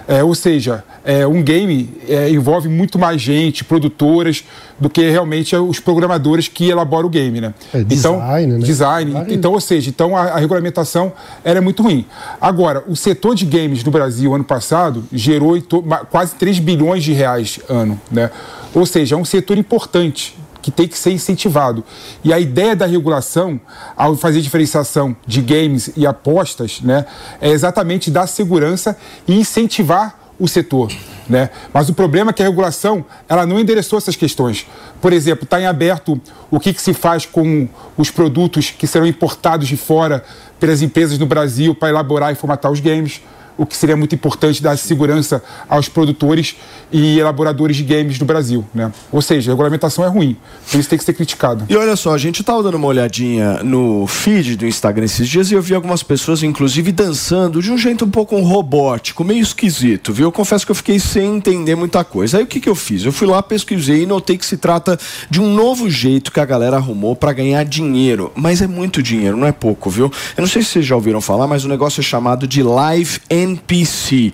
É, 0.07 0.23
ou 0.23 0.33
seja, 0.33 0.83
é, 1.03 1.27
um 1.27 1.43
game 1.43 1.89
é, 2.07 2.29
envolve 2.29 2.67
muito 2.67 2.97
mais 2.97 3.21
gente, 3.21 3.63
produtoras, 3.63 4.43
do 4.79 4.89
que 4.89 5.07
realmente 5.09 5.55
os 5.55 5.79
programadores 5.79 6.47
que 6.47 6.69
elaboram 6.69 7.07
o 7.07 7.09
game, 7.09 7.39
né? 7.39 7.53
É, 7.73 7.83
design, 7.83 8.45
então, 8.45 8.57
né? 8.57 8.65
Design. 8.65 9.13
Então, 9.29 9.51
ou 9.51 9.61
seja, 9.61 9.89
então 9.89 10.17
a, 10.17 10.21
a, 10.21 10.39
regulamentação 10.39 11.13
era 11.43 11.61
muito 11.61 11.83
ruim. 11.83 12.05
Agora, 12.41 12.83
o 12.87 12.95
setor 12.95 13.35
de 13.35 13.45
games 13.45 13.83
no 13.83 13.91
Brasil 13.91 14.33
ano 14.33 14.43
passado 14.43 15.03
gerou 15.11 15.61
quase 16.09 16.33
3 16.35 16.57
bilhões 16.59 17.03
de 17.03 17.13
reais 17.13 17.59
ano, 17.69 17.99
né? 18.11 18.31
Ou 18.73 18.85
seja, 18.85 19.15
é 19.15 19.17
um 19.17 19.25
setor 19.25 19.57
importante 19.57 20.35
que 20.69 20.77
tem 20.77 20.87
que 20.87 20.97
ser 20.97 21.11
incentivado. 21.11 21.83
E 22.23 22.31
a 22.31 22.39
ideia 22.39 22.75
da 22.75 22.85
regulação, 22.85 23.59
ao 23.97 24.15
fazer 24.15 24.41
diferenciação 24.41 25.15
de 25.25 25.41
games 25.41 25.91
e 25.97 26.05
apostas, 26.05 26.81
né, 26.81 27.05
é 27.41 27.49
exatamente 27.49 28.11
dar 28.11 28.27
segurança 28.27 28.95
e 29.27 29.37
incentivar 29.37 30.17
o 30.39 30.47
setor. 30.47 30.91
Né? 31.27 31.49
Mas 31.73 31.89
o 31.89 31.93
problema 31.93 32.31
é 32.31 32.33
que 32.33 32.41
a 32.41 32.45
regulação 32.45 33.05
ela 33.27 33.45
não 33.45 33.59
endereçou 33.59 33.97
essas 33.97 34.15
questões. 34.15 34.65
Por 35.01 35.11
exemplo, 35.11 35.43
está 35.43 35.59
em 35.59 35.65
aberto 35.65 36.19
o 36.49 36.59
que, 36.59 36.73
que 36.73 36.81
se 36.81 36.93
faz 36.93 37.25
com 37.25 37.67
os 37.97 38.09
produtos 38.09 38.71
que 38.71 38.87
serão 38.87 39.05
importados 39.05 39.67
de 39.67 39.77
fora 39.77 40.23
pelas 40.59 40.81
empresas 40.81 41.17
no 41.19 41.25
Brasil 41.25 41.75
para 41.75 41.89
elaborar 41.89 42.31
e 42.31 42.35
formatar 42.35 42.71
os 42.71 42.79
games 42.79 43.21
o 43.59 43.65
que 43.65 43.75
seria 43.75 43.97
muito 43.97 44.15
importante 44.15 44.63
dar 44.63 44.77
segurança 44.77 45.43
aos 45.67 45.89
produtores 45.89 46.55
e 46.89 47.19
elaboradores 47.19 47.75
de 47.75 47.83
games 47.83 48.17
do 48.17 48.23
Brasil. 48.23 48.65
Né? 48.73 48.89
Ou 49.11 49.21
seja, 49.21 49.51
a 49.51 49.53
regulamentação 49.53 50.05
é 50.05 50.07
ruim, 50.07 50.37
por 50.71 50.79
isso 50.79 50.89
tem 50.89 50.97
que 50.97 51.03
ser 51.03 51.13
criticado. 51.13 51.65
E 51.67 51.75
olha 51.75 51.97
só, 51.97 52.13
a 52.13 52.17
gente 52.17 52.39
estava 52.39 52.63
dando 52.63 52.75
uma 52.75 52.87
olhadinha 52.87 53.61
no 53.61 54.07
feed 54.07 54.55
do 54.55 54.65
Instagram 54.65 55.03
esses 55.03 55.27
dias 55.27 55.51
e 55.51 55.55
eu 55.55 55.61
vi 55.61 55.75
algumas 55.75 56.01
pessoas, 56.01 56.41
inclusive, 56.41 56.93
dançando 56.93 57.61
de 57.61 57.69
um 57.69 57.77
jeito 57.77 58.05
um 58.05 58.09
pouco 58.09 58.39
robótico, 58.39 59.25
meio 59.25 59.41
esquisito, 59.41 60.13
viu? 60.13 60.27
Eu 60.27 60.31
confesso 60.31 60.65
que 60.65 60.71
eu 60.71 60.75
fiquei 60.75 60.97
sem 60.97 61.35
entender 61.35 61.75
muita 61.75 62.03
coisa. 62.05 62.37
Aí 62.37 62.43
o 62.43 62.47
que, 62.47 62.61
que 62.61 62.69
eu 62.69 62.75
fiz? 62.75 63.03
Eu 63.03 63.11
fui 63.11 63.27
lá, 63.27 63.43
pesquisei 63.43 64.03
e 64.03 64.05
notei 64.05 64.37
que 64.37 64.45
se 64.45 64.55
trata 64.55 64.97
de 65.29 65.41
um 65.41 65.53
novo 65.53 65.89
jeito 65.89 66.31
que 66.31 66.39
a 66.39 66.45
galera 66.45 66.77
arrumou 66.77 67.13
para 67.13 67.33
ganhar 67.33 67.65
dinheiro. 67.65 68.31
Mas 68.35 68.61
é 68.61 68.67
muito 68.67 69.03
dinheiro, 69.03 69.35
não 69.35 69.47
é 69.47 69.51
pouco, 69.51 69.89
viu? 69.89 70.05
Eu 70.37 70.41
não 70.41 70.47
sei 70.47 70.61
se 70.61 70.69
vocês 70.69 70.85
já 70.85 70.95
ouviram 70.95 71.19
falar, 71.19 71.45
mas 71.45 71.65
o 71.65 71.67
negócio 71.67 71.99
é 71.99 72.03
chamado 72.03 72.47
de 72.47 72.63
Live 72.63 73.19
and 73.29 73.48
NPC. 73.49 74.31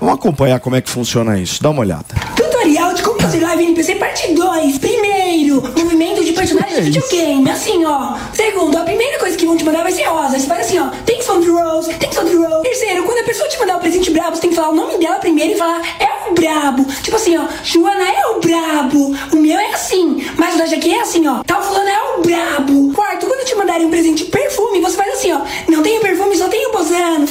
Vamos 0.00 0.14
acompanhar 0.16 0.60
como 0.60 0.76
é 0.76 0.80
que 0.80 0.90
funciona 0.90 1.38
isso. 1.38 1.62
Dá 1.62 1.70
uma 1.70 1.80
olhada. 1.80 2.06
Tutorial 2.34 2.94
de 2.94 3.02
como 3.02 3.20
fazer 3.20 3.40
live 3.40 3.64
NPC 3.64 3.94
parte 3.96 4.32
2. 4.34 4.78
Primeiro, 4.78 5.62
movimento 5.76 6.24
de 6.24 6.32
personagem 6.32 6.84
de 6.84 6.90
videogame. 6.90 7.50
Assim, 7.50 7.84
ó. 7.84 8.16
Segundo, 8.32 8.76
a 8.76 8.82
primeira 8.82 9.18
coisa 9.18 9.36
que 9.36 9.46
vão 9.46 9.56
te 9.56 9.64
mandar 9.64 9.82
vai 9.82 9.92
ser 9.92 10.04
rosa. 10.04 10.38
Você 10.38 10.46
faz 10.46 10.66
assim, 10.66 10.78
ó. 10.78 10.88
Thanks 11.04 11.26
for 11.26 11.40
the 11.40 11.48
rose, 11.48 11.92
thanks 11.94 12.16
for 12.16 12.24
the 12.24 12.34
rose. 12.34 12.62
Terceiro, 12.62 13.04
quando 13.04 13.18
a 13.18 13.24
pessoa 13.24 13.48
te 13.48 13.58
mandar 13.58 13.76
o 13.76 13.80
presente 13.80 14.10
brabo, 14.10 14.36
você 14.36 14.42
tem 14.42 14.50
que 14.50 14.56
falar 14.56 14.70
o 14.70 14.74
nome 14.74 14.98
dela 14.98 15.16
primeiro 15.16 15.52
e 15.52 15.56
falar 15.56 15.80
é 16.00 16.30
o 16.30 16.34
brabo. 16.34 16.84
Tipo 17.02 17.16
assim, 17.16 17.36
ó. 17.36 17.46
Joana 17.62 18.08
é 18.08 18.26
o 18.26 18.40
brabo. 18.40 19.14
O 19.32 19.36
meu 19.36 19.58
é 19.58 19.72
assim. 19.72 20.24
Mas 20.36 20.54
o 20.54 20.58
da 20.58 20.66
Jaque 20.66 20.92
é 20.92 21.00
assim, 21.00 21.26
ó. 21.26 21.42
Tal 21.44 21.62
fulano 21.62 21.88
é 21.88 22.02
o 22.16 22.22
brabo. 22.22 22.92
Quarto, 22.92 23.26
quando 23.26 23.44
te 23.44 23.54
mandarem 23.54 23.86
um 23.86 23.90
presente 23.90 24.24
perfume, 24.24 24.80
você 24.80 24.96
faz 24.96 25.14
assim, 25.14 25.32
ó. 25.32 25.40
Não 25.68 25.82
tenho 25.82 26.00
perfume, 26.00 26.36
só 26.36 26.48
tenho 26.48 26.72
bozano. 26.72 27.26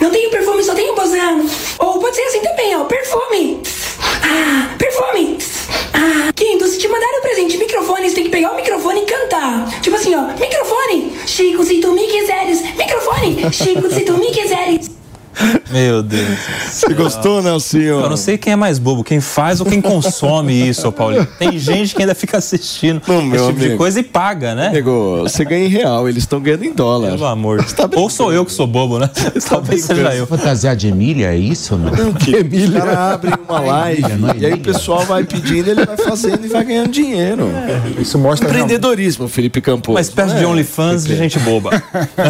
Não 0.00 0.10
tenho 0.10 0.30
perfume, 0.30 0.62
só 0.62 0.74
tenho 0.74 0.94
bozano. 0.94 1.48
Ou 1.78 1.98
pode 1.98 2.16
ser 2.16 2.22
assim 2.22 2.40
também, 2.40 2.76
ó. 2.76 2.84
Perfume. 2.84 3.62
Ah, 4.22 4.74
perfume. 4.78 5.38
Ah. 5.92 6.32
Quinto, 6.34 6.66
se 6.66 6.78
te 6.78 6.88
mandarem 6.88 7.18
um 7.18 7.22
presente 7.22 7.56
microfone, 7.56 8.08
você 8.08 8.16
tem 8.16 8.24
que 8.24 8.30
pegar 8.30 8.52
o 8.52 8.56
microfone 8.56 9.02
e 9.02 9.06
cantar. 9.06 9.80
Tipo 9.80 9.96
assim, 9.96 10.14
ó. 10.14 10.22
Microfone. 10.38 11.12
Chico, 11.26 11.64
se 11.64 11.80
tu 11.80 11.92
me 11.92 12.06
quiseres. 12.06 12.62
Microfone. 12.76 13.52
Chico, 13.52 13.88
se 13.88 14.00
tu 14.00 14.14
me 14.14 14.30
quiseres. 14.30 14.90
Meu 15.70 16.02
Deus. 16.02 16.38
Você 16.70 16.94
gostou, 16.94 17.42
Nelsinho? 17.42 18.00
Eu 18.00 18.08
não 18.10 18.16
sei 18.16 18.38
quem 18.38 18.52
é 18.52 18.56
mais 18.56 18.78
bobo, 18.78 19.02
quem 19.02 19.20
faz 19.20 19.60
ou 19.60 19.66
quem 19.66 19.80
consome 19.80 20.52
isso, 20.68 20.90
Paulinho. 20.92 21.26
Tem 21.38 21.58
gente 21.58 21.94
que 21.94 22.02
ainda 22.02 22.14
fica 22.14 22.38
assistindo 22.38 23.02
Não, 23.06 23.20
esse 23.34 23.46
tipo 23.46 23.58
de 23.58 23.64
amigo. 23.66 23.76
coisa 23.78 24.00
e 24.00 24.02
paga, 24.02 24.54
né? 24.54 24.68
Amigo, 24.68 25.22
você 25.22 25.44
ganha 25.44 25.64
em 25.66 25.68
real, 25.68 26.08
eles 26.08 26.22
estão 26.24 26.40
ganhando 26.40 26.64
em 26.64 26.72
dólar. 26.72 27.10
Pelo 27.12 27.26
amor. 27.26 27.64
Tá 27.64 27.88
ou 27.96 28.08
sou 28.08 28.32
eu 28.32 28.44
que 28.44 28.52
sou 28.52 28.66
bobo, 28.66 28.98
né? 28.98 29.10
Talvez 29.48 29.82
seja 29.82 29.94
brincando. 29.94 30.16
eu. 30.16 30.26
Fantasiar 30.26 30.76
de 30.76 30.88
Emília, 30.88 31.28
é 31.32 31.36
isso? 31.36 31.76
Não? 31.76 31.90
Os 32.14 32.72
caras 32.72 32.96
abrem 32.98 33.34
uma 33.48 33.60
live 33.60 34.02
não 34.14 34.30
é 34.30 34.36
e 34.36 34.46
aí 34.46 34.52
o 34.52 34.54
Emília. 34.54 34.72
pessoal 34.72 35.04
vai 35.04 35.24
pedindo, 35.24 35.70
ele 35.70 35.84
vai 35.84 35.96
fazendo 35.96 36.44
e 36.44 36.48
vai 36.48 36.64
ganhando 36.64 36.90
dinheiro. 36.90 37.48
Isso 37.98 38.18
mostra 38.18 38.48
Empreendedorismo, 38.48 39.28
Felipe 39.28 39.60
Campos. 39.60 39.94
Uma 39.94 40.00
espécie 40.00 40.36
de 40.36 40.44
OnlyFans 40.44 41.04
de 41.04 41.16
gente 41.16 41.38
boba. 41.40 41.70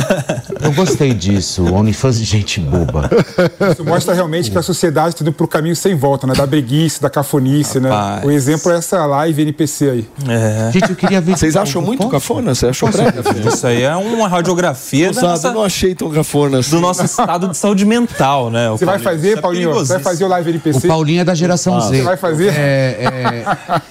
Eu 0.62 0.72
gostei 0.72 1.12
disso. 1.12 1.64
OnlyFans 1.74 2.18
de 2.18 2.24
gente 2.24 2.60
boba. 2.60 2.93
Isso 3.72 3.84
mostra 3.84 4.14
realmente 4.14 4.50
que 4.50 4.58
a 4.58 4.62
sociedade 4.62 5.10
está 5.10 5.22
indo 5.22 5.32
para 5.32 5.44
o 5.44 5.48
caminho 5.48 5.74
sem 5.76 5.94
volta, 5.94 6.26
né? 6.26 6.34
Da 6.34 6.46
breguice, 6.46 7.00
da 7.00 7.10
cafonice, 7.10 7.78
Rapaz. 7.78 8.20
né? 8.24 8.26
O 8.26 8.30
exemplo 8.30 8.70
é 8.72 8.76
essa 8.76 9.04
live 9.06 9.42
NPC 9.42 9.90
aí. 9.90 10.08
É. 10.28 10.70
Gente, 10.72 10.90
eu 10.90 10.96
queria 10.96 11.20
ver. 11.20 11.36
Vocês 11.36 11.56
acham 11.56 11.80
muito 11.82 12.08
cafona? 12.08 12.54
Você 12.54 12.66
achou? 12.66 12.90
Felipe? 12.90 13.48
Isso 13.48 13.66
aí 13.66 13.82
é 13.82 13.94
uma 13.96 14.28
radiografia 14.28 15.12
da 15.12 15.20
nossa- 15.22 15.48
eu 15.48 15.54
não 15.54 15.62
achei 15.64 15.94
tão 15.94 16.10
cafona 16.10 16.58
assim. 16.58 16.70
do 16.70 16.80
nosso 16.80 17.04
estado 17.04 17.48
de 17.48 17.56
saúde 17.56 17.84
mental, 17.84 18.50
né? 18.50 18.68
Você 18.70 18.84
vai 18.84 18.98
fazer, 18.98 19.40
Paulinho? 19.40 19.72
Você 19.74 19.94
vai 19.94 20.02
fazer 20.02 20.24
o 20.24 20.28
live 20.28 20.50
O 20.50 20.52
NPC? 20.52 20.86
Paulinho 20.88 21.20
é 21.20 21.24
da 21.24 21.34
geração 21.34 21.80
Z. 21.80 21.96
Você 21.96 22.02
vai 22.02 22.16
fazer? 22.16 22.48
É, 22.54 23.04
é... 23.04 23.44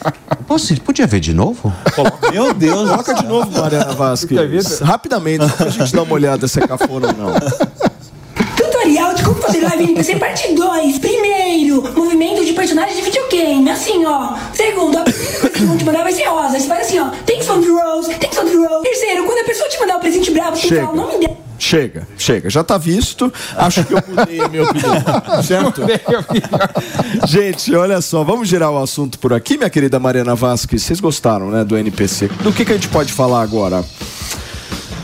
Posso, 0.47 0.79
podia 0.81 1.07
ver 1.07 1.19
de 1.19 1.33
novo? 1.33 1.73
Meu 2.31 2.53
Deus. 2.53 2.89
Coloca 2.89 3.13
de 3.13 3.25
novo, 3.25 3.51
Mariana 3.59 3.93
Vasquez. 3.93 4.79
Rapidamente, 4.79 5.47
só 5.47 5.55
pra 5.55 5.69
gente 5.69 5.95
dar 5.95 6.03
uma 6.03 6.13
olhada 6.13 6.47
se 6.47 6.59
é 6.59 6.67
cafona 6.67 7.07
ou 7.07 7.13
não. 7.13 7.33
Como 9.23 9.41
fazer 9.41 9.61
live 9.61 9.83
NPC 9.83 10.15
parte 10.17 10.53
2. 10.53 10.99
Primeiro, 10.99 11.81
movimento 11.95 12.43
de 12.45 12.53
personagem 12.53 12.95
de 12.95 13.01
videogame. 13.01 13.69
Assim, 13.69 14.05
ó. 14.05 14.33
Segundo, 14.53 14.97
a 14.97 15.01
primeira 15.03 15.39
coisa 15.39 15.49
que 15.49 15.63
vão 15.65 15.77
te 15.77 15.85
mandar 15.85 16.03
vai 16.03 16.13
ser 16.13 16.25
rosa. 16.25 16.59
Você 16.59 16.67
faz 16.67 16.87
assim, 16.87 16.99
ó. 16.99 17.09
Thanks 17.25 17.45
for 17.45 17.59
the 17.59 17.67
rose, 17.67 18.09
thanks 18.15 18.35
for 18.37 18.45
the 18.45 18.55
rose. 18.55 18.83
Terceiro, 18.83 19.23
quando 19.25 19.39
a 19.39 19.43
pessoa 19.45 19.69
te 19.69 19.79
mandar 19.79 19.97
o 19.97 19.99
presente 19.99 20.31
brabo, 20.31 20.55
você 20.55 20.61
tem 20.61 20.69
que 20.69 20.75
Chega. 20.75 20.87
falar 20.87 20.93
o 20.93 21.07
nome 21.07 21.19
dela. 21.25 21.37
Chega, 21.59 22.07
chega. 22.17 22.49
Já 22.49 22.61
tá 22.63 22.77
visto. 22.77 23.31
Acho 23.55 23.85
que 23.85 23.93
eu 23.93 24.03
mudei 24.05 24.41
a 24.41 24.49
minha 24.49 24.63
opinião. 24.63 24.93
Certo? 25.43 25.81
Gente, 27.25 27.73
olha 27.73 28.01
só, 28.01 28.23
vamos 28.23 28.49
girar 28.49 28.69
o 28.71 28.81
assunto 28.81 29.17
por 29.17 29.31
aqui, 29.31 29.57
minha 29.57 29.69
querida 29.69 29.97
Mariana 29.99 30.35
Vasquez. 30.35 30.83
Vocês 30.83 30.99
gostaram, 30.99 31.49
né, 31.49 31.63
do 31.63 31.77
NPC? 31.77 32.27
Do 32.41 32.51
que, 32.51 32.65
que 32.65 32.71
a 32.71 32.75
gente 32.75 32.89
pode 32.89 33.13
falar 33.13 33.41
agora? 33.41 33.83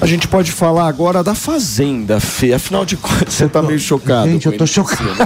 A 0.01 0.05
gente 0.05 0.29
pode 0.29 0.49
falar 0.49 0.87
agora 0.87 1.21
da 1.21 1.35
Fazenda, 1.35 2.21
Fê. 2.21 2.53
Afinal 2.53 2.85
de 2.85 2.95
contas, 2.95 3.33
você 3.33 3.49
tá 3.49 3.61
meio 3.61 3.79
chocado. 3.79 4.29
Gente, 4.29 4.45
eu 4.45 4.57
tô 4.57 4.65
chocado. 4.65 5.03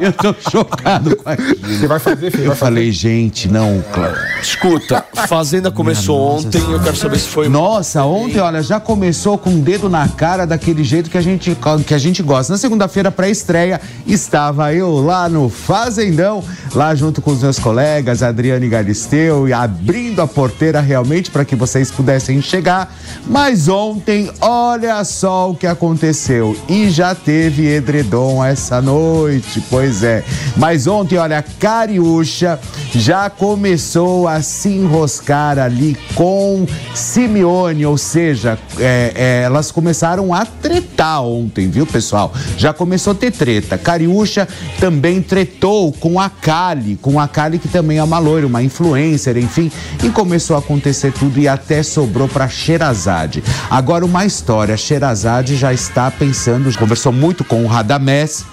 eu 0.00 0.12
tô 0.12 0.34
chocado 0.50 1.16
com 1.16 1.30
aquilo. 1.30 1.78
Você 1.78 1.86
vai 1.86 2.00
fazer, 2.00 2.32
filho? 2.32 2.46
Eu 2.46 2.56
falei, 2.56 2.90
gente, 2.90 3.48
não, 3.48 3.82
claro. 3.92 4.16
Escuta, 4.42 5.04
Fazenda 5.28 5.70
começou 5.70 6.36
ontem, 6.36 6.58
eu 6.58 6.80
quero 6.80 6.96
saber 6.96 7.20
se 7.20 7.28
foi. 7.28 7.48
Nossa, 7.48 8.02
ontem, 8.04 8.40
olha, 8.40 8.60
já 8.60 8.80
começou 8.80 9.38
com 9.38 9.50
o 9.50 9.58
dedo 9.58 9.88
na 9.88 10.08
cara 10.08 10.44
daquele 10.44 10.82
jeito 10.82 11.08
que 11.08 11.18
a 11.18 11.20
gente, 11.20 11.56
que 11.86 11.94
a 11.94 11.98
gente 11.98 12.24
gosta. 12.24 12.52
Na 12.52 12.58
segunda-feira, 12.58 13.12
pré-estreia, 13.12 13.80
estava 14.04 14.74
eu 14.74 14.96
lá 14.96 15.28
no 15.28 15.48
Fazendão, 15.48 16.42
lá 16.74 16.92
junto 16.92 17.22
com 17.22 17.30
os 17.30 17.40
meus 17.40 17.58
colegas, 17.60 18.20
Adriane 18.20 18.68
Galisteu, 18.68 19.46
e 19.46 19.52
abrindo 19.52 20.20
a 20.20 20.26
porteira 20.26 20.80
realmente 20.80 21.30
para 21.30 21.44
que 21.44 21.54
vocês 21.54 21.88
pudessem 21.92 22.40
chegar. 22.48 22.94
Mas 23.26 23.68
ontem, 23.68 24.30
olha 24.40 25.04
só 25.04 25.50
o 25.50 25.54
que 25.54 25.66
aconteceu. 25.66 26.56
E 26.68 26.88
já 26.90 27.14
teve 27.14 27.66
edredom 27.66 28.42
essa 28.42 28.80
noite, 28.80 29.62
pois 29.68 30.02
é. 30.02 30.24
Mas 30.56 30.86
ontem, 30.86 31.18
olha, 31.18 31.44
Cariúcha 31.58 32.58
já 32.94 33.28
começou 33.28 34.26
a 34.26 34.40
se 34.40 34.68
enroscar 34.68 35.58
ali 35.58 35.96
com 36.14 36.66
Simeone, 36.94 37.84
ou 37.84 37.98
seja, 37.98 38.58
é, 38.78 39.12
é, 39.14 39.42
elas 39.44 39.70
começaram 39.70 40.32
a 40.32 40.46
tretar 40.46 41.22
ontem, 41.22 41.68
viu, 41.68 41.86
pessoal? 41.86 42.32
Já 42.56 42.72
começou 42.72 43.12
a 43.12 43.16
ter 43.16 43.30
treta. 43.30 43.76
Cariúcha 43.76 44.48
também 44.80 45.20
tretou 45.20 45.92
com 45.92 46.18
a 46.18 46.30
Kali, 46.30 46.96
com 46.96 47.20
a 47.20 47.28
Kali 47.28 47.58
que 47.58 47.68
também 47.68 47.98
é 47.98 48.02
uma 48.02 48.18
loira, 48.18 48.46
uma 48.46 48.62
influencer, 48.62 49.36
enfim, 49.36 49.70
e 50.02 50.08
começou 50.10 50.56
a 50.56 50.60
acontecer 50.60 51.12
tudo 51.12 51.38
e 51.38 51.46
até 51.48 51.82
sobrou 51.82 52.28
para 52.28 52.37
Sherazade. 52.46 53.42
Agora 53.70 54.04
uma 54.04 54.26
história, 54.26 54.76
Sherazade 54.76 55.56
já 55.56 55.72
está 55.72 56.10
pensando, 56.10 56.70
conversou 56.78 57.10
muito 57.12 57.42
com 57.42 57.64
o 57.64 57.66
Radamés, 57.66 58.44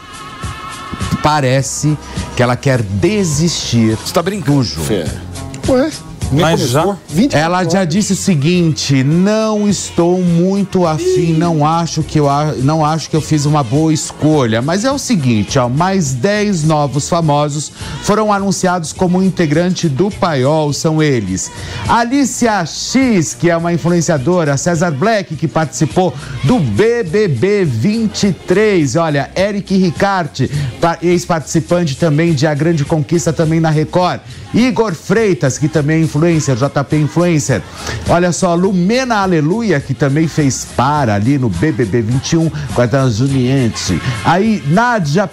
parece 1.22 1.98
que 2.38 2.42
ela 2.42 2.56
quer 2.56 2.82
desistir 2.82 3.98
Você 3.98 4.14
tá 4.14 4.22
brincando. 4.22 4.64
Fê? 4.64 5.06
Ué, 5.68 5.92
Mas 6.32 6.70
já. 6.70 6.98
20 7.10 7.34
Ela 7.34 7.64
já 7.64 7.86
disse 7.86 8.14
o 8.14 8.16
seguinte: 8.16 9.04
não 9.04 9.68
estou 9.70 10.20
muito 10.22 10.86
afim, 10.86 11.34
não 11.34 11.66
acho 11.66 12.04
que 12.04 12.20
eu 12.20 12.28
não 12.64 12.84
acho 12.86 13.10
que 13.10 13.16
eu 13.16 13.22
fiz 13.22 13.46
uma 13.46 13.64
boa 13.64 13.94
escolha. 13.94 14.62
Mas 14.62 14.84
é 14.84 14.92
o 14.92 14.98
seguinte, 14.98 15.58
ó, 15.60 15.70
mais 15.70 16.14
10 16.14 16.64
novos 16.64 17.08
famosos 17.08 17.72
foram 18.04 18.32
anunciados 18.34 18.92
como 18.92 19.22
integrante 19.24 19.88
do 19.88 20.10
Paiol, 20.12 20.74
são 20.74 21.02
eles: 21.02 21.52
Alicia 21.88 22.66
X, 22.66 23.34
que 23.34 23.50
é 23.50 23.56
uma 23.58 23.72
influenciadora, 23.74 24.58
César 24.58 24.92
Black, 24.92 25.36
que 25.36 25.48
participou 25.48 26.14
do 26.44 26.60
BBB 26.60 27.66
23, 27.66 28.96
olha, 28.96 29.30
Eric 29.36 29.76
Ricarte, 29.78 30.50
pa- 30.82 30.98
ex-participante 31.02 31.96
também 31.98 32.34
de 32.34 32.46
A 32.48 32.54
Grande 32.54 32.84
Conquista 32.84 33.32
também 33.32 33.60
na 33.60 33.70
Record. 33.70 34.20
Igor 34.54 34.94
Freitas, 34.94 35.58
que 35.58 35.68
também 35.68 35.98
é 35.98 36.00
influencer, 36.16 36.56
JP 36.56 36.96
influencer. 36.96 37.62
Olha 38.08 38.32
só, 38.32 38.56
Lumena 38.56 39.18
Aleluia, 39.18 39.80
que 39.80 39.94
também 39.94 40.28
fez 40.28 40.66
para 40.76 41.14
ali 41.14 41.38
no 41.38 41.50
BBB 41.50 42.02
21 42.02 42.50
com 42.74 42.82
a 42.82 42.86
Dan 42.86 43.10
Juliette. 43.12 44.02
Aí, 44.24 44.64
Nádia 44.68 45.30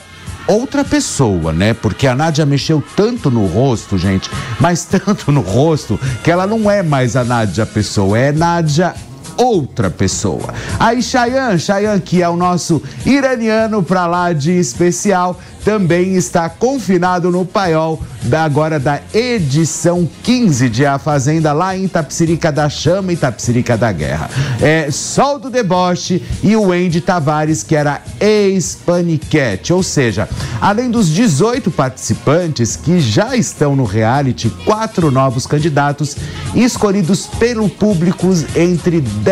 outra 0.46 0.84
pessoa, 0.84 1.52
né? 1.52 1.72
Porque 1.72 2.06
a 2.06 2.14
Nádia 2.16 2.44
mexeu 2.44 2.82
tanto 2.96 3.30
no 3.30 3.46
rosto, 3.46 3.96
gente, 3.96 4.28
mas 4.58 4.84
tanto 4.90 5.30
no 5.30 5.40
rosto, 5.40 5.98
que 6.22 6.30
ela 6.30 6.46
não 6.46 6.70
é 6.70 6.82
mais 6.82 7.14
a 7.14 7.22
Nádia 7.22 7.64
pessoa, 7.64 8.18
é 8.18 8.32
Nádia 8.32 8.94
outra 9.42 9.90
pessoa. 9.90 10.54
Aí 10.78 11.02
Chayan, 11.02 11.58
Chayan 11.58 11.98
que 11.98 12.22
é 12.22 12.28
o 12.28 12.36
nosso 12.36 12.80
iraniano 13.04 13.82
pra 13.82 14.06
lá 14.06 14.32
de 14.32 14.52
especial, 14.52 15.38
também 15.64 16.14
está 16.14 16.48
confinado 16.48 17.30
no 17.30 17.44
paiol 17.44 18.00
da 18.24 18.44
agora 18.44 18.78
da 18.78 19.00
edição 19.12 20.08
15 20.22 20.68
de 20.68 20.86
A 20.86 20.98
Fazenda 20.98 21.52
lá 21.52 21.76
em 21.76 21.86
Tapsirica 21.88 22.50
da 22.50 22.68
Chama 22.68 23.12
e 23.12 23.16
Tapsirica 23.16 23.76
da 23.76 23.90
Guerra. 23.90 24.28
É 24.60 24.90
Sol 24.90 25.38
do 25.38 25.50
Deboche 25.50 26.22
e 26.42 26.56
o 26.56 26.72
Andy 26.72 27.00
Tavares, 27.00 27.62
que 27.62 27.76
era 27.76 28.00
ex-paniquete, 28.20 29.72
ou 29.72 29.82
seja, 29.82 30.28
além 30.60 30.90
dos 30.90 31.08
18 31.08 31.70
participantes 31.70 32.76
que 32.76 33.00
já 33.00 33.36
estão 33.36 33.74
no 33.74 33.84
reality, 33.84 34.50
quatro 34.64 35.10
novos 35.10 35.46
candidatos 35.46 36.16
escolhidos 36.54 37.26
pelo 37.26 37.68
público 37.68 38.28
entre 38.56 39.00
10 39.00 39.31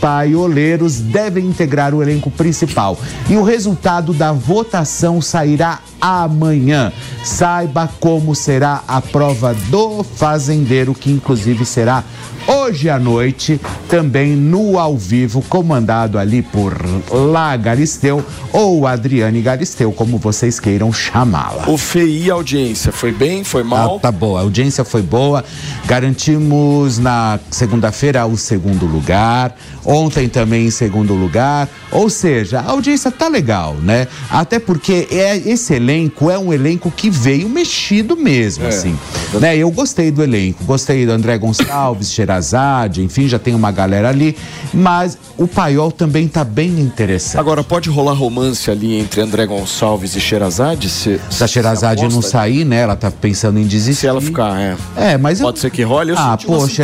paioleiros 0.00 1.00
devem 1.00 1.46
integrar 1.46 1.94
o 1.94 2.02
elenco 2.02 2.30
principal. 2.30 2.98
E 3.28 3.36
o 3.36 3.42
resultado 3.42 4.12
da 4.12 4.32
votação 4.32 5.20
sairá 5.22 5.80
amanhã. 6.00 6.92
Saiba 7.24 7.88
como 8.00 8.34
será 8.34 8.82
a 8.86 9.00
prova 9.00 9.54
do 9.68 10.02
fazendeiro, 10.04 10.94
que 10.94 11.10
inclusive 11.10 11.64
será 11.64 12.04
hoje 12.46 12.88
à 12.88 12.96
noite, 12.96 13.60
também 13.88 14.36
no 14.36 14.78
ao 14.78 14.96
vivo, 14.96 15.42
comandado 15.48 16.16
ali 16.16 16.42
por 16.42 16.76
Lá 17.10 17.56
Galisteu 17.56 18.24
ou 18.52 18.86
Adriane 18.86 19.42
Galisteu, 19.42 19.90
como 19.90 20.16
vocês 20.18 20.60
queiram 20.60 20.92
chamá-la. 20.92 21.68
O 21.68 21.76
FEI, 21.76 22.30
a 22.30 22.34
audiência, 22.34 22.92
foi 22.92 23.10
bem, 23.10 23.42
foi 23.42 23.62
Ah, 23.62 23.64
mal? 23.64 23.98
tá 23.98 24.12
boa, 24.12 24.38
a 24.38 24.42
audiência 24.42 24.84
foi 24.84 25.02
boa. 25.02 25.44
Garantimos 25.86 26.98
na 26.98 27.40
segunda-feira 27.50 28.24
o 28.26 28.36
segundo 28.36 28.86
lugar, 28.86 29.35
ontem 29.84 30.28
também 30.28 30.66
em 30.66 30.70
segundo 30.70 31.14
lugar. 31.14 31.68
Ou 31.90 32.10
seja, 32.10 32.60
a 32.60 32.70
audiência 32.70 33.10
tá 33.10 33.28
legal, 33.28 33.74
né? 33.74 34.06
Até 34.30 34.58
porque 34.58 35.08
é, 35.10 35.36
esse 35.36 35.74
elenco 35.74 36.30
é 36.30 36.38
um 36.38 36.52
elenco 36.52 36.90
que 36.90 37.08
veio 37.08 37.48
mexido 37.48 38.16
mesmo, 38.16 38.66
assim. 38.66 38.96
Né? 39.34 39.56
Eu 39.56 39.70
gostei 39.70 40.10
do 40.10 40.22
elenco, 40.22 40.64
gostei 40.64 41.06
do 41.06 41.12
André 41.12 41.38
Gonçalves, 41.38 42.10
Sherazade, 42.12 43.02
enfim, 43.02 43.28
já 43.28 43.38
tem 43.38 43.54
uma 43.54 43.70
galera 43.70 44.08
ali. 44.08 44.36
Mas 44.72 45.16
o 45.36 45.46
Paiol 45.46 45.92
também 45.92 46.28
tá 46.28 46.44
bem 46.44 46.80
interessante. 46.80 47.38
Agora, 47.38 47.62
pode 47.62 47.88
rolar 47.88 48.14
romance 48.14 48.70
ali 48.70 48.98
entre 48.98 49.20
André 49.20 49.46
Gonçalves 49.46 50.16
e 50.16 50.20
Sherazade? 50.20 50.88
Se, 50.88 51.20
Se 51.30 51.44
a 51.44 51.46
Sherazade 51.46 52.02
não 52.08 52.22
sair, 52.22 52.64
né? 52.64 52.80
Ela 52.80 52.96
tá 52.96 53.10
pensando 53.10 53.58
em 53.58 53.64
desistir. 53.66 54.00
Se 54.02 54.06
ela 54.06 54.20
ficar, 54.20 54.58
é. 54.58 54.76
É, 54.96 55.18
mas 55.18 55.40
eu... 55.40 55.46
Pode 55.46 55.58
ser 55.58 55.70
que 55.70 55.82
role, 55.82 56.10
eu 56.10 56.18
Ah, 56.18 56.36
pô, 56.36 56.64
nisso. 56.64 56.82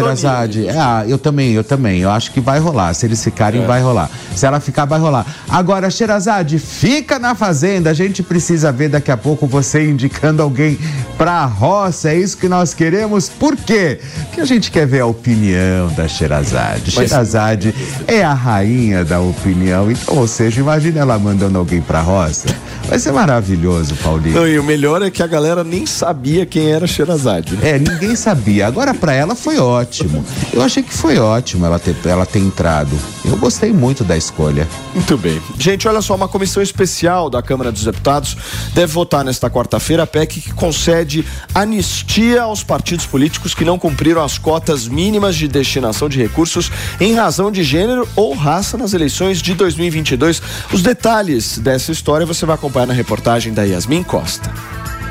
Ah, 0.79 1.05
eu 1.07 1.19
também, 1.19 1.53
eu 1.53 1.65
também. 1.65 2.01
Eu 2.01 2.11
acho 2.11 2.32
que 2.33 2.41
vai 2.41 2.59
rolar. 2.59 2.95
Se 2.95 3.07
eles 3.07 3.23
ficarem, 3.23 3.63
É. 3.63 3.67
vai 3.67 3.81
rolar. 3.83 4.11
Se 4.35 4.47
ela 4.47 4.59
ficar, 4.61 4.85
vai 4.85 4.99
rolar. 4.99 5.27
Agora, 5.49 5.91
Sherazade, 5.91 6.59
fica 6.59 7.19
na 7.19 7.35
fazenda. 7.35 7.91
A 7.91 7.95
gente 7.95 8.23
precisa 8.23 8.73
ver 8.73 8.89
daqui 8.89 9.11
a 9.11 9.17
pouco 9.17 9.47
você 9.47 9.89
indicando 9.89 10.43
alguém 10.43 10.79
pra 11.19 11.45
roça. 11.45 12.11
É 12.11 12.19
isso 12.19 12.37
que 12.37 12.49
nós 12.49 12.73
queremos. 12.75 13.29
Por 13.29 13.57
quê? 13.57 14.01
Porque 14.27 14.41
a 14.41 14.45
gente 14.45 14.71
quer 14.71 14.87
ver 14.87 15.01
a 15.01 15.07
opinião 15.07 15.89
da 15.97 16.09
Sherazade. 16.09 16.93
Mas- 16.97 17.09
Sherazade 17.11 17.75
é 18.07 18.23
a 18.25 18.33
rainha 18.35 19.05
da 19.05 19.21
opinião. 19.21 19.91
Então, 19.91 20.17
ou 20.17 20.27
seja, 20.27 20.61
imagina 20.61 21.01
ela 21.01 21.19
mandando 21.19 21.59
alguém 21.59 21.81
pra 21.81 22.01
roça. 22.01 22.47
Vai 22.89 22.99
ser 22.99 23.13
maravilhoso, 23.13 23.95
Paulinho. 24.03 24.35
Não, 24.35 24.47
e 24.47 24.59
o 24.59 24.63
melhor 24.63 25.01
é 25.01 25.11
que 25.11 25.23
a 25.23 25.27
galera 25.27 25.65
nem 25.65 25.87
sabia 25.87 26.45
quem 26.45 26.71
era 26.71 26.87
Sherazade. 26.87 27.55
né? 27.57 27.71
É, 27.71 27.79
ninguém 27.79 28.15
sabia. 28.15 28.67
Agora 28.67 28.93
pra 28.93 29.15
ela 29.15 29.35
foi 29.35 29.59
ótimo. 29.59 30.23
Eu 30.53 30.61
achei 30.61 30.83
que 30.83 30.93
foi 30.93 31.19
ótimo 31.19 31.65
ela 31.65 31.79
ter, 31.79 31.97
ela 32.05 32.27
ter 32.27 32.41
entrado. 32.41 32.91
Eu 33.25 33.37
gostei 33.39 33.73
muito 33.73 34.05
da 34.05 34.15
escolha. 34.15 34.69
Muito 34.95 35.17
bem. 35.17 35.41
Gente, 35.59 35.89
olha 35.89 36.03
só, 36.03 36.15
uma 36.15 36.29
comissão 36.29 36.63
especial 36.63 37.31
da 37.31 37.41
Câmara 37.41 37.73
dos 37.73 37.85
Deputados 37.85 38.37
deve 38.75 38.93
votar 38.93 39.25
nesta 39.25 39.49
quarta-feira 39.49 40.03
a 40.03 40.07
PEC 40.07 40.41
que 40.43 40.53
concede 40.53 41.25
anistia 41.55 42.43
aos 42.43 42.63
partidos 42.63 43.07
políticos 43.07 43.55
que 43.55 43.65
não 43.65 43.79
cumpriram 43.79 44.23
as 44.23 44.37
cotas 44.37 44.87
mínimas 44.87 45.35
de 45.37 45.49
destinação 45.49 46.11
de 46.11 46.19
recursos 46.21 46.71
em 47.01 47.15
razão 47.15 47.51
de 47.51 47.63
gênero 47.63 48.07
ou 48.15 48.35
raça 48.35 48.77
nas 48.77 48.93
eleições 48.93 49.41
de 49.41 49.55
2022. 49.55 50.43
Os 50.73 50.83
detalhes 50.83 51.57
dessa 51.59 51.91
história 51.91 52.27
você 52.27 52.45
vai 52.45 52.55
acompanhar 52.57 52.72
na 52.73 52.95
reportagem 52.95 53.53
da 53.53 53.63
Yasmin 53.65 54.03
Costa. 54.03 54.51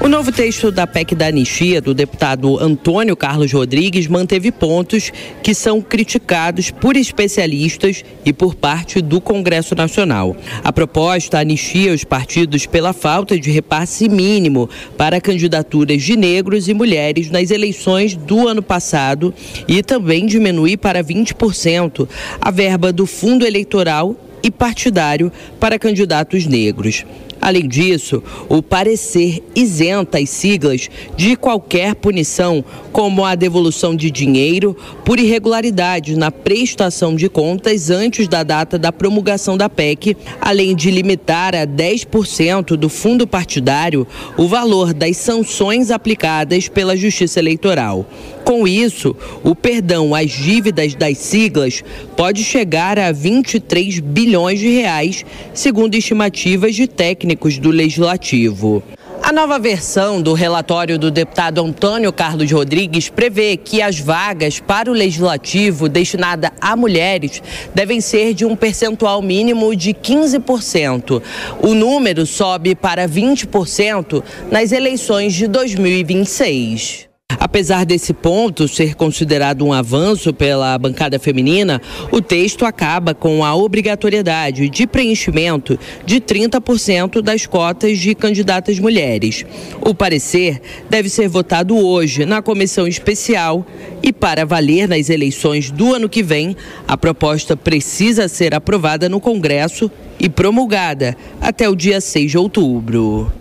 O 0.03 0.07
novo 0.07 0.31
texto 0.31 0.71
da 0.71 0.87
PEC 0.87 1.13
da 1.13 1.27
anistia 1.27 1.79
do 1.79 1.93
deputado 1.93 2.57
Antônio 2.57 3.15
Carlos 3.15 3.53
Rodrigues 3.53 4.07
manteve 4.07 4.51
pontos 4.51 5.11
que 5.43 5.53
são 5.53 5.79
criticados 5.79 6.71
por 6.71 6.97
especialistas 6.97 8.03
e 8.25 8.33
por 8.33 8.55
parte 8.55 8.99
do 8.99 9.21
Congresso 9.21 9.75
Nacional. 9.75 10.35
A 10.63 10.73
proposta 10.73 11.37
anistia 11.37 11.93
os 11.93 12.03
partidos 12.03 12.65
pela 12.65 12.93
falta 12.93 13.39
de 13.39 13.51
repasse 13.51 14.09
mínimo 14.09 14.67
para 14.97 15.21
candidaturas 15.21 16.01
de 16.01 16.17
negros 16.17 16.67
e 16.67 16.73
mulheres 16.73 17.29
nas 17.29 17.51
eleições 17.51 18.15
do 18.15 18.47
ano 18.47 18.63
passado 18.63 19.31
e 19.67 19.83
também 19.83 20.25
diminui 20.25 20.75
para 20.75 21.03
20% 21.03 22.09
a 22.41 22.49
verba 22.49 22.91
do 22.91 23.05
fundo 23.05 23.45
eleitoral 23.45 24.15
e 24.41 24.49
partidário 24.49 25.31
para 25.59 25.77
candidatos 25.77 26.47
negros. 26.47 27.05
Além 27.41 27.67
disso, 27.67 28.21
o 28.47 28.61
parecer 28.61 29.43
isenta 29.55 30.19
as 30.19 30.29
siglas 30.29 30.89
de 31.17 31.35
qualquer 31.35 31.95
punição, 31.95 32.63
como 32.91 33.25
a 33.25 33.33
devolução 33.33 33.95
de 33.95 34.11
dinheiro 34.11 34.77
por 35.03 35.19
irregularidades 35.19 36.15
na 36.15 36.29
prestação 36.29 37.15
de 37.15 37.27
contas 37.27 37.89
antes 37.89 38.27
da 38.27 38.43
data 38.43 38.77
da 38.77 38.91
promulgação 38.91 39.57
da 39.57 39.67
PEC, 39.67 40.15
além 40.39 40.75
de 40.75 40.91
limitar 40.91 41.55
a 41.55 41.65
10% 41.65 42.75
do 42.75 42.87
fundo 42.89 43.25
partidário 43.25 44.05
o 44.37 44.47
valor 44.47 44.93
das 44.93 45.17
sanções 45.17 45.89
aplicadas 45.89 46.67
pela 46.67 46.95
Justiça 46.95 47.39
Eleitoral. 47.39 48.05
Com 48.43 48.67
isso, 48.67 49.15
o 49.43 49.55
perdão 49.55 50.13
às 50.13 50.31
dívidas 50.31 50.93
das 50.95 51.17
siglas 51.17 51.83
pode 52.17 52.43
chegar 52.43 52.99
a 52.99 53.11
23 53.11 53.99
bilhões 53.99 54.59
de 54.59 54.69
reais, 54.69 55.25
segundo 55.53 55.95
estimativas 55.95 56.75
de 56.75 56.87
técnicos 56.87 57.57
do 57.57 57.69
Legislativo. 57.69 58.83
A 59.23 59.31
nova 59.31 59.59
versão 59.59 60.19
do 60.21 60.33
relatório 60.33 60.97
do 60.97 61.11
deputado 61.11 61.63
Antônio 61.63 62.11
Carlos 62.11 62.51
Rodrigues 62.51 63.07
prevê 63.07 63.55
que 63.55 63.81
as 63.81 63.99
vagas 63.99 64.59
para 64.59 64.89
o 64.89 64.93
legislativo 64.93 65.87
destinada 65.87 66.51
a 66.59 66.75
mulheres 66.75 67.41
devem 67.73 68.01
ser 68.01 68.33
de 68.33 68.45
um 68.45 68.55
percentual 68.55 69.21
mínimo 69.21 69.75
de 69.75 69.93
15%. 69.93 71.21
O 71.61 71.73
número 71.75 72.25
sobe 72.25 72.73
para 72.73 73.07
20% 73.07 74.23
nas 74.51 74.71
eleições 74.71 75.33
de 75.33 75.47
2026. 75.47 77.10
Apesar 77.39 77.85
desse 77.85 78.13
ponto 78.13 78.67
ser 78.67 78.95
considerado 78.95 79.65
um 79.65 79.73
avanço 79.73 80.33
pela 80.33 80.77
bancada 80.77 81.19
feminina, 81.19 81.81
o 82.11 82.21
texto 82.21 82.65
acaba 82.65 83.13
com 83.13 83.43
a 83.43 83.55
obrigatoriedade 83.55 84.69
de 84.69 84.87
preenchimento 84.87 85.77
de 86.05 86.19
30% 86.19 87.21
das 87.21 87.45
cotas 87.45 87.97
de 87.99 88.15
candidatas 88.15 88.79
mulheres. 88.79 89.45
O 89.81 89.93
parecer 89.93 90.61
deve 90.89 91.09
ser 91.09 91.27
votado 91.27 91.77
hoje 91.77 92.25
na 92.25 92.41
comissão 92.41 92.87
especial 92.87 93.65
e, 94.03 94.11
para 94.11 94.45
valer 94.45 94.87
nas 94.87 95.09
eleições 95.09 95.71
do 95.71 95.93
ano 95.93 96.09
que 96.09 96.23
vem, 96.23 96.55
a 96.87 96.97
proposta 96.97 97.55
precisa 97.55 98.27
ser 98.27 98.53
aprovada 98.53 99.07
no 99.07 99.19
Congresso 99.19 99.91
e 100.19 100.29
promulgada 100.29 101.15
até 101.39 101.67
o 101.67 101.75
dia 101.75 101.99
6 101.99 102.31
de 102.31 102.37
outubro. 102.37 103.40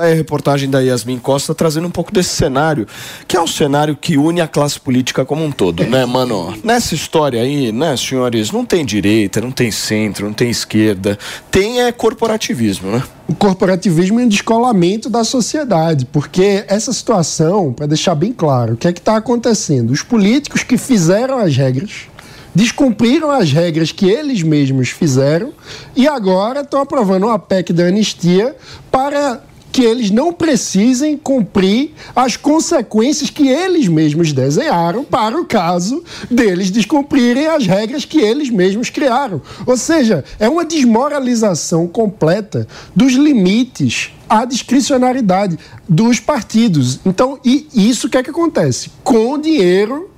Tá 0.00 0.06
aí 0.06 0.12
a 0.12 0.16
reportagem 0.16 0.70
da 0.70 0.80
Yasmin 0.80 1.18
Costa 1.18 1.54
trazendo 1.54 1.86
um 1.86 1.90
pouco 1.90 2.10
desse 2.10 2.30
cenário, 2.30 2.86
que 3.28 3.36
é 3.36 3.40
um 3.42 3.46
cenário 3.46 3.94
que 3.94 4.16
une 4.16 4.40
a 4.40 4.48
classe 4.48 4.80
política 4.80 5.26
como 5.26 5.44
um 5.44 5.52
todo, 5.52 5.84
né, 5.84 6.06
mano? 6.06 6.56
Nessa 6.64 6.94
história 6.94 7.42
aí, 7.42 7.70
né, 7.70 7.94
senhores, 7.98 8.50
não 8.50 8.64
tem 8.64 8.82
direita, 8.82 9.42
não 9.42 9.50
tem 9.50 9.70
centro, 9.70 10.24
não 10.24 10.32
tem 10.32 10.48
esquerda, 10.48 11.18
tem 11.50 11.82
é 11.82 11.92
corporativismo, 11.92 12.90
né? 12.90 13.02
O 13.28 13.34
corporativismo 13.34 14.18
é 14.18 14.24
um 14.24 14.28
descolamento 14.28 15.10
da 15.10 15.22
sociedade, 15.22 16.06
porque 16.06 16.64
essa 16.66 16.94
situação, 16.94 17.70
para 17.70 17.84
deixar 17.84 18.14
bem 18.14 18.32
claro, 18.32 18.72
o 18.72 18.76
que 18.78 18.88
é 18.88 18.94
que 18.94 19.00
está 19.00 19.16
acontecendo? 19.16 19.90
Os 19.90 20.02
políticos 20.02 20.62
que 20.62 20.78
fizeram 20.78 21.36
as 21.36 21.54
regras, 21.54 22.06
descumpriram 22.54 23.30
as 23.30 23.52
regras 23.52 23.92
que 23.92 24.08
eles 24.08 24.42
mesmos 24.42 24.88
fizeram 24.88 25.52
e 25.94 26.08
agora 26.08 26.62
estão 26.62 26.80
aprovando 26.80 27.26
uma 27.26 27.38
PEC 27.38 27.72
da 27.74 27.84
anistia 27.84 28.56
para 28.90 29.42
que 29.72 29.82
eles 29.82 30.10
não 30.10 30.32
precisem 30.32 31.16
cumprir 31.16 31.92
as 32.14 32.36
consequências 32.36 33.30
que 33.30 33.48
eles 33.48 33.86
mesmos 33.88 34.32
desenharam 34.32 35.04
para 35.04 35.40
o 35.40 35.44
caso 35.44 36.02
deles 36.30 36.70
descumprirem 36.70 37.46
as 37.46 37.66
regras 37.66 38.04
que 38.04 38.20
eles 38.20 38.50
mesmos 38.50 38.90
criaram. 38.90 39.40
Ou 39.66 39.76
seja, 39.76 40.24
é 40.38 40.48
uma 40.48 40.64
desmoralização 40.64 41.86
completa 41.86 42.66
dos 42.94 43.12
limites 43.12 44.12
à 44.28 44.44
discricionariedade 44.44 45.58
dos 45.88 46.18
partidos. 46.18 47.00
Então, 47.04 47.38
e 47.44 47.68
isso 47.72 48.06
o 48.06 48.10
que 48.10 48.18
é 48.18 48.22
que 48.22 48.30
acontece? 48.30 48.90
Com 49.04 49.32
o 49.32 49.38
dinheiro 49.38 50.10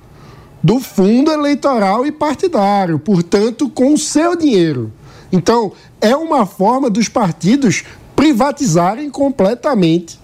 do 0.63 0.79
fundo 0.79 1.31
eleitoral 1.31 2.05
e 2.05 2.11
partidário, 2.11 2.97
portanto, 2.97 3.69
com 3.69 3.93
o 3.93 3.97
seu 3.97 4.35
dinheiro. 4.35 4.91
Então, 5.31 5.73
é 5.99 6.15
uma 6.15 6.45
forma 6.45 6.89
dos 6.89 7.09
partidos 7.09 7.83
privatizarem 8.23 9.09
completamente 9.09 10.17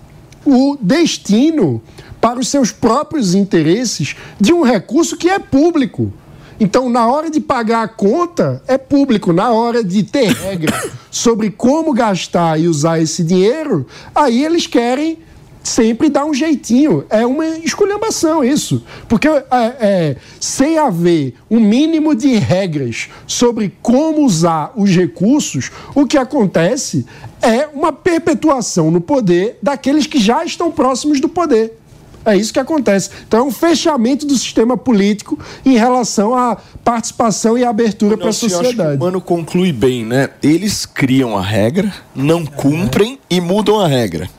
o 0.46 0.78
destino 0.80 1.82
para 2.22 2.40
os 2.40 2.48
seus 2.48 2.72
próprios 2.72 3.36
interesses 3.36 4.16
de 4.40 4.54
um 4.54 4.62
recurso 4.62 5.18
que 5.18 5.30
é 5.30 5.38
público. 5.38 6.14
Então, 6.62 6.90
na 6.90 7.06
hora 7.08 7.30
de 7.30 7.42
pagar 7.42 7.84
a 7.84 7.88
conta, 7.90 8.64
é 8.70 8.78
público. 8.78 9.34
Na 9.34 9.52
hora 9.52 9.84
de 9.84 10.02
ter 10.04 10.32
regra 10.32 10.92
sobre 11.12 11.50
como 11.50 11.92
gastar 11.92 12.58
e 12.58 12.70
usar 12.70 13.02
esse 13.02 13.22
dinheiro, 13.22 13.86
aí 14.16 14.46
eles 14.46 14.66
querem 14.66 15.18
sempre 15.64 16.10
dar 16.10 16.26
um 16.26 16.34
jeitinho. 16.34 17.06
É 17.10 17.26
uma 17.26 17.46
esculhambação 17.48 18.44
isso. 18.44 18.84
Porque 19.08 19.28
é, 19.28 19.44
é, 19.52 20.16
sem 20.40 20.78
haver 20.78 21.36
um 21.50 21.60
mínimo 21.60 22.16
de 22.16 22.36
regras 22.36 23.10
sobre 23.28 23.74
como 23.82 24.26
usar 24.26 24.72
os 24.76 24.90
recursos, 24.92 25.72
o 25.94 26.06
que 26.06 26.18
acontece 26.18 27.06
é 27.42 27.68
uma 27.68 27.92
perpetuação 27.92 28.92
no 28.92 29.02
poder 29.02 29.58
daqueles 29.62 30.06
que 30.08 30.20
já 30.20 30.44
estão 30.44 30.72
próximos 30.72 31.20
do 31.20 31.30
poder. 31.30 31.80
É 32.26 32.36
isso 32.36 32.52
que 32.52 32.60
acontece. 32.60 33.10
Então, 33.28 33.40
é 33.40 33.44
um 33.44 33.52
fechamento 33.52 34.26
do 34.26 34.36
sistema 34.36 34.76
político 34.78 35.40
em 35.66 35.78
relação 35.78 36.36
à 36.36 36.58
participação 36.84 37.58
e 37.58 37.64
abertura 37.64 38.18
para 38.18 38.30
a 38.30 38.34
sociedade. 38.34 38.98
o 38.98 39.00
Mano 39.00 39.22
conclui 39.22 39.72
bem, 39.72 40.06
né? 40.06 40.30
Eles 40.44 40.86
criam 40.86 41.38
a 41.38 41.42
regra, 41.42 41.94
não 42.14 42.46
cumprem 42.46 43.18
e 43.30 43.40
mudam 43.40 43.80
a 43.80 43.88
regra. 43.88 44.30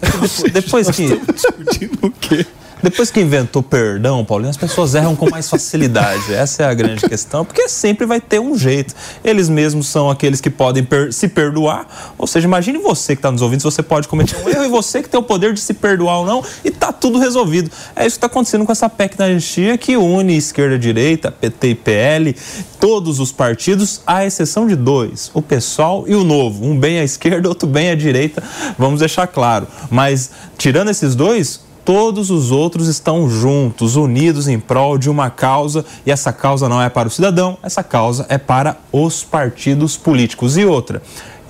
Depois, 0.00 0.42
depois 0.52 0.90
que. 0.90 1.08
discutindo 1.32 1.98
o 2.06 2.10
quê? 2.10 2.46
Depois 2.82 3.10
que 3.10 3.20
inventou 3.20 3.62
perdão, 3.62 4.24
Paulinho, 4.24 4.50
as 4.50 4.56
pessoas 4.56 4.94
erram 4.94 5.14
com 5.14 5.28
mais 5.28 5.48
facilidade. 5.48 6.32
Essa 6.32 6.62
é 6.62 6.66
a 6.66 6.74
grande 6.74 7.06
questão, 7.08 7.44
porque 7.44 7.68
sempre 7.68 8.06
vai 8.06 8.20
ter 8.20 8.40
um 8.40 8.56
jeito. 8.56 8.94
Eles 9.22 9.48
mesmos 9.48 9.86
são 9.88 10.08
aqueles 10.08 10.40
que 10.40 10.50
podem 10.50 10.82
per 10.82 11.12
se 11.12 11.28
perdoar. 11.28 12.14
Ou 12.16 12.26
seja, 12.26 12.46
imagine 12.46 12.78
você 12.78 13.14
que 13.14 13.18
está 13.18 13.30
nos 13.30 13.42
ouvindo, 13.42 13.62
você 13.62 13.82
pode 13.82 14.08
cometer 14.08 14.36
um 14.44 14.48
erro 14.48 14.64
e 14.64 14.68
você 14.68 15.02
que 15.02 15.08
tem 15.08 15.20
o 15.20 15.22
poder 15.22 15.52
de 15.52 15.60
se 15.60 15.74
perdoar 15.74 16.18
ou 16.18 16.26
não, 16.26 16.44
e 16.64 16.70
tá 16.70 16.92
tudo 16.92 17.18
resolvido. 17.18 17.70
É 17.94 18.06
isso 18.06 18.16
que 18.16 18.18
está 18.18 18.26
acontecendo 18.26 18.64
com 18.64 18.72
essa 18.72 18.88
PEC 18.88 19.16
da 19.16 19.26
anistia 19.26 19.76
que 19.76 19.96
une 19.96 20.36
esquerda 20.36 20.76
e 20.76 20.78
direita, 20.78 21.30
PT 21.30 21.68
e 21.68 21.74
PL, 21.74 22.36
todos 22.78 23.20
os 23.20 23.30
partidos, 23.30 24.00
à 24.06 24.24
exceção 24.24 24.66
de 24.66 24.74
dois: 24.74 25.30
o 25.34 25.42
PSOL 25.42 26.04
e 26.08 26.14
o 26.14 26.24
Novo. 26.24 26.64
Um 26.64 26.78
bem 26.78 26.98
à 26.98 27.04
esquerda, 27.04 27.48
outro 27.48 27.68
bem 27.68 27.90
à 27.90 27.94
direita, 27.94 28.42
vamos 28.78 29.00
deixar 29.00 29.26
claro. 29.26 29.66
Mas, 29.90 30.30
tirando 30.56 30.90
esses 30.90 31.14
dois, 31.14 31.60
todos 31.84 32.30
os 32.30 32.50
outros 32.50 32.88
estão 32.88 33.28
juntos, 33.28 33.96
unidos 33.96 34.48
em 34.48 34.58
prol 34.58 34.98
de 34.98 35.10
uma 35.10 35.30
causa, 35.30 35.84
e 36.04 36.10
essa 36.10 36.32
causa 36.32 36.68
não 36.68 36.80
é 36.80 36.88
para 36.88 37.08
o 37.08 37.10
cidadão, 37.10 37.58
essa 37.62 37.82
causa 37.82 38.26
é 38.28 38.38
para 38.38 38.76
os 38.92 39.22
partidos 39.22 39.96
políticos. 39.96 40.56
E 40.56 40.64
outra, 40.64 41.02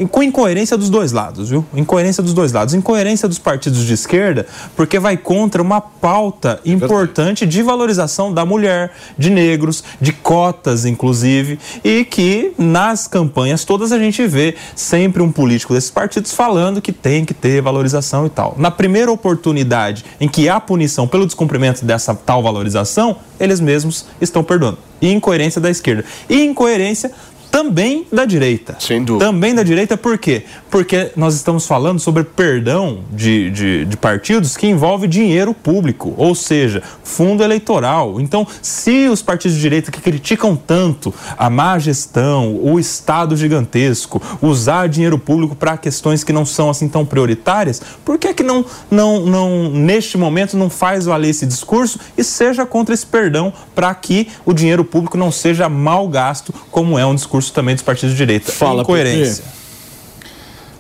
com 0.07 0.23
incoerência 0.23 0.77
dos 0.77 0.89
dois 0.89 1.13
lados, 1.13 1.51
viu? 1.51 1.65
Incoerência 1.75 2.23
dos 2.23 2.33
dois 2.33 2.53
lados. 2.53 2.75
Incoerência 2.75 3.29
dos 3.29 3.39
partidos 3.39 3.85
de 3.85 3.95
esquerda, 3.95 4.47
porque 4.77 4.99
vai 4.99 5.17
contra 5.17 5.61
uma 5.63 5.81
pauta 5.81 6.61
importante 6.65 7.47
de 7.47 7.63
valorização 7.63 8.33
da 8.33 8.45
mulher, 8.45 8.93
de 9.19 9.31
negros, 9.31 9.85
de 10.01 10.13
cotas, 10.13 10.85
inclusive, 10.85 11.59
e 11.85 12.05
que 12.05 12.53
nas 12.59 13.07
campanhas 13.07 13.65
todas 13.65 13.93
a 13.93 13.99
gente 13.99 14.27
vê 14.27 14.55
sempre 14.75 15.23
um 15.23 15.31
político 15.31 15.75
desses 15.75 15.91
partidos 15.91 16.33
falando 16.33 16.81
que 16.81 16.93
tem 16.93 17.25
que 17.25 17.35
ter 17.35 17.61
valorização 17.61 18.27
e 18.27 18.31
tal. 18.31 18.55
Na 18.59 18.71
primeira 18.71 19.11
oportunidade 19.11 20.05
em 20.21 20.29
que 20.29 20.49
há 20.49 20.61
punição 20.61 21.07
pelo 21.07 21.27
descumprimento 21.27 21.85
dessa 21.85 22.15
tal 22.15 22.43
valorização, 22.43 23.17
eles 23.39 23.61
mesmos 23.61 24.07
estão 24.21 24.45
perdoando. 24.45 24.79
E 25.01 25.11
incoerência 25.11 25.61
da 25.61 25.71
esquerda. 25.71 26.05
E 26.29 26.45
incoerência 26.45 27.11
também 27.51 28.07
da 28.13 28.25
direita. 28.25 28.77
Sem 28.79 29.03
dúvida. 29.03 29.27
Também 29.27 29.55
da 29.55 29.63
direita, 29.63 29.97
por 29.97 30.17
quê? 30.17 30.45
Porque 30.71 31.11
nós 31.17 31.35
estamos 31.35 31.67
falando 31.67 31.99
sobre 31.99 32.23
perdão 32.23 33.01
de, 33.13 33.51
de, 33.51 33.85
de, 33.85 33.97
partidos 33.97 34.57
que 34.57 34.67
envolve 34.67 35.09
dinheiro 35.09 35.53
público, 35.53 36.15
ou 36.17 36.35
seja, 36.35 36.83
fundo 37.03 37.43
eleitoral. 37.43 38.21
Então, 38.21 38.47
se 38.63 39.09
os 39.09 39.21
partidos 39.21 39.57
de 39.57 39.61
direita 39.61 39.91
que 39.91 40.01
criticam 40.01 40.55
tanto 40.55 41.13
a 41.37 41.51
má 41.51 41.79
gestão, 41.79 42.57
o 42.57 42.79
Estado 42.79 43.37
gigantesco, 43.37 44.23
usar 44.41 44.89
dinheiro 44.89 45.19
público 45.19 45.57
para 45.57 45.77
questões 45.77 46.23
que 46.23 46.33
não 46.33 46.47
são 46.47 46.71
assim 46.71 46.89
tão 46.89 47.05
prioritárias, 47.05 47.83
por 48.05 48.17
que, 48.17 48.33
que 48.33 48.43
não, 48.43 48.65
não, 48.91 49.27
não, 49.27 49.71
neste 49.71 50.17
momento, 50.17 50.57
não 50.57 50.71
faz 50.71 51.05
valer 51.05 51.31
esse 51.31 51.47
discurso 51.47 51.99
e 52.17 52.23
seja 52.23 52.65
contra 52.65 52.95
esse 52.95 53.07
perdão 53.07 53.53
para 53.75 53.93
que 53.95 54.29
o 54.47 54.53
dinheiro 54.53 54.85
público 54.85 55.17
não 55.17 55.33
seja 55.33 55.69
mal 55.69 56.07
gasto, 56.09 56.55
como 56.71 56.99
é 56.99 57.05
um 57.05 57.15
discurso 57.15 57.40
também 57.49 57.75
dos 57.75 57.83
partidos 57.83 58.11
de 58.11 58.19
direita. 58.19 58.53
Fala, 58.53 58.83
Incoerência. 58.83 59.45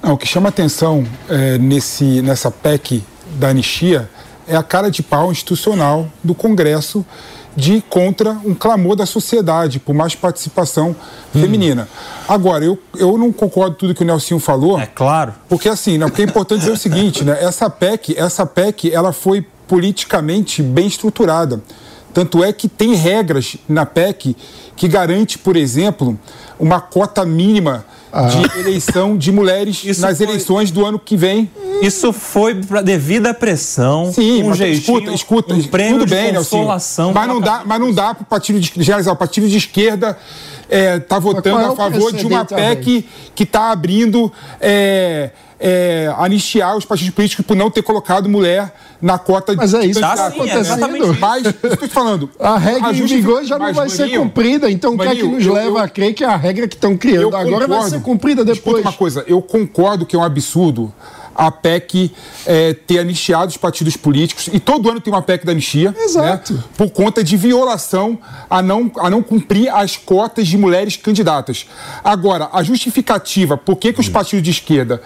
Não, 0.03 0.15
o 0.15 0.19
que 0.19 0.27
chama 0.27 0.49
atenção 0.49 1.07
é, 1.28 1.59
nesse, 1.59 2.20
nessa 2.23 2.51
PEC 2.51 3.03
da 3.39 3.49
anistia 3.49 4.11
é 4.49 4.57
a 4.57 4.62
cara 4.62 4.91
de 4.91 5.03
pau 5.03 5.31
institucional 5.31 6.09
do 6.24 6.35
Congresso 6.35 7.05
de 7.55 7.74
ir 7.74 7.82
contra 7.82 8.32
um 8.45 8.55
clamor 8.55 8.97
da 8.97 9.05
sociedade 9.05 9.78
por 9.78 9.95
mais 9.95 10.15
participação 10.15 10.95
feminina. 11.32 11.89
Agora, 12.28 12.65
eu, 12.65 12.78
eu 12.97 13.19
não 13.19 13.32
concordo 13.32 13.73
com 13.73 13.81
tudo 13.81 13.95
que 13.95 14.03
o 14.03 14.07
Nelsinho 14.07 14.41
falou. 14.41 14.78
É 14.78 14.87
claro. 14.87 15.35
Porque 15.49 15.69
assim, 15.69 15.99
né, 15.99 16.07
porque 16.07 16.23
é 16.23 16.24
importante 16.24 16.61
dizer 16.61 16.73
o 16.73 16.77
seguinte, 16.77 17.24
né? 17.24 17.39
Essa 17.41 17.69
PEC, 17.69 18.16
essa 18.16 18.47
PEC, 18.47 18.93
ela 18.93 19.12
foi 19.12 19.45
politicamente 19.66 20.62
bem 20.62 20.87
estruturada. 20.87 21.61
Tanto 22.12 22.43
é 22.43 22.53
que 22.53 22.69
tem 22.69 22.95
regras 22.95 23.57
na 23.69 23.87
PEC 23.87 24.37
que 24.77 24.89
garante, 24.89 25.39
por 25.39 25.57
exemplo, 25.57 26.19
uma 26.59 26.81
cota 26.81 27.24
mínima 27.24 27.85
de 28.31 28.59
eleição 28.61 29.16
de 29.16 29.31
mulheres 29.31 29.85
nas 29.99 30.19
foi- 30.19 30.27
eleições 30.27 30.70
do 30.70 30.85
ano 30.85 30.99
que 30.99 31.16
vem. 31.16 31.51
Isso 31.82 32.12
foi 32.12 32.55
pra- 32.55 32.82
devido 32.82 33.27
à 33.27 33.35
pressão, 33.35 34.12
Sim, 34.12 34.43
um 34.43 34.48
mas 34.48 34.59
jeitinho, 34.59 34.98
escuta, 34.98 35.12
escuta, 35.15 35.55
um 35.55 35.62
prêmio 35.65 36.01
tudo 36.01 36.09
de 36.09 36.15
bem, 36.15 36.32
Nelson. 36.32 36.59
consolação. 36.59 37.12
Mas 37.12 37.28
não 37.28 37.40
dá, 37.40 37.62
mas 37.65 37.81
não 37.81 37.93
dá 37.93 38.15
para 38.15 38.23
o 38.23 38.27
partido 38.27 38.61
de 38.61 38.73
generalizar. 38.77 39.15
O 39.15 39.16
partido 39.16 39.48
de 39.48 39.57
esquerda 39.57 40.16
está 40.69 41.19
votando 41.19 41.57
qual 41.57 41.61
é 41.61 41.66
a 41.73 41.77
favor 41.77 42.12
de 42.12 42.24
uma 42.27 42.44
PEC 42.44 43.07
que 43.35 43.43
está 43.43 43.70
abrindo 43.73 44.32
é, 44.61 45.31
é, 45.59 46.15
anistiar 46.16 46.77
os 46.77 46.85
partidos 46.85 47.12
políticos 47.15 47.44
por 47.44 47.57
não 47.57 47.70
ter 47.70 47.82
colocado 47.82 48.28
mulher 48.28 48.73
na 49.02 49.19
cota 49.19 49.55
Mas 49.57 49.74
é 49.74 49.85
isso 49.86 49.98
que 50.01 50.07
de 50.07 50.12
está 50.12 50.31
candidato. 50.31 50.35
acontecendo. 50.36 50.61
Exatamente. 50.78 51.19
Mas, 51.19 51.43
tô 51.78 51.86
te 51.89 51.93
falando. 51.93 52.31
A 52.39 52.57
regra 52.59 52.90
em 52.90 52.94
justific- 52.94 53.27
vigor 53.27 53.44
já 53.44 53.59
não 53.59 53.66
mas, 53.66 53.77
vai 53.77 53.89
ser 53.89 54.11
cumprida, 54.16 54.70
então 54.70 54.94
o 54.94 54.98
que 54.98 55.07
é 55.09 55.15
que 55.16 55.23
nos 55.23 55.44
eu- 55.44 55.52
leva 55.55 55.69
eu- 55.69 55.78
a 55.78 55.89
crer 55.89 56.15
que 56.15 56.23
a 56.23 56.36
regra 56.36 56.69
que 56.69 56.74
estão 56.77 56.97
criando 56.97 57.35
agora 57.35 57.66
vai 57.66 57.89
ser 57.90 58.01
cumprida 58.02 58.43
Escuta 58.43 58.55
depois? 58.55 58.85
uma 58.85 58.93
coisa, 58.93 59.24
eu 59.27 59.40
concordo 59.43 60.05
que 60.07 60.15
é 60.15 60.19
um 60.19 60.23
absurdo 60.23 60.93
a 61.41 61.51
PEC 61.51 62.12
é, 62.45 62.75
ter 62.75 62.99
anistiado 62.99 63.47
os 63.47 63.57
partidos 63.57 63.97
políticos, 63.97 64.51
e 64.53 64.61
todo 64.61 64.91
ano 64.91 65.01
tem 65.01 65.11
uma 65.11 65.23
PEC 65.23 65.47
da 65.47 65.53
anistia, 65.53 65.95
Exato. 65.99 66.53
né, 66.53 66.61
por 66.77 66.91
conta 66.91 67.25
de 67.25 67.35
violação 67.35 68.19
a 68.51 68.61
não, 68.61 68.93
a 68.99 69.09
não 69.09 69.23
cumprir 69.23 69.71
as 69.71 69.97
cotas 69.97 70.47
de 70.47 70.59
mulheres 70.59 70.99
candidatas. 70.99 71.67
Agora, 72.05 72.51
a 72.53 72.62
justificativa 72.62 73.57
por 73.57 73.77
que, 73.77 73.91
que 73.91 74.01
os 74.01 74.09
partidos 74.09 74.43
de 74.43 74.51
esquerda 74.51 75.01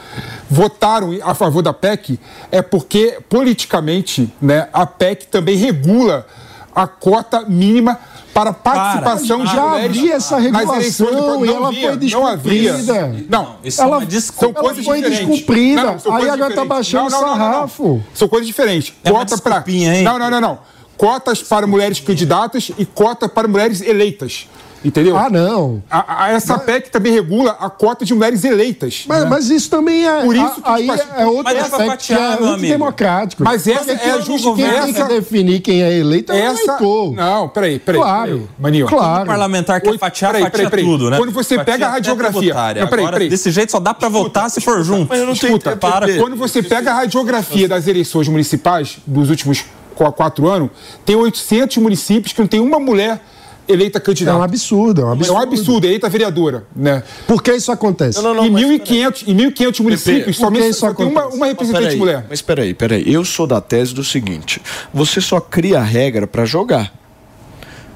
votaram 0.51 1.17
a 1.23 1.35
favor 1.35 1.63
da 1.63 1.73
PEC 1.73 2.19
é 2.51 2.61
porque, 2.61 3.19
politicamente, 3.29 4.29
né, 4.43 4.69
a 4.73 4.85
PEC 4.85 5.29
também 5.29 5.57
regula 5.57 6.27
a 6.75 6.89
cota 6.89 7.43
mínima 7.43 7.97
para 8.35 8.53
participação 8.53 9.45
de 9.45 9.53
já 9.53 9.63
mulheres 9.63 9.97
havia 9.97 10.15
essa 10.15 10.39
regulação 10.39 11.07
Não 11.13 11.47
e 11.47 11.49
ela 11.49 11.73
foi 11.73 12.11
não 12.11 12.27
havia. 12.27 12.73
descumprida. 12.73 13.25
Não, 13.31 13.57
isso 13.63 13.81
é 13.81 13.85
ela, 13.85 13.99
uma 13.99 14.07
desculpa. 14.07 14.59
ela 14.59 14.69
coisas 14.69 14.85
foi 14.85 15.01
descumprida. 15.03 15.83
Não, 15.85 15.99
são 16.01 16.13
aí 16.13 16.19
coisas 16.19 16.35
agora 16.35 16.55
tá 16.55 16.63
diferentes. 16.63 16.69
baixando 16.69 17.07
o 17.07 17.11
Não, 17.11 17.21
não, 17.21 17.29
não, 17.29 17.39
não, 17.39 17.45
não. 17.47 17.53
sarrafo. 17.55 18.05
São 18.13 18.29
coisas 18.29 18.47
diferentes. 18.49 18.93
É 19.05 19.11
Cota 19.11 19.39
para. 19.39 19.65
Não, 20.03 20.19
não, 20.19 20.31
não, 20.31 20.41
não. 20.41 20.59
Cotas 20.97 21.43
para 21.43 21.67
mulheres 21.67 22.01
candidatas 22.01 22.71
e 22.77 22.85
cota 22.85 23.29
para 23.29 23.47
mulheres 23.47 23.81
eleitas. 23.81 24.49
Entendeu? 24.85 25.17
Ah, 25.17 25.31
não. 25.31 25.83
A, 25.91 26.25
a- 26.25 26.31
essa 26.33 26.59
PEC 26.59 26.91
também 26.91 27.11
regula 27.13 27.53
a 27.59 27.71
cota 27.71 28.05
de 28.05 28.13
mulheres 28.15 28.45
eleitas. 28.45 29.05
Mas, 29.09 29.23
né? 29.25 29.29
mas 29.31 29.49
isso 29.51 29.71
também 29.71 30.07
é. 30.07 30.23
Por 30.23 30.37
isso 30.37 30.55
que 30.61 30.69
a- 30.69 30.75
aí 30.75 30.87
partidos- 30.87 31.17
é 31.17 31.27
outro 31.27 31.45
Mas 31.45 31.73
aspecto 31.73 32.07
que 32.07 32.13
é 32.13 32.39
antidemocrático. 32.43 33.43
Mas 33.45 33.67
essa 33.67 33.93
é 33.93 33.95
a 33.95 33.99
quem- 33.99 34.13
Quem 34.13 34.23
justificativa. 34.23 34.85
tem 34.85 34.95
que 34.95 35.03
definir 35.05 35.61
quem 35.61 35.83
é 35.83 35.93
eleito 35.99 36.33
é 36.33 36.35
o 36.35 36.53
Essa. 36.53 36.63
eleitor. 36.65 37.13
Não, 37.15 37.49
peraí, 37.49 37.79
peraí. 37.79 38.01
Claro. 38.01 38.31
peraí, 38.33 38.49
Maninho. 38.59 38.87
Claro. 38.87 39.23
O 39.23 39.27
parlamentar 39.27 39.81
quer 39.81 39.91
Oi, 39.91 39.99
fatiar, 39.99 40.33
peraí, 40.33 40.43
fatia 40.45 40.59
peraí, 40.59 40.71
peraí. 40.71 40.85
tudo, 40.85 41.11
né? 41.11 41.17
Quando 41.19 41.33
você 41.33 41.57
Fatia 41.57 41.73
pega 41.73 41.87
a 41.87 41.91
radiografia-. 41.91 42.55
Não, 42.55 42.73
peraí, 42.73 42.85
Agora, 43.05 43.13
peraí. 43.13 43.29
Desse 43.29 43.51
jeito 43.51 43.73
só 43.73 43.81
dá 43.81 43.95
pra 43.95 44.09
votar 44.09 44.51
se 44.51 44.61
for 44.61 44.83
junto. 44.85 45.09
Mas 45.09 45.19
eu 45.21 45.27
não 45.27 45.35
tenho 45.35 45.53
Escuta, 45.57 45.71
tempo, 45.71 45.81
para. 45.91 46.13
Quando 46.19 46.37
você 46.37 46.63
pega 46.63 46.91
a 46.93 46.95
radiografia 46.95 47.67
das 47.69 47.87
eleições 47.87 48.29
municipais 48.29 48.99
dos 49.07 49.31
últimos 49.31 49.65
qu- 49.95 50.13
quatro 50.13 50.49
anos, 50.49 50.71
tem 51.05 51.17
800 51.17 51.77
municípios 51.79 52.33
que 52.33 52.41
não 52.41 52.49
tem 52.49 52.61
uma 52.61 52.79
mulher 52.79 53.21
eleita 53.69 53.99
É 53.99 54.01
candidata. 54.01 54.39
um 54.39 54.43
absurdo, 54.43 55.01
é 55.01 55.05
um 55.05 55.09
É 55.09 55.13
absurdo. 55.13 55.33
um 55.39 55.43
absurdo, 55.43 55.87
eleita 55.87 56.09
vereadora, 56.09 56.65
né? 56.75 57.03
Por 57.27 57.43
que 57.43 57.53
isso 57.53 57.71
acontece? 57.73 58.23
Não, 58.23 58.35
não, 58.35 58.45
em 58.47 58.51
mas 58.51 58.63
1.500 58.65 59.25
em 59.29 59.37
1.500 59.37 59.81
municípios, 59.83 60.37
somente 60.37 60.69
isso 60.69 60.81
só 60.81 60.93
tem 60.95 61.07
uma, 61.07 61.27
uma 61.27 61.37
Mas 61.39 61.49
representante 61.51 61.83
peraí, 61.85 61.99
mulher. 61.99 62.27
Mas 62.29 62.43
peraí, 62.43 62.75
peraí. 62.75 63.13
Eu 63.13 63.25
sou 63.25 63.47
da 63.47 63.61
tese 63.61 63.95
do 63.95 64.05
seguinte: 64.05 64.61
você 64.93 65.21
só 65.21 65.41
cria 65.41 65.81
regra 65.83 66.27
pra 66.27 66.45
jogar. 66.45 66.93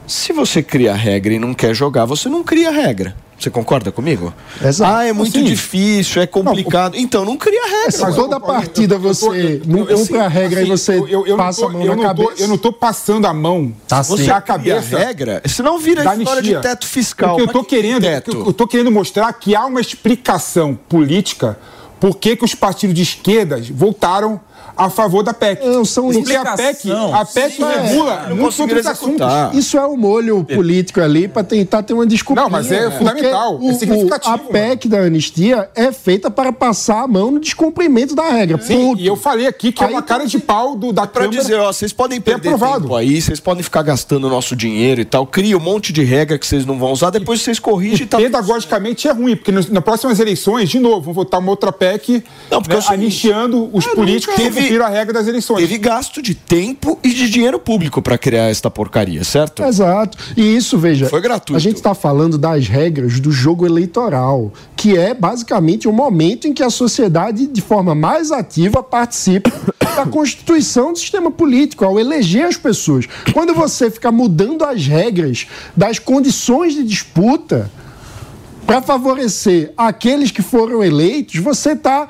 Se 0.06 0.32
você 0.32 0.62
cria 0.62 0.94
regra 0.94 1.34
e 1.34 1.38
não 1.38 1.52
quer 1.52 1.74
jogar, 1.74 2.04
você 2.06 2.28
não 2.28 2.42
cria 2.42 2.70
regra. 2.70 3.14
Você 3.38 3.50
concorda 3.50 3.92
comigo? 3.92 4.34
Exato. 4.60 4.92
Ah, 4.92 5.04
é 5.04 5.12
muito 5.12 5.38
Sim. 5.38 5.44
difícil, 5.44 6.20
é 6.20 6.26
complicado. 6.26 6.96
Então 6.96 7.24
não 7.24 7.36
cria 7.36 7.62
regra. 7.84 7.90
Se 7.92 8.14
toda 8.16 8.40
partida 8.40 8.98
você 8.98 9.62
não 9.64 9.86
cumpre 9.86 10.18
a 10.18 10.26
regra 10.26 10.62
e 10.62 10.64
você 10.64 10.98
eu, 10.98 11.06
eu, 11.08 11.26
eu 11.26 11.36
passa 11.36 11.60
não 11.62 11.68
a 11.68 11.72
tô, 11.72 11.78
mão 11.78 11.86
eu 11.86 11.96
na 11.96 12.02
não 12.02 12.14
tô- 12.14 12.24
cabeça. 12.24 12.42
eu 12.42 12.48
não 12.48 12.58
tô 12.58 12.72
passando 12.72 13.26
a 13.26 13.32
mão 13.32 13.72
Tá 13.86 14.02
Você 14.02 14.22
na 14.26 14.40
cria 14.40 14.40
cabeça 14.40 14.98
regra, 14.98 15.40
senão 15.46 15.78
vira 15.78 16.00
história 16.00 16.24
de 16.24 16.30
anistia. 16.56 16.60
teto 16.60 16.84
fiscal. 16.86 17.34
O 17.34 17.36
que 17.36 17.42
eu 17.42 17.46
Mas 17.46 17.52
tô 17.52 17.62
que 17.62 17.76
querendo, 17.76 18.02
teto? 18.02 18.42
eu 18.46 18.52
tô 18.52 18.66
querendo 18.66 18.90
mostrar 18.90 19.32
que 19.34 19.54
há 19.54 19.64
uma 19.66 19.80
explicação 19.80 20.74
política 20.88 21.56
por 22.00 22.16
que, 22.16 22.34
que 22.36 22.44
os 22.44 22.54
partidos 22.56 22.94
de 22.94 23.02
esquerda 23.02 23.60
voltaram 23.72 24.40
a 24.78 24.88
favor 24.88 25.22
da 25.24 25.34
PEC. 25.34 25.66
Não, 25.66 25.84
são 25.84 26.08
Porque 26.10 26.34
a 26.34 26.56
PEC, 26.56 26.90
a 27.12 27.24
PEC 27.24 27.56
Sim, 27.56 27.64
é. 27.64 27.80
regula 27.80 28.26
Não 28.28 28.36
muitos 28.36 28.60
outros 28.60 28.86
assuntos. 28.86 29.08
executar. 29.16 29.54
Isso 29.54 29.76
é 29.76 29.86
um 29.86 29.96
molho 29.96 30.44
político 30.44 31.00
ali 31.00 31.26
para 31.26 31.42
tentar 31.42 31.82
ter 31.82 31.92
uma 31.94 32.06
desculpa. 32.06 32.42
Não, 32.42 32.48
mas 32.48 32.70
é 32.70 32.90
fundamental, 32.90 33.58
é 33.62 33.72
significativo, 33.74 34.34
a 34.34 34.38
PEC 34.38 34.88
da 34.88 34.98
anistia 35.00 35.68
é 35.74 35.90
feita 35.90 36.30
para 36.30 36.52
passar 36.52 37.02
a 37.02 37.08
mão 37.08 37.32
no 37.32 37.40
descumprimento 37.40 38.14
da 38.14 38.28
regra. 38.30 38.60
Sim, 38.62 38.94
e 38.96 39.06
eu 39.06 39.16
falei 39.16 39.46
aqui 39.46 39.72
que 39.72 39.82
é 39.82 39.86
Aí 39.88 39.92
uma 39.92 40.02
cara 40.02 40.24
de 40.26 40.38
pau 40.38 40.76
do, 40.76 40.92
da 40.92 41.06
Pra 41.06 41.22
Câmara. 41.24 41.40
dizer, 41.42 41.58
ó, 41.58 41.72
vocês 41.72 41.92
podem 41.92 42.20
perder 42.20 42.50
aprovado. 42.50 42.82
tempo 42.82 42.94
aí, 42.94 43.20
vocês 43.20 43.40
podem 43.40 43.62
ficar 43.62 43.82
gastando 43.82 44.28
nosso 44.28 44.54
dinheiro 44.54 45.00
e 45.00 45.04
tal, 45.04 45.26
cria 45.26 45.56
um 45.56 45.60
monte 45.60 45.92
de 45.92 46.04
regra 46.04 46.38
que 46.38 46.46
vocês 46.46 46.64
não 46.64 46.78
vão 46.78 46.92
usar, 46.92 47.10
depois 47.10 47.40
vocês 47.42 47.58
corrigem 47.58 48.04
e 48.04 48.06
tá 48.08 48.18
Pedagogicamente 48.18 49.08
é 49.08 49.12
ruim, 49.12 49.34
porque 49.34 49.50
nas 49.50 49.66
próximas 49.82 50.20
eleições, 50.20 50.68
de 50.68 50.78
novo, 50.78 51.00
vão 51.00 51.14
votar 51.14 51.40
uma 51.40 51.50
outra 51.50 51.72
PEC 51.72 52.22
Não, 52.50 52.60
porque 52.62 52.76
né, 52.76 52.82
é 52.86 52.90
o 52.90 52.94
anistiando 52.94 53.70
os 53.72 53.86
políticos 53.86 54.36
que 54.36 54.42
não 54.44 54.50
teve- 54.68 54.82
a 54.82 54.88
regra 54.88 55.12
das 55.14 55.26
eleições. 55.26 55.60
Teve 55.60 55.78
gasto 55.78 56.20
de 56.22 56.34
tempo 56.34 56.98
e 57.02 57.10
de 57.10 57.28
dinheiro 57.28 57.58
público 57.58 58.00
pra 58.02 58.16
criar 58.18 58.48
esta 58.48 58.70
porcaria, 58.70 59.24
certo? 59.24 59.62
Exato. 59.62 60.16
E 60.36 60.56
isso, 60.56 60.78
veja. 60.78 61.06
Foi 61.06 61.20
gratuito. 61.20 61.56
A 61.56 61.60
gente 61.60 61.76
está 61.76 61.94
falando 61.94 62.36
das 62.38 62.66
regras 62.68 63.20
do 63.20 63.30
jogo 63.32 63.66
eleitoral, 63.66 64.52
que 64.76 64.96
é 64.96 65.12
basicamente 65.14 65.88
o 65.88 65.92
momento 65.92 66.46
em 66.46 66.52
que 66.52 66.62
a 66.62 66.70
sociedade, 66.70 67.46
de 67.46 67.60
forma 67.60 67.94
mais 67.94 68.30
ativa, 68.30 68.82
participa 68.82 69.50
da 69.96 70.06
constituição 70.06 70.92
do 70.92 70.98
sistema 70.98 71.30
político, 71.30 71.84
ao 71.84 71.98
eleger 71.98 72.44
as 72.46 72.56
pessoas. 72.56 73.06
Quando 73.32 73.54
você 73.54 73.90
fica 73.90 74.12
mudando 74.12 74.64
as 74.64 74.86
regras 74.86 75.46
das 75.76 75.98
condições 75.98 76.74
de 76.74 76.84
disputa 76.84 77.70
para 78.68 78.82
favorecer 78.82 79.72
aqueles 79.78 80.30
que 80.30 80.42
foram 80.42 80.84
eleitos, 80.84 81.40
você 81.40 81.72
está 81.72 82.06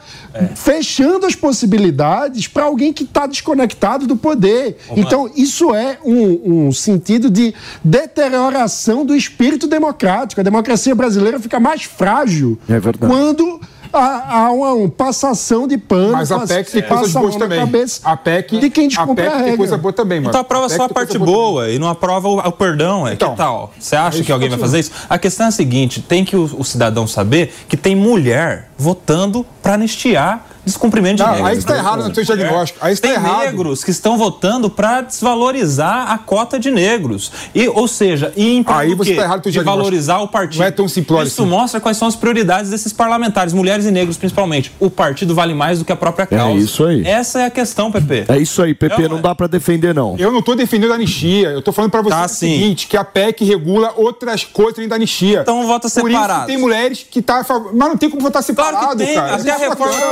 fechando 0.56 1.24
as 1.24 1.36
possibilidades 1.36 2.48
para 2.48 2.64
alguém 2.64 2.92
que 2.92 3.04
está 3.04 3.28
desconectado 3.28 4.08
do 4.08 4.16
poder. 4.16 4.76
Então, 4.96 5.30
isso 5.36 5.72
é 5.72 5.98
um, 6.04 6.66
um 6.66 6.72
sentido 6.72 7.30
de 7.30 7.54
deterioração 7.84 9.06
do 9.06 9.14
espírito 9.14 9.68
democrático. 9.68 10.40
A 10.40 10.44
democracia 10.44 10.96
brasileira 10.96 11.38
fica 11.38 11.60
mais 11.60 11.84
frágil 11.84 12.58
É 12.68 12.80
verdade. 12.80 13.12
quando 13.12 13.60
há, 13.92 14.38
há 14.46 14.52
uma, 14.52 14.72
uma 14.72 14.88
passação 14.88 15.66
de 15.66 15.78
pano. 15.78 16.12
Mas 16.12 16.30
a 16.32 16.38
passa- 16.40 16.54
PEC 16.54 16.70
tem 16.72 16.82
coisas 16.82 17.16
a 17.16 17.20
boas 17.20 17.36
também. 17.36 17.58
cabeça 17.58 18.00
A 18.04 18.16
PEC, 18.16 18.58
de 18.58 18.70
quem 18.70 18.86
a 18.86 18.88
descumpre 18.88 19.24
a, 19.26 19.30
PEC 19.30 19.32
tem 19.36 19.42
regra. 19.44 19.56
coisa 19.58 19.78
boa 19.78 19.92
também, 19.92 20.20
mano. 20.20 20.30
Então 20.30 20.40
aprova 20.40 20.66
PEC 20.66 20.76
só 20.76 20.84
a 20.84 20.88
parte 20.88 21.18
boa 21.18 21.30
boa 21.32 21.70
e 21.70 21.78
não 21.78 21.88
aprova 21.88 22.28
o, 22.28 22.38
o 22.38 22.52
perdão. 22.52 23.06
É 23.06 23.14
Então, 23.14 23.30
que 23.32 23.36
tal? 23.36 23.72
Você 23.78 23.96
acha 23.96 24.16
isso 24.18 24.24
que 24.24 24.32
alguém 24.32 24.48
vai 24.48 24.58
fazer 24.58 24.80
isso? 24.80 24.92
A 25.08 25.18
questão 25.18 25.46
é 25.46 25.48
a 25.48 25.52
seguinte: 25.52 26.00
tem 26.02 26.24
que 26.24 26.36
o, 26.36 26.44
o 26.58 26.64
cidadão 26.64 27.06
saber 27.06 27.52
que 27.68 27.76
tem 27.76 27.94
mulher 27.96 28.67
votando 28.78 29.44
para 29.62 29.74
anistiar 29.74 30.46
descumprimento 30.64 31.16
de 31.16 31.22
Não, 31.22 31.30
regras. 31.30 31.50
aí 31.50 31.58
está 31.58 31.76
errado 31.78 32.06
no 32.06 32.14
seu 32.14 32.24
diagnóstico. 32.24 32.78
Aí 32.82 32.92
está 32.92 33.08
tem 33.08 33.16
errado. 33.16 33.38
negros 33.46 33.82
que 33.82 33.90
estão 33.90 34.18
votando 34.18 34.68
para 34.68 35.00
desvalorizar 35.00 36.10
a 36.12 36.18
cota 36.18 36.58
de 36.58 36.70
negros. 36.70 37.32
E, 37.54 37.66
ou 37.68 37.88
seja, 37.88 38.32
e 38.36 38.54
em 38.56 38.64
Aí 38.66 38.94
você 38.94 39.14
tá 39.14 39.22
errado 39.22 39.42
teu 39.42 39.50
de 39.52 39.60
valorizar 39.60 40.18
o 40.18 40.28
partido. 40.28 40.60
Não 40.60 40.66
é 40.66 40.70
tão 40.70 40.86
simplório 40.86 41.26
Isso 41.26 41.40
assim. 41.42 41.50
mostra 41.50 41.80
quais 41.80 41.96
são 41.96 42.06
as 42.06 42.14
prioridades 42.16 42.70
desses 42.70 42.92
parlamentares, 42.92 43.54
mulheres 43.54 43.86
e 43.86 43.90
negros 43.90 44.18
principalmente. 44.18 44.70
O 44.78 44.90
partido 44.90 45.34
vale 45.34 45.54
mais 45.54 45.78
do 45.78 45.84
que 45.86 45.92
a 45.92 45.96
própria 45.96 46.26
causa. 46.26 46.58
isso 46.62 46.84
aí. 46.84 47.02
Essa 47.06 47.40
é 47.40 47.46
a 47.46 47.50
questão, 47.50 47.90
Pepe. 47.90 48.24
É 48.28 48.38
isso 48.38 48.62
aí, 48.62 48.74
PP, 48.74 49.02
Não, 49.04 49.08
não 49.10 49.18
é. 49.18 49.22
dá 49.22 49.34
pra 49.34 49.46
defender, 49.46 49.94
não. 49.94 50.16
Eu 50.18 50.30
não 50.30 50.40
estou 50.40 50.54
defendendo 50.54 50.92
a 50.92 50.96
anistia, 50.96 51.48
eu 51.48 51.60
estou 51.60 51.72
falando 51.72 51.90
para 51.90 52.02
você 52.02 52.10
Tá, 52.10 52.26
o 52.26 52.28
seguinte, 52.28 52.86
que 52.88 52.96
a 52.96 53.04
PEC 53.04 53.42
regula 53.44 53.94
outras 53.96 54.44
coisas 54.44 54.76
além 54.76 54.88
da 54.88 54.96
anistia. 54.96 55.40
Então 55.40 55.66
vota 55.66 55.88
Por 55.88 56.10
separado. 56.10 56.40
isso 56.40 56.46
tem 56.48 56.58
mulheres 56.58 57.06
que 57.10 57.22
tá 57.22 57.40
a 57.40 57.44
favor... 57.44 57.72
Mas 57.74 57.88
não 57.88 57.96
tem 57.96 58.10
como 58.10 58.22
votar 58.22 58.42
Claro 58.70 58.96
que 58.96 59.04
tem, 59.04 59.14
cara. 59.14 59.34
até 59.34 59.50
a 59.50 59.54
é 59.54 59.58
reforma 59.68 59.94
é 59.94 60.06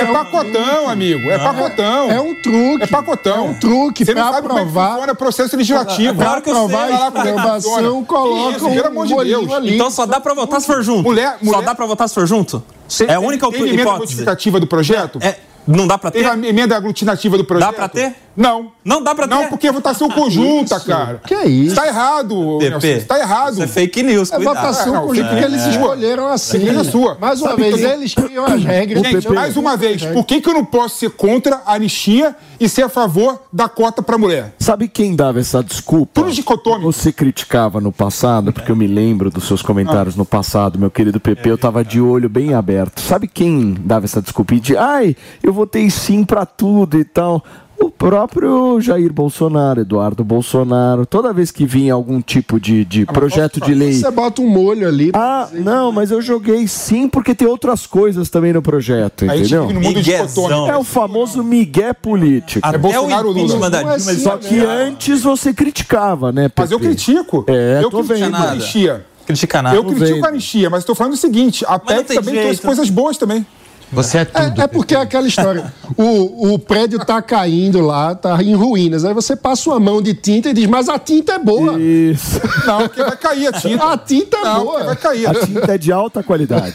é 0.00 0.04
um 0.04 0.12
pacotão, 0.12 0.88
amigo. 0.90 1.30
É 1.30 1.38
pacotão. 1.38 2.10
É 2.10 2.20
um 2.20 2.34
truque. 2.42 2.82
É 2.82 2.86
pacotão. 2.86 3.36
É 3.36 3.40
um 3.50 3.54
truque 3.54 4.04
Você 4.04 4.14
não 4.14 4.28
pra 4.28 4.36
é 4.36 4.38
aprovar- 4.40 4.90
funciona 4.92 5.12
o 5.12 5.16
processo 5.16 5.56
legislativo. 5.56 6.14
Claro 6.14 6.42
que 6.42 6.50
eu 6.50 6.54
sei. 6.54 6.76
lá 6.90 7.06
é 7.06 7.10
funciona. 7.62 8.04
coloca 8.04 8.56
Isso, 8.56 8.68
pelo 8.68 8.82
um 8.84 8.86
amor 8.86 9.06
de 9.06 9.14
Deus. 9.24 9.50
Então 9.74 9.90
só 9.90 10.06
dá 10.06 10.20
pra 10.20 10.34
votar 10.34 10.60
se 10.60 10.66
for 10.66 10.82
junto. 10.82 11.02
Mulher- 11.02 11.38
Só 11.44 11.60
dá 11.62 11.74
pra 11.74 11.86
votar 11.86 12.08
se 12.08 12.14
for 12.14 12.26
junto? 12.26 12.62
Tem- 12.98 13.08
é 13.08 13.14
a 13.14 13.20
única 13.20 13.48
tem 13.50 13.60
emenda 13.62 13.82
hipótese. 13.82 14.00
modificativa 14.00 14.60
do 14.60 14.66
projeto? 14.66 15.18
É, 15.22 15.36
não 15.66 15.86
dá 15.86 15.96
pra 15.96 16.10
ter? 16.10 16.18
Teve 16.24 16.30
a 16.46 16.48
emenda 16.50 16.76
aglutinativa 16.76 17.38
do 17.38 17.44
projeto? 17.44 17.66
Dá 17.70 17.72
pra 17.72 17.88
ter? 17.88 18.14
Não. 18.36 18.72
Não 18.84 19.02
dá 19.02 19.14
pra 19.14 19.28
ter? 19.28 19.34
Não, 19.34 19.48
porque 19.48 19.66
é 19.68 19.72
votação 19.72 20.08
conjunta, 20.08 20.80
cara. 20.80 21.20
Que 21.26 21.34
é 21.34 21.46
isso? 21.46 21.74
Tá 21.76 21.86
errado, 21.86 22.58
Nelson. 22.58 22.80
PP. 22.80 23.00
Tá 23.04 23.18
errado. 23.18 23.52
Isso 23.52 23.62
é 23.62 23.66
fake 23.66 24.02
news, 24.02 24.32
É 24.32 24.36
cuidado. 24.36 24.54
votação 24.56 24.94
É, 24.94 24.98
não, 24.98 25.06
conjunta 25.06 25.28
é, 25.28 25.30
porque 25.30 25.44
eles 25.44 25.62
é. 25.62 25.70
escolheram 25.70 26.28
assim. 26.28 26.68
É 26.68 26.84
sua. 26.84 27.16
Mais 27.20 27.40
uma 27.40 27.50
Sabe 27.50 27.62
vez, 27.62 27.74
que 27.76 27.82
eles 27.82 28.14
criam 28.14 28.44
as 28.44 28.64
regras. 28.64 29.02
Gente, 29.06 29.26
Não- 29.28 29.34
mais 29.34 29.56
uma 29.56 29.76
vez, 29.76 30.02
por 30.04 30.24
que, 30.24 30.40
que 30.40 30.48
eu 30.48 30.54
não 30.54 30.64
posso 30.64 30.96
ser 30.96 31.10
contra 31.10 31.60
a 31.66 31.74
anistia 31.74 32.34
e 32.58 32.68
ser 32.68 32.82
a 32.82 32.88
favor 32.88 33.40
da 33.52 33.68
cota 33.68 34.02
pra 34.02 34.16
mulher? 34.18 34.54
Sabe 34.58 34.88
quem 34.88 35.14
dava 35.14 35.38
essa 35.38 35.62
desculpa? 35.62 36.10
Tudo 36.14 36.32
dicotômico. 36.32 36.90
Você 36.92 37.12
criticava 37.12 37.80
no 37.80 37.92
passado, 37.92 38.52
porque 38.52 38.72
eu 38.72 38.76
me 38.76 38.86
lembro 38.86 39.30
dos 39.30 39.44
seus 39.46 39.62
comentários 39.62 40.16
no 40.16 40.24
passado, 40.24 40.78
meu 40.78 40.90
querido 40.90 41.20
PP, 41.20 41.50
eu 41.50 41.58
tava 41.58 41.84
de 41.84 42.00
olho 42.00 42.28
bem 42.28 42.54
aberto. 42.54 43.00
Sabe 43.00 43.28
quem 43.28 43.74
dava 43.78 44.06
essa 44.06 44.20
desculpa? 44.22 44.54
E 44.54 44.60
de, 44.60 44.76
ai, 44.76 45.14
eu 45.42 45.52
votei 45.52 45.90
sim 45.90 46.24
pra 46.24 46.44
tudo 46.46 46.98
e 46.98 47.04
tal. 47.04 47.42
O 47.82 47.90
próprio 47.90 48.80
Jair 48.80 49.12
Bolsonaro, 49.12 49.80
Eduardo 49.80 50.22
Bolsonaro, 50.22 51.04
toda 51.04 51.32
vez 51.32 51.50
que 51.50 51.66
vinha 51.66 51.94
algum 51.94 52.20
tipo 52.20 52.60
de, 52.60 52.84
de 52.84 53.04
projeto 53.06 53.60
de 53.60 53.74
lei. 53.74 53.94
Você 53.94 54.10
bota 54.10 54.40
um 54.40 54.48
molho 54.48 54.86
ali. 54.86 55.10
Ah, 55.14 55.48
não, 55.52 55.90
mas 55.90 56.10
eu 56.10 56.22
joguei 56.22 56.66
sim 56.68 57.08
porque 57.08 57.34
tem 57.34 57.48
outras 57.48 57.86
coisas 57.86 58.30
também 58.30 58.52
no 58.52 58.62
projeto, 58.62 59.24
A 59.24 59.36
gente 59.36 59.54
entendeu? 59.54 59.72
no 59.72 59.80
mundo. 59.80 60.70
É 60.70 60.76
o 60.76 60.84
famoso 60.84 61.42
migué 61.42 61.92
político. 61.92 62.66
Até 62.66 62.78
Bolsonaro 62.78 63.28
o 63.28 63.32
Lula? 63.32 63.70
Não 63.70 63.90
é 63.90 63.94
assim, 63.94 64.18
Só 64.18 64.36
que 64.36 64.58
antes 64.60 65.22
você 65.22 65.52
criticava, 65.52 66.32
né? 66.32 66.50
Mas 66.56 66.70
eu 66.70 66.78
critico. 66.78 67.44
É, 67.48 67.80
eu 67.82 67.90
tô 67.90 68.02
critico 68.02 68.24
vendo. 68.24 68.36
a 68.36 68.50
anistia. 68.50 69.06
critica 69.26 69.62
nada. 69.62 69.76
Eu 69.76 69.84
critico 69.84 70.14
vendo. 70.14 70.24
a 70.24 70.28
anistia, 70.28 70.70
mas 70.70 70.80
estou 70.80 70.94
falando 70.94 71.14
o 71.14 71.16
seguinte: 71.16 71.64
a 71.66 71.78
PEC 71.78 72.14
também 72.14 72.34
trouxe 72.34 72.42
jeito. 72.44 72.62
coisas 72.66 72.90
boas 72.90 73.16
também. 73.16 73.46
Você 73.92 74.18
é 74.18 74.24
tudo. 74.24 74.60
É, 74.60 74.64
é 74.64 74.66
porque 74.66 74.94
é 74.94 75.00
aquela 75.00 75.28
história. 75.28 75.72
O, 75.96 76.54
o 76.54 76.58
prédio 76.58 76.98
tá 77.04 77.20
caindo 77.20 77.80
lá, 77.80 78.14
tá 78.14 78.42
em 78.42 78.54
ruínas. 78.54 79.04
Aí 79.04 79.12
você 79.12 79.36
passa 79.36 79.68
uma 79.68 79.78
mão 79.78 80.00
de 80.00 80.14
tinta 80.14 80.48
e 80.48 80.54
diz, 80.54 80.66
mas 80.66 80.88
a 80.88 80.98
tinta 80.98 81.34
é 81.34 81.38
boa. 81.38 81.78
Isso. 81.78 82.40
Não, 82.66 82.80
porque 82.88 83.02
vai 83.02 83.16
cair 83.16 83.46
a 83.48 83.52
tinta. 83.52 83.92
A 83.92 83.98
tinta 83.98 84.36
é 84.38 84.44
Não, 84.44 84.64
boa. 84.64 84.84
vai 84.84 84.96
cair. 84.96 85.26
A 85.26 85.34
tinta 85.34 85.74
é 85.74 85.78
de 85.78 85.92
alta 85.92 86.22
qualidade. 86.22 86.72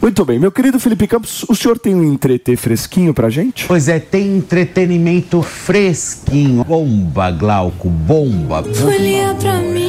Muito 0.00 0.24
bem. 0.24 0.38
Meu 0.38 0.52
querido 0.52 0.78
Felipe 0.78 1.06
Campos, 1.06 1.44
o 1.48 1.54
senhor 1.54 1.78
tem 1.78 1.94
um 1.94 2.04
entreter 2.04 2.56
fresquinho 2.56 3.12
pra 3.14 3.30
gente? 3.30 3.66
Pois 3.66 3.88
é, 3.88 3.98
tem 3.98 4.36
entretenimento 4.36 5.42
fresquinho. 5.42 6.64
Bomba, 6.64 7.30
Glauco, 7.30 7.88
bomba. 7.88 8.62
Folia 8.62 9.34
pra 9.40 9.58
mim, 9.58 9.79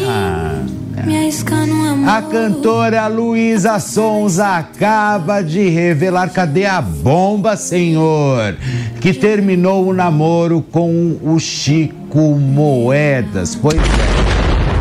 A 2.08 2.22
cantora 2.22 3.08
Luísa 3.08 3.80
Sonza 3.80 4.58
acaba 4.58 5.42
de 5.42 5.70
revelar 5.70 6.30
cadê 6.30 6.66
a 6.66 6.82
bomba, 6.82 7.56
senhor? 7.56 8.56
Que 9.00 9.14
terminou 9.14 9.88
o 9.88 9.94
namoro 9.94 10.62
com 10.62 11.18
o 11.22 11.40
Chico 11.40 12.36
Moedas. 12.36 13.56
Pois 13.56 13.78
é. 13.78 14.22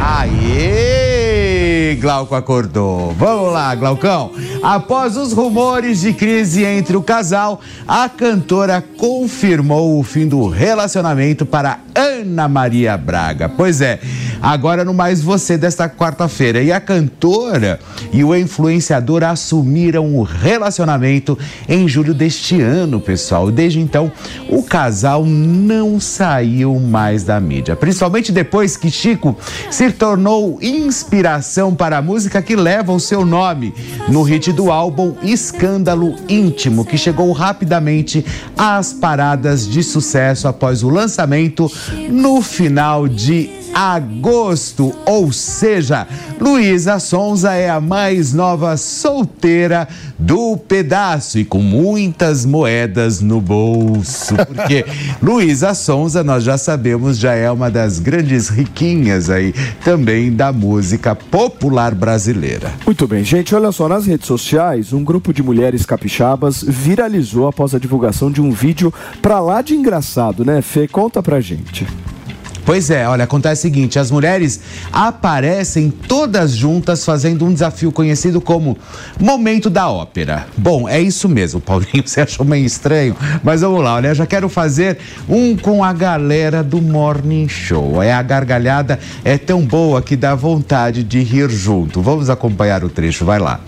Aê! 0.02 1.96
Glauco 2.00 2.34
acordou. 2.34 3.12
Vamos 3.18 3.52
lá, 3.52 3.74
Glaucão. 3.74 4.30
Após 4.62 5.16
os 5.16 5.32
rumores 5.32 6.00
de 6.00 6.12
crise 6.14 6.64
entre 6.64 6.96
o 6.96 7.02
casal, 7.02 7.60
a 7.86 8.08
cantora 8.08 8.82
confirmou 8.96 9.98
o 9.98 10.02
fim 10.02 10.26
do 10.26 10.48
relacionamento 10.48 11.44
para 11.44 11.80
Ana 11.94 12.48
Maria 12.48 12.96
Braga. 12.96 13.48
Pois 13.48 13.80
é, 13.80 14.00
agora 14.42 14.84
no 14.84 14.94
Mais 14.94 15.22
Você 15.22 15.56
desta 15.56 15.88
quarta-feira. 15.88 16.62
E 16.62 16.72
a 16.72 16.80
cantora 16.80 17.78
e 18.12 18.24
o 18.24 18.34
influenciador 18.34 19.22
assumiram 19.22 20.14
o 20.16 20.22
relacionamento 20.22 21.38
em 21.68 21.88
julho 21.88 22.14
deste 22.14 22.60
ano, 22.60 23.00
pessoal. 23.00 23.50
Desde 23.50 23.80
então, 23.80 24.10
o 24.48 24.62
casal 24.62 25.24
não 25.24 26.00
saiu 26.00 26.78
mais 26.78 27.24
da 27.24 27.38
mídia. 27.40 27.76
Principalmente 27.76 28.32
depois 28.32 28.76
que 28.76 28.90
Chico 28.90 29.36
se 29.70 29.90
tornou 29.90 30.58
inspiração 30.62 31.74
para 31.74 31.98
a 31.98 32.02
música 32.02 32.42
que 32.42 32.56
leva 32.56 32.92
o 32.92 33.00
seu 33.00 33.24
nome 33.24 33.74
no 34.08 34.22
hit 34.22 34.52
do 34.52 34.70
álbum 34.70 35.14
Escândalo 35.22 36.16
Íntimo, 36.28 36.84
que 36.84 36.96
chegou 36.96 37.32
rapidamente 37.32 38.24
às 38.56 38.92
paradas 38.92 39.68
de 39.68 39.82
sucesso 39.82 40.48
após 40.48 40.82
o 40.82 40.88
lançamento 40.88 41.70
no 42.08 42.40
final 42.42 43.08
de 43.08 43.59
agosto. 43.74 44.94
Ou 45.06 45.32
seja, 45.32 46.06
Luísa 46.40 46.98
Sonza 46.98 47.52
é 47.52 47.68
a 47.68 47.80
mais 47.80 48.32
nova 48.32 48.76
solteira 48.76 49.88
do 50.18 50.56
pedaço 50.56 51.38
e 51.38 51.44
com 51.44 51.60
muitas 51.60 52.44
moedas 52.44 53.20
no 53.20 53.40
bolso. 53.40 54.34
Porque 54.46 54.84
Luísa 55.22 55.74
Sonza, 55.74 56.22
nós 56.22 56.44
já 56.44 56.58
sabemos, 56.58 57.18
já 57.18 57.34
é 57.34 57.50
uma 57.50 57.70
das 57.70 57.98
grandes 57.98 58.48
riquinhas 58.48 59.30
aí 59.30 59.54
também 59.84 60.32
da 60.32 60.52
música 60.52 61.14
popular 61.14 61.94
brasileira. 61.94 62.72
Muito 62.84 63.06
bem, 63.06 63.24
gente. 63.24 63.54
Olha 63.54 63.72
só, 63.72 63.88
nas 63.88 64.06
redes 64.06 64.26
sociais, 64.26 64.92
um 64.92 65.02
grupo 65.02 65.32
de 65.32 65.42
mulheres 65.42 65.86
capixabas 65.86 66.62
viralizou 66.66 67.46
após 67.46 67.74
a 67.74 67.78
divulgação 67.78 68.30
de 68.30 68.40
um 68.40 68.50
vídeo 68.50 68.92
pra 69.22 69.40
lá 69.40 69.62
de 69.62 69.74
engraçado, 69.74 70.44
né, 70.44 70.62
Fê? 70.62 70.86
Conta 70.86 71.22
pra 71.22 71.40
gente. 71.40 71.86
Pois 72.64 72.90
é, 72.90 73.08
olha, 73.08 73.24
acontece 73.24 73.60
o 73.60 73.62
seguinte: 73.62 73.98
as 73.98 74.10
mulheres 74.10 74.60
aparecem 74.92 75.90
todas 75.90 76.52
juntas 76.52 77.04
fazendo 77.04 77.44
um 77.44 77.52
desafio 77.52 77.92
conhecido 77.92 78.40
como 78.40 78.76
Momento 79.18 79.70
da 79.70 79.88
Ópera. 79.88 80.46
Bom, 80.56 80.88
é 80.88 81.00
isso 81.00 81.28
mesmo, 81.28 81.60
Paulinho, 81.60 82.02
você 82.06 82.22
achou 82.22 82.44
meio 82.44 82.64
estranho, 82.64 83.16
mas 83.42 83.60
vamos 83.60 83.82
lá, 83.82 83.94
olha, 83.94 84.08
eu 84.08 84.14
já 84.14 84.26
quero 84.26 84.48
fazer 84.48 84.98
um 85.28 85.56
com 85.56 85.82
a 85.84 85.92
galera 85.92 86.62
do 86.62 86.80
Morning 86.80 87.48
Show. 87.48 88.02
É 88.02 88.12
a 88.12 88.22
gargalhada 88.22 88.98
é 89.24 89.38
tão 89.38 89.62
boa 89.62 90.02
que 90.02 90.16
dá 90.16 90.34
vontade 90.34 91.02
de 91.02 91.22
rir 91.22 91.50
junto. 91.50 92.00
Vamos 92.00 92.30
acompanhar 92.30 92.84
o 92.84 92.88
trecho, 92.88 93.24
vai 93.24 93.38
lá. 93.38 93.60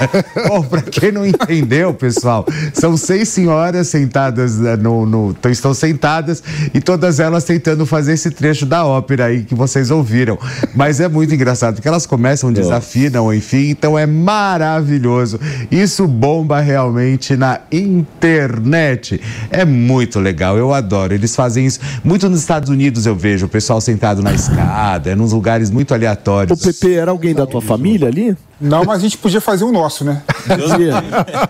Bom, 0.48 0.62
pra 0.62 0.82
quem 0.82 1.10
não 1.12 1.24
entendeu, 1.26 1.92
pessoal, 1.94 2.44
são 2.72 2.96
seis 2.96 3.28
senhoras 3.28 3.88
sentadas 3.88 4.58
né, 4.58 4.76
no, 4.76 5.06
no- 5.06 5.36
estão 5.50 5.72
sentadas 5.74 6.42
e 6.74 6.80
todas 6.80 7.18
elas 7.20 7.44
tentando 7.44 7.86
fazer 7.86 8.12
esse 8.14 8.30
trecho 8.30 8.66
da 8.66 8.84
ópera 8.84 9.26
aí 9.26 9.44
que 9.44 9.54
vocês 9.54 9.90
ouviram. 9.90 10.38
Mas 10.74 11.00
é 11.00 11.08
muito 11.08 11.34
engraçado, 11.34 11.74
porque 11.76 11.88
elas 11.88 12.06
começam, 12.06 12.52
desafinam, 12.52 13.32
enfim, 13.32 13.70
então 13.70 13.98
é 13.98 14.06
maravilhoso. 14.06 15.38
Isso 15.70 16.06
bomba 16.06 16.60
realmente 16.60 17.36
na 17.36 17.60
internet. 17.70 19.20
É 19.50 19.64
muito 19.64 20.18
legal, 20.20 20.56
eu 20.56 20.72
adoro. 20.74 21.14
Eles 21.14 21.34
fazem 21.34 21.66
isso 21.66 21.80
muito 22.04 22.28
nos 22.28 22.40
Estados 22.40 22.68
Unidos, 22.68 23.06
eu 23.06 23.14
vejo 23.14 23.46
o 23.46 23.48
pessoal 23.48 23.80
sentado 23.80 24.22
na 24.22 24.32
escada, 24.32 25.10
é 25.10 25.14
nos 25.14 25.32
lugares 25.32 25.70
muito 25.70 25.90
O 25.90 25.94
aleatórios. 25.94 26.60
PP 26.60 26.92
era 26.94 27.10
alguém 27.10 27.34
da 27.34 27.46
tua 27.46 27.60
família 27.62 28.08
ali? 28.08 28.36
Não, 28.58 28.84
mas 28.84 28.98
a 28.98 29.02
gente 29.02 29.18
podia 29.18 29.40
fazer 29.40 29.64
o 29.64 29.72
nosso, 29.72 30.02
né? 30.02 30.22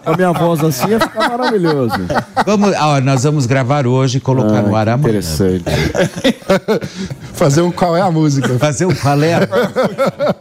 Com 0.03 0.11
a 0.11 0.17
minha 0.17 0.33
voz 0.33 0.63
assim 0.65 0.89
ia 0.89 0.99
ficar 0.99 1.29
maravilhoso. 1.29 1.95
Vamos, 2.45 2.75
ó, 2.77 3.01
nós 3.01 3.23
vamos 3.23 3.47
gravar 3.47 3.87
hoje 3.87 4.19
e 4.19 4.21
colocar 4.21 4.63
no 4.63 4.75
ar 4.75 4.89
amanhã. 4.89 5.11
Interessante. 5.11 5.65
Fazer 7.35 7.61
um 7.61 7.71
qual 7.71 7.97
é 7.97 8.01
a 8.01 8.11
música. 8.11 8.59
Fazer 8.59 8.87
um 8.87 8.95
qual 8.95 9.23
é 9.23 9.35
a... 9.35 9.49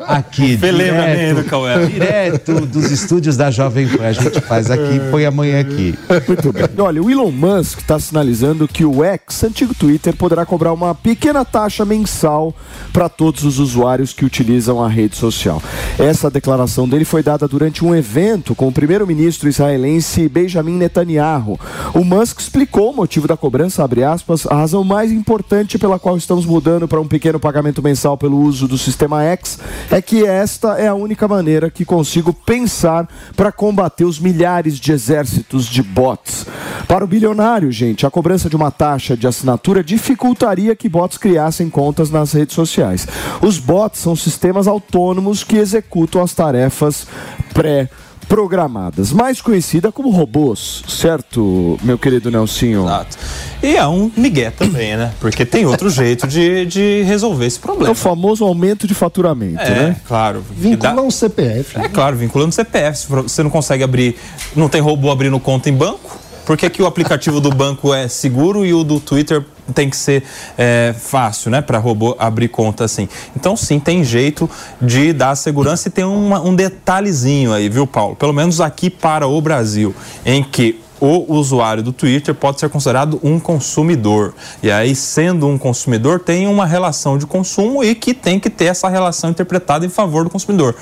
aqui 0.17 0.55
direto, 0.55 1.43
do 1.43 1.49
qual 1.49 1.67
é. 1.67 1.85
direto 1.85 2.65
dos 2.65 2.89
estúdios 2.89 3.37
da 3.37 3.51
Jovem 3.51 3.87
Pan. 3.87 4.05
A 4.05 4.11
gente 4.11 4.41
faz 4.41 4.71
aqui 4.71 4.95
e 4.95 5.11
põe 5.11 5.25
amanhã 5.25 5.59
aqui. 5.59 5.93
Muito 6.27 6.51
bem. 6.51 6.63
Olha, 6.79 7.03
o 7.03 7.11
Elon 7.11 7.31
Musk 7.31 7.79
está 7.79 7.99
sinalizando 7.99 8.67
que 8.67 8.83
o 8.83 9.03
X, 9.03 9.43
antigo 9.43 9.75
Twitter, 9.75 10.15
poderá 10.15 10.45
cobrar 10.45 10.73
uma 10.73 10.95
pequena 10.95 11.45
taxa 11.45 11.85
mensal 11.85 12.55
para 12.91 13.07
todos 13.07 13.43
os 13.43 13.59
usuários 13.59 14.13
que 14.13 14.25
utilizam 14.25 14.83
a 14.83 14.87
rede 14.87 15.15
social. 15.15 15.61
Essa 15.99 16.31
declaração 16.31 16.54
declaração 16.55 16.87
dele 16.87 17.03
foi 17.03 17.21
dada 17.21 17.47
durante 17.49 17.83
um 17.83 17.93
evento 17.93 18.55
com 18.55 18.69
o 18.69 18.71
primeiro-ministro 18.71 19.49
israelense 19.49 20.29
Benjamin 20.29 20.77
Netanyahu. 20.77 21.59
O 21.93 22.03
Musk 22.03 22.39
explicou 22.39 22.91
o 22.91 22.95
motivo 22.95 23.27
da 23.27 23.35
cobrança, 23.35 23.83
abre 23.83 24.05
aspas, 24.05 24.47
a 24.47 24.55
razão 24.55 24.81
mais 24.81 25.11
importante 25.11 25.77
pela 25.77 25.99
qual 25.99 26.15
estamos 26.15 26.45
mudando 26.45 26.87
para 26.87 27.01
um 27.01 27.07
pequeno 27.07 27.41
pagamento 27.41 27.83
mensal 27.83 28.17
pelo 28.17 28.39
uso 28.39 28.69
do 28.69 28.77
sistema 28.77 29.21
X 29.23 29.59
é 29.91 30.01
que 30.01 30.23
esta 30.23 30.79
é 30.79 30.87
a 30.87 30.93
única 30.93 31.27
maneira 31.27 31.69
que 31.69 31.83
consigo 31.83 32.31
pensar 32.31 33.05
para 33.35 33.51
combater 33.51 34.05
os 34.05 34.17
milhares 34.17 34.79
de 34.79 34.93
exércitos 34.93 35.65
de 35.65 35.83
bots. 35.83 36.45
Para 36.87 37.03
o 37.03 37.07
bilionário, 37.07 37.71
gente, 37.71 38.05
a 38.05 38.11
cobrança 38.11 38.47
de 38.49 38.55
uma 38.55 38.69
taxa 38.69 39.17
de 39.17 39.25
assinatura 39.27 39.83
dificultaria 39.83 40.75
que 40.75 40.87
bots 40.87 41.17
criassem 41.17 41.69
contas 41.69 42.11
nas 42.11 42.31
redes 42.31 42.53
sociais. 42.53 43.07
Os 43.41 43.57
bots 43.57 43.99
são 43.99 44.15
sistemas 44.15 44.67
autônomos 44.67 45.43
que 45.43 45.57
executam 45.57 46.21
as 46.21 46.33
tarefas 46.33 47.07
pré 47.53 47.89
programadas, 48.27 49.11
mais 49.11 49.39
conhecida 49.39 49.91
como 49.91 50.09
robôs, 50.09 50.83
certo, 50.87 51.77
meu 51.83 51.95
querido 51.95 52.31
Nelsinho? 52.31 52.83
Exato. 52.83 53.17
E 53.61 53.75
é 53.77 53.85
um 53.87 54.11
migué 54.17 54.49
também, 54.49 54.97
né? 54.97 55.13
Porque 55.19 55.45
tem 55.45 55.65
outro 55.67 55.91
jeito 55.91 56.25
de, 56.25 56.65
de 56.65 57.03
resolver 57.03 57.45
esse 57.45 57.59
É 57.59 57.61
problema. 57.61 57.91
o 57.91 57.95
famoso 57.95 58.43
aumento 58.43 58.87
de 58.87 58.95
faturamento, 58.95 59.61
É, 59.61 59.69
né? 59.89 59.95
claro. 60.07 60.43
Vincula 60.57 60.93
Dá- 60.95 61.01
um 61.03 61.11
CPF. 61.11 61.79
É 61.79 61.87
claro, 61.87 62.15
vinculando 62.15 62.51
CPF. 62.51 62.97
Se 62.97 63.07
você 63.07 63.43
não 63.43 63.51
consegue 63.51 63.83
abrir, 63.83 64.15
não 64.55 64.67
tem 64.69 64.81
robô 64.81 65.11
abrindo 65.11 65.39
conta 65.39 65.69
em 65.69 65.73
banco, 65.73 66.17
por 66.45 66.57
que, 66.57 66.69
que 66.69 66.81
o 66.81 66.85
aplicativo 66.85 67.39
do 67.41 67.49
banco 67.49 67.93
é 67.93 68.07
seguro 68.07 68.65
e 68.65 68.73
o 68.73 68.83
do 68.83 68.99
Twitter 68.99 69.43
tem 69.73 69.89
que 69.89 69.97
ser 69.97 70.23
é, 70.57 70.93
fácil, 70.97 71.49
né, 71.49 71.61
para 71.61 71.79
robô 71.79 72.15
abrir 72.19 72.47
conta 72.49 72.83
assim? 72.85 73.09
Então, 73.35 73.55
sim, 73.57 73.79
tem 73.79 74.03
jeito 74.03 74.49
de 74.81 75.11
dar 75.11 75.35
segurança 75.35 75.87
e 75.87 75.91
tem 75.91 76.03
uma- 76.03 76.41
um 76.41 76.55
detalhezinho 76.55 77.51
aí, 77.51 77.67
viu, 77.67 77.87
Paulo? 77.87 78.15
Pelo 78.15 78.33
menos 78.33 78.61
aqui 78.61 78.89
para 78.89 79.27
o 79.27 79.41
Brasil, 79.41 79.93
em 80.25 80.43
que 80.43 80.79
o 80.99 81.33
usuário 81.33 81.83
do 81.83 81.91
Twitter 81.91 82.33
pode 82.33 82.59
ser 82.59 82.69
considerado 82.69 83.19
um 83.21 83.37
consumidor. 83.39 84.33
E 84.63 84.71
aí, 84.71 84.95
sendo 84.95 85.45
um 85.45 85.57
consumidor, 85.57 86.19
tem 86.21 86.47
uma 86.47 86.65
relação 86.65 87.17
de 87.17 87.25
consumo 87.27 87.83
e 87.83 87.93
que 87.93 88.13
tem 88.13 88.39
que 88.39 88.49
ter 88.49 88.65
essa 88.65 88.87
relação 88.87 89.29
interpretada 89.29 89.85
em 89.85 89.89
favor 89.89 90.23
do 90.23 90.29
consumidor. 90.29 90.73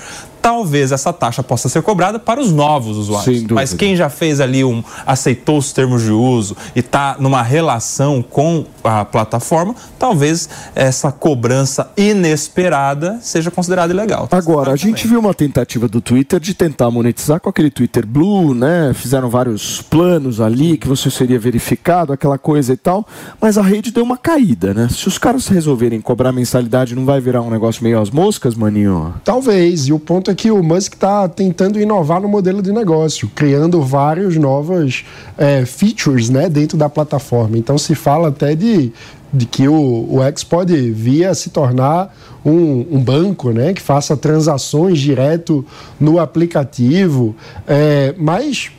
Talvez 0.43 0.91
essa 0.91 1.13
taxa 1.13 1.41
possa 1.41 1.69
ser 1.69 1.81
cobrada 1.81 2.19
para 2.19 2.41
os 2.41 2.51
novos 2.51 2.97
usuários. 2.97 3.43
Mas 3.43 3.73
quem 3.73 3.95
já 3.95 4.09
fez 4.09 4.41
ali 4.41 4.61
um 4.61 4.83
aceitou 5.07 5.57
os 5.57 5.71
termos 5.71 6.03
de 6.03 6.11
uso 6.11 6.57
e 6.75 6.79
está 6.79 7.15
numa 7.17 7.41
relação 7.41 8.21
com 8.21 8.65
a 8.83 9.05
plataforma, 9.05 9.73
talvez 9.97 10.49
essa 10.75 11.13
cobrança 11.13 11.89
inesperada 11.95 13.19
seja 13.21 13.49
considerada 13.49 13.93
ilegal. 13.93 14.27
Agora, 14.31 14.73
a 14.73 14.75
gente 14.75 15.07
viu 15.07 15.21
uma 15.21 15.33
tentativa 15.33 15.87
do 15.87 16.01
Twitter 16.01 16.41
de 16.41 16.53
tentar 16.53 16.91
monetizar 16.91 17.39
com 17.39 17.47
aquele 17.47 17.71
Twitter 17.71 18.05
Blue, 18.05 18.53
né? 18.53 18.91
Fizeram 18.93 19.29
vários 19.29 19.81
planos 19.81 20.41
ali 20.41 20.77
que 20.77 20.89
você 20.89 21.09
seria 21.09 21.39
verificado, 21.39 22.11
aquela 22.11 22.37
coisa 22.37 22.73
e 22.73 22.77
tal, 22.77 23.07
mas 23.39 23.57
a 23.57 23.61
rede 23.61 23.91
deu 23.91 24.03
uma 24.03 24.17
caída, 24.17 24.73
né? 24.73 24.89
Se 24.91 25.07
os 25.07 25.17
caras 25.17 25.47
resolverem 25.47 26.01
cobrar 26.01 26.33
mensalidade, 26.33 26.95
não 26.95 27.05
vai 27.05 27.21
virar 27.21 27.41
um 27.41 27.49
negócio 27.49 27.81
meio 27.81 27.97
às 28.01 28.09
moscas, 28.09 28.55
maninho? 28.55 29.13
Talvez, 29.23 29.87
e 29.87 29.93
o 29.93 29.99
ponto 29.99 30.29
é 30.29 30.32
que 30.33 30.51
o 30.51 30.61
Musk 30.63 30.93
está 30.93 31.27
tentando 31.27 31.79
inovar 31.79 32.21
no 32.21 32.27
modelo 32.27 32.61
de 32.61 32.71
negócio, 32.71 33.29
criando 33.33 33.81
vários 33.81 34.37
novos 34.37 35.05
é, 35.37 35.65
features 35.65 36.29
né, 36.29 36.49
dentro 36.49 36.77
da 36.77 36.89
plataforma. 36.89 37.57
Então 37.57 37.77
se 37.77 37.95
fala 37.95 38.29
até 38.29 38.55
de, 38.55 38.91
de 39.33 39.45
que 39.45 39.67
o, 39.67 40.07
o 40.09 40.23
X 40.23 40.43
pode 40.43 40.91
vir 40.91 41.25
a 41.25 41.33
se 41.33 41.49
tornar 41.49 42.15
um, 42.45 42.85
um 42.91 42.99
banco 42.99 43.51
né, 43.51 43.73
que 43.73 43.81
faça 43.81 44.15
transações 44.17 44.99
direto 44.99 45.65
no 45.99 46.19
aplicativo, 46.19 47.35
é, 47.67 48.13
mas 48.17 48.71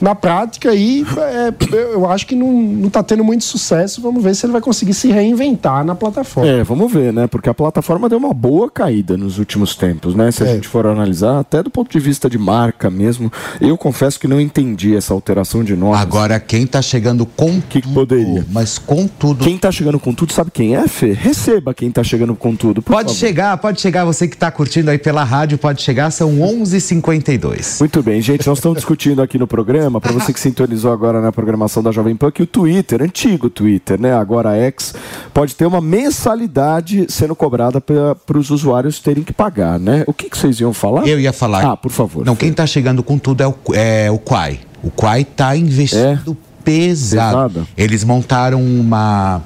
na 0.00 0.14
prática 0.14 0.70
aí 0.70 1.04
é, 1.16 1.52
eu 1.92 2.08
acho 2.10 2.26
que 2.26 2.34
não 2.34 2.86
está 2.86 3.02
tendo 3.02 3.22
muito 3.24 3.44
sucesso. 3.44 4.00
Vamos 4.00 4.22
ver 4.22 4.34
se 4.34 4.46
ele 4.46 4.52
vai 4.52 4.60
conseguir 4.60 4.94
se 4.94 5.08
reinventar 5.10 5.84
na 5.84 5.94
plataforma. 5.94 6.50
É, 6.50 6.62
vamos 6.64 6.90
ver, 6.92 7.12
né? 7.12 7.26
Porque 7.26 7.48
a 7.48 7.54
plataforma 7.54 8.08
deu 8.08 8.18
uma 8.18 8.32
boa 8.34 8.70
caída 8.70 9.16
nos 9.16 9.38
últimos 9.38 9.74
tempos, 9.74 10.14
né? 10.14 10.30
Se 10.30 10.42
a 10.42 10.46
É. 10.46 10.54
gente 10.54 10.68
for 10.68 10.86
analisar, 10.86 11.38
até 11.40 11.62
do 11.62 11.70
ponto 11.70 11.90
de 11.90 11.98
vista 11.98 12.28
de 12.28 12.38
marca 12.38 12.90
mesmo, 12.90 13.30
eu 13.60 13.76
confesso 13.76 14.18
que 14.18 14.26
não 14.28 14.40
entendi 14.40 14.96
essa 14.96 15.12
alteração 15.12 15.62
de 15.64 15.74
nome. 15.76 15.96
Agora, 15.96 16.38
quem 16.40 16.66
tá 16.66 16.80
chegando 16.82 17.24
com 17.26 17.60
que, 17.60 17.80
que 17.80 17.88
poderia? 17.92 18.44
Mas 18.50 18.78
com 18.78 19.06
tudo. 19.06 19.44
Quem 19.44 19.58
tá 19.58 19.70
chegando 19.70 19.98
com 19.98 20.12
tudo, 20.14 20.32
sabe 20.32 20.50
quem 20.50 20.76
é, 20.76 20.86
Fê? 20.88 21.12
Receba 21.12 21.74
quem 21.74 21.90
tá 21.90 22.02
chegando 22.02 22.34
com 22.34 22.54
tudo. 22.56 22.82
por 22.82 22.92
Pode 22.92 23.08
favor. 23.08 23.18
chegar, 23.18 23.56
pode 23.58 23.80
chegar. 23.80 24.04
Você 24.04 24.26
que 24.28 24.34
está 24.36 24.50
curtindo 24.50 24.90
aí 24.90 24.98
pela 24.98 25.24
rádio, 25.24 25.58
pode 25.58 25.82
chegar. 25.82 26.10
São 26.10 26.30
11h52. 26.38 27.80
Muito 27.80 28.02
bem, 28.02 28.20
gente, 28.20 28.46
nós 28.46 28.58
estamos 28.58 28.76
discutindo 28.78 29.22
aqui 29.22 29.38
no 29.38 29.46
programa, 29.46 29.89
para 29.98 30.12
você 30.12 30.30
que 30.30 30.38
sintonizou 30.38 30.92
agora 30.92 31.22
na 31.22 31.32
programação 31.32 31.82
da 31.82 31.90
Jovem 31.90 32.14
Pan, 32.14 32.30
que 32.30 32.42
o 32.42 32.46
Twitter, 32.46 33.02
antigo 33.02 33.48
Twitter, 33.48 33.98
né, 33.98 34.12
agora 34.12 34.54
X, 34.54 34.94
pode 35.32 35.56
ter 35.56 35.64
uma 35.64 35.80
mensalidade 35.80 37.06
sendo 37.08 37.34
cobrada 37.34 37.80
para 37.80 38.36
os 38.38 38.50
usuários 38.50 39.00
terem 39.00 39.24
que 39.24 39.32
pagar, 39.32 39.80
né? 39.80 40.04
O 40.06 40.12
que, 40.12 40.28
que 40.28 40.36
vocês 40.36 40.60
iam 40.60 40.74
falar? 40.74 41.06
Eu 41.08 41.18
ia 41.18 41.32
falar. 41.32 41.64
Ah, 41.64 41.76
por 41.78 41.90
favor. 41.90 42.26
Não, 42.26 42.36
quem 42.36 42.50
está 42.50 42.66
chegando 42.66 43.02
com 43.02 43.16
tudo 43.18 43.42
é 43.42 43.48
o, 43.48 43.54
é 43.72 44.10
o 44.10 44.18
Quai. 44.18 44.60
O 44.82 44.90
Quai 44.90 45.22
está 45.22 45.56
investindo 45.56 46.36
pesado. 46.62 47.48
Pesado? 47.54 47.68
Eles 47.76 48.04
montaram 48.04 48.62
uma. 48.62 49.40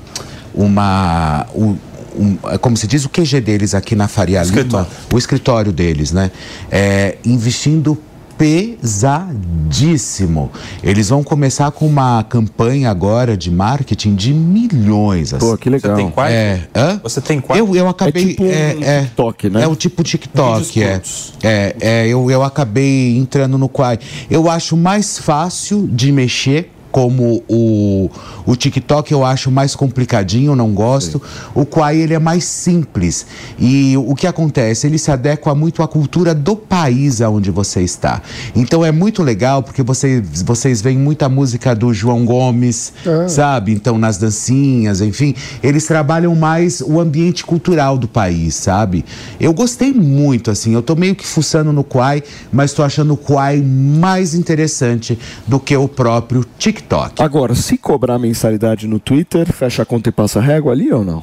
Uma. 0.55 1.47
um- 1.55 1.77
um- 2.17 2.39
é 2.49 2.59
como 2.59 2.77
se 2.77 2.87
diz 2.87 3.05
o 3.05 3.09
QG 3.09 3.41
deles 3.41 3.75
aqui 3.75 3.97
na 3.97 4.07
Faria 4.07 4.43
Lima, 4.45 4.87
o 5.13 5.19
escritório 5.19 5.73
deles, 5.73 6.13
né? 6.13 6.31
É, 6.71 7.17
investindo 7.25 7.99
pesadíssimo. 8.37 10.51
Eles 10.83 11.09
vão 11.09 11.23
começar 11.23 11.71
com 11.71 11.87
uma 11.87 12.23
campanha 12.25 12.91
agora 12.91 13.37
de 13.37 13.51
marketing 13.51 14.15
de 14.15 14.33
milhões. 14.33 15.33
Pô, 15.33 15.37
assim. 15.37 15.57
que 15.57 15.71
legal. 15.71 15.97
Você 15.97 16.03
tem 16.03 16.11
Quai? 16.11 16.33
É, 16.33 16.69
hã? 16.75 17.01
Você 17.03 17.21
tem 17.21 17.41
Quai? 17.41 17.61
Eu, 17.61 17.75
eu 17.75 17.89
acabei. 17.89 18.23
É 18.23 18.27
tipo 18.29 18.45
um 18.45 18.51
é, 18.51 19.03
TikTok, 19.03 19.51
né? 19.51 19.63
É 19.63 19.69
o 19.69 19.77
tipo 19.77 20.03
TikTok, 20.03 20.83
é. 20.83 21.01
É, 21.43 21.77
é 21.81 22.07
eu, 22.07 22.31
eu 22.31 22.43
acabei 22.43 23.17
entrando 23.17 23.57
no 23.57 23.69
Quai. 23.69 23.99
Eu 24.31 24.51
acho 24.51 24.77
mais 24.77 25.19
fácil 25.19 25.89
de 25.91 26.13
mexer. 26.13 26.71
Como 26.95 27.43
o, 27.49 28.09
o 28.47 28.55
TikTok 28.55 29.11
eu 29.11 29.25
acho 29.25 29.51
mais 29.51 29.75
complicadinho, 29.75 30.55
não 30.55 30.71
gosto. 30.73 31.21
O 31.53 31.67
Quai 31.67 31.97
ele 31.99 32.15
é 32.15 32.21
mais 32.21 32.45
simples. 32.45 33.27
E 33.59 33.97
o 33.97 34.15
que 34.15 34.29
acontece? 34.29 34.87
Ele 34.87 34.97
se 34.97 35.11
adequa 35.11 35.57
muito 35.57 35.83
à 35.83 35.89
cultura 35.89 36.33
do 36.33 36.55
país 36.55 37.21
aonde 37.21 37.51
você 37.51 37.83
está. 37.83 38.23
Então 38.55 38.85
é 38.85 38.93
muito 38.93 39.25
legal 39.25 39.61
porque 39.61 39.83
você, 39.83 40.23
vocês 40.45 40.81
veem 40.81 40.97
muita 40.97 41.29
música 41.29 41.75
do 41.75 41.93
João 41.93 42.25
Gomes, 42.25 42.93
Ah. 43.05 43.29
sabe? 43.29 43.73
Então, 43.73 43.99
nas 43.99 44.17
dancinhas, 44.17 45.01
enfim, 45.01 45.35
eles 45.65 45.87
trabalham 45.87 46.37
mais 46.37 46.81
o 46.81 47.01
ambiente 47.01 47.45
cultural 47.45 47.99
do 47.99 48.07
país, 48.07 48.55
sabe? 48.55 49.05
Eu 49.41 49.53
gostei 49.53 49.93
muito, 49.93 50.49
assim, 50.49 50.73
eu 50.73 50.81
tô 50.81 50.95
meio 50.95 51.17
que 51.17 51.27
fuçando 51.27 51.73
no 51.73 51.83
Quai, 51.83 52.23
mas 52.53 52.73
tô 52.73 52.85
achando 52.85 53.15
o 53.15 53.17
Quai 53.17 53.61
mais 53.61 54.33
interessante 54.33 55.19
do 55.45 55.59
que 55.59 55.77
o 55.77 55.89
próprio 55.89 56.47
TikTok. 56.57 56.84
Agora, 57.23 57.55
se 57.55 57.77
cobrar 57.79 58.19
mensalidade 58.19 58.87
no 58.87 58.99
Twitter, 58.99 59.51
fecha 59.53 59.83
a 59.83 59.87
conta 59.87 60.09
e 60.09 60.13
passa 60.13 60.39
a 60.39 60.43
régua 60.43 60.73
ali 60.73 60.93
ou 60.93 61.05
não? 61.05 61.23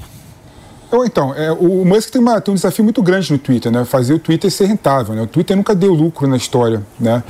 Ou 0.92 1.06
então, 1.06 1.34
é, 1.34 1.50
o 1.52 1.86
Musk 1.86 2.10
tem, 2.12 2.22
uma- 2.22 2.42
tem 2.42 2.52
um 2.52 2.56
desafio 2.56 2.84
muito 2.84 3.02
grande 3.02 3.32
no 3.32 3.38
Twitter, 3.40 3.72
né? 3.72 3.86
Fazer 3.86 4.14
o 4.14 4.20
Twitter 4.20 4.52
ser 4.52 4.66
rentável, 4.66 5.16
né? 5.16 5.22
O 5.22 5.28
Twitter 5.28 5.56
nunca 5.56 5.74
deu 5.74 5.94
lucro 5.94 6.28
na 6.28 6.36
história, 6.36 6.84
né? 7.00 7.24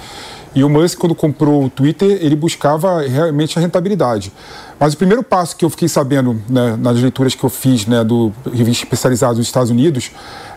E 0.55 0.63
o 0.63 0.69
Musk, 0.69 0.97
quando 0.97 1.13
comprou 1.15 1.63
o 1.63 1.69
Twitter, 1.69 2.09
ele 2.21 2.35
buscava 2.35 3.01
realmente 3.03 3.57
a 3.57 3.61
rentabilidade. 3.61 4.33
Mas 4.79 4.93
o 4.95 4.97
primeiro 4.97 5.21
passo 5.23 5.55
que 5.55 5.63
eu 5.63 5.69
fiquei 5.69 5.87
sabendo 5.87 6.41
né, 6.49 6.75
nas 6.77 6.97
leituras 6.99 7.35
que 7.35 7.43
eu 7.43 7.49
fiz 7.49 7.85
né, 7.85 8.03
do 8.03 8.33
revista 8.51 8.83
especializada 8.83 9.35
dos 9.35 9.45
Estados 9.45 9.69
Unidos 9.69 10.11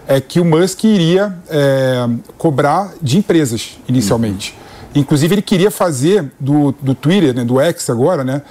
é 0.09 0.21
que 0.21 0.41
o 0.41 0.45
Musk 0.45 0.83
iria 0.85 1.37
é, 1.49 2.09
cobrar 2.39 2.93
de 3.01 3.19
empresas 3.19 3.79
inicialmente. 3.87 4.57
Inclusive, 4.95 5.35
ele 5.35 5.43
queria 5.43 5.71
fazer 5.71 6.31
do, 6.39 6.73
do 6.81 6.95
Twitter, 6.95 7.35
né, 7.35 7.45
do 7.45 7.61
X 7.61 7.91
agora, 7.91 8.23
né, 8.23 8.43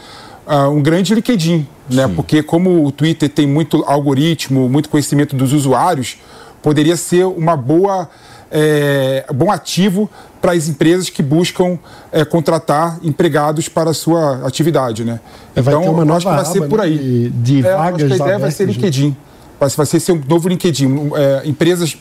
ah, 0.45 0.67
um 0.67 0.81
grande 0.81 1.15
LinkedIn, 1.15 1.65
né? 1.89 2.05
Porque 2.15 2.43
como 2.43 2.85
o 2.85 2.91
Twitter 2.91 3.29
tem 3.29 3.47
muito 3.47 3.83
algoritmo, 3.87 4.67
muito 4.67 4.89
conhecimento 4.89 5.35
dos 5.37 5.53
usuários, 5.53 6.17
poderia 6.61 6.97
ser 6.97 7.25
uma 7.25 7.55
boa 7.55 8.09
é, 8.51 9.25
bom 9.33 9.49
ativo 9.51 10.09
para 10.41 10.51
as 10.51 10.67
empresas 10.67 11.09
que 11.09 11.23
buscam 11.23 11.79
é, 12.11 12.25
contratar 12.25 12.99
empregados 13.01 13.69
para 13.69 13.89
a 13.91 13.93
sua 13.93 14.45
atividade, 14.45 15.03
né? 15.05 15.19
É, 15.55 15.61
vai 15.61 15.73
ter 15.81 15.89
uma 15.89 16.03
nova 16.05 16.17
acho 16.17 16.27
que 16.27 16.35
vai 16.35 16.45
ser 16.45 16.57
aba, 16.59 16.67
por 16.67 16.79
né, 16.79 16.85
aí. 16.85 16.97
de- 16.97 17.29
de 17.61 17.65
É, 17.67 17.71
eu 17.71 17.79
acho 17.79 17.93
que 17.95 18.03
vagas 18.03 18.11
a 18.11 18.15
ideia 18.25 18.39
vai 18.39 18.51
ser 18.51 18.67
né? 18.67 18.73
LinkedIn. 18.73 19.15
Vai, 19.59 19.69
vai 19.69 19.85
ser, 19.85 19.99
ser 20.01 20.11
um 20.11 20.21
novo 20.27 20.49
LinkedIn. 20.49 21.09
é, 21.15 21.41
empresas 21.45 21.97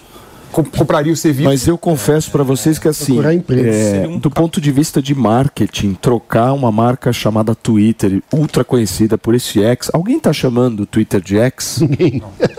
compraria 0.53 1.13
o 1.13 1.17
serviço. 1.17 1.49
Mas 1.49 1.67
eu 1.67 1.79
confesso 1.79 2.31
pra 2.31 2.43
vocês 2.43 2.79
que 2.79 2.87
assim, 2.89 3.19
é, 3.25 4.07
do 4.19 4.31
ponto 4.31 4.61
de 4.61 4.71
vista 4.71 5.01
de 5.03 5.15
marketing, 5.15 5.95
trocar 5.95 6.53
uma 6.53 6.71
marca 6.71 7.13
chamada 7.13 7.55
Twitter, 7.55 8.23
ultra 8.33 8.63
conhecida 8.63 9.17
por 9.17 9.35
esse 9.35 9.63
X, 9.63 9.91
alguém 9.93 10.21
tá 10.21 10.33
chamando 10.33 10.81
o 10.81 10.87
Twitter 10.87 11.21
de 11.21 11.39
X? 11.39 11.81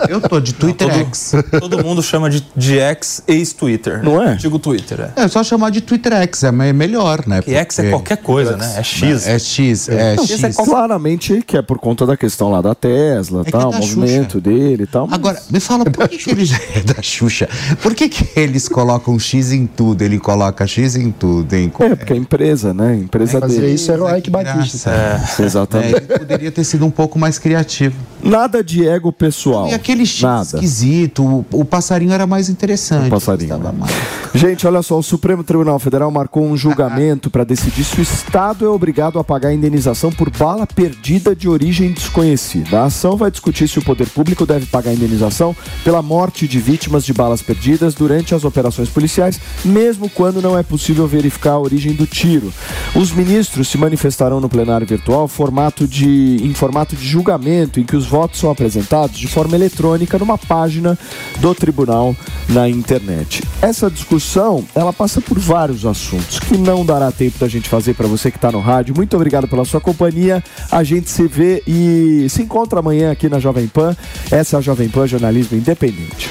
Eu 0.10 0.20
tô 0.22 0.40
de 0.40 0.54
Twitter 0.54 0.90
X. 0.92 1.34
Todo 1.60 1.84
mundo 1.84 2.02
chama 2.02 2.30
de, 2.30 2.44
de 2.56 2.80
X 2.80 3.24
ex-Twitter. 3.28 4.04
Não 4.04 4.22
é? 4.22 4.36
Digo 4.36 4.58
Twitter, 4.60 5.12
é. 5.16 5.24
É 5.24 5.28
só 5.28 5.44
chamar 5.44 5.70
de 5.70 5.82
Twitter 5.82 6.14
X, 6.14 6.44
é 6.44 6.52
me- 6.52 6.74
melhor, 6.74 7.24
né? 7.28 7.42
Que 7.42 7.54
X 7.56 7.80
é 7.80 7.90
qualquer 7.90 8.18
coisa, 8.18 8.58
né? 8.58 8.74
É 8.78 8.84
X. 8.84 9.28
É 9.28 9.38
X, 9.40 9.90
é 9.90 10.16
Não, 10.16 10.26
X. 10.26 10.56
Claramente 10.56 11.42
que 11.46 11.58
é 11.58 11.62
por 11.62 11.78
conta 11.80 12.06
da 12.06 12.18
questão 12.18 12.50
lá 12.52 12.62
da 12.62 12.74
Tesla, 12.74 13.44
É 13.46 13.52
tal, 13.52 13.72
da 13.72 13.78
o 13.78 13.80
movimento 13.82 14.40
dele 14.42 14.84
e 14.84 14.88
tal. 14.88 15.06
mas- 15.08 15.14
Agora, 15.20 15.42
me 15.50 15.60
fala, 15.60 15.86
por 15.86 16.08
que, 16.10 16.18
que 16.18 16.30
eles. 16.32 16.52
É 16.76 16.80
da 16.82 17.02
Xuxa. 17.02 17.48
Por 17.84 17.94
que, 17.94 18.08
que 18.08 18.40
eles 18.40 18.70
colocam 18.70 19.20
X 19.20 19.52
em 19.52 19.68
tudo? 19.68 20.02
Ele 20.04 20.18
coloca 20.18 20.66
X 20.66 20.96
em 20.96 21.12
tudo, 21.12 21.54
hein? 21.54 21.72
É, 21.80 21.96
porque 21.96 22.14
a 22.14 22.16
empresa, 22.16 22.74
né? 22.74 22.92
A 22.92 22.96
empresa 22.96 23.42
Fazer 23.42 23.60
dele. 23.60 23.74
isso 23.74 23.92
era 23.92 24.02
o 24.04 24.16
Ike 24.18 24.30
Batista. 24.30 24.90
É. 24.90 25.44
Exatamente. 25.44 25.94
É, 25.94 25.98
ele 25.98 26.20
poderia 26.20 26.52
ter 26.52 26.64
sido 26.64 26.86
um 26.86 26.90
pouco 26.90 27.20
mais 27.20 27.38
criativo. 27.38 27.96
Nada 28.24 28.64
de 28.64 28.88
ego 28.88 29.12
pessoal. 29.12 29.68
E 29.68 29.74
aquele 29.74 30.06
X 30.06 30.22
Nada. 30.22 30.44
esquisito, 30.44 31.24
o, 31.26 31.46
o 31.52 31.66
passarinho 31.66 32.14
era 32.14 32.26
mais 32.26 32.48
interessante. 32.48 33.08
O 33.08 33.10
passarinho, 33.10 33.54
Estava 33.54 33.74
né? 33.74 33.78
mais- 33.80 33.94
Gente, 34.34 34.66
olha 34.66 34.82
só, 34.82 34.98
o 34.98 35.04
Supremo 35.04 35.44
Tribunal 35.44 35.78
Federal 35.78 36.10
marcou 36.10 36.44
um 36.44 36.56
julgamento 36.56 37.30
para 37.30 37.44
decidir 37.44 37.84
se 37.84 38.00
o 38.00 38.02
Estado 38.02 38.66
é 38.66 38.70
obrigado 38.70 39.20
a 39.20 39.24
pagar 39.26 39.54
indenização 39.54 40.10
por 40.10 40.30
bala 40.32 40.66
perdida 40.66 41.36
de 41.36 41.50
origem 41.50 41.92
desconhecida. 41.92 42.80
A 42.80 42.86
ação 42.86 43.18
vai 43.18 43.30
discutir 43.30 43.68
se 43.68 43.78
o 43.78 43.84
poder 43.84 44.08
público 44.08 44.46
deve 44.46 44.66
pagar 44.68 44.94
indenização 44.94 45.54
pela 45.84 46.02
morte 46.02 46.48
de 46.48 46.60
vítimas 46.60 47.04
de 47.06 47.12
balas 47.14 47.42
perdidas 47.42 47.73
durante 47.96 48.36
as 48.36 48.44
operações 48.44 48.90
policiais, 48.90 49.40
mesmo 49.64 50.10
quando 50.10 50.42
não 50.42 50.58
é 50.58 50.64
possível 50.64 51.08
verificar 51.08 51.54
a 51.54 51.60
origem 51.60 51.94
do 51.94 52.06
tiro. 52.06 52.54
Os 52.96 53.12
ministros 53.12 53.68
se 53.68 53.78
manifestarão 53.78 54.40
no 54.40 54.50
plenário 54.50 54.86
virtual 54.86 55.28
formato 55.28 55.88
de, 55.88 56.38
em 56.42 56.54
formato 56.54 56.96
de 56.96 57.06
julgamento, 57.08 57.80
em 57.80 57.84
que 57.84 57.96
os 57.96 58.06
votos 58.06 58.40
são 58.40 58.52
apresentados 58.52 59.18
de 59.18 59.28
forma 59.28 59.56
eletrônica 59.56 60.18
numa 60.18 60.38
página 60.38 60.98
do 61.40 61.56
tribunal 61.56 62.16
na 62.50 62.70
internet. 62.70 63.44
Essa 63.62 63.90
discussão, 63.90 64.64
ela 64.76 64.94
passa 64.94 65.22
por 65.22 65.40
vários 65.40 65.86
assuntos 65.86 66.40
que 66.40 66.58
não 66.58 66.86
dará 66.86 67.12
tempo 67.12 67.40
da 67.40 67.48
gente 67.48 67.70
fazer 67.70 67.94
para 67.94 68.08
você 68.08 68.30
que 68.30 68.38
está 68.38 68.52
no 68.52 68.60
rádio. 68.60 68.96
Muito 68.96 69.16
obrigado 69.16 69.48
pela 69.48 69.66
sua 69.66 69.82
companhia. 69.82 70.44
A 70.72 70.84
gente 70.84 71.10
se 71.10 71.28
vê 71.28 71.64
e 71.68 72.28
se 72.30 72.42
encontra 72.42 72.80
amanhã 72.80 73.12
aqui 73.12 73.30
na 73.30 73.40
Jovem 73.40 73.68
Pan. 73.68 73.96
Essa 74.32 74.58
é 74.58 74.60
a 74.60 74.62
Jovem 74.62 74.90
Pan 74.90 75.08
Jornalismo 75.08 75.58
Independente. 75.58 76.30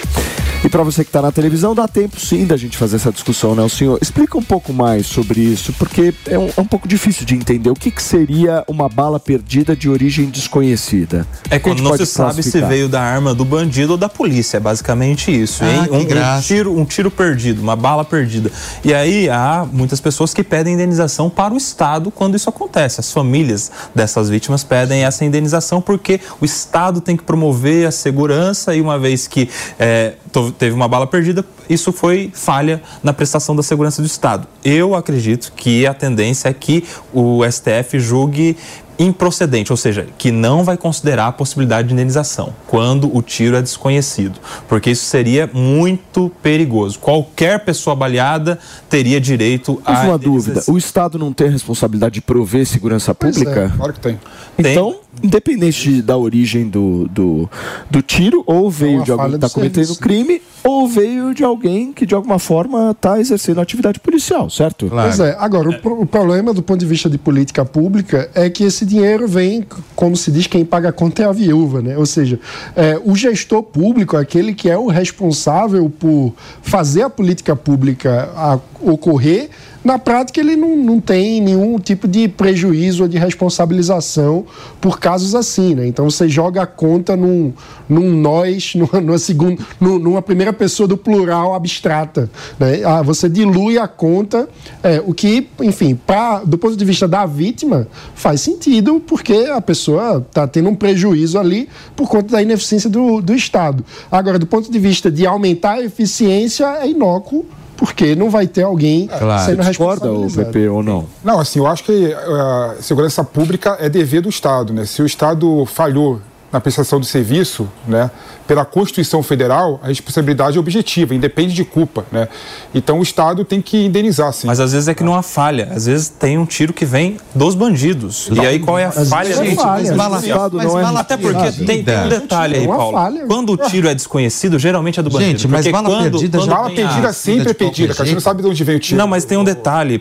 E 0.65 0.69
para 0.69 0.85
você 0.85 1.03
que 1.03 1.09
está 1.09 1.21
na 1.21 1.33
televisão, 1.33 1.75
dá 1.75 1.89
tempo 1.89 2.21
sim 2.21 2.47
da 2.47 2.57
gente 2.57 2.77
fazer 2.77 2.97
essa 2.97 3.11
discussão, 3.11 3.55
né, 3.55 3.63
o 3.63 3.69
senhor? 3.69 3.99
Explica 4.01 4.39
um 4.39 4.43
pouco 4.43 4.73
mais 4.73 5.07
sobre 5.07 5.41
isso, 5.41 5.73
porque 5.73 6.15
é 6.27 6.39
um, 6.39 6.51
é 6.57 6.61
um 6.61 6.65
pouco 6.65 6.87
difícil 6.87 7.27
de 7.27 7.35
entender. 7.35 7.69
O 7.69 7.75
que, 7.75 7.91
que 7.91 8.03
seria 8.03 8.65
uma 8.69 8.89
bala 8.89 9.19
perdida 9.19 9.75
de 9.75 9.89
origem 9.89 10.27
desconhecida? 10.31 11.27
É 11.51 11.59
quando 11.59 11.83
não 11.83 11.97
se 11.97 12.07
sabe 12.07 12.45
se 12.45 12.61
veio 12.61 12.89
da 12.89 13.03
arma 13.03 13.35
do 13.35 13.45
bandido 13.45 13.93
ou 13.93 13.99
da 13.99 14.09
polícia. 14.09 14.59
É 14.59 14.61
basicamente 14.61 15.33
isso. 15.33 15.65
Ah, 15.65 15.89
Um, 15.91 16.39
um 16.39 16.41
tiro, 16.41 16.79
um 16.79 16.85
tiro 16.85 17.11
perdido, 17.11 17.61
uma 17.61 17.75
bala 17.75 18.05
perdida. 18.05 18.51
E 18.85 18.95
aí 18.95 19.29
há 19.29 19.67
muitas 19.71 20.01
pessoas 20.01 20.33
que 20.33 20.45
pedem 20.45 20.75
indenização 20.75 21.29
para 21.29 21.53
o 21.53 21.57
Estado 21.57 22.11
quando 22.11 22.37
isso 22.37 22.49
acontece. 22.49 23.01
As 23.01 23.11
famílias 23.13 23.73
dessas 23.93 24.29
vítimas 24.29 24.63
pedem 24.63 25.05
essa 25.05 25.25
indenização 25.25 25.83
porque 25.83 26.21
o 26.41 26.45
Estado 26.45 27.01
tem 27.01 27.17
que 27.17 27.25
promover 27.25 27.87
a 27.87 27.91
segurança 27.91 28.75
e 28.77 28.81
uma 28.81 28.99
vez 28.99 29.27
que 29.27 29.49
é, 29.77 30.15
teve 30.59 30.75
uma 30.75 30.89
bala 30.89 31.07
perdida, 31.07 31.45
isso 31.69 31.93
foi 31.93 32.31
falha 32.33 32.83
na 33.03 33.13
prestação 33.13 33.55
da 33.57 33.63
segurança 33.63 34.03
do 34.03 34.07
Estado. 34.07 34.47
Eu 34.65 34.95
acredito 34.95 35.53
que 35.57 35.87
a 35.87 35.95
tendência 35.95 36.49
é 36.49 36.53
que 36.53 36.85
o 37.13 37.41
STF 37.45 37.99
julgue 37.99 38.57
improcedente, 38.99 39.73
ou 39.73 39.77
seja, 39.77 40.07
que 40.17 40.31
não 40.31 40.63
vai 40.65 40.77
considerar 40.77 41.29
a 41.29 41.33
possibilidade 41.33 41.89
de 41.89 41.95
indenização 41.95 42.55
quando 42.67 43.15
o 43.15 43.23
tiro 43.23 43.57
é 43.57 43.63
desconhecido, 43.63 44.39
porque 44.69 44.91
isso 44.91 45.05
seria 45.05 45.51
muito 45.53 46.31
perigoso. 46.43 46.99
Qualquer 46.99 47.65
pessoa 47.65 47.97
baleada 47.97 48.59
teria 48.89 49.21
direito 49.21 49.81
Mas 49.85 50.01
a 50.01 50.03
uma 50.05 50.19
dúvida, 50.19 50.63
o 50.69 50.77
Estado 50.77 51.19
não 51.19 51.33
tem 51.33 51.49
a 51.49 51.51
responsabilidade 51.51 52.15
de 52.15 52.21
prover 52.21 52.67
segurança 52.67 53.15
Pois 53.15 53.37
pública? 53.37 53.73
é, 53.73 53.77
claro 53.77 53.93
que 53.93 54.01
tem. 54.01 54.21
Tem. 54.57 54.75
Independente 55.23 56.01
da 56.01 56.17
origem 56.17 56.69
do, 56.69 57.09
do, 57.09 57.51
do 57.91 58.01
tiro, 58.01 58.43
ou 58.47 58.71
veio 58.71 58.97
uma 58.99 59.05
de 59.05 59.11
alguém 59.13 59.29
que 59.31 59.35
está 59.37 59.49
do 59.49 59.53
cometendo 59.53 59.85
serviço. 59.85 60.01
crime, 60.01 60.43
ou 60.65 60.89
veio 60.89 61.35
de 61.35 61.45
alguém 61.45 61.93
que 61.93 62.07
de 62.07 62.15
alguma 62.15 62.39
forma 62.39 62.93
está 62.93 63.21
exercendo 63.21 63.61
atividade 63.61 64.01
policial, 64.01 64.49
certo? 64.49 64.89
Pois 64.89 65.21
é, 65.21 65.37
agora, 65.39 65.69
o, 65.69 65.79
pro- 65.81 66.01
o 66.01 66.07
problema 66.07 66.55
do 66.55 66.63
ponto 66.63 66.81
de 66.81 66.87
vista 66.87 67.11
de 67.11 67.19
política 67.19 67.65
pública 67.65 68.31
é 68.35 68.49
que 68.49 68.65
esse 68.65 68.87
dinheiro 68.87 69.29
vem, 69.29 69.65
como 69.95 70.17
se 70.17 70.31
diz, 70.33 70.47
quem 70.47 70.65
paga 70.65 70.89
a 70.89 70.93
conta 70.93 71.23
é 71.23 71.27
a 71.27 71.33
viúva, 71.33 71.83
né? 71.83 71.97
Ou 71.99 72.07
seja, 72.07 72.41
é, 72.75 72.99
o 73.05 73.15
gestor 73.15 73.63
público, 73.63 74.17
aquele 74.17 74.55
que 74.55 74.71
é 74.71 74.79
o 74.79 74.87
responsável 74.87 75.91
por 75.91 76.33
fazer 76.63 77.03
a 77.03 77.11
política 77.11 77.55
pública 77.55 78.31
a- 78.35 78.59
ocorrer, 78.81 79.51
na 79.85 79.99
prática 79.99 80.41
ele 80.41 80.57
não, 80.57 80.77
não 80.77 81.01
tem 81.01 81.41
nenhum 81.41 81.79
tipo 81.79 82.07
de 82.07 82.29
prejuízo 82.29 83.03
ou 83.03 83.09
de 83.09 83.19
responsabilização 83.19 84.45
por 84.81 84.99
casos 85.01 85.35
assim, 85.35 85.75
né? 85.75 85.87
Então 85.87 86.09
você 86.09 86.29
joga 86.29 86.63
a 86.63 86.67
conta 86.67 87.17
num, 87.17 87.53
num 87.89 88.13
nós, 88.13 88.75
numa, 88.77 89.01
numa, 89.01 89.19
segunda, 89.19 89.63
num- 89.81 89.99
numa 89.99 90.23
primeira 90.23 90.53
pessoa 90.53 90.87
do 90.87 90.97
plural 90.97 91.55
abstrata, 91.55 92.31
né? 92.59 92.83
Ah, 92.85 93.03
você 93.03 93.29
dilui 93.29 93.79
a 93.79 93.89
conta, 93.89 94.49
é, 94.83 95.03
o 95.05 95.13
que, 95.13 95.49
enfim, 95.61 95.95
pra, 95.95 96.41
do 96.45 96.57
ponto 96.59 96.77
de 96.77 96.85
vista 96.85 97.09
da 97.09 97.27
vítima, 97.27 97.87
faz 98.15 98.41
sentido, 98.41 99.01
porque 99.01 99.35
a 99.53 99.61
pessoa 99.61 100.25
está 100.27 100.47
tendo 100.47 100.69
um 100.69 100.75
prejuízo 100.75 101.39
ali 101.39 101.69
por 101.97 102.09
conta 102.09 102.33
da 102.33 102.43
ineficiência 102.43 102.89
do, 102.89 103.21
do 103.21 103.35
Estado. 103.35 103.85
Agora, 104.11 104.39
do 104.39 104.47
ponto 104.47 104.71
de 104.71 104.79
vista 104.79 105.11
de 105.11 105.27
aumentar 105.27 105.73
a 105.73 105.83
eficiência, 105.83 106.67
é 106.81 106.89
inócuo, 106.89 107.45
porque 107.83 108.15
não 108.15 108.31
vai 108.31 108.47
ter 108.47 108.63
alguém 108.63 109.09
Claro. 109.09 109.45
sendo 109.45 109.65
Discorda 109.65 110.13
o. 110.13 110.31
PP 110.33 110.69
ou 110.69 110.85
não? 110.85 111.05
Não, 111.25 111.41
assim, 111.41 111.59
eu 111.59 111.67
acho 111.67 111.83
que 111.83 112.15
a 112.15 112.77
segurança 112.81 113.25
pública 113.25 113.77
é 113.81 113.89
dever 113.89 114.21
do 114.23 114.29
Estado, 114.29 114.73
né? 114.73 114.85
Se 114.85 115.03
o 115.03 115.07
Estado 115.07 115.67
falhou 115.67 116.21
na 116.53 116.61
prestação 116.61 117.01
do 117.01 117.07
serviço, 117.07 117.69
né, 117.89 118.09
pela 118.53 118.67
Constituição 118.67 119.23
Federal, 119.23 119.81
a 119.83 119.87
responsabilidade 119.89 120.59
é 120.59 120.61
objetiva, 120.61 121.15
independe 121.15 121.55
de 121.55 121.65
culpa, 121.65 122.05
né? 122.13 122.29
Então 122.75 122.99
o 122.99 123.03
Estado 123.03 123.47
tem 123.47 123.63
que 123.63 123.87
indenizar, 123.87 124.31
sim. 124.35 124.47
Mas 124.47 124.61
às 124.61 124.73
vezes 124.73 124.89
é 124.89 124.95
que 124.95 125.03
não 125.03 125.15
há 125.15 125.23
falha. 125.23 125.71
Às 125.75 125.87
vezes 125.87 126.11
tem 126.11 126.37
um 126.37 126.45
tiro 126.45 126.71
que 126.75 126.85
vem 126.85 127.17
dos 127.35 127.55
bandidos. 127.55 128.29
E 128.31 128.39
aí 128.41 128.59
qual 128.59 128.79
é 128.79 128.85
a 128.85 128.93
falha? 128.93 129.29
vezes 129.29 129.41
é 129.41 129.45
gente? 129.47 129.57
falha, 129.57 129.95
Mas 129.97 130.25
Estado 130.25 130.57
mas 130.59 130.67
não 130.67 130.79
é 130.79 131.01
Até 131.01 131.17
porque 131.17 131.51
tem, 131.65 131.83
tem 131.83 131.99
um 131.99 132.09
detalhe 132.11 132.57
aí, 132.57 132.65
É 132.65 132.67
Paulo. 132.67 132.93
falha. 132.93 133.25
Quando 133.27 133.53
o 133.55 133.57
tiro 133.57 133.89
é 133.89 133.95
desconhecido, 133.95 134.59
geralmente 134.59 135.01
é 135.01 135.03
do 135.03 135.09
bandido. 135.09 135.31
Gente, 135.31 135.49
mas 135.49 135.67
bala 135.69 135.89
quando, 135.89 136.11
perdida 136.11 136.37
quando 136.39 136.51
Bala 136.51 136.67
a- 136.67 136.71
perdida 136.71 137.13
sempre 137.15 137.51
é 137.53 137.55
perdida. 137.55 137.95
Você 137.95 138.05
jeito. 138.05 138.15
não 138.17 138.21
sabe 138.21 138.43
de 138.43 138.49
onde 138.49 138.63
vem 138.65 138.77
o 138.77 138.81
tiro. 138.81 138.99
Não, 138.99 139.09
mas 139.09 139.25
tem 139.25 139.39
um 139.39 139.45
detalhe 139.45 139.99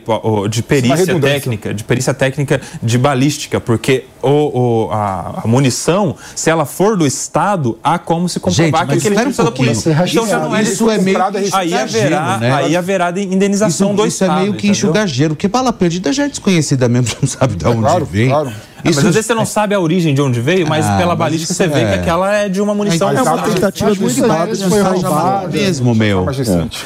de 0.49 0.61
perícia 0.61 0.97
redundância. 0.97 1.35
técnica, 1.35 1.73
de 1.73 1.85
perícia 1.85 2.13
técnica 2.13 2.59
de 2.83 2.97
balística, 2.97 3.61
porque 3.61 4.03
o, 4.21 4.87
o- 4.87 4.91
a, 4.91 5.41
a 5.45 5.47
munição, 5.47 6.17
se 6.35 6.49
ela 6.49 6.65
for 6.65 6.97
do 6.97 7.07
Estado, 7.07 7.79
há 7.81 7.97
como 7.97 8.27
se 8.27 8.40
comprovar 8.41 8.65
Gente, 8.65 8.73
que 8.73 8.85
mas 8.87 8.97
aquele 8.97 9.15
tiro 9.15 9.27
um 9.27 9.31
é 9.31 9.35
da 9.35 9.43
pouquinho. 9.43 9.67
polícia. 9.67 10.03
Então 10.11 10.27
já 10.27 10.39
não 10.39 10.55
é 10.55 10.61
Isso 10.63 10.89
é 10.89 10.97
meio 10.97 11.17
que 11.17 11.55
aí 11.55 11.73
haverá, 11.73 11.87
gelo, 11.87 12.39
né? 12.39 12.53
aí 12.53 12.75
haverá 12.75 13.11
de 13.11 13.21
indenização 13.23 13.89
Isso, 13.89 13.97
do 14.01 14.07
isso 14.07 14.23
Estado. 14.23 14.39
é 14.39 14.41
meio 14.43 14.53
que 14.55 14.67
enxugar 14.67 15.07
gelo, 15.07 15.35
porque 15.35 15.47
bala 15.47 15.71
perdida 15.71 16.11
já 16.11 16.25
é 16.25 16.27
desconhecida 16.27 16.89
mesmo, 16.89 17.07
você 17.07 17.17
não 17.21 17.29
sabe 17.29 17.55
de 17.55 17.65
onde 17.67 17.79
claro, 17.79 18.05
vem. 18.05 18.29
claro. 18.29 18.49
É, 18.49 18.53
mas 18.85 18.97
Isso- 18.97 19.07
às 19.07 19.13
vezes 19.13 19.25
você 19.27 19.33
não 19.35 19.45
sabe 19.45 19.75
a 19.75 19.79
origem 19.79 20.15
de 20.15 20.21
onde 20.23 20.41
veio, 20.41 20.67
mas 20.67 20.83
Ah, 20.87 20.97
pela 20.97 21.09
mas 21.09 21.19
balística 21.19 21.53
isso 21.53 21.63
você 21.63 21.67
vê 21.67 21.81
é- 21.81 21.87
que 21.93 21.99
aquela 21.99 22.35
é 22.35 22.49
de 22.49 22.59
uma 22.59 22.73
munição 22.73 23.09
Mas 23.13 23.17
É 23.19 23.21
uma 23.21 23.41
tentativa 23.43 23.89
Mas 23.89 23.97
do 23.99 24.07
Estado 24.07 24.57
de 24.57 24.63
foi 24.63 25.51
mesmo, 25.51 25.93
meu. 25.93 26.25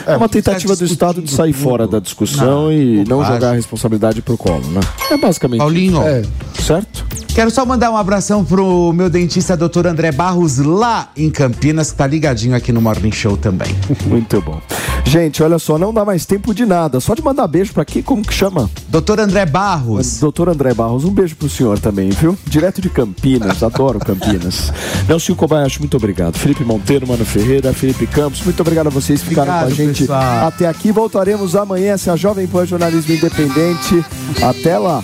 É 0.06 0.18
uma 0.18 0.27
tentativa 0.27 0.76
do 0.76 0.84
Estado 0.86 1.22
de 1.22 1.32
sair 1.32 1.53
fora 1.53 1.88
da 1.88 1.99
discussão 1.99 2.69
e 2.72 3.06
não 3.07 3.23
jogar 3.23 3.52
a 3.52 3.53
responsabilidade 3.53 4.22
pro 4.22 4.38
colo, 4.38 4.68
né? 4.72 4.82
É 5.10 5.18
basicamente 5.18 5.60
Paulinho, 5.60 6.02
É. 6.03 6.22
isso, 6.22 6.64
certo? 6.64 7.06
Quero 7.36 7.52
só 7.52 7.66
mandar 7.66 7.91
um 7.91 7.98
abração 7.98 8.45
pro 8.45 8.94
meu 8.94 9.10
dentista, 9.10 9.57
doutor 9.57 9.86
André 9.86 10.10
Barros, 10.10 10.57
lá 10.57 11.10
em 11.18 11.30
Campinas, 11.30 11.91
que 11.91 11.98
tá 11.98 12.07
ligadinho 12.07 12.56
aqui 12.56 12.72
no 12.72 12.82
Morning 12.82 13.12
Show 13.12 13.36
também. 13.36 13.68
Muito 14.07 14.41
bom. 14.41 14.62
Gente, 15.03 15.44
olha 15.44 15.60
só, 15.60 15.78
não 15.78 15.94
dá 15.94 16.06
mais 16.06 16.26
tempo 16.26 16.53
de 16.53 16.66
nada. 16.66 17.02
Só 17.02 17.14
de 17.14 17.22
mandar 17.22 17.45
beijo 17.48 17.74
pra 17.74 17.84
quem? 17.84 18.02
Como 18.02 18.24
que 18.26 18.34
chama? 18.34 18.70
Doutor 18.88 19.20
André 19.20 19.45
Barros. 19.45 20.18
Doutor 20.18 20.48
André 20.48 20.74
Barros, 20.74 21.03
um 21.03 21.12
beijo 21.12 21.36
pro 21.36 21.49
senhor 21.49 21.78
também, 21.78 22.10
viu? 22.10 22.38
Direto 22.45 22.82
de 22.82 22.90
Campinas, 22.90 23.62
adoro 23.62 23.99
Campinas. 23.99 24.72
Nelson 25.06 25.36
Kobayashi, 25.36 25.80
muito 25.80 25.98
obrigado. 25.98 26.38
Felipe 26.38 26.64
Monteiro, 26.64 27.06
Mano 27.06 27.26
Ferreira, 27.26 27.74
Felipe 27.74 28.07
Campos, 28.07 28.41
muito 28.45 28.62
obrigado 28.62 28.88
a 28.88 28.90
vocês 28.90 29.22
que 29.22 29.30
ficaram 29.30 29.60
com 29.60 29.66
a 29.66 29.70
gente 29.70 30.03
pessoal. 30.03 30.48
até 30.48 30.68
aqui. 30.68 30.90
Voltaremos 30.90 31.53
amanhã, 31.53 31.94
essa 31.94 32.12
é 32.12 32.14
a 32.14 32.16
Jovem 32.16 32.48
Pan 32.48 32.66
Jornalismo 32.66 33.14
Independente. 33.14 34.06
Até 34.41 34.78
lá. 34.78 35.03